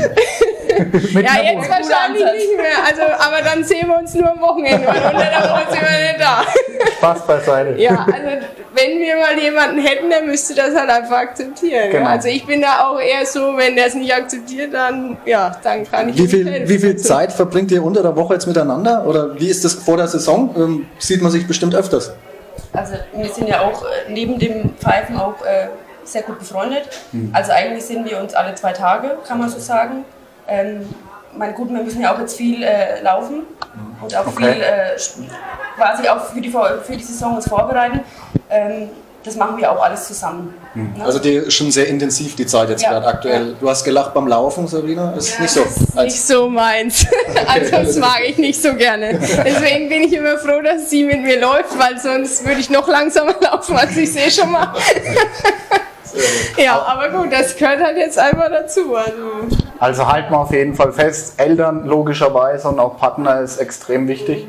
Mit 1.14 1.26
Ja, 1.26 1.42
jetzt 1.44 1.70
wahrscheinlich 1.70 2.24
nicht 2.24 2.58
mehr. 2.58 2.78
Also, 2.88 3.02
aber 3.02 3.42
dann 3.44 3.64
sehen 3.64 3.88
wir 3.88 3.98
uns 3.98 4.14
nur 4.14 4.32
am 4.32 4.42
Wochenende, 4.42 4.88
weil 4.88 4.96
unter 4.96 5.26
der 5.26 5.50
Woche 5.50 5.72
sind 5.72 5.82
wir 5.82 6.12
nicht 6.12 6.20
da. 6.20 6.44
Spaß 6.98 7.28
beiseite. 7.28 7.80
Ja, 7.82 8.06
also 8.06 8.46
wenn 8.76 9.00
wir 9.00 9.18
mal 9.18 9.38
jemanden 9.38 9.80
hätten, 9.80 10.10
der 10.10 10.22
müsste 10.24 10.56
das 10.56 10.76
halt 10.76 10.90
einfach 10.90 11.18
akzeptieren. 11.18 11.92
Genau. 11.92 12.06
Ja. 12.06 12.10
Also 12.12 12.28
ich 12.28 12.46
bin 12.46 12.62
da 12.62 12.88
auch 12.88 13.00
eher 13.00 13.26
so, 13.26 13.56
wenn 13.58 13.76
der 13.76 13.88
es 13.88 13.94
nicht 13.96 14.14
akzeptiert, 14.14 14.74
dann 14.74 15.18
ja, 15.26 15.56
dann 15.64 15.90
kann 15.90 16.10
ich 16.10 16.18
Wie 16.18 16.28
viel, 16.28 16.50
helfen. 16.50 16.70
wie 16.70 16.80
viel 16.80 16.96
Zeit 16.98 17.32
verbringt 17.32 17.72
ihr 17.72 17.84
unter 17.84 18.02
der 18.02 18.16
Woche 18.16 18.34
jetzt 18.34 18.48
miteinander? 18.48 19.06
Oder 19.06 19.40
wie 19.40 19.48
ist 19.48 19.64
das 19.64 19.74
vor 19.74 19.98
der 19.98 20.08
Saison? 20.08 20.54
Ähm, 20.58 20.88
sieht 21.00 21.22
man 21.22 21.32
sich 21.32 21.48
bestimmt 21.48 21.76
öfters. 21.76 22.14
Also 22.74 22.94
wir 23.16 23.30
sind 23.30 23.48
ja 23.48 23.62
auch 23.62 23.84
äh, 23.84 24.12
neben 24.12 24.40
dem 24.40 24.74
Pfeifen 24.80 25.18
auch 25.18 25.36
äh, 25.46 25.68
sehr 26.04 26.24
gut 26.24 26.40
befreundet. 26.40 26.84
Also 27.32 27.52
eigentlich 27.52 27.86
sehen 27.86 28.06
wir 28.06 28.20
uns 28.20 28.34
alle 28.34 28.56
zwei 28.56 28.74
Tage, 28.74 29.18
kann 29.28 29.40
man 29.40 29.50
so 29.50 29.60
sagen. 29.60 30.06
Ähm, 30.54 30.86
mein 31.36 31.56
gut, 31.56 31.70
wir 31.74 31.82
müssen 31.82 32.02
ja 32.02 32.14
auch 32.14 32.20
jetzt 32.20 32.38
viel 32.38 32.62
äh, 32.62 33.02
laufen 33.02 33.42
und 34.02 34.16
auch 34.16 34.28
Okay. 34.28 34.54
viel 34.54 34.62
äh, 34.62 34.96
quasi 35.76 36.08
auch 36.08 36.26
für 36.26 36.40
die, 36.42 36.50
für 36.52 36.96
die 36.96 37.04
Saison 37.04 37.36
uns 37.38 37.48
vorbereiten. 37.48 38.02
Ähm, 38.52 38.90
das 39.24 39.36
machen 39.38 39.58
wir 39.58 39.72
auch 39.72 39.82
alles 39.82 40.06
zusammen. 40.08 40.54
Ne? 40.76 40.92
Also 41.04 41.18
die 41.18 41.36
ist 41.36 41.54
schon 41.54 41.72
sehr 41.72 41.88
intensiv 41.88 42.36
die 42.36 42.46
Zeit 42.46 42.70
jetzt 42.70 42.84
Ja. 42.84 42.90
gerade 42.92 43.08
aktuell. 43.08 43.56
Du 43.60 43.70
hast 43.70 43.84
gelacht 43.86 44.14
beim 44.14 44.28
Laufen, 44.28 44.68
Sabrina. 44.68 45.14
Ist 45.14 45.40
nicht 45.40 45.50
so. 45.50 45.64
Das 45.64 45.78
ist 45.78 45.98
Als, 45.98 46.14
nicht 46.14 46.26
so 46.26 46.50
meins. 46.50 47.06
Also 47.48 47.72
das 47.72 47.96
mag 48.08 48.20
ich 48.28 48.38
nicht 48.38 48.62
so 48.62 48.74
gerne. 48.76 49.18
Deswegen 49.46 49.88
bin 49.90 50.04
ich 50.04 50.14
immer 50.14 50.38
froh, 50.38 50.62
dass 50.62 50.90
sie 50.90 51.06
mit 51.06 51.22
mir 51.24 51.40
läuft, 51.40 51.80
weil 51.80 51.98
sonst 52.00 52.46
würde 52.46 52.60
ich 52.60 52.70
noch 52.70 52.88
langsamer 52.88 53.34
laufen, 53.42 53.76
als 53.78 53.96
ich 53.98 54.12
sehe 54.12 54.30
schon 54.30 54.52
mal. 54.52 54.74
Ja, 56.58 56.80
aber 56.82 57.10
gut, 57.10 57.32
das 57.32 57.56
gehört 57.56 57.82
halt 57.82 57.98
jetzt 57.98 58.20
einfach 58.20 58.50
dazu. 58.50 58.96
Also. 58.96 59.63
Also 59.84 60.08
halten 60.08 60.32
wir 60.32 60.40
auf 60.40 60.54
jeden 60.54 60.76
Fall 60.76 60.94
fest, 60.94 61.34
Eltern 61.42 61.86
logischerweise 61.86 62.70
und 62.70 62.80
auch 62.80 62.98
Partner 62.98 63.42
ist 63.42 63.58
extrem 63.58 64.08
wichtig. 64.08 64.48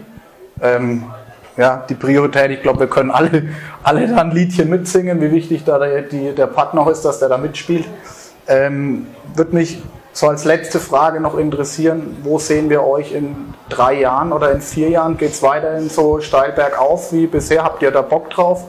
Ähm, 0.63 1.11
ja, 1.57 1.85
die 1.89 1.97
Priorität, 1.97 2.53
ich 2.53 2.63
glaube, 2.63 2.79
wir 2.79 2.87
können 2.87 3.11
alle, 3.11 3.49
alle 3.83 4.07
da 4.07 4.19
ein 4.19 4.31
Liedchen 4.31 4.71
mitsingen, 4.71 5.21
wie 5.21 5.33
wichtig 5.33 5.65
da 5.65 5.81
der, 5.81 6.03
die, 6.03 6.37
der 6.37 6.47
Partner 6.47 6.89
ist, 6.89 7.05
dass 7.05 7.19
der 7.19 7.29
da 7.29 7.37
mitspielt. 7.37 7.85
Ähm, 8.47 9.09
Würde 9.35 9.57
mich 9.57 9.83
so 10.13 10.29
als 10.29 10.45
letzte 10.45 10.79
Frage 10.79 11.19
noch 11.19 11.37
interessieren, 11.37 12.17
wo 12.23 12.39
sehen 12.39 12.71
wir 12.71 12.85
euch 12.85 13.11
in 13.11 13.55
drei 13.69 13.95
Jahren 13.95 14.33
oder 14.33 14.53
in 14.53 14.61
vier 14.61 14.91
Jahren? 14.91 15.19
Geht 15.19 15.33
es 15.33 15.43
weiterhin 15.43 15.91
so 15.91 16.21
steil 16.21 16.53
bergauf 16.53 17.13
wie 17.13 17.27
bisher? 17.27 17.65
Habt 17.65 17.83
ihr 17.83 17.91
da 17.91 18.03
Bock 18.03 18.31
drauf? 18.31 18.69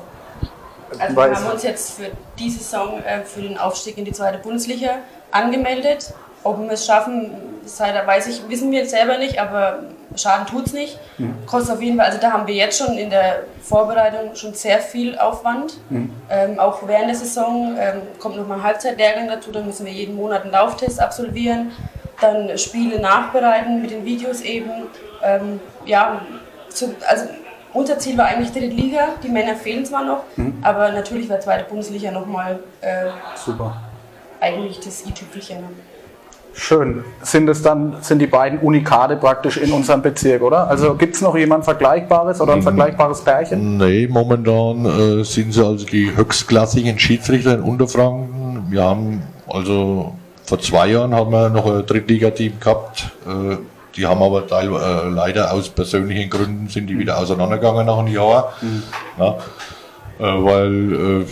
Also 0.97 1.15
wir 1.15 1.35
haben 1.35 1.51
uns 1.51 1.61
jetzt 1.61 1.91
für 1.91 2.09
die 2.39 2.49
Saison 2.49 3.03
äh, 3.03 3.21
für 3.23 3.41
den 3.41 3.55
Aufstieg 3.59 3.99
in 3.99 4.05
die 4.05 4.13
zweite 4.13 4.39
Bundesliga 4.39 4.95
angemeldet. 5.29 6.11
Ob 6.45 6.59
wir 6.59 6.71
es 6.71 6.85
schaffen, 6.85 7.31
sei, 7.65 7.91
da 7.91 8.05
weiß 8.05 8.27
ich, 8.27 8.47
wissen 8.47 8.71
wir 8.71 8.79
jetzt 8.79 8.91
selber 8.91 9.17
nicht, 9.17 9.41
aber 9.41 9.79
Schaden 10.15 10.45
tut 10.45 10.67
es 10.67 10.73
nicht. 10.73 10.99
Kostet 11.47 11.75
auf 11.75 11.81
jeden 11.81 11.97
Fall, 11.97 12.05
also 12.05 12.19
da 12.19 12.31
haben 12.31 12.47
wir 12.47 12.53
jetzt 12.53 12.77
schon 12.77 12.97
in 12.97 13.09
der 13.09 13.43
Vorbereitung 13.61 14.35
schon 14.35 14.53
sehr 14.53 14.79
viel 14.79 15.17
Aufwand. 15.17 15.77
Ähm, 16.29 16.59
auch 16.59 16.87
während 16.87 17.09
der 17.09 17.15
Saison 17.15 17.75
ähm, 17.79 18.01
kommt 18.19 18.37
nochmal 18.37 18.59
ein 18.59 18.63
Halbzeitlehrgang 18.63 19.27
dazu, 19.27 19.51
da 19.51 19.61
müssen 19.61 19.85
wir 19.85 19.91
jeden 19.91 20.15
Monat 20.15 20.43
einen 20.43 20.51
Lauftest 20.51 21.01
absolvieren. 21.01 21.71
dann 22.21 22.57
Spiele 22.57 22.99
nachbereiten 22.99 23.81
mit 23.81 23.91
den 23.91 24.05
Videos 24.05 24.41
eben. 24.41 24.71
Ähm, 25.23 25.59
ja, 25.85 26.21
zu, 26.69 26.95
also 27.07 27.25
unser 27.73 27.99
Ziel 27.99 28.17
war 28.17 28.27
eigentlich 28.27 28.51
dritte 28.51 28.67
Liga. 28.67 29.09
Die 29.21 29.27
Männer 29.27 29.55
fehlen 29.55 29.85
zwar 29.85 30.05
noch, 30.05 30.23
mhm. 30.37 30.59
aber 30.61 30.91
natürlich 30.91 31.27
war 31.27 31.39
zweite 31.39 31.65
Bundesliga 31.65 32.11
nochmal 32.11 32.59
äh, 32.81 33.07
Super. 33.35 33.81
eigentlich 34.39 34.79
das 34.79 35.05
i-Tüpfelchen. 35.05 35.57
Schön. 36.57 37.03
Sind 37.21 37.49
es 37.49 37.61
dann, 37.61 37.97
sind 38.01 38.19
die 38.19 38.27
beiden 38.27 38.59
Unikate 38.59 39.17
praktisch 39.17 39.57
in 39.57 39.73
unserem 39.73 40.01
Bezirk, 40.01 40.41
oder? 40.41 40.69
Also 40.69 40.95
gibt 40.95 41.15
es 41.15 41.21
noch 41.21 41.35
jemand 41.35 41.65
Vergleichbares 41.65 42.39
oder 42.39 42.53
ein 42.53 42.59
mhm. 42.59 42.63
vergleichbares 42.63 43.21
Pärchen? 43.21 43.77
Nee, 43.77 44.07
momentan 44.09 44.85
äh, 44.85 45.23
sind 45.25 45.51
sie 45.51 45.65
also 45.65 45.85
die 45.85 46.15
höchstklassigen 46.15 46.97
Schiedsrichter 46.97 47.55
in 47.55 47.61
Unterfranken. 47.61 48.67
Wir 48.69 48.83
haben 48.83 49.21
also 49.47 50.15
vor 50.45 50.59
zwei 50.59 50.87
Jahren 50.87 51.13
haben 51.13 51.31
wir 51.31 51.49
noch 51.49 51.65
ein 51.65 51.85
Drittligateam 51.85 52.53
gehabt. 52.59 53.11
Äh, 53.27 53.57
die 53.97 54.05
haben 54.05 54.23
aber 54.23 54.47
teil, 54.47 54.69
äh, 54.69 55.09
leider 55.09 55.51
aus 55.53 55.69
persönlichen 55.69 56.29
Gründen 56.29 56.69
sind 56.69 56.87
die 56.87 56.97
wieder 56.97 57.17
auseinandergegangen 57.17 57.85
nach 57.85 57.97
einem 57.97 58.13
Jahr. 58.13 58.53
Mhm. 58.61 58.83
Ja, 59.19 59.37
äh, 60.19 60.43
weil 60.43 60.93
äh, 61.21 61.25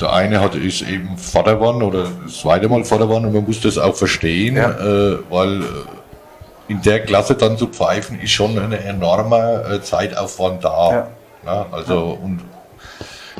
der 0.00 0.12
eine 0.12 0.40
hat, 0.40 0.54
ist 0.54 0.82
eben 0.82 1.16
Vater 1.16 1.54
geworden 1.54 1.82
oder 1.82 2.06
das 2.24 2.38
zweite 2.38 2.68
Mal 2.68 2.84
Vater 2.84 3.06
geworden 3.06 3.26
und 3.26 3.34
man 3.34 3.44
muss 3.44 3.60
das 3.60 3.78
auch 3.78 3.94
verstehen, 3.94 4.56
ja. 4.56 4.70
äh, 4.70 5.18
weil 5.28 5.62
äh, 5.62 5.64
in 6.68 6.82
der 6.82 7.00
Klasse 7.00 7.34
dann 7.34 7.56
zu 7.58 7.66
pfeifen 7.66 8.20
ist 8.20 8.30
schon 8.30 8.58
ein 8.58 8.72
enormer 8.72 9.70
äh, 9.70 9.80
Zeitaufwand 9.82 10.64
da. 10.64 10.90
Ja. 10.90 11.08
Ja, 11.46 11.66
also 11.70 12.18
und 12.22 12.40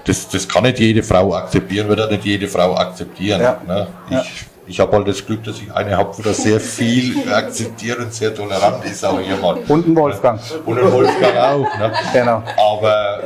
das, 0.05 0.29
das 0.29 0.49
kann 0.49 0.63
nicht 0.63 0.79
jede 0.79 1.03
Frau 1.03 1.35
akzeptieren, 1.35 1.89
wird 1.89 2.01
auch 2.01 2.11
nicht 2.11 2.25
jede 2.25 2.49
Frau 2.49 2.75
akzeptieren. 2.75 3.41
Ne? 3.67 3.87
Ich, 4.11 4.47
ich 4.67 4.81
habe 4.81 4.97
halt 4.97 5.09
das 5.09 5.25
Glück, 5.25 5.45
dass 5.45 5.57
ich 5.57 5.73
eine 5.73 5.97
habe, 5.97 6.17
wo 6.17 6.33
sehr 6.33 6.61
viel 6.61 7.31
akzeptiert 7.33 7.99
und 7.99 8.13
sehr 8.13 8.35
tolerant 8.35 8.85
ist, 8.85 9.03
ich 9.03 9.41
mal. 9.43 9.59
Und 9.69 9.89
ein 9.89 9.97
Wolfgang. 9.97 10.41
Und 10.65 10.79
ein 10.79 10.93
Wolfgang 10.93 11.37
auch. 11.37 11.79
Ne? 11.79 11.93
Genau. 12.13 12.43
Aber 12.57 13.21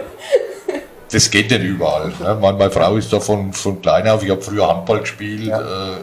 das 1.13 1.31
geht 1.31 1.51
nicht 1.51 1.63
überall. 1.63 2.09
Ne? 2.09 2.39
Meine, 2.41 2.59
meine, 2.59 2.71
Frau 2.71 2.97
ist 2.97 3.13
da 3.13 3.21
von, 3.21 3.53
von 3.53 3.81
klein 3.81 4.09
auf, 4.09 4.23
ich 4.23 4.31
habe 4.31 4.41
früher 4.41 4.69
Handball 4.69 5.01
gespielt, 5.01 5.47
ja. 5.47 5.61
äh, 5.61 5.97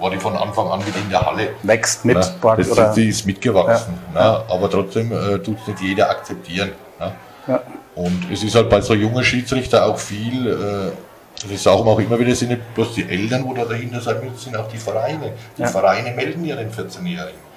war 0.00 0.10
die 0.10 0.16
von 0.16 0.34
Anfang 0.36 0.68
an 0.70 0.80
mit 0.80 0.96
in 0.96 1.10
der 1.10 1.20
Halle. 1.20 1.50
Wächst 1.62 2.04
mit, 2.04 2.16
ne? 2.16 2.34
das, 2.56 2.70
oder? 2.70 2.94
Die 2.94 3.08
ist 3.08 3.26
mitgewachsen. 3.26 3.94
Ja. 4.14 4.38
Ne? 4.38 4.44
Aber 4.48 4.70
trotzdem 4.70 5.12
äh, 5.12 5.38
tut 5.38 5.58
es 5.60 5.66
nicht 5.68 5.80
jeder 5.82 6.08
akzeptieren. 6.10 6.72
Ne? 6.98 7.12
Ja. 7.46 7.62
Und 7.94 8.30
es 8.32 8.42
ist 8.42 8.54
halt 8.54 8.70
bei 8.70 8.80
so 8.80 8.94
jungen 8.94 9.22
Schiedsrichter 9.22 9.84
auch 9.84 9.98
viel, 9.98 10.46
äh, 10.46 11.50
das 11.50 11.62
sagen 11.62 11.86
auch 11.86 11.98
immer 11.98 12.18
wieder, 12.18 12.34
sind 12.34 12.48
nicht 12.48 12.74
bloß 12.74 12.94
die 12.94 13.08
Eltern, 13.08 13.44
wo 13.44 13.52
da 13.52 13.64
dahinter 13.64 14.00
sein 14.00 14.20
müssen, 14.22 14.38
sind 14.38 14.56
auch 14.56 14.68
die 14.68 14.78
Vereine. 14.78 15.32
Die 15.58 15.66
Vereine 15.66 16.12
melden 16.12 16.44
ja 16.44 16.56
den 16.56 16.70
14-Jährigen. 16.70 17.50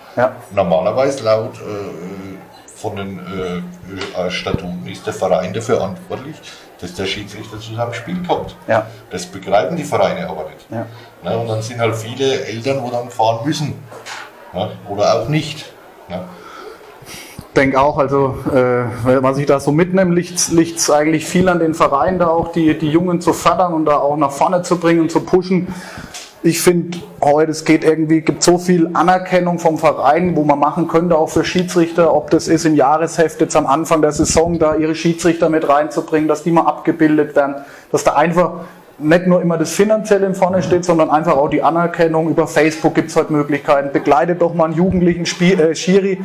Normalerweise 0.53 1.23
laut 1.23 1.55
äh, 1.55 2.52
von 2.83 2.97
den 2.97 3.19
äh, 3.19 4.29
Statuten 4.29 4.85
ist 4.85 5.07
der 5.07 5.13
Verein 5.13 5.53
dafür 5.53 5.77
verantwortlich, 5.77 6.35
dass 6.81 6.93
der 6.93 7.05
Schiedsrichter 7.05 7.57
zu 7.57 7.73
seinem 7.75 7.93
Spiel 7.93 8.17
kommt. 8.27 8.57
Ja. 8.67 8.87
Das 9.09 9.25
begreifen 9.25 9.77
die 9.77 9.85
Vereine 9.85 10.29
aber 10.29 10.49
nicht. 10.49 10.69
Ja. 10.69 10.85
Na, 11.23 11.37
und 11.37 11.47
dann 11.47 11.61
sind 11.61 11.79
halt 11.79 11.95
viele 11.95 12.43
Eltern, 12.45 12.83
wo 12.83 12.91
dann 12.91 13.09
fahren 13.09 13.45
müssen. 13.45 13.73
Na, 14.51 14.71
oder 14.89 15.15
auch 15.15 15.29
nicht. 15.29 15.71
Na. 16.09 16.25
Ich 17.07 17.55
denke 17.55 17.79
auch, 17.79 17.97
also 17.99 18.35
äh, 18.51 18.83
was 19.21 19.37
ich 19.37 19.45
da 19.45 19.61
so 19.61 19.71
mitnehme, 19.71 20.13
liegt 20.13 20.77
es 20.77 20.89
eigentlich 20.89 21.25
viel 21.25 21.47
an 21.47 21.59
den 21.59 21.75
Vereinen, 21.75 22.19
da 22.19 22.27
auch 22.27 22.51
die, 22.51 22.77
die 22.77 22.89
Jungen 22.89 23.21
zu 23.21 23.31
fördern 23.31 23.73
und 23.73 23.85
da 23.85 23.99
auch 23.99 24.17
nach 24.17 24.31
vorne 24.31 24.63
zu 24.63 24.77
bringen, 24.77 25.07
zu 25.07 25.21
pushen 25.21 25.67
ich 26.43 26.61
finde 26.61 26.97
heute, 27.21 27.51
es 27.51 27.63
geht 27.63 27.85
irgendwie, 27.85 28.19
gibt 28.19 28.43
so 28.43 28.57
viel 28.57 28.89
Anerkennung 28.93 29.59
vom 29.59 29.77
Verein, 29.77 30.35
wo 30.35 30.43
man 30.43 30.59
machen 30.59 30.89
könnte, 30.89 31.17
auch 31.17 31.29
für 31.29 31.45
Schiedsrichter, 31.45 32.13
ob 32.13 32.29
das 32.31 32.49
ist 32.49 32.65
im 32.65 32.75
Jahresheft 32.75 33.39
jetzt 33.39 33.55
am 33.55 33.65
Anfang 33.65 34.01
der 34.01 34.11
Saison, 34.11 34.59
da 34.59 34.75
ihre 34.75 34.93
Schiedsrichter 34.93 35.47
mit 35.47 35.67
reinzubringen, 35.67 36.27
dass 36.27 36.43
die 36.43 36.51
mal 36.51 36.65
abgebildet 36.65 37.35
werden, 37.37 37.55
dass 37.91 38.03
da 38.03 38.15
einfach 38.15 38.65
nicht 38.99 39.25
nur 39.25 39.41
immer 39.41 39.57
das 39.57 39.71
Finanzielle 39.71 40.25
im 40.25 40.35
Vorne 40.35 40.61
steht, 40.61 40.83
sondern 40.83 41.09
einfach 41.09 41.37
auch 41.37 41.49
die 41.49 41.63
Anerkennung. 41.63 42.29
Über 42.29 42.45
Facebook 42.45 42.93
gibt 42.93 43.09
es 43.09 43.15
heute 43.15 43.31
Möglichkeiten. 43.31 43.91
Begleitet 43.91 44.41
doch 44.41 44.53
mal 44.53 44.65
einen 44.65 44.75
jugendlichen 44.75 45.25
Spiel, 45.25 45.59
äh, 45.59 45.75
Schiri, 45.75 46.19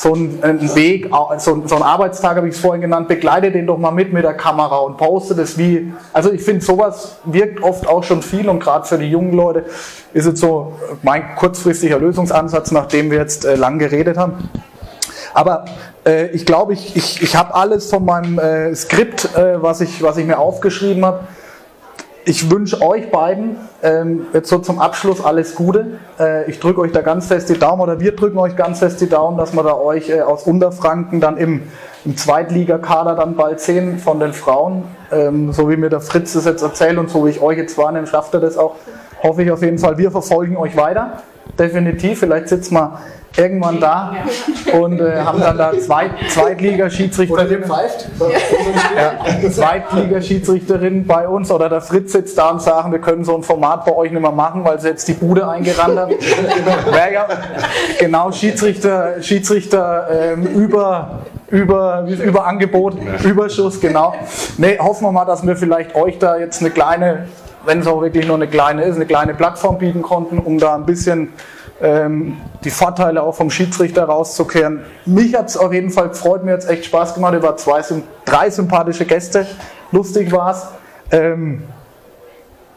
so 0.00 0.14
einen 0.14 0.74
Weg, 0.74 1.10
so, 1.36 1.52
einen 1.52 1.82
Arbeitstag 1.82 2.36
habe 2.36 2.48
ich 2.48 2.54
es 2.54 2.60
vorhin 2.60 2.80
genannt, 2.80 3.06
begleite 3.06 3.52
den 3.52 3.66
doch 3.66 3.76
mal 3.76 3.90
mit 3.90 4.14
mit 4.14 4.24
der 4.24 4.32
Kamera 4.32 4.78
und 4.78 4.96
poste 4.96 5.34
das 5.34 5.58
wie. 5.58 5.92
Also 6.14 6.32
ich 6.32 6.40
finde, 6.40 6.64
sowas 6.64 7.18
wirkt 7.24 7.62
oft 7.62 7.86
auch 7.86 8.02
schon 8.02 8.22
viel 8.22 8.48
und 8.48 8.60
gerade 8.60 8.86
für 8.86 8.96
die 8.96 9.10
jungen 9.10 9.34
Leute 9.34 9.66
ist 10.14 10.24
es 10.24 10.40
so 10.40 10.72
mein 11.02 11.36
kurzfristiger 11.36 11.98
Lösungsansatz, 11.98 12.70
nachdem 12.70 13.10
wir 13.10 13.18
jetzt 13.18 13.44
äh, 13.44 13.56
lang 13.56 13.78
geredet 13.78 14.16
haben. 14.16 14.48
Aber 15.34 15.66
äh, 16.06 16.28
ich 16.28 16.46
glaube, 16.46 16.72
ich, 16.72 16.96
ich, 16.96 17.22
ich 17.22 17.36
habe 17.36 17.54
alles 17.54 17.90
von 17.90 18.02
meinem 18.02 18.38
äh, 18.38 18.74
Skript, 18.74 19.36
äh, 19.36 19.62
was, 19.62 19.82
ich, 19.82 20.02
was 20.02 20.16
ich 20.16 20.24
mir 20.24 20.38
aufgeschrieben 20.38 21.04
habe 21.04 21.20
ich 22.30 22.48
wünsche 22.48 22.80
euch 22.80 23.10
beiden 23.10 23.56
ähm, 23.82 24.26
jetzt 24.32 24.48
so 24.48 24.58
zum 24.58 24.78
Abschluss 24.78 25.22
alles 25.22 25.56
Gute. 25.56 25.98
Äh, 26.16 26.48
ich 26.48 26.60
drücke 26.60 26.80
euch 26.80 26.92
da 26.92 27.00
ganz 27.00 27.26
fest 27.26 27.48
die 27.48 27.58
Daumen 27.58 27.82
oder 27.82 27.98
wir 27.98 28.14
drücken 28.14 28.38
euch 28.38 28.54
ganz 28.54 28.78
fest 28.78 29.00
die 29.00 29.08
Daumen, 29.08 29.36
dass 29.36 29.52
wir 29.52 29.64
da 29.64 29.74
euch 29.74 30.10
äh, 30.10 30.20
aus 30.20 30.44
Unterfranken 30.44 31.20
dann 31.20 31.36
im, 31.36 31.64
im 32.04 32.16
Zweitligakader 32.16 33.16
dann 33.16 33.34
bald 33.34 33.58
sehen 33.58 33.98
von 33.98 34.20
den 34.20 34.32
Frauen. 34.32 34.84
Ähm, 35.10 35.52
so 35.52 35.68
wie 35.68 35.76
mir 35.76 35.90
der 35.90 36.00
Fritz 36.00 36.34
das 36.34 36.44
jetzt 36.44 36.62
erzählt 36.62 36.98
und 36.98 37.10
so 37.10 37.26
wie 37.26 37.30
ich 37.30 37.40
euch 37.42 37.58
jetzt 37.58 37.76
wahrnehme, 37.76 38.06
schafft 38.06 38.32
er 38.32 38.40
das 38.40 38.56
auch. 38.56 38.76
Hoffe 39.22 39.42
ich 39.42 39.50
auf 39.50 39.62
jeden 39.62 39.78
Fall. 39.78 39.98
Wir 39.98 40.10
verfolgen 40.10 40.56
euch 40.56 40.76
weiter. 40.76 41.22
Definitiv. 41.58 42.20
Vielleicht 42.20 42.48
sitzt 42.48 42.72
mal 42.72 43.00
irgendwann 43.36 43.80
da 43.80 44.14
und 44.72 45.00
äh, 45.00 45.20
haben 45.20 45.40
dann 45.40 45.56
da 45.56 45.72
Zweit 45.78 46.10
Zweitliga-Schiedsrichterin. 46.28 47.64
Ja, 48.96 49.50
Zweitliga-Schiedsrichterin 49.50 51.06
bei 51.06 51.28
uns 51.28 51.50
oder 51.50 51.68
der 51.68 51.80
Fritz 51.80 52.12
sitzt 52.12 52.38
da 52.38 52.50
und 52.50 52.62
sagt, 52.62 52.90
wir 52.90 52.98
können 52.98 53.24
so 53.24 53.36
ein 53.36 53.42
Format 53.42 53.84
bei 53.84 53.94
euch 53.94 54.10
nicht 54.10 54.20
mehr 54.20 54.32
machen, 54.32 54.64
weil 54.64 54.80
sie 54.80 54.88
jetzt 54.88 55.06
die 55.06 55.12
Bude 55.12 55.48
eingerannt 55.48 55.98
haben. 55.98 56.10
Wäre 56.90 57.12
ja 57.12 57.28
genau 57.98 58.32
Schiedsrichter, 58.32 59.22
Schiedsrichter 59.22 60.08
ähm, 60.10 60.46
über 60.46 61.20
über, 61.50 62.06
über 62.06 62.46
Angebot, 62.46 62.96
Überschuss, 63.24 63.80
genau. 63.80 64.14
Nee, 64.56 64.78
hoffen 64.78 65.04
wir 65.04 65.12
mal, 65.12 65.24
dass 65.24 65.44
wir 65.44 65.56
vielleicht 65.56 65.94
euch 65.96 66.18
da 66.18 66.36
jetzt 66.36 66.60
eine 66.60 66.70
kleine, 66.70 67.26
wenn 67.64 67.80
es 67.80 67.86
auch 67.86 68.00
wirklich 68.02 68.26
nur 68.26 68.36
eine 68.36 68.48
kleine 68.48 68.82
ist, 68.84 68.96
eine 68.96 69.06
kleine 69.06 69.34
Plattform 69.34 69.78
bieten 69.78 70.02
konnten, 70.02 70.38
um 70.38 70.58
da 70.58 70.74
ein 70.74 70.86
bisschen 70.86 71.32
ähm, 71.80 72.36
die 72.64 72.70
Vorteile 72.70 73.22
auch 73.22 73.34
vom 73.34 73.50
Schiedsrichter 73.50 74.04
rauszukehren. 74.04 74.82
Mich 75.06 75.34
hat 75.34 75.48
es 75.48 75.56
auf 75.56 75.72
jeden 75.72 75.90
Fall 75.90 76.10
gefreut, 76.10 76.44
mir 76.44 76.52
hat 76.52 76.60
es 76.60 76.66
echt 76.66 76.86
Spaß 76.86 77.14
gemacht. 77.14 77.34
Über 77.34 77.56
zwei, 77.56 77.82
drei 78.24 78.50
sympathische 78.50 79.06
Gäste. 79.06 79.46
Lustig 79.92 80.30
war 80.32 80.52
es. 80.52 80.66
Ähm, 81.10 81.62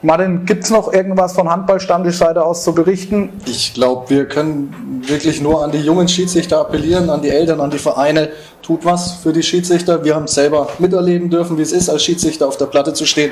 Martin, 0.01 0.45
gibt 0.45 0.65
es 0.65 0.69
noch 0.69 0.91
irgendwas 0.91 1.31
von 1.31 1.49
Handballstammtischseite 1.49 2.43
aus 2.43 2.65
zu 2.65 2.75
berichten? 2.75 3.29
Ich 3.45 3.73
glaube, 3.73 4.09
wir 4.09 4.27
können 4.27 5.01
wirklich 5.07 5.41
nur 5.41 5.63
an 5.63 5.71
die 5.71 5.79
jungen 5.79 6.09
Schiedsrichter 6.09 6.59
appellieren, 6.59 7.09
an 7.09 7.21
die 7.21 7.29
Eltern, 7.29 7.61
an 7.61 7.71
die 7.71 7.77
Vereine. 7.77 8.29
Tut 8.61 8.83
was 8.83 9.13
für 9.13 9.31
die 9.31 9.43
Schiedsrichter. 9.43 10.03
Wir 10.03 10.15
haben 10.15 10.27
selber 10.27 10.67
miterleben 10.77 11.29
dürfen, 11.29 11.57
wie 11.57 11.61
es 11.61 11.71
ist, 11.71 11.89
als 11.89 12.03
Schiedsrichter 12.03 12.47
auf 12.47 12.57
der 12.57 12.65
Platte 12.65 12.93
zu 12.93 13.05
stehen. 13.05 13.31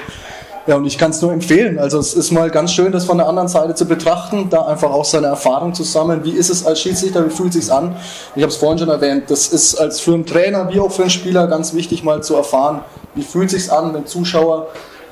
Ja, 0.68 0.76
und 0.76 0.86
ich 0.86 0.98
kann 1.00 1.10
es 1.10 1.22
nur 1.22 1.34
empfehlen. 1.34 1.80
Also 1.80 1.98
es 1.98 2.14
ist 2.14 2.32
mal 2.32 2.52
ganz 2.52 2.72
schön, 2.72 2.92
das 2.92 3.06
von 3.06 3.18
der 3.18 3.28
anderen 3.28 3.48
Seite 3.48 3.74
zu 3.74 3.86
betrachten, 3.86 4.48
da 4.50 4.66
einfach 4.68 4.92
auch 4.92 5.06
seine 5.06 5.28
Erfahrung 5.28 5.74
zu 5.74 5.84
sammeln. 5.84 6.24
Wie 6.24 6.32
ist 6.32 6.52
es 6.52 6.66
als 6.66 6.82
Schiedsrichter, 6.82 7.26
wie 7.26 7.32
fühlt 7.32 7.56
es 7.56 7.66
sich 7.66 7.74
an? 7.74 7.96
Ich 8.36 8.44
habe 8.44 8.52
es 8.52 8.58
vorhin 8.58 8.78
schon 8.78 8.90
erwähnt, 8.90 9.24
das 9.30 9.48
ist 9.48 9.76
als 9.76 10.00
für 10.00 10.14
einen 10.14 10.26
Trainer 10.26 10.70
wie 10.72 10.80
auch 10.80 10.92
für 10.92 11.02
einen 11.02 11.10
Spieler 11.10 11.48
ganz 11.48 11.74
wichtig 11.74 12.04
mal 12.04 12.22
zu 12.22 12.36
erfahren, 12.36 12.82
wie 13.16 13.24
fühlt 13.24 13.52
es 13.52 13.64
sich 13.64 13.72
an, 13.72 13.94
wenn 13.96 14.06
Zuschauer 14.06 14.68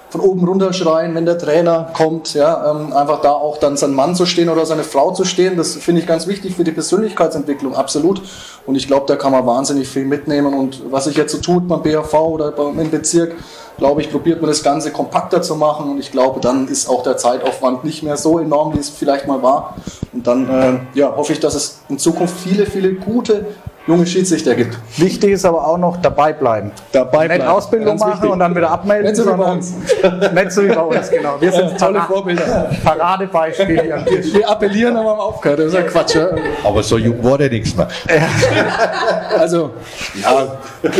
von 0.09 0.21
oben 0.21 0.47
runter 0.47 0.73
schreien, 0.73 1.13
wenn 1.13 1.25
der 1.25 1.37
Trainer 1.37 1.91
kommt, 1.93 2.33
ja, 2.33 2.71
ähm, 2.71 2.93
einfach 2.93 3.21
da 3.21 3.31
auch 3.31 3.57
dann 3.57 3.77
sein 3.77 3.93
Mann 3.93 4.15
zu 4.15 4.25
stehen 4.25 4.49
oder 4.49 4.65
seine 4.65 4.83
Frau 4.83 5.11
zu 5.11 5.23
stehen, 5.23 5.55
das 5.55 5.75
finde 5.75 6.01
ich 6.01 6.07
ganz 6.07 6.25
wichtig 6.27 6.55
für 6.55 6.63
die 6.63 6.71
Persönlichkeitsentwicklung, 6.71 7.75
absolut. 7.75 8.21
Und 8.65 8.75
ich 8.75 8.87
glaube, 8.87 9.05
da 9.07 9.15
kann 9.15 9.31
man 9.31 9.45
wahnsinnig 9.45 9.87
viel 9.87 10.05
mitnehmen. 10.05 10.53
Und 10.53 10.91
was 10.91 11.05
sich 11.05 11.15
jetzt 11.15 11.31
so 11.31 11.39
tut 11.39 11.67
beim 11.67 11.83
BHV 11.83 12.13
oder 12.13 12.51
beim 12.51 12.89
Bezirk, 12.89 13.35
glaube 13.79 14.01
ich, 14.01 14.11
probiert 14.11 14.41
man 14.41 14.49
das 14.49 14.61
Ganze 14.61 14.91
kompakter 14.91 15.41
zu 15.41 15.55
machen 15.55 15.89
und 15.89 15.99
ich 15.99 16.11
glaube, 16.11 16.39
dann 16.39 16.67
ist 16.67 16.87
auch 16.87 17.01
der 17.01 17.17
Zeitaufwand 17.17 17.83
nicht 17.83 18.03
mehr 18.03 18.17
so 18.17 18.37
enorm, 18.37 18.75
wie 18.75 18.79
es 18.79 18.89
vielleicht 18.89 19.25
mal 19.25 19.41
war. 19.41 19.75
Und 20.13 20.27
dann 20.27 20.49
äh, 20.49 20.79
ja, 20.99 21.15
hoffe 21.15 21.33
ich, 21.33 21.39
dass 21.39 21.55
es 21.55 21.78
in 21.89 21.97
Zukunft 21.97 22.35
viele, 22.39 22.65
viele 22.65 22.93
gute 22.93 23.45
junge 23.87 24.05
Schiedsrichter 24.05 24.53
gibt. 24.53 24.77
Wichtig 24.97 25.31
ist 25.31 25.45
aber 25.45 25.65
auch 25.65 25.79
noch 25.79 25.97
dabei 25.97 26.31
bleiben. 26.31 26.71
Dabei 26.91 27.27
Nicht 27.27 27.37
bleiben. 27.37 27.51
Ausbildung 27.51 27.87
Ganz 27.87 28.01
machen 28.01 28.13
wichtig. 28.13 28.29
und 28.29 28.39
dann 28.39 28.55
wieder 28.55 28.69
abmelden. 28.69 29.05
Nicht 29.11 29.15
so 29.15 29.25
wie 29.25 29.35
bei 29.37 29.51
uns. 29.51 29.73
Nicht 30.33 30.51
so 30.51 30.61
wie 30.63 30.67
bei 30.67 30.81
uns, 30.81 31.09
genau. 31.09 31.35
Wir 31.41 31.51
sind 31.51 31.75
Tolle 31.79 31.97
Para- 31.99 32.05
Vorbilder. 32.07 32.69
Paradebeispiele 32.83 33.81
hier 33.81 33.95
am 33.97 34.05
Tisch. 34.05 34.31
Wir 34.31 34.47
appellieren, 34.47 34.95
aber 34.95 35.09
haben 35.09 35.19
aufgehört. 35.19 35.59
Das 35.59 35.65
ist 35.67 35.73
ja 35.73 35.81
Quatsch. 35.81 36.15
Ja? 36.15 36.27
Aber 36.63 36.83
so 36.83 36.99
jung 36.99 37.23
war 37.23 37.39
der 37.39 37.49
nichts 37.49 37.75
mehr. 37.75 37.87
Also, 39.39 39.71
ja, 40.21 40.47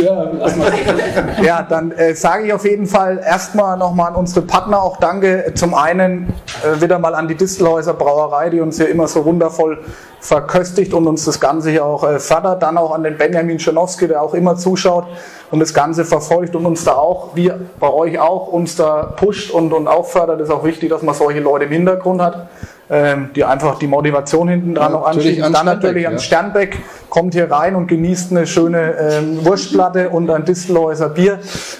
ja. 0.02 1.42
Ja, 1.42 1.62
dann 1.68 1.92
äh, 1.92 2.14
sage 2.14 2.46
ich 2.46 2.52
auf 2.52 2.64
jeden 2.64 2.86
Fall 2.86 3.20
erstmal 3.24 3.76
nochmal 3.76 4.08
an 4.08 4.16
unsere 4.16 4.42
Partner 4.44 4.82
auch 4.82 4.96
Danke. 4.96 5.52
Zum 5.54 5.74
einen 5.74 6.32
äh, 6.64 6.80
wieder 6.80 6.98
mal 6.98 7.14
an 7.14 7.28
die 7.28 7.36
Distelhäuser 7.36 7.94
Brauerei, 7.94 8.50
die 8.50 8.60
uns 8.60 8.78
hier 8.78 8.88
immer 8.88 9.06
so 9.06 9.24
wundervoll 9.24 9.78
verköstigt 10.20 10.79
und 10.94 11.06
uns 11.06 11.24
das 11.24 11.38
Ganze 11.38 11.70
hier 11.70 11.84
auch 11.84 12.04
äh, 12.04 12.18
fördert. 12.18 12.62
Dann 12.62 12.78
auch 12.78 12.94
an 12.94 13.02
den 13.02 13.18
Benjamin 13.18 13.58
Schanowski, 13.58 14.08
der 14.08 14.22
auch 14.22 14.34
immer 14.34 14.56
zuschaut 14.56 15.06
und 15.50 15.60
das 15.60 15.74
Ganze 15.74 16.04
verfolgt 16.04 16.56
und 16.56 16.64
uns 16.66 16.84
da 16.84 16.94
auch, 16.94 17.30
wie 17.34 17.52
bei 17.78 17.92
euch 17.92 18.18
auch, 18.18 18.48
uns 18.48 18.76
da 18.76 19.14
pusht 19.16 19.50
und, 19.50 19.72
und 19.72 19.88
auch 19.88 20.06
fördert. 20.06 20.40
Ist 20.40 20.50
auch 20.50 20.64
wichtig, 20.64 20.90
dass 20.90 21.02
man 21.02 21.14
solche 21.14 21.40
Leute 21.40 21.64
im 21.66 21.72
Hintergrund 21.72 22.22
hat, 22.22 22.48
ähm, 22.88 23.30
die 23.34 23.44
einfach 23.44 23.78
die 23.78 23.86
Motivation 23.86 24.48
hinten 24.48 24.74
dran 24.74 24.92
Ja, 24.92 24.98
noch 24.98 25.06
anschieben. 25.06 25.44
an 25.44 25.52
Dann 25.52 25.62
Sternbeck, 25.62 25.82
natürlich 25.82 26.06
an 26.06 26.12
ja. 26.14 26.18
Sternbeck, 26.18 26.78
kommt 27.08 27.34
hier 27.34 27.50
rein 27.50 27.74
und 27.74 27.86
genießt 27.86 28.32
eine 28.32 28.46
schöne 28.46 28.94
ähm, 28.98 29.44
Wurstplatte 29.44 30.08
und 30.08 30.30
ein 30.30 30.44
Distelhäuser 30.44 31.08
Bier. 31.08 31.38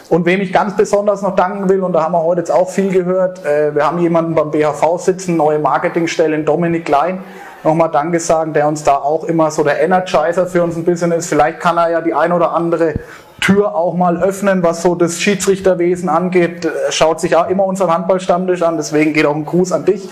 Und 0.08 0.26
wem 0.26 0.40
ich 0.40 0.52
ganz 0.52 0.76
besonders 0.76 1.22
noch 1.22 1.36
danken 1.36 1.68
will, 1.68 1.82
und 1.82 1.92
da 1.92 2.02
haben 2.02 2.12
wir 2.12 2.22
heute 2.22 2.40
jetzt 2.40 2.50
auch 2.50 2.70
viel 2.70 2.90
gehört, 2.90 3.44
äh, 3.44 3.74
wir 3.74 3.86
haben 3.86 3.98
jemanden 3.98 4.34
beim 4.34 4.50
BHV 4.50 4.98
sitzen, 4.98 5.36
neue 5.36 5.58
Marketingstelle, 5.58 6.38
Dominik 6.40 6.84
Klein, 6.84 7.22
nochmal 7.64 7.90
Danke 7.90 8.20
sagen, 8.20 8.52
der 8.52 8.66
uns 8.68 8.84
da 8.84 8.96
auch 8.96 9.24
immer 9.24 9.50
so 9.50 9.62
der 9.62 9.80
Energizer 9.80 10.46
für 10.46 10.62
uns 10.62 10.76
ein 10.76 10.84
bisschen 10.84 11.12
ist. 11.12 11.28
Vielleicht 11.28 11.60
kann 11.60 11.76
er 11.76 11.90
ja 11.90 12.00
die 12.00 12.14
ein 12.14 12.32
oder 12.32 12.52
andere 12.52 12.94
Tür 13.40 13.74
auch 13.74 13.94
mal 13.94 14.22
öffnen, 14.22 14.62
was 14.62 14.82
so 14.82 14.94
das 14.94 15.18
Schiedsrichterwesen 15.18 16.08
angeht. 16.08 16.64
Er 16.64 16.92
schaut 16.92 17.20
sich 17.20 17.36
auch 17.36 17.48
immer 17.48 17.64
unseren 17.64 17.92
Handballstammtisch 17.92 18.62
an, 18.62 18.76
deswegen 18.76 19.12
geht 19.12 19.26
auch 19.26 19.34
ein 19.34 19.46
Gruß 19.46 19.72
an 19.72 19.84
dich. 19.84 20.08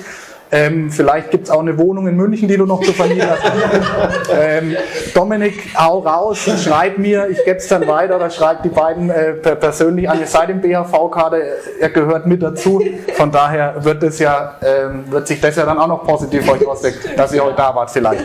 Ähm, 0.51 0.91
vielleicht 0.91 1.31
gibt 1.31 1.45
es 1.45 1.51
auch 1.51 1.61
eine 1.61 1.77
Wohnung 1.77 2.09
in 2.09 2.17
München, 2.17 2.49
die 2.49 2.57
du 2.57 2.65
noch 2.65 2.81
zu 2.83 2.93
vermieten 2.93 3.29
hast. 3.29 3.43
ähm, 4.33 4.77
Dominik, 5.15 5.75
hau 5.77 5.99
raus, 5.99 6.49
schreib 6.65 6.97
mir, 6.99 7.29
ich 7.29 7.45
gebe 7.45 7.59
es 7.59 7.69
dann 7.69 7.87
weiter 7.87 8.17
oder 8.17 8.31
schreib 8.31 8.63
die 8.63 8.71
beiden 8.71 9.11
äh, 9.11 9.33
per- 9.35 9.57
persönlich 9.57 10.09
an. 10.09 10.21
Ihr 10.21 10.27
seid 10.27 10.49
im 10.49 10.61
BHV-Kader, 10.61 11.39
er 11.81 11.91
gehört 11.91 12.27
mit 12.27 12.43
dazu. 12.43 12.83
Von 13.17 13.31
daher 13.31 13.85
wird 13.85 14.03
es 14.03 14.19
ja, 14.19 14.55
ähm, 14.63 15.05
wird 15.11 15.29
sich 15.29 15.41
das 15.41 15.57
ja 15.57 15.67
dann 15.67 15.79
auch 15.79 15.89
noch 15.89 16.07
positiv 16.07 16.51
euch 16.51 16.67
auswirken, 16.67 17.11
dass 17.17 17.33
ihr 17.35 17.45
heute 17.45 17.57
da 17.57 17.75
wart 17.75 17.91
vielleicht. 17.91 18.25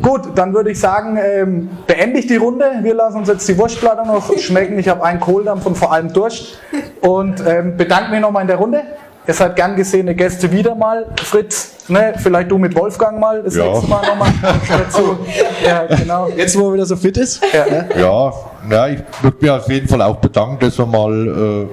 Gut, 0.00 0.22
dann 0.36 0.54
würde 0.54 0.70
ich 0.70 0.78
sagen, 0.78 1.18
ähm, 1.20 1.70
beende 1.88 2.20
ich 2.20 2.28
die 2.28 2.36
Runde. 2.36 2.66
Wir 2.82 2.94
lassen 2.94 3.18
uns 3.18 3.28
jetzt 3.28 3.48
die 3.48 3.58
Wurstplatte 3.58 4.06
noch 4.06 4.36
schmecken. 4.38 4.78
Ich 4.78 4.88
habe 4.88 5.02
einen 5.02 5.18
Kohldampf 5.18 5.66
und 5.66 5.76
vor 5.76 5.92
allem 5.92 6.12
Durst. 6.12 6.60
Und 7.00 7.42
ähm, 7.44 7.76
bedanke 7.76 8.12
mich 8.12 8.20
nochmal 8.20 8.42
in 8.42 8.48
der 8.48 8.58
Runde. 8.58 8.82
Ihr 9.28 9.34
seid 9.34 9.56
gern 9.56 9.76
gesehene 9.76 10.14
Gäste 10.14 10.50
wieder 10.50 10.74
mal. 10.74 11.04
Fritz, 11.22 11.72
ne, 11.88 12.14
vielleicht 12.16 12.50
du 12.50 12.56
mit 12.56 12.74
Wolfgang 12.74 13.20
mal 13.20 13.42
das 13.42 13.56
Ja. 13.56 13.66
nächste 13.66 13.86
Mal 13.86 14.06
nochmal 14.06 14.32
dazu. 14.66 15.18
Ja, 15.62 15.84
genau. 15.84 16.30
Jetzt, 16.34 16.58
wo 16.58 16.68
er 16.68 16.74
wieder 16.74 16.86
so 16.86 16.96
fit 16.96 17.18
ist. 17.18 17.42
Ja, 17.52 17.66
ne? 17.66 17.88
Ja, 18.00 18.32
ja 18.70 18.88
ich 18.88 19.00
würde 19.20 19.36
mich 19.38 19.50
auf 19.50 19.68
jeden 19.68 19.86
Fall 19.86 20.00
auch 20.00 20.16
bedanken, 20.16 20.60
dass 20.60 20.78
wir 20.78 20.86
mal 20.86 21.68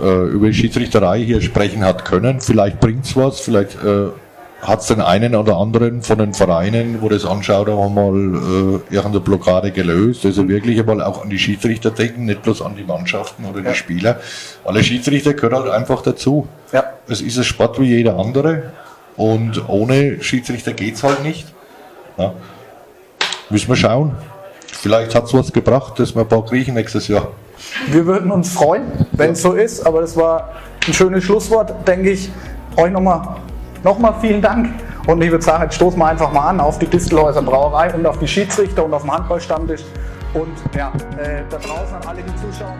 äh, 0.00 0.02
äh, 0.02 0.28
über 0.30 0.46
die 0.46 0.54
Schiedsrichterei 0.54 1.18
hier 1.20 1.42
sprechen 1.42 1.84
hat 1.84 2.06
können. 2.06 2.40
Vielleicht 2.40 2.80
bringt's 2.80 3.14
was, 3.14 3.38
vielleicht 3.40 3.74
äh, 3.84 4.06
hat's 4.64 4.86
den 4.86 5.00
einen 5.00 5.34
oder 5.34 5.58
anderen 5.58 6.02
von 6.02 6.18
den 6.18 6.32
Vereinen, 6.32 7.02
wo 7.02 7.08
das 7.08 7.24
anschaut, 7.24 7.68
auch 7.68 7.90
mal 7.90 8.14
äh, 8.14 8.94
irgendeine 8.94 9.20
Blockade 9.20 9.70
gelöst. 9.70 10.24
Also 10.24 10.48
wirklich 10.48 10.80
einmal 10.80 11.02
auch 11.02 11.22
an 11.22 11.30
die 11.30 11.38
Schiedsrichter 11.38 11.90
denken, 11.90 12.24
nicht 12.24 12.42
bloß 12.42 12.62
an 12.62 12.74
die 12.76 12.84
Mannschaften 12.84 13.44
oder 13.44 13.60
die 13.60 13.74
Spieler. 13.74 14.20
Der 14.66 14.82
Schiedsrichter 14.82 15.34
gehört 15.34 15.52
halt 15.52 15.70
einfach 15.70 16.02
dazu. 16.02 16.48
Ja. 16.72 16.84
Es 17.08 17.20
ist 17.20 17.36
ein 17.36 17.44
Sport 17.44 17.78
wie 17.78 17.84
jeder 17.84 18.18
andere 18.18 18.72
und 19.16 19.68
ohne 19.68 20.22
Schiedsrichter 20.22 20.72
geht's 20.72 21.02
halt 21.02 21.22
nicht. 21.22 21.46
Ja. 22.16 22.32
Müssen 23.50 23.68
wir 23.68 23.76
schauen. 23.76 24.16
Vielleicht 24.66 25.14
hat's 25.14 25.34
was 25.34 25.52
gebracht, 25.52 25.98
dass 25.98 26.14
wir 26.14 26.22
ein 26.22 26.28
paar 26.28 26.42
Griechen 26.42 26.74
nächstes 26.74 27.08
Jahr. 27.08 27.28
Wir 27.90 28.06
würden 28.06 28.30
uns 28.30 28.52
freuen, 28.52 29.06
wenn 29.12 29.32
es 29.32 29.42
so 29.42 29.52
ist, 29.52 29.86
aber 29.86 30.00
das 30.00 30.16
war 30.16 30.52
ein 30.86 30.92
schönes 30.92 31.24
Schlusswort, 31.24 31.86
denke 31.86 32.10
ich. 32.10 32.30
Euch 32.76 32.90
nochmal 32.90 33.36
noch 33.84 33.98
mal 33.98 34.14
vielen 34.20 34.42
Dank. 34.42 34.70
Und 35.06 35.22
ich 35.22 35.30
würde 35.30 35.44
sagen, 35.44 35.64
jetzt 35.64 35.76
stoßen 35.76 35.98
wir 35.98 36.06
einfach 36.06 36.32
mal 36.32 36.48
an 36.48 36.60
auf 36.60 36.78
die 36.78 36.86
Distelhäuser 36.86 37.42
Brauerei 37.42 37.94
und 37.94 38.06
auf 38.06 38.18
die 38.18 38.26
Schiedsrichter 38.26 38.84
und 38.84 38.94
auf 38.94 39.02
den 39.02 39.12
Handballstammtisch. 39.12 39.82
Und 40.32 40.56
ja, 40.76 40.90
äh, 41.18 41.42
da 41.48 41.58
draußen 41.58 41.94
an 41.94 42.02
alle, 42.08 42.22
die 42.22 42.34
zuschauen. 42.36 42.74